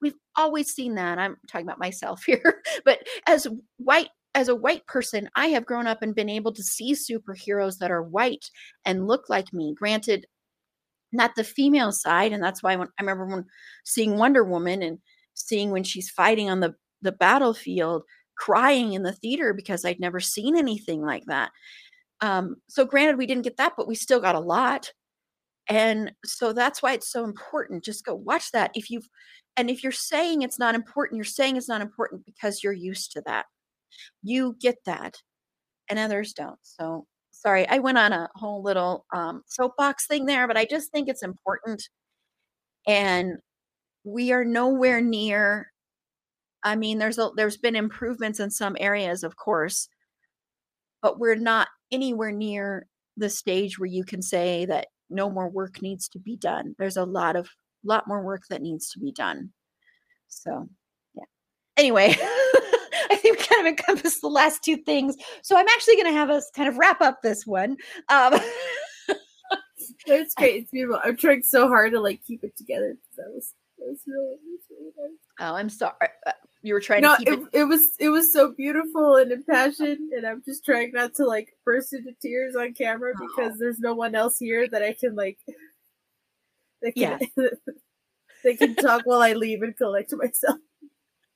We've 0.00 0.14
always 0.34 0.74
seen 0.74 0.96
that. 0.96 1.18
I'm 1.18 1.36
talking 1.46 1.66
about 1.66 1.78
myself 1.78 2.24
here 2.26 2.62
but 2.86 3.00
as 3.26 3.46
white 3.76 4.08
as 4.34 4.48
a 4.48 4.56
white 4.56 4.86
person 4.86 5.28
i 5.36 5.48
have 5.48 5.66
grown 5.66 5.86
up 5.86 6.00
and 6.00 6.14
been 6.14 6.30
able 6.30 6.54
to 6.54 6.62
see 6.62 6.94
superheroes 6.94 7.78
that 7.78 7.90
are 7.90 8.02
white 8.02 8.50
and 8.86 9.06
look 9.06 9.28
like 9.28 9.52
me. 9.52 9.74
Granted 9.78 10.26
not 11.12 11.34
the 11.36 11.44
female 11.44 11.92
side 11.92 12.32
and 12.32 12.42
that's 12.42 12.62
why 12.62 12.74
when 12.74 12.88
i 12.98 13.02
remember 13.02 13.26
when 13.26 13.44
seeing 13.84 14.16
wonder 14.16 14.42
woman 14.44 14.82
and 14.82 14.98
seeing 15.34 15.70
when 15.70 15.84
she's 15.84 16.10
fighting 16.10 16.50
on 16.50 16.60
the 16.60 16.74
the 17.02 17.12
battlefield 17.12 18.04
crying 18.36 18.92
in 18.92 19.02
the 19.02 19.12
theater 19.12 19.52
because 19.52 19.84
I'd 19.84 20.00
never 20.00 20.20
seen 20.20 20.56
anything 20.56 21.02
like 21.02 21.24
that. 21.26 21.50
Um, 22.20 22.56
so 22.68 22.84
granted 22.84 23.18
we 23.18 23.26
didn't 23.26 23.44
get 23.44 23.56
that, 23.56 23.74
but 23.76 23.88
we 23.88 23.94
still 23.94 24.20
got 24.20 24.36
a 24.36 24.40
lot. 24.40 24.92
And 25.68 26.12
so 26.24 26.52
that's 26.52 26.82
why 26.82 26.92
it's 26.92 27.10
so 27.10 27.24
important. 27.24 27.84
Just 27.84 28.04
go 28.04 28.14
watch 28.14 28.50
that. 28.52 28.70
If 28.74 28.90
you've 28.90 29.08
and 29.56 29.68
if 29.68 29.82
you're 29.82 29.92
saying 29.92 30.42
it's 30.42 30.58
not 30.58 30.74
important, 30.74 31.18
you're 31.18 31.24
saying 31.24 31.56
it's 31.56 31.68
not 31.68 31.82
important 31.82 32.24
because 32.24 32.62
you're 32.62 32.72
used 32.72 33.12
to 33.12 33.22
that. 33.26 33.46
You 34.22 34.56
get 34.60 34.76
that. 34.86 35.16
And 35.90 35.98
others 35.98 36.32
don't. 36.32 36.58
So 36.62 37.06
sorry, 37.32 37.68
I 37.68 37.78
went 37.78 37.98
on 37.98 38.12
a 38.12 38.28
whole 38.34 38.62
little 38.62 39.04
um, 39.14 39.42
soapbox 39.46 40.06
thing 40.06 40.26
there, 40.26 40.46
but 40.46 40.56
I 40.56 40.64
just 40.64 40.90
think 40.92 41.08
it's 41.08 41.22
important. 41.22 41.82
And 42.86 43.38
we 44.04 44.32
are 44.32 44.44
nowhere 44.44 45.00
near 45.00 45.72
I 46.62 46.76
mean, 46.76 46.98
there's 46.98 47.18
a 47.18 47.30
there's 47.36 47.56
been 47.56 47.76
improvements 47.76 48.40
in 48.40 48.50
some 48.50 48.76
areas, 48.78 49.24
of 49.24 49.36
course, 49.36 49.88
but 51.00 51.18
we're 51.18 51.34
not 51.34 51.68
anywhere 51.90 52.30
near 52.30 52.86
the 53.16 53.28
stage 53.28 53.78
where 53.78 53.88
you 53.88 54.04
can 54.04 54.22
say 54.22 54.64
that 54.66 54.88
no 55.10 55.28
more 55.28 55.48
work 55.48 55.82
needs 55.82 56.08
to 56.10 56.18
be 56.18 56.36
done. 56.36 56.74
There's 56.78 56.96
a 56.96 57.04
lot 57.04 57.36
of 57.36 57.48
lot 57.84 58.06
more 58.06 58.22
work 58.22 58.42
that 58.48 58.62
needs 58.62 58.90
to 58.92 59.00
be 59.00 59.12
done. 59.12 59.50
So, 60.28 60.68
yeah. 61.14 61.24
Anyway, 61.76 62.14
I 63.10 63.18
think 63.20 63.38
we 63.38 63.44
kind 63.44 63.66
of 63.66 63.70
encompassed 63.70 64.20
the 64.20 64.28
last 64.28 64.62
two 64.62 64.76
things. 64.76 65.16
So 65.42 65.56
I'm 65.56 65.68
actually 65.68 65.96
going 65.96 66.06
to 66.06 66.12
have 66.12 66.30
us 66.30 66.50
kind 66.54 66.68
of 66.68 66.78
wrap 66.78 67.00
up 67.00 67.22
this 67.22 67.44
one. 67.44 67.76
Um, 68.08 68.34
it's 70.06 70.34
great. 70.34 70.62
It's 70.62 70.70
beautiful. 70.70 71.00
I'm 71.04 71.16
trying 71.16 71.42
so 71.42 71.66
hard 71.66 71.92
to 71.92 72.00
like 72.00 72.22
keep 72.24 72.44
it 72.44 72.56
together. 72.56 72.96
That 73.16 73.32
really, 74.06 74.36
really 74.70 74.92
nice. 74.96 75.18
Oh, 75.40 75.54
I'm 75.54 75.68
sorry. 75.68 75.94
Uh, 76.26 76.32
you 76.62 76.74
were 76.74 76.80
trying 76.80 77.02
no, 77.02 77.16
to 77.16 77.24
keep 77.24 77.28
it, 77.28 77.40
it, 77.52 77.60
it 77.60 77.64
was 77.64 77.96
it 77.98 78.08
was 78.08 78.32
so 78.32 78.52
beautiful 78.52 79.16
and 79.16 79.32
impassioned, 79.32 80.12
and 80.12 80.26
I'm 80.26 80.42
just 80.44 80.64
trying 80.64 80.92
not 80.92 81.14
to 81.16 81.26
like 81.26 81.56
burst 81.64 81.92
into 81.92 82.12
tears 82.20 82.54
on 82.54 82.72
camera 82.74 83.12
because 83.14 83.54
oh. 83.54 83.56
there's 83.58 83.80
no 83.80 83.94
one 83.94 84.14
else 84.14 84.38
here 84.38 84.68
that 84.68 84.82
I 84.82 84.92
can 84.92 85.14
like. 85.14 85.38
They 86.80 86.92
can, 86.92 87.20
yeah. 87.36 87.48
they 88.44 88.56
can 88.56 88.74
talk 88.74 89.02
while 89.04 89.22
I 89.22 89.32
leave 89.34 89.62
and 89.62 89.76
collect 89.76 90.12
myself. 90.12 90.58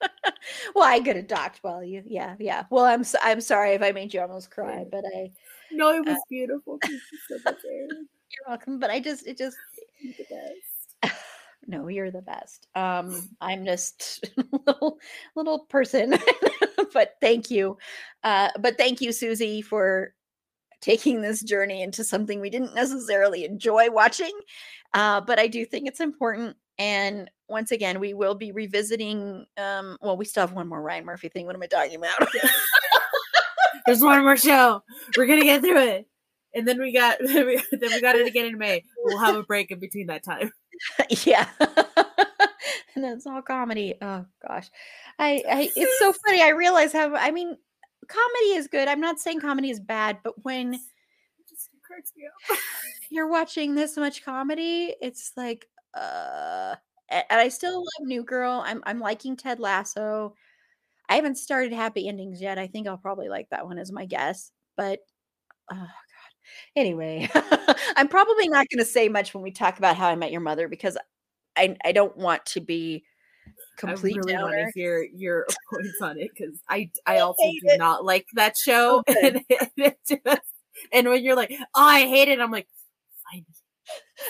well, 0.74 0.84
I 0.84 1.00
could 1.00 1.16
have 1.16 1.28
talked 1.28 1.58
while 1.62 1.82
you. 1.82 2.02
Yeah, 2.06 2.36
yeah. 2.38 2.64
Well, 2.70 2.84
I'm 2.84 3.04
so, 3.04 3.18
I'm 3.22 3.40
sorry 3.40 3.72
if 3.72 3.82
I 3.82 3.92
made 3.92 4.12
you 4.14 4.20
almost 4.20 4.50
cry, 4.50 4.84
but 4.90 5.04
I. 5.16 5.30
No, 5.72 5.92
it 5.92 6.04
was 6.04 6.16
uh, 6.16 6.20
beautiful. 6.28 6.78
You're 6.88 8.48
welcome. 8.48 8.78
But 8.78 8.90
I 8.90 9.00
just, 9.00 9.26
it 9.26 9.38
just. 9.38 9.56
No, 11.66 11.88
you're 11.88 12.10
the 12.10 12.22
best. 12.22 12.68
Um, 12.74 13.28
I'm 13.40 13.64
just 13.64 14.24
a 14.36 14.44
little 14.66 14.98
little 15.34 15.58
person, 15.60 16.14
but 16.92 17.14
thank 17.20 17.50
you. 17.50 17.76
Uh, 18.22 18.50
but 18.60 18.78
thank 18.78 19.00
you, 19.00 19.12
Susie, 19.12 19.62
for 19.62 20.14
taking 20.80 21.20
this 21.20 21.42
journey 21.42 21.82
into 21.82 22.04
something 22.04 22.40
we 22.40 22.50
didn't 22.50 22.74
necessarily 22.74 23.44
enjoy 23.44 23.90
watching. 23.90 24.32
Uh, 24.94 25.20
but 25.20 25.38
I 25.38 25.48
do 25.48 25.64
think 25.64 25.88
it's 25.88 26.00
important. 26.00 26.56
And 26.78 27.30
once 27.48 27.72
again, 27.72 27.98
we 27.98 28.14
will 28.14 28.34
be 28.34 28.52
revisiting. 28.52 29.46
Um, 29.56 29.96
well, 30.00 30.16
we 30.16 30.24
still 30.24 30.42
have 30.42 30.52
one 30.52 30.68
more 30.68 30.82
Ryan 30.82 31.04
Murphy 31.04 31.28
thing. 31.28 31.46
What 31.46 31.56
am 31.56 31.62
I 31.62 31.66
talking 31.66 31.96
about? 31.96 32.28
There's 33.86 34.02
one 34.02 34.22
more 34.22 34.36
show. 34.36 34.82
We're 35.16 35.26
gonna 35.26 35.44
get 35.44 35.62
through 35.62 35.78
it, 35.78 36.08
and 36.56 36.66
then 36.66 36.80
we 36.80 36.92
got 36.92 37.18
then 37.24 37.46
we 37.46 38.00
got 38.00 38.16
it 38.16 38.26
again 38.26 38.46
in 38.46 38.58
May. 38.58 38.82
We'll 39.04 39.18
have 39.18 39.36
a 39.36 39.42
break 39.42 39.70
in 39.70 39.78
between 39.78 40.08
that 40.08 40.24
time. 40.24 40.50
yeah. 41.24 41.48
and 41.60 43.04
it's 43.04 43.26
all 43.26 43.42
comedy. 43.42 43.94
Oh 44.00 44.24
gosh. 44.46 44.70
I, 45.18 45.42
I 45.48 45.70
it's 45.76 45.98
so 45.98 46.12
funny. 46.26 46.42
I 46.42 46.48
realize 46.48 46.92
how 46.92 47.14
I 47.14 47.30
mean 47.30 47.56
comedy 48.08 48.54
is 48.54 48.66
good. 48.66 48.88
I'm 48.88 49.00
not 49.00 49.20
saying 49.20 49.40
comedy 49.40 49.70
is 49.70 49.80
bad, 49.80 50.18
but 50.24 50.42
when 50.44 50.80
you're 53.10 53.28
watching 53.28 53.74
this 53.74 53.96
much 53.96 54.24
comedy, 54.24 54.94
it's 55.00 55.32
like 55.36 55.66
uh 55.94 56.74
and 57.08 57.24
I 57.30 57.48
still 57.50 57.76
love 57.76 58.06
New 58.06 58.24
Girl. 58.24 58.62
I'm 58.64 58.82
I'm 58.86 58.98
liking 58.98 59.36
Ted 59.36 59.60
Lasso. 59.60 60.34
I 61.08 61.14
haven't 61.14 61.36
started 61.36 61.72
Happy 61.72 62.08
Endings 62.08 62.42
yet. 62.42 62.58
I 62.58 62.66
think 62.66 62.88
I'll 62.88 62.96
probably 62.96 63.28
like 63.28 63.48
that 63.50 63.64
one 63.64 63.78
as 63.78 63.92
my 63.92 64.06
guess. 64.06 64.50
But 64.76 65.00
oh. 65.72 65.86
Anyway, 66.74 67.28
I'm 67.96 68.08
probably 68.08 68.48
not 68.48 68.66
going 68.70 68.84
to 68.84 68.90
say 68.90 69.08
much 69.08 69.34
when 69.34 69.42
we 69.42 69.50
talk 69.50 69.78
about 69.78 69.96
How 69.96 70.08
I 70.08 70.14
Met 70.14 70.32
Your 70.32 70.40
Mother 70.40 70.68
because 70.68 70.96
I 71.56 71.76
I 71.84 71.92
don't 71.92 72.16
want 72.16 72.44
to 72.46 72.60
be 72.60 73.04
complete. 73.76 74.16
I 74.16 74.18
really 74.18 74.42
want 74.42 74.54
to 74.54 74.70
hear 74.74 75.06
your 75.14 75.46
points 75.72 76.00
on 76.02 76.18
it 76.18 76.30
because 76.36 76.60
I 76.68 76.90
I 77.06 77.18
also 77.20 77.42
do 77.42 77.60
it. 77.64 77.78
not 77.78 78.04
like 78.04 78.26
that 78.34 78.56
show, 78.56 79.02
okay. 79.08 79.42
Oh, 79.50 79.70
and, 79.78 79.94
just, 80.08 80.40
and 80.92 81.08
when 81.08 81.24
you're 81.24 81.36
like, 81.36 81.52
oh, 81.52 81.66
I 81.74 82.00
hate 82.00 82.28
it, 82.28 82.40
I'm 82.40 82.50
like, 82.50 82.68
find 83.30 83.44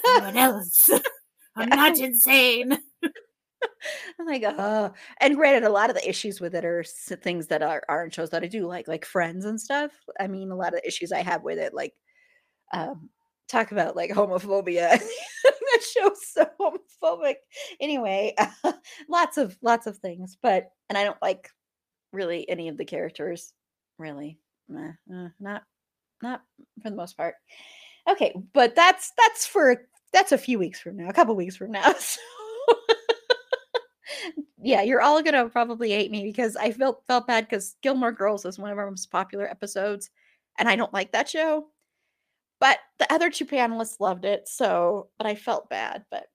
someone 0.05 0.37
else. 0.37 0.91
I'm 1.57 1.69
not 1.71 1.99
insane. 1.99 2.79
I'm 4.19 4.27
like, 4.27 4.43
oh, 4.45 4.93
and 5.21 5.37
granted, 5.37 5.65
a 5.65 5.71
lot 5.71 5.91
of 5.91 5.97
the 5.97 6.09
issues 6.09 6.41
with 6.41 6.55
it 6.55 6.65
are 6.65 6.85
things 6.85 7.47
that 7.49 7.63
are 7.63 7.83
aren't 7.89 8.15
shows 8.15 8.31
that 8.31 8.43
I 8.43 8.47
do 8.47 8.67
like, 8.67 8.89
like 8.89 9.05
Friends 9.05 9.45
and 9.45 9.61
stuff. 9.61 9.93
I 10.21 10.27
mean, 10.27 10.51
a 10.51 10.57
lot 10.57 10.75
of 10.75 10.81
the 10.81 10.87
issues 10.87 11.13
I 11.13 11.23
have 11.23 11.43
with 11.43 11.59
it, 11.59 11.75
like, 11.75 11.95
um, 12.73 13.11
talk 13.49 13.73
about 13.73 13.97
like 13.97 14.11
homophobia. 14.11 15.01
that 15.45 15.83
show's 15.83 16.27
so 16.27 16.47
homophobic. 16.61 17.37
Anyway, 17.81 18.35
uh, 18.39 18.73
lots 19.09 19.39
of 19.39 19.57
lots 19.63 19.87
of 19.87 19.99
things, 19.99 20.37
but 20.43 20.71
and 20.89 20.97
I 20.97 21.05
don't 21.05 21.21
like 21.23 21.51
really 22.13 22.49
any 22.49 22.69
of 22.69 22.77
the 22.77 22.85
characters. 22.85 23.53
Really, 23.99 24.39
uh, 24.75 25.29
not 25.41 25.63
not 26.23 26.43
for 26.83 26.91
the 26.91 26.97
most 26.97 27.17
part. 27.17 27.35
Okay, 28.09 28.35
but 28.53 28.75
that's 28.75 29.13
that's 29.19 29.47
for 29.47 29.83
that's 30.13 30.33
a 30.33 30.39
few 30.39 30.59
weeks 30.59 30.81
from 30.81 30.97
now, 30.97 31.09
a 31.09 31.13
couple 31.13 31.35
weeks 31.37 31.57
from 31.57 31.73
now. 31.73 31.93
So 32.09 32.21
yeah, 34.67 34.83
you're 34.83 35.01
all 35.01 35.23
gonna 35.23 35.49
probably 35.49 35.91
hate 35.91 36.11
me 36.11 36.25
because 36.25 36.57
I 36.57 36.73
felt 36.73 37.05
felt 37.07 37.29
bad 37.29 37.49
because 37.49 37.77
Gilmore 37.83 38.11
Girls 38.11 38.45
is 38.45 38.59
one 38.59 38.73
of 38.73 38.79
our 38.79 38.91
most 38.91 39.11
popular 39.13 39.49
episodes, 39.49 40.11
and 40.59 40.69
I 40.69 40.75
don't 40.75 40.93
like 40.93 41.13
that 41.13 41.29
show. 41.29 41.69
But 42.61 42.79
the 42.99 43.13
other 43.13 43.31
two 43.31 43.45
panelists 43.45 44.01
loved 44.01 44.25
it, 44.25 44.49
so 44.49 45.09
but 45.19 45.27
I 45.27 45.35
felt 45.35 45.69
bad. 45.69 46.05
But 46.11 46.27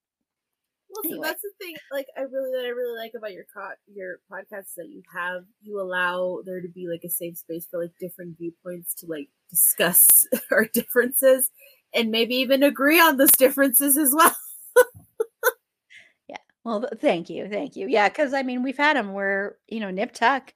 well, 0.92 1.02
anyway. 1.06 1.18
so 1.18 1.30
that's 1.30 1.42
the 1.42 1.52
thing. 1.60 1.76
Like 1.92 2.08
I 2.18 2.22
really 2.22 2.52
that 2.56 2.66
I 2.66 2.70
really 2.70 2.98
like 2.98 3.14
about 3.18 3.34
your 3.34 3.46
co- 3.54 3.70
your 3.94 4.20
podcast 4.32 4.68
is 4.68 4.74
that 4.78 4.90
you 4.90 5.02
have. 5.14 5.46
You 5.62 5.80
allow 5.80 6.42
there 6.46 6.62
to 6.62 6.68
be 6.68 6.88
like 6.88 7.04
a 7.04 7.10
safe 7.10 7.38
space 7.38 7.68
for 7.70 7.82
like 7.82 7.92
different 8.00 8.38
viewpoints 8.38 8.94
to 8.96 9.08
like 9.08 9.30
discuss 9.50 10.28
our 10.52 10.66
differences 10.66 11.50
and 11.94 12.12
maybe 12.12 12.36
even 12.36 12.64
agree 12.64 13.00
on 13.00 13.18
those 13.18 13.32
differences 13.32 13.98
as 13.98 14.14
well. 14.14 14.36
yeah. 16.28 16.38
Well, 16.64 16.88
thank 17.00 17.30
you, 17.30 17.48
thank 17.50 17.76
you. 17.76 17.88
Yeah, 17.88 18.10
because 18.10 18.34
I 18.34 18.44
mean 18.44 18.64
we've 18.64 18.78
had 18.78 18.96
them 18.96 19.14
where 19.14 19.58
you 19.68 19.80
know 19.80 19.92
Nip 19.92 20.14
Tuck 20.14 20.54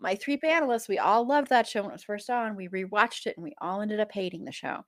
my 0.00 0.14
three 0.14 0.36
panelists, 0.36 0.88
we 0.88 0.98
all 0.98 1.26
loved 1.26 1.48
that 1.50 1.68
show 1.68 1.82
when 1.82 1.90
it 1.90 1.94
was 1.94 2.02
first 2.02 2.30
on. 2.30 2.56
We 2.56 2.68
rewatched 2.68 3.26
it 3.26 3.36
and 3.36 3.44
we 3.44 3.54
all 3.60 3.80
ended 3.80 4.00
up 4.00 4.12
hating 4.12 4.44
the 4.44 4.52
show. 4.52 4.84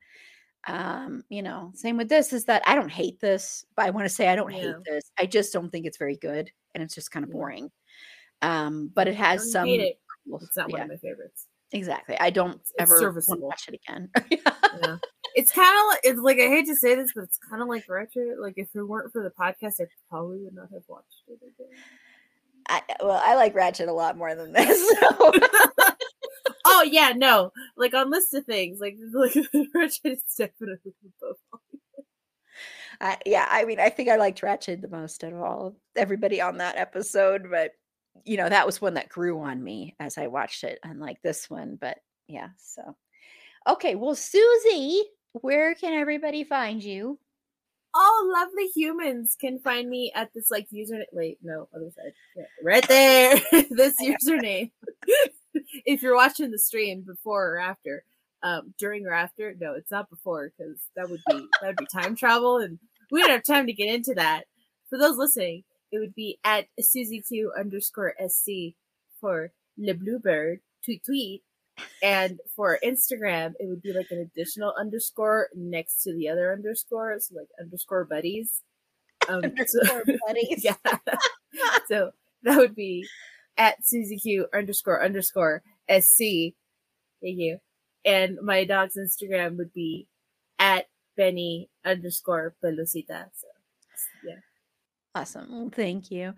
Um, 0.68 1.24
you 1.28 1.42
know, 1.42 1.72
same 1.74 1.96
with 1.96 2.08
this 2.08 2.32
is 2.32 2.44
that 2.46 2.62
I 2.66 2.74
don't 2.74 2.90
hate 2.90 3.20
this, 3.20 3.64
but 3.76 3.86
I 3.86 3.90
want 3.90 4.06
to 4.06 4.14
say 4.14 4.28
I 4.28 4.36
don't 4.36 4.52
yeah. 4.52 4.60
hate 4.60 4.84
this. 4.84 5.10
I 5.18 5.26
just 5.26 5.52
don't 5.52 5.70
think 5.70 5.86
it's 5.86 5.98
very 5.98 6.16
good 6.16 6.50
and 6.74 6.82
it's 6.82 6.94
just 6.94 7.10
kind 7.10 7.24
of 7.24 7.30
boring. 7.30 7.70
Um, 8.42 8.90
but 8.94 9.08
it 9.08 9.14
has 9.14 9.52
some 9.52 9.68
it. 9.68 9.98
it's 10.26 10.56
not 10.56 10.70
yeah. 10.70 10.72
one 10.72 10.82
of 10.82 10.88
my 10.88 10.96
favorites. 10.96 11.46
Exactly. 11.72 12.16
I 12.18 12.30
don't 12.30 12.56
it's 12.56 12.72
ever 12.78 13.22
watch 13.28 13.68
it 13.68 13.80
again. 13.86 14.08
yeah. 14.30 14.96
It's 15.34 15.50
kind 15.50 15.68
of 15.68 15.86
like, 15.88 16.00
it's 16.04 16.20
like 16.20 16.38
I 16.38 16.48
hate 16.48 16.66
to 16.66 16.76
say 16.76 16.94
this, 16.94 17.12
but 17.14 17.24
it's 17.24 17.38
kind 17.38 17.62
of 17.62 17.68
like 17.68 17.86
Ratched. 17.86 18.38
Like 18.38 18.54
if 18.56 18.68
it 18.74 18.82
weren't 18.82 19.12
for 19.12 19.22
the 19.22 19.30
podcast, 19.30 19.80
I 19.80 19.86
probably 20.10 20.38
would 20.40 20.54
not 20.54 20.68
have 20.72 20.82
watched 20.88 21.22
it 21.28 21.38
again. 21.42 21.70
I, 22.72 22.82
well, 23.00 23.22
I 23.22 23.34
like 23.34 23.54
Ratched 23.54 23.86
a 23.86 23.92
lot 23.92 24.16
more 24.16 24.34
than 24.34 24.52
this. 24.52 24.82
So. 25.02 25.32
oh 26.64 26.82
yeah, 26.82 27.12
no, 27.14 27.52
like 27.76 27.92
on 27.94 28.10
list 28.10 28.32
of 28.34 28.44
things, 28.46 28.80
like 28.80 28.96
like 29.12 29.32
Ratched 29.76 30.00
is 30.04 30.22
definitely 30.36 30.94
above. 31.20 31.36
I, 33.00 33.18
yeah, 33.26 33.46
I 33.50 33.64
mean, 33.64 33.80
I 33.80 33.88
think 33.88 34.08
I 34.08 34.16
liked 34.16 34.40
Ratched 34.42 34.80
the 34.80 34.88
most 34.88 35.22
out 35.24 35.32
of 35.32 35.40
all 35.40 35.76
everybody 35.96 36.40
on 36.40 36.58
that 36.58 36.76
episode, 36.76 37.50
but 37.50 37.72
you 38.24 38.36
know, 38.36 38.48
that 38.48 38.66
was 38.66 38.80
one 38.80 38.94
that 38.94 39.08
grew 39.08 39.40
on 39.40 39.62
me 39.62 39.96
as 40.00 40.16
I 40.16 40.28
watched 40.28 40.64
it, 40.64 40.78
unlike 40.82 41.18
this 41.22 41.50
one. 41.50 41.76
But 41.80 41.98
yeah, 42.28 42.48
so 42.58 42.96
okay, 43.68 43.94
well, 43.94 44.14
Susie, 44.14 45.02
where 45.32 45.74
can 45.74 45.92
everybody 45.92 46.44
find 46.44 46.82
you? 46.82 47.18
All 47.94 48.32
lovely 48.32 48.68
humans 48.74 49.36
can 49.38 49.58
find 49.58 49.88
me 49.88 50.12
at 50.14 50.32
this 50.34 50.50
like 50.50 50.68
username. 50.70 51.04
Wait, 51.12 51.38
no, 51.42 51.68
other 51.74 51.90
side. 51.94 52.12
Yeah, 52.36 52.44
right 52.62 52.86
there. 52.88 53.40
this 53.70 53.94
username. 54.00 54.70
if 55.84 56.02
you're 56.02 56.16
watching 56.16 56.50
the 56.50 56.58
stream 56.58 57.02
before 57.06 57.54
or 57.54 57.58
after, 57.58 58.04
um, 58.42 58.74
during 58.78 59.06
or 59.06 59.12
after, 59.12 59.54
no, 59.60 59.74
it's 59.74 59.90
not 59.90 60.10
before 60.10 60.52
because 60.56 60.80
that 60.96 61.08
would 61.08 61.20
be 61.28 61.46
that 61.60 61.68
would 61.68 61.76
be 61.76 61.86
time 61.86 62.16
travel, 62.16 62.58
and 62.58 62.78
we 63.10 63.20
don't 63.20 63.30
have 63.30 63.44
time 63.44 63.66
to 63.66 63.72
get 63.72 63.94
into 63.94 64.14
that. 64.14 64.44
For 64.88 64.98
those 64.98 65.16
listening, 65.16 65.64
it 65.90 65.98
would 65.98 66.14
be 66.14 66.38
at 66.44 66.66
Susie 66.80 67.22
Q 67.22 67.52
underscore 67.58 68.14
SC 68.26 68.74
for 69.20 69.52
Le 69.78 69.94
Bluebird 69.94 70.60
tweet 70.84 71.04
tweet 71.04 71.42
and 72.02 72.38
for 72.54 72.78
Instagram, 72.84 73.52
it 73.58 73.68
would 73.68 73.82
be 73.82 73.92
like 73.92 74.08
an 74.10 74.18
additional 74.18 74.74
underscore 74.78 75.48
next 75.54 76.02
to 76.02 76.14
the 76.14 76.28
other 76.28 76.52
underscore, 76.52 77.18
so 77.20 77.34
like 77.36 77.48
underscore 77.60 78.04
buddies. 78.04 78.62
Um, 79.28 79.44
underscore 79.44 80.04
so, 80.06 80.18
buddies. 80.26 80.64
yeah. 80.64 80.96
so 81.86 82.10
that 82.42 82.56
would 82.58 82.74
be 82.74 83.06
at 83.56 83.76
Susie 83.84 84.18
Q 84.18 84.46
underscore 84.52 85.02
underscore 85.02 85.62
SC. 85.88 86.54
Thank 87.22 87.38
you. 87.38 87.58
And 88.04 88.38
my 88.42 88.64
dog's 88.64 88.96
Instagram 88.96 89.56
would 89.58 89.72
be 89.72 90.08
at 90.58 90.86
Benny 91.16 91.70
underscore 91.84 92.54
Pelucita. 92.62 93.26
So. 93.34 93.48
Awesome. 95.14 95.70
thank 95.70 96.10
you. 96.10 96.32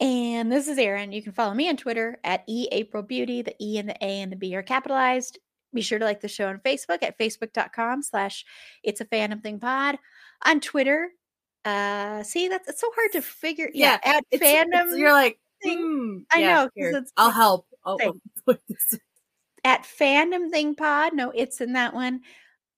And 0.00 0.52
this 0.52 0.68
is 0.68 0.76
Erin. 0.76 1.12
You 1.12 1.22
can 1.22 1.32
follow 1.32 1.54
me 1.54 1.68
on 1.68 1.78
Twitter 1.78 2.18
at 2.24 2.46
eAprilBeauty. 2.46 3.44
The 3.44 3.54
E 3.60 3.78
and 3.78 3.88
the 3.88 3.96
A 4.04 4.20
and 4.20 4.30
the 4.30 4.36
B 4.36 4.54
are 4.54 4.62
capitalized. 4.62 5.38
Be 5.72 5.80
sure 5.80 5.98
to 5.98 6.04
like 6.04 6.20
the 6.20 6.28
show 6.28 6.48
on 6.48 6.58
Facebook 6.58 7.02
at 7.02 7.18
facebook.com 7.18 8.02
slash 8.02 8.44
it's 8.82 9.00
a 9.00 9.06
fandom 9.06 9.42
thing 9.42 9.58
pod. 9.58 9.98
On 10.44 10.60
Twitter, 10.60 11.08
uh 11.64 12.22
see 12.22 12.48
that's 12.48 12.68
it's 12.68 12.80
so 12.80 12.90
hard 12.94 13.12
to 13.12 13.22
figure. 13.22 13.70
Yeah, 13.72 13.98
yeah 14.04 14.16
at 14.16 14.24
it's, 14.30 14.42
fandom. 14.42 14.90
It's, 14.90 14.98
you're 14.98 15.12
like, 15.12 15.38
hmm, 15.64 16.18
I 16.32 16.40
yeah, 16.40 16.54
know. 16.54 16.70
Here, 16.74 17.04
I'll 17.16 17.30
help. 17.30 17.66
I'll, 17.84 17.98
at 19.64 19.84
fandom 19.84 20.50
thing 20.50 20.74
pod. 20.74 21.14
No, 21.14 21.30
it's 21.30 21.62
in 21.62 21.72
that 21.72 21.94
one. 21.94 22.20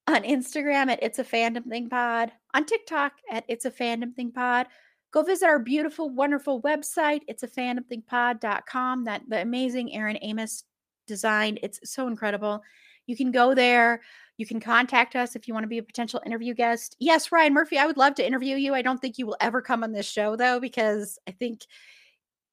On 0.07 0.23
Instagram 0.23 0.91
at 0.91 1.03
it's 1.03 1.19
a 1.19 1.25
fandom 1.25 1.69
thing 1.69 1.89
pod. 1.89 2.31
On 2.55 2.65
TikTok 2.65 3.15
at 3.31 3.45
it's 3.49 3.65
a 3.65 3.71
fandom 3.71 4.15
thing 4.15 4.31
pod 4.31 4.67
go 5.13 5.23
visit 5.23 5.47
our 5.47 5.59
beautiful, 5.59 6.11
wonderful 6.11 6.63
website. 6.63 7.23
It's 7.29 7.43
a 7.43 7.49
fandomthingpod.com 7.49 9.05
that 9.05 9.23
the 9.29 9.43
amazing 9.43 9.95
Aaron 9.95 10.19
Amos 10.23 10.65
designed. 11.07 11.59
It's 11.63 11.81
so 11.85 12.07
incredible. 12.07 12.63
You 13.07 13.17
can 13.17 13.33
go 13.33 13.55
there. 13.55 14.01
You 14.37 14.47
can 14.47 14.61
contact 14.61 15.17
us 15.17 15.37
if 15.37 15.47
you 15.47 15.53
want 15.53 15.65
to 15.65 15.69
be 15.69 15.79
a 15.79 15.83
potential 15.83 16.23
interview 16.25 16.55
guest. 16.55 16.97
Yes, 16.99 17.31
Ryan 17.31 17.53
Murphy, 17.53 17.77
I 17.77 17.87
would 17.87 17.99
love 17.99 18.15
to 18.15 18.27
interview 18.27 18.57
you. 18.57 18.73
I 18.75 18.83
don't 18.83 18.99
think 18.99 19.19
you 19.19 19.27
will 19.27 19.37
ever 19.41 19.61
come 19.61 19.85
on 19.85 19.93
this 19.93 20.09
show 20.09 20.37
though, 20.37 20.61
because 20.61 21.19
I 21.29 21.33
think 21.33 21.63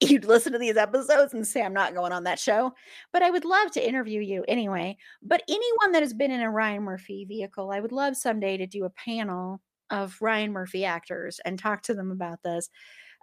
you'd 0.00 0.26
listen 0.26 0.52
to 0.52 0.58
these 0.58 0.76
episodes 0.76 1.32
and 1.32 1.46
say 1.46 1.62
I'm 1.62 1.72
not 1.72 1.94
going 1.94 2.12
on 2.12 2.24
that 2.24 2.38
show. 2.38 2.74
But 3.12 3.22
I 3.22 3.30
would 3.30 3.44
love 3.44 3.70
to 3.72 3.88
interview 3.88 4.20
you 4.20 4.44
anyway. 4.48 4.98
But 5.22 5.42
anyone 5.48 5.92
that 5.92 6.02
has 6.02 6.12
been 6.12 6.30
in 6.30 6.40
a 6.40 6.50
Ryan 6.50 6.82
Murphy 6.82 7.24
vehicle, 7.24 7.70
I 7.70 7.80
would 7.80 7.92
love 7.92 8.16
someday 8.16 8.58
to 8.58 8.66
do 8.66 8.84
a 8.84 8.90
panel 8.90 9.62
of 9.90 10.16
Ryan 10.20 10.52
Murphy 10.52 10.84
actors 10.84 11.40
and 11.44 11.58
talk 11.58 11.82
to 11.82 11.94
them 11.94 12.10
about 12.10 12.42
this. 12.42 12.68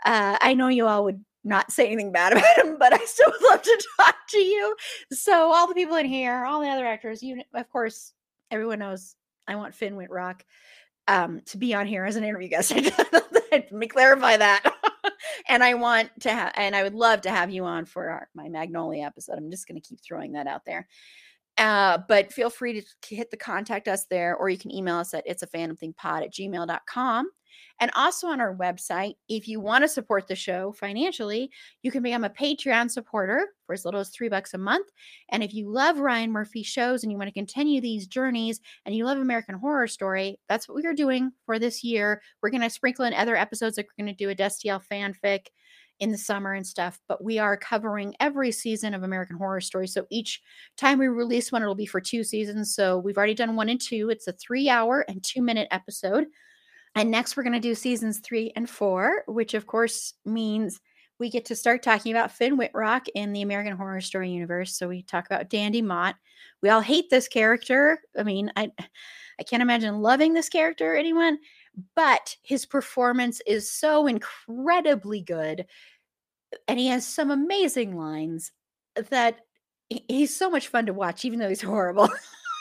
Uh, 0.05 0.37
I 0.41 0.53
know 0.53 0.67
you 0.67 0.87
all 0.87 1.03
would 1.05 1.23
not 1.43 1.71
say 1.71 1.87
anything 1.87 2.11
bad 2.11 2.33
about 2.37 2.57
him, 2.57 2.77
but 2.77 2.93
I 2.93 3.03
still 3.05 3.31
would 3.31 3.49
love 3.49 3.61
to 3.61 3.87
talk 3.99 4.15
to 4.29 4.39
you. 4.39 4.75
So 5.11 5.53
all 5.53 5.67
the 5.67 5.75
people 5.75 5.95
in 5.95 6.05
here, 6.05 6.43
all 6.45 6.61
the 6.61 6.69
other 6.69 6.85
actors, 6.85 7.23
you 7.23 7.41
of 7.53 7.69
course, 7.69 8.13
everyone 8.51 8.79
knows 8.79 9.15
I 9.47 9.55
want 9.55 9.75
Finn 9.75 9.95
Wittrock 9.95 10.43
um, 11.07 11.41
to 11.45 11.57
be 11.57 11.73
on 11.73 11.87
here 11.87 12.03
as 12.03 12.15
an 12.15 12.23
interview 12.23 12.49
guest. 12.49 12.73
Let 13.51 13.71
me 13.71 13.87
clarify 13.87 14.37
that. 14.37 14.63
and 15.47 15.63
I 15.63 15.75
want 15.75 16.09
to 16.21 16.31
have, 16.31 16.51
and 16.55 16.75
I 16.75 16.83
would 16.83 16.95
love 16.95 17.21
to 17.21 17.29
have 17.29 17.51
you 17.51 17.65
on 17.65 17.85
for 17.85 18.09
our, 18.09 18.29
my 18.33 18.49
Magnolia 18.49 19.03
episode. 19.03 19.37
I'm 19.37 19.51
just 19.51 19.67
going 19.67 19.79
to 19.79 19.87
keep 19.87 19.99
throwing 20.03 20.33
that 20.33 20.47
out 20.47 20.65
there. 20.65 20.87
Uh, 21.57 21.99
but 22.07 22.34
feel 22.34 22.49
free 22.49 22.82
to 22.82 23.15
hit 23.15 23.32
the 23.32 23.38
contact 23.38 23.88
us 23.88 24.06
there, 24.06 24.36
or 24.36 24.49
you 24.49 24.57
can 24.57 24.73
email 24.73 24.98
us 24.98 25.14
at 25.14 25.23
it's 25.26 25.44
a 25.44 25.48
fandom 25.48 25.77
thing 25.77 25.94
pod 25.94 26.23
at 26.23 26.34
gmail.com. 26.34 27.30
And 27.80 27.91
also 27.95 28.27
on 28.27 28.40
our 28.40 28.56
website, 28.56 29.15
if 29.27 29.48
you 29.48 29.60
want 29.60 29.84
to 29.84 29.88
support 29.88 30.27
the 30.27 30.36
show 30.36 30.73
financially, 30.73 31.49
you 31.82 31.91
can 31.91 32.03
become 32.03 32.23
a 32.23 32.30
Patreon 32.30 32.90
supporter 32.90 33.48
for 33.65 33.73
as 33.73 33.84
little 33.86 33.99
as 33.99 34.10
three 34.10 34.30
bucks 34.30 34.53
a 34.53 34.57
month. 34.57 34.88
And 35.30 35.44
if 35.44 35.53
you 35.53 35.69
love 35.69 35.99
Ryan 35.99 36.32
Murphy 36.32 36.64
shows 36.64 37.03
and 37.03 37.11
you 37.11 37.18
want 37.18 37.27
to 37.27 37.34
continue 37.34 37.82
these 37.82 38.07
journeys 38.07 38.61
and 38.86 38.95
you 38.95 39.06
love 39.06 39.18
American 39.18 39.56
Horror 39.56 39.88
Story, 39.88 40.40
that's 40.48 40.69
what 40.69 40.76
we 40.76 40.86
are 40.86 40.94
doing 40.94 41.32
for 41.45 41.60
this 41.60 41.84
year. 41.84 42.22
We're 42.41 42.49
going 42.49 42.61
to 42.61 42.69
sprinkle 42.69 43.06
in 43.06 43.14
other 43.14 43.36
episodes, 43.36 43.77
like 43.77 43.88
we're 43.88 44.06
going 44.06 44.15
to 44.15 44.23
do 44.23 44.30
a 44.30 44.36
Destiel 44.36 44.82
fanfic 44.91 45.48
in 45.99 46.11
the 46.11 46.17
summer 46.17 46.53
and 46.53 46.65
stuff, 46.65 46.99
but 47.07 47.23
we 47.23 47.39
are 47.39 47.55
covering 47.55 48.15
every 48.19 48.51
season 48.51 48.93
of 48.93 49.03
American 49.03 49.38
Horror 49.38 49.61
Story. 49.61 49.88
So 49.88 50.05
each 50.09 50.41
time 50.77 50.99
we 50.99 51.07
release 51.07 51.51
one, 51.51 51.61
it'll 51.61 51.76
be 51.76 51.85
for 51.85 52.01
two 52.01 52.23
seasons. 52.23 52.76
So 52.76 52.97
we've 52.97 53.17
already 53.17 53.34
done 53.34 53.55
one 53.55 53.69
and 53.69 53.80
two. 53.80 54.09
It's 54.09 54.27
a 54.27 54.34
three 54.34 54.69
hour 54.69 55.05
and 55.07 55.23
two 55.23 55.41
minute 55.41 55.67
episode. 55.72 56.27
And 56.95 57.11
next, 57.11 57.35
we're 57.35 57.43
going 57.43 57.53
to 57.53 57.59
do 57.59 57.76
seasons 57.76 58.19
three 58.19 58.51
and 58.55 58.69
four, 58.69 59.23
which 59.27 59.53
of 59.53 59.67
course 59.67 60.13
means 60.26 60.80
we 61.19 61.30
get 61.30 61.45
to 61.45 61.55
start 61.55 61.81
talking 61.81 62.11
about 62.11 62.31
Finn 62.31 62.57
Wittrock 62.57 63.07
in 63.15 63.31
the 63.31 63.41
American 63.41 63.76
Horror 63.77 64.01
Story 64.01 64.31
universe. 64.31 64.77
So 64.77 64.88
we 64.88 65.03
talk 65.03 65.26
about 65.26 65.49
Dandy 65.49 65.81
Mott. 65.81 66.15
We 66.61 66.69
all 66.69 66.81
hate 66.81 67.09
this 67.09 67.27
character. 67.27 67.99
I 68.17 68.23
mean, 68.23 68.51
I 68.55 68.72
I 69.39 69.43
can't 69.43 69.61
imagine 69.61 70.01
loving 70.01 70.34
this 70.34 70.49
character, 70.49 70.95
anyone, 70.95 71.38
but 71.95 72.35
his 72.43 72.65
performance 72.65 73.41
is 73.47 73.72
so 73.72 74.07
incredibly 74.07 75.22
good. 75.22 75.65
And 76.68 76.80
he 76.80 76.88
has 76.88 77.06
some 77.06 77.31
amazing 77.31 77.97
lines 77.97 78.52
that 79.10 79.39
he's 79.89 80.35
so 80.35 80.49
much 80.49 80.68
fun 80.68 80.85
to 80.85 80.93
watch, 80.93 81.26
even 81.26 81.39
though 81.39 81.49
he's 81.49 81.61
horrible. 81.61 82.10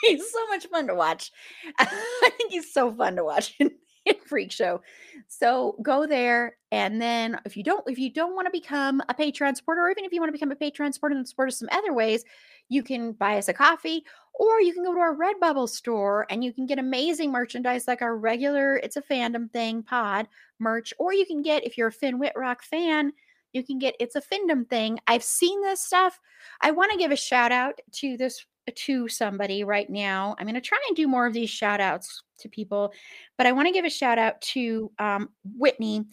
he's 0.01 0.31
so 0.31 0.47
much 0.47 0.67
fun 0.67 0.87
to 0.87 0.95
watch. 0.95 1.31
I 1.79 2.29
think 2.37 2.51
he's 2.51 2.73
so 2.73 2.93
fun 2.93 3.15
to 3.15 3.23
watch. 3.23 3.57
In 4.05 4.17
freak 4.23 4.51
show 4.51 4.81
so 5.27 5.75
go 5.81 6.05
there 6.05 6.57
and 6.71 7.01
then 7.01 7.39
if 7.43 7.57
you 7.57 7.63
don't 7.63 7.83
if 7.89 7.97
you 7.97 8.13
don't 8.13 8.35
want 8.35 8.45
to 8.45 8.51
become 8.51 9.01
a 9.09 9.15
patreon 9.15 9.57
supporter 9.57 9.81
or 9.81 9.89
even 9.89 10.05
if 10.05 10.13
you 10.13 10.21
want 10.21 10.29
to 10.29 10.31
become 10.31 10.51
a 10.51 10.55
patreon 10.55 10.93
supporter 10.93 11.15
and 11.15 11.27
support 11.27 11.47
us 11.47 11.57
some 11.57 11.69
other 11.71 11.91
ways 11.91 12.23
you 12.69 12.83
can 12.83 13.13
buy 13.13 13.39
us 13.39 13.47
a 13.47 13.53
coffee 13.53 14.05
or 14.37 14.61
you 14.61 14.73
can 14.73 14.83
go 14.83 14.93
to 14.93 14.99
our 14.99 15.15
redbubble 15.15 15.67
store 15.67 16.25
and 16.29 16.43
you 16.43 16.53
can 16.53 16.65
get 16.65 16.79
amazing 16.79 17.31
merchandise 17.31 17.87
like 17.87 18.01
our 18.01 18.17
regular 18.17 18.77
it's 18.77 18.97
a 18.97 19.01
fandom 19.01 19.49
thing 19.51 19.81
pod 19.81 20.27
merch 20.59 20.93
or 20.99 21.13
you 21.13 21.25
can 21.25 21.41
get 21.41 21.63
if 21.63 21.77
you're 21.77 21.87
a 21.87 21.91
finn 21.91 22.19
wittrock 22.19 22.63
fan 22.63 23.11
you 23.53 23.63
can 23.63 23.79
get 23.79 23.95
it's 23.99 24.15
a 24.15 24.21
fandom 24.21 24.67
thing 24.69 24.99
i've 25.07 25.23
seen 25.23 25.61
this 25.61 25.81
stuff 25.81 26.19
i 26.61 26.71
want 26.71 26.91
to 26.91 26.97
give 26.97 27.11
a 27.11 27.15
shout 27.15 27.51
out 27.51 27.79
to 27.91 28.17
this 28.17 28.45
to 28.71 29.07
somebody 29.07 29.63
right 29.63 29.89
now. 29.89 30.35
I'm 30.37 30.45
going 30.45 30.55
to 30.55 30.61
try 30.61 30.79
and 30.87 30.95
do 30.95 31.07
more 31.07 31.25
of 31.25 31.33
these 31.33 31.49
shout 31.49 31.79
outs 31.79 32.23
to 32.39 32.49
people, 32.49 32.93
but 33.37 33.47
I 33.47 33.51
want 33.51 33.67
to 33.67 33.73
give 33.73 33.85
a 33.85 33.89
shout 33.89 34.17
out 34.17 34.41
to 34.41 34.91
um, 34.99 35.29
Whitney, 35.43 36.05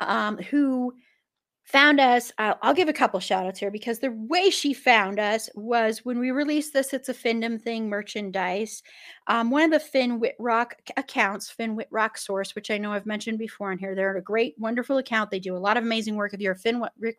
um, 0.00 0.38
who 0.38 0.94
found 1.66 2.00
us. 2.00 2.32
I'll, 2.38 2.58
I'll, 2.62 2.74
give 2.74 2.88
a 2.88 2.92
couple 2.92 3.18
shout 3.20 3.44
outs 3.44 3.58
here 3.58 3.70
because 3.70 3.98
the 3.98 4.12
way 4.12 4.50
she 4.50 4.72
found 4.72 5.18
us 5.18 5.50
was 5.54 6.04
when 6.04 6.18
we 6.18 6.30
released 6.30 6.72
this 6.72 6.92
It's 6.94 7.08
a 7.08 7.14
Findom 7.14 7.60
Thing 7.60 7.88
merchandise. 7.88 8.82
Um, 9.26 9.50
one 9.50 9.64
of 9.64 9.70
the 9.72 9.80
Finn 9.80 10.20
Wittrock 10.20 10.76
accounts, 10.96 11.50
Finn 11.50 11.74
Wittrock 11.74 12.18
Source, 12.18 12.54
which 12.54 12.70
I 12.70 12.78
know 12.78 12.92
I've 12.92 13.06
mentioned 13.06 13.38
before 13.38 13.72
on 13.72 13.78
here, 13.78 13.94
they're 13.94 14.16
a 14.16 14.22
great, 14.22 14.54
wonderful 14.58 14.98
account. 14.98 15.30
They 15.30 15.40
do 15.40 15.56
a 15.56 15.58
lot 15.58 15.76
of 15.76 15.84
amazing 15.84 16.14
work. 16.14 16.32
If 16.32 16.40
you're 16.40 16.52
a 16.52 16.58
Finn 16.58 16.82
Rick, 17.00 17.18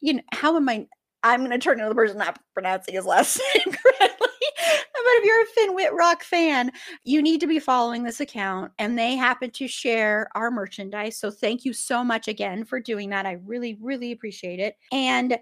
you 0.00 0.14
know, 0.14 0.22
how 0.32 0.56
am 0.56 0.68
I? 0.68 0.86
I'm 1.22 1.40
going 1.40 1.50
to 1.50 1.58
turn 1.58 1.78
into 1.78 1.88
the 1.88 1.94
person 1.94 2.18
not 2.18 2.38
pronouncing 2.54 2.94
his 2.94 3.04
last 3.04 3.40
name. 3.54 3.76
But 5.10 5.18
if 5.18 5.24
you're 5.24 5.42
a 5.42 5.46
Finn 5.46 5.74
Wittrock 5.74 6.22
fan, 6.22 6.70
you 7.02 7.20
need 7.20 7.40
to 7.40 7.48
be 7.48 7.58
following 7.58 8.04
this 8.04 8.20
account, 8.20 8.70
and 8.78 8.96
they 8.96 9.16
happen 9.16 9.50
to 9.50 9.66
share 9.66 10.28
our 10.36 10.52
merchandise. 10.52 11.18
So 11.18 11.32
thank 11.32 11.64
you 11.64 11.72
so 11.72 12.04
much 12.04 12.28
again 12.28 12.64
for 12.64 12.78
doing 12.78 13.10
that. 13.10 13.26
I 13.26 13.38
really, 13.44 13.76
really 13.80 14.12
appreciate 14.12 14.60
it. 14.60 14.76
And 14.92 15.36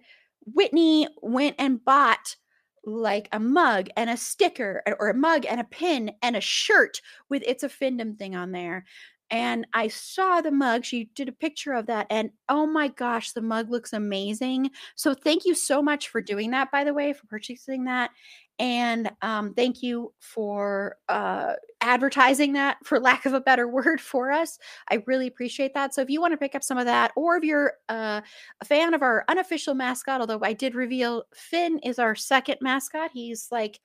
Whitney 0.46 1.06
went 1.20 1.56
and 1.58 1.84
bought 1.84 2.36
like 2.84 3.28
a 3.32 3.38
mug 3.38 3.88
and 3.94 4.08
a 4.08 4.16
sticker 4.16 4.82
or 4.98 5.10
a 5.10 5.14
mug 5.14 5.44
and 5.44 5.60
a 5.60 5.64
pin 5.64 6.12
and 6.22 6.34
a 6.34 6.40
shirt 6.40 7.02
with 7.28 7.42
it's 7.44 7.62
a 7.62 7.68
findom 7.68 8.16
thing 8.16 8.34
on 8.34 8.52
there 8.52 8.86
and 9.30 9.66
I 9.74 9.88
saw 9.88 10.40
the 10.40 10.50
mug. 10.50 10.84
She 10.84 11.10
did 11.14 11.28
a 11.28 11.32
picture 11.32 11.72
of 11.72 11.86
that, 11.86 12.06
and 12.10 12.30
oh 12.48 12.66
my 12.66 12.88
gosh, 12.88 13.32
the 13.32 13.42
mug 13.42 13.70
looks 13.70 13.92
amazing. 13.92 14.70
So, 14.96 15.14
thank 15.14 15.44
you 15.44 15.54
so 15.54 15.82
much 15.82 16.08
for 16.08 16.20
doing 16.20 16.50
that, 16.52 16.70
by 16.70 16.84
the 16.84 16.94
way, 16.94 17.12
for 17.12 17.26
purchasing 17.26 17.84
that. 17.84 18.10
And 18.58 19.10
um, 19.22 19.54
thank 19.54 19.82
you 19.82 20.12
for 20.18 20.96
uh, 21.08 21.54
advertising 21.80 22.54
that, 22.54 22.78
for 22.84 22.98
lack 22.98 23.26
of 23.26 23.34
a 23.34 23.40
better 23.40 23.68
word, 23.68 24.00
for 24.00 24.32
us. 24.32 24.58
I 24.90 25.02
really 25.06 25.26
appreciate 25.26 25.74
that. 25.74 25.94
So, 25.94 26.02
if 26.02 26.10
you 26.10 26.20
want 26.20 26.32
to 26.32 26.38
pick 26.38 26.54
up 26.54 26.64
some 26.64 26.78
of 26.78 26.86
that, 26.86 27.12
or 27.16 27.36
if 27.36 27.44
you're 27.44 27.74
uh, 27.88 28.20
a 28.60 28.64
fan 28.64 28.94
of 28.94 29.02
our 29.02 29.24
unofficial 29.28 29.74
mascot, 29.74 30.20
although 30.20 30.40
I 30.42 30.52
did 30.52 30.74
reveal 30.74 31.24
Finn 31.34 31.78
is 31.80 31.98
our 31.98 32.14
second 32.14 32.56
mascot, 32.60 33.10
he's 33.12 33.48
like, 33.50 33.80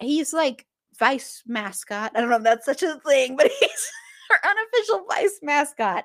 he's 0.00 0.32
like 0.32 0.66
vice 0.98 1.42
mascot. 1.46 2.12
I 2.14 2.20
don't 2.20 2.30
know 2.30 2.36
if 2.36 2.42
that's 2.42 2.66
such 2.66 2.82
a 2.82 2.98
thing, 3.06 3.36
but 3.36 3.50
he's 3.60 3.90
our 4.30 4.50
unofficial 4.50 5.04
vice 5.08 5.38
mascot. 5.42 6.04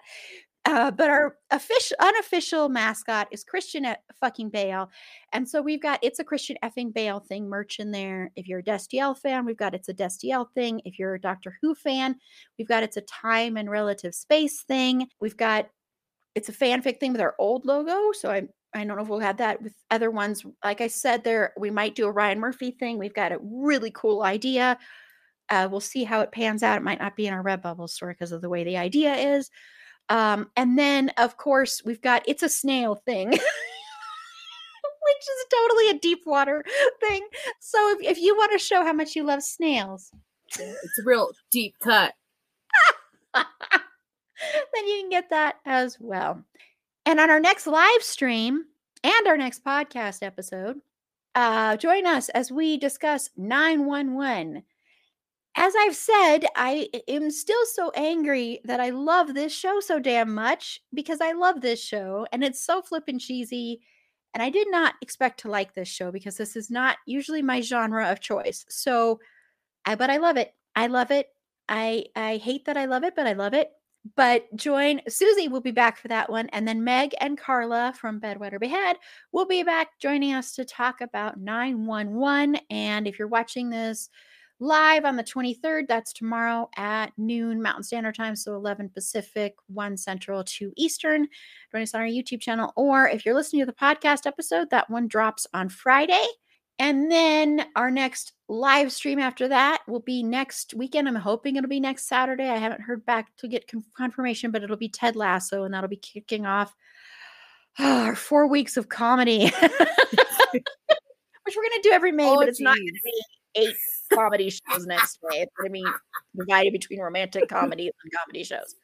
Uh, 0.74 0.90
but 0.90 1.08
our 1.08 1.38
official 1.52 1.96
unofficial 2.00 2.68
mascot 2.68 3.28
is 3.30 3.44
Christian 3.44 3.86
at 3.86 4.00
fucking 4.20 4.50
Bale. 4.50 4.90
And 5.32 5.48
so 5.48 5.62
we've 5.62 5.82
got 5.82 6.00
it's 6.02 6.18
a 6.18 6.24
Christian 6.24 6.58
effing 6.64 6.92
Bale 6.92 7.20
thing 7.20 7.48
merch 7.48 7.80
in 7.80 7.92
there. 7.92 8.32
If 8.36 8.48
you're 8.48 8.62
a 8.62 8.64
Destiel 8.64 9.16
fan, 9.16 9.46
we've 9.46 9.56
got 9.56 9.76
it's 9.76 9.90
a 9.90 9.94
Destiel 9.94 10.48
thing. 10.56 10.82
If 10.84 10.98
you're 10.98 11.14
a 11.14 11.22
Doctor 11.22 11.60
Who 11.62 11.76
fan, 11.76 12.16
we've 12.58 12.68
got 12.68 12.82
it's 12.82 12.98
a 12.98 13.02
time 13.02 13.56
and 13.56 13.70
relative 13.70 14.16
space 14.16 14.64
thing. 14.64 15.10
We've 15.22 15.38
got 15.38 15.70
it's 16.34 16.50
a 16.50 16.54
fanfic 16.54 17.00
thing 17.00 17.12
with 17.12 17.22
our 17.22 17.36
old 17.38 17.68
logo. 17.68 18.12
So 18.12 18.32
I 18.32 18.48
I 18.74 18.84
don't 18.84 18.98
know 18.98 19.04
if 19.04 19.10
we'll 19.10 19.20
have 19.20 19.38
that 19.38 19.62
with 19.62 19.76
other 19.92 20.10
ones. 20.10 20.44
Like 20.64 20.82
I 20.82 20.88
said, 20.88 21.24
there 21.24 21.54
we 21.56 21.70
might 21.70 21.94
do 21.94 22.08
a 22.08 22.12
Ryan 22.12 22.40
Murphy 22.40 22.72
thing. 22.72 22.98
We've 22.98 23.14
got 23.14 23.32
a 23.32 23.38
really 23.44 23.92
cool 23.92 24.24
idea 24.24 24.80
uh, 25.50 25.68
we'll 25.70 25.82
see 25.82 26.04
how 26.04 26.22
it 26.22 26.32
pans 26.32 26.64
out. 26.64 26.78
It 26.78 26.84
might 26.84 27.00
not 27.00 27.16
be 27.16 27.28
in 27.28 27.34
our 27.34 27.44
Redbubble 27.44 27.90
store 27.90 28.10
because 28.10 28.32
of 28.32 28.42
the 28.42 28.50
way 28.50 28.64
the 28.64 28.78
idea 28.78 29.14
is. 29.14 29.52
Um, 30.10 30.50
and 30.56 30.78
then, 30.78 31.10
of 31.18 31.38
course, 31.38 31.82
we've 31.86 32.02
got 32.02 32.24
It's 32.28 32.44
a 32.44 32.50
Snail 32.50 32.96
thing. 32.96 33.34
which 35.04 35.18
is 35.18 35.46
totally 35.52 35.90
a 35.90 36.00
deep 36.00 36.22
water 36.26 36.64
thing. 37.00 37.28
So 37.60 37.92
if, 37.92 38.12
if 38.12 38.20
you 38.20 38.36
want 38.36 38.52
to 38.54 38.58
show 38.58 38.84
how 38.84 38.94
much 38.94 39.16
you 39.16 39.24
love 39.24 39.44
snails, 39.44 40.12
it's 40.48 41.00
a 41.00 41.04
real 41.04 41.32
deep 41.52 41.76
cut. 41.80 42.14
then 43.34 44.88
you 44.88 45.02
can 45.02 45.10
get 45.10 45.30
that 45.30 45.56
as 45.66 45.98
well. 46.00 46.44
And 47.06 47.20
on 47.20 47.30
our 47.30 47.40
next 47.40 47.68
live 47.68 48.02
stream 48.02 48.66
and 49.04 49.28
our 49.28 49.38
next 49.38 49.64
podcast 49.64 50.24
episode, 50.24 50.80
uh, 51.36 51.76
join 51.78 52.06
us 52.06 52.30
as 52.30 52.52
we 52.52 52.78
discuss 52.78 53.30
911 53.36 54.64
as 55.56 55.74
I've 55.80 55.96
said, 55.96 56.46
I 56.56 56.90
am 57.08 57.30
still 57.30 57.66
so 57.66 57.92
angry 57.96 58.60
that 58.66 58.80
I 58.80 58.90
love 58.90 59.34
this 59.34 59.54
show 59.54 59.80
so 59.80 60.00
damn 60.00 60.34
much 60.34 60.82
because 60.94 61.22
I 61.22 61.34
love 61.34 61.62
this 61.62 61.82
show 61.84 62.26
and 62.32 62.44
it's 62.44 62.66
so 62.66 62.82
flippin' 62.82 63.20
cheesy. 63.20 63.82
And 64.34 64.42
I 64.42 64.50
did 64.50 64.72
not 64.72 64.96
expect 65.02 65.42
to 65.42 65.50
like 65.50 65.76
this 65.76 65.88
show 65.88 66.12
because 66.12 66.38
this 66.38 66.56
is 66.56 66.72
not 66.72 66.98
usually 67.06 67.44
my 67.44 67.62
genre 67.62 68.10
of 68.10 68.20
choice. 68.20 68.66
So, 68.68 69.20
I 69.86 69.96
but 69.96 70.10
I 70.10 70.18
love 70.18 70.38
it. 70.38 70.54
I 70.76 70.88
love 70.88 71.12
it. 71.12 71.28
I 71.70 72.06
I 72.16 72.38
hate 72.38 72.66
that 72.66 72.78
I 72.78 72.86
love 72.86 73.04
it, 73.04 73.16
but 73.16 73.28
I 73.28 73.34
love 73.34 73.54
it. 73.54 73.72
But 74.16 74.54
join 74.56 75.02
Susie 75.08 75.48
will 75.48 75.62
be 75.62 75.72
back 75.72 75.98
for 75.98 76.10
that 76.10 76.30
one. 76.30 76.50
And 76.50 76.68
then 76.68 76.84
Meg 76.84 77.16
and 77.22 77.38
Carla 77.38 77.94
from 77.98 78.20
Bedwetter 78.20 78.60
Behead 78.60 78.98
will 79.32 79.46
be 79.46 79.64
back 79.64 80.00
joining 80.00 80.34
us 80.34 80.54
to 80.56 80.66
talk 80.66 81.02
about 81.02 81.40
911. 81.40 82.58
And 82.70 83.08
if 83.08 83.20
you're 83.20 83.28
watching 83.28 83.70
this 83.70 84.10
live 84.64 85.04
on 85.04 85.18
the 85.18 85.24
23rd, 85.24 85.88
that's 85.88 86.14
tomorrow 86.14 86.70
at 86.78 87.12
noon 87.18 87.62
Mountain 87.62 87.84
Standard 87.84 88.16
Time. 88.16 88.36
So 88.36 88.56
11 88.56 88.90
Pacific, 88.90 89.56
1 89.68 89.98
Central, 89.98 90.44
2 90.44 90.72
Eastern. 90.78 91.28
Join 91.72 91.82
us 91.82 91.94
on 91.94 92.02
our 92.02 92.08
YouTube 92.08 92.40
channel. 92.40 92.72
Or 92.78 93.08
if 93.08 93.26
you're 93.26 93.36
listening 93.36 93.62
to 93.62 93.66
the 93.66 93.74
podcast 93.74 94.26
episode, 94.26 94.70
that 94.70 94.90
one 94.90 95.08
drops 95.08 95.46
on 95.54 95.68
Friday. 95.68 96.26
And 96.80 97.12
then 97.12 97.66
our 97.76 97.92
next 97.92 98.34
live 98.48 98.92
stream 98.92 99.20
after 99.20 99.50
that 99.50 99.82
will 99.88 100.00
be 100.00 100.24
next 100.24 100.74
weekend. 100.74 101.08
I'm 101.08 101.16
hoping 101.16 101.58
it'll 101.58 101.70
be 101.70 101.82
next 101.82 102.08
Saturday. 102.08 102.50
I 102.50 102.58
haven't 102.58 102.82
heard 102.82 103.06
back 103.06 103.36
to 103.38 103.48
get 103.50 103.70
confirmation, 103.96 104.50
but 104.50 104.64
it'll 104.64 104.78
be 104.78 104.90
Ted 104.90 105.16
Lasso, 105.16 105.66
and 105.66 105.74
that'll 105.74 105.90
be 105.90 105.98
kicking 105.98 106.46
off 106.46 106.74
our 107.80 108.16
four 108.16 108.48
weeks 108.48 108.78
of 108.78 108.90
comedy, 108.90 109.46
which 110.52 110.64
we're 111.56 111.64
going 111.64 111.82
to 111.82 111.82
do 111.84 111.92
every 111.92 112.12
May, 112.12 112.30
oh, 112.30 112.38
but 112.38 112.48
it's 112.48 112.58
geez. 112.58 112.66
not 112.66 112.76
going 112.76 112.88
to 112.88 113.02
be 113.04 113.24
eight 113.56 113.76
comedy 114.14 114.50
shows 114.50 114.86
next 114.86 115.20
May. 115.24 115.42
It's 115.42 115.52
going 115.58 115.74
to 115.74 115.92
divided 116.38 116.74
between 116.74 117.00
romantic 117.00 117.50
comedy 117.50 117.88
and 117.88 118.12
comedy 118.20 118.44
shows. 118.44 118.76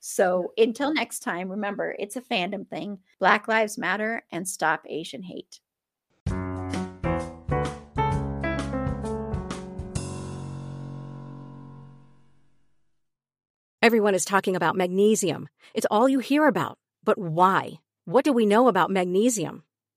So 0.00 0.52
until 0.56 0.92
next 0.92 1.20
time, 1.20 1.48
remember 1.48 1.96
it's 1.98 2.16
a 2.16 2.20
fandom 2.20 2.68
thing. 2.68 2.98
Black 3.18 3.48
Lives 3.48 3.78
Matter 3.78 4.22
and 4.30 4.46
stop 4.48 4.84
Asian 4.88 5.22
hate. 5.22 5.60
Everyone 13.82 14.14
is 14.16 14.24
talking 14.24 14.56
about 14.56 14.74
magnesium. 14.74 15.48
It's 15.72 15.86
all 15.90 16.08
you 16.08 16.18
hear 16.18 16.46
about. 16.46 16.78
But 17.04 17.18
why? 17.18 17.74
What 18.04 18.24
do 18.24 18.32
we 18.32 18.44
know 18.44 18.66
about 18.66 18.90
magnesium? 18.90 19.62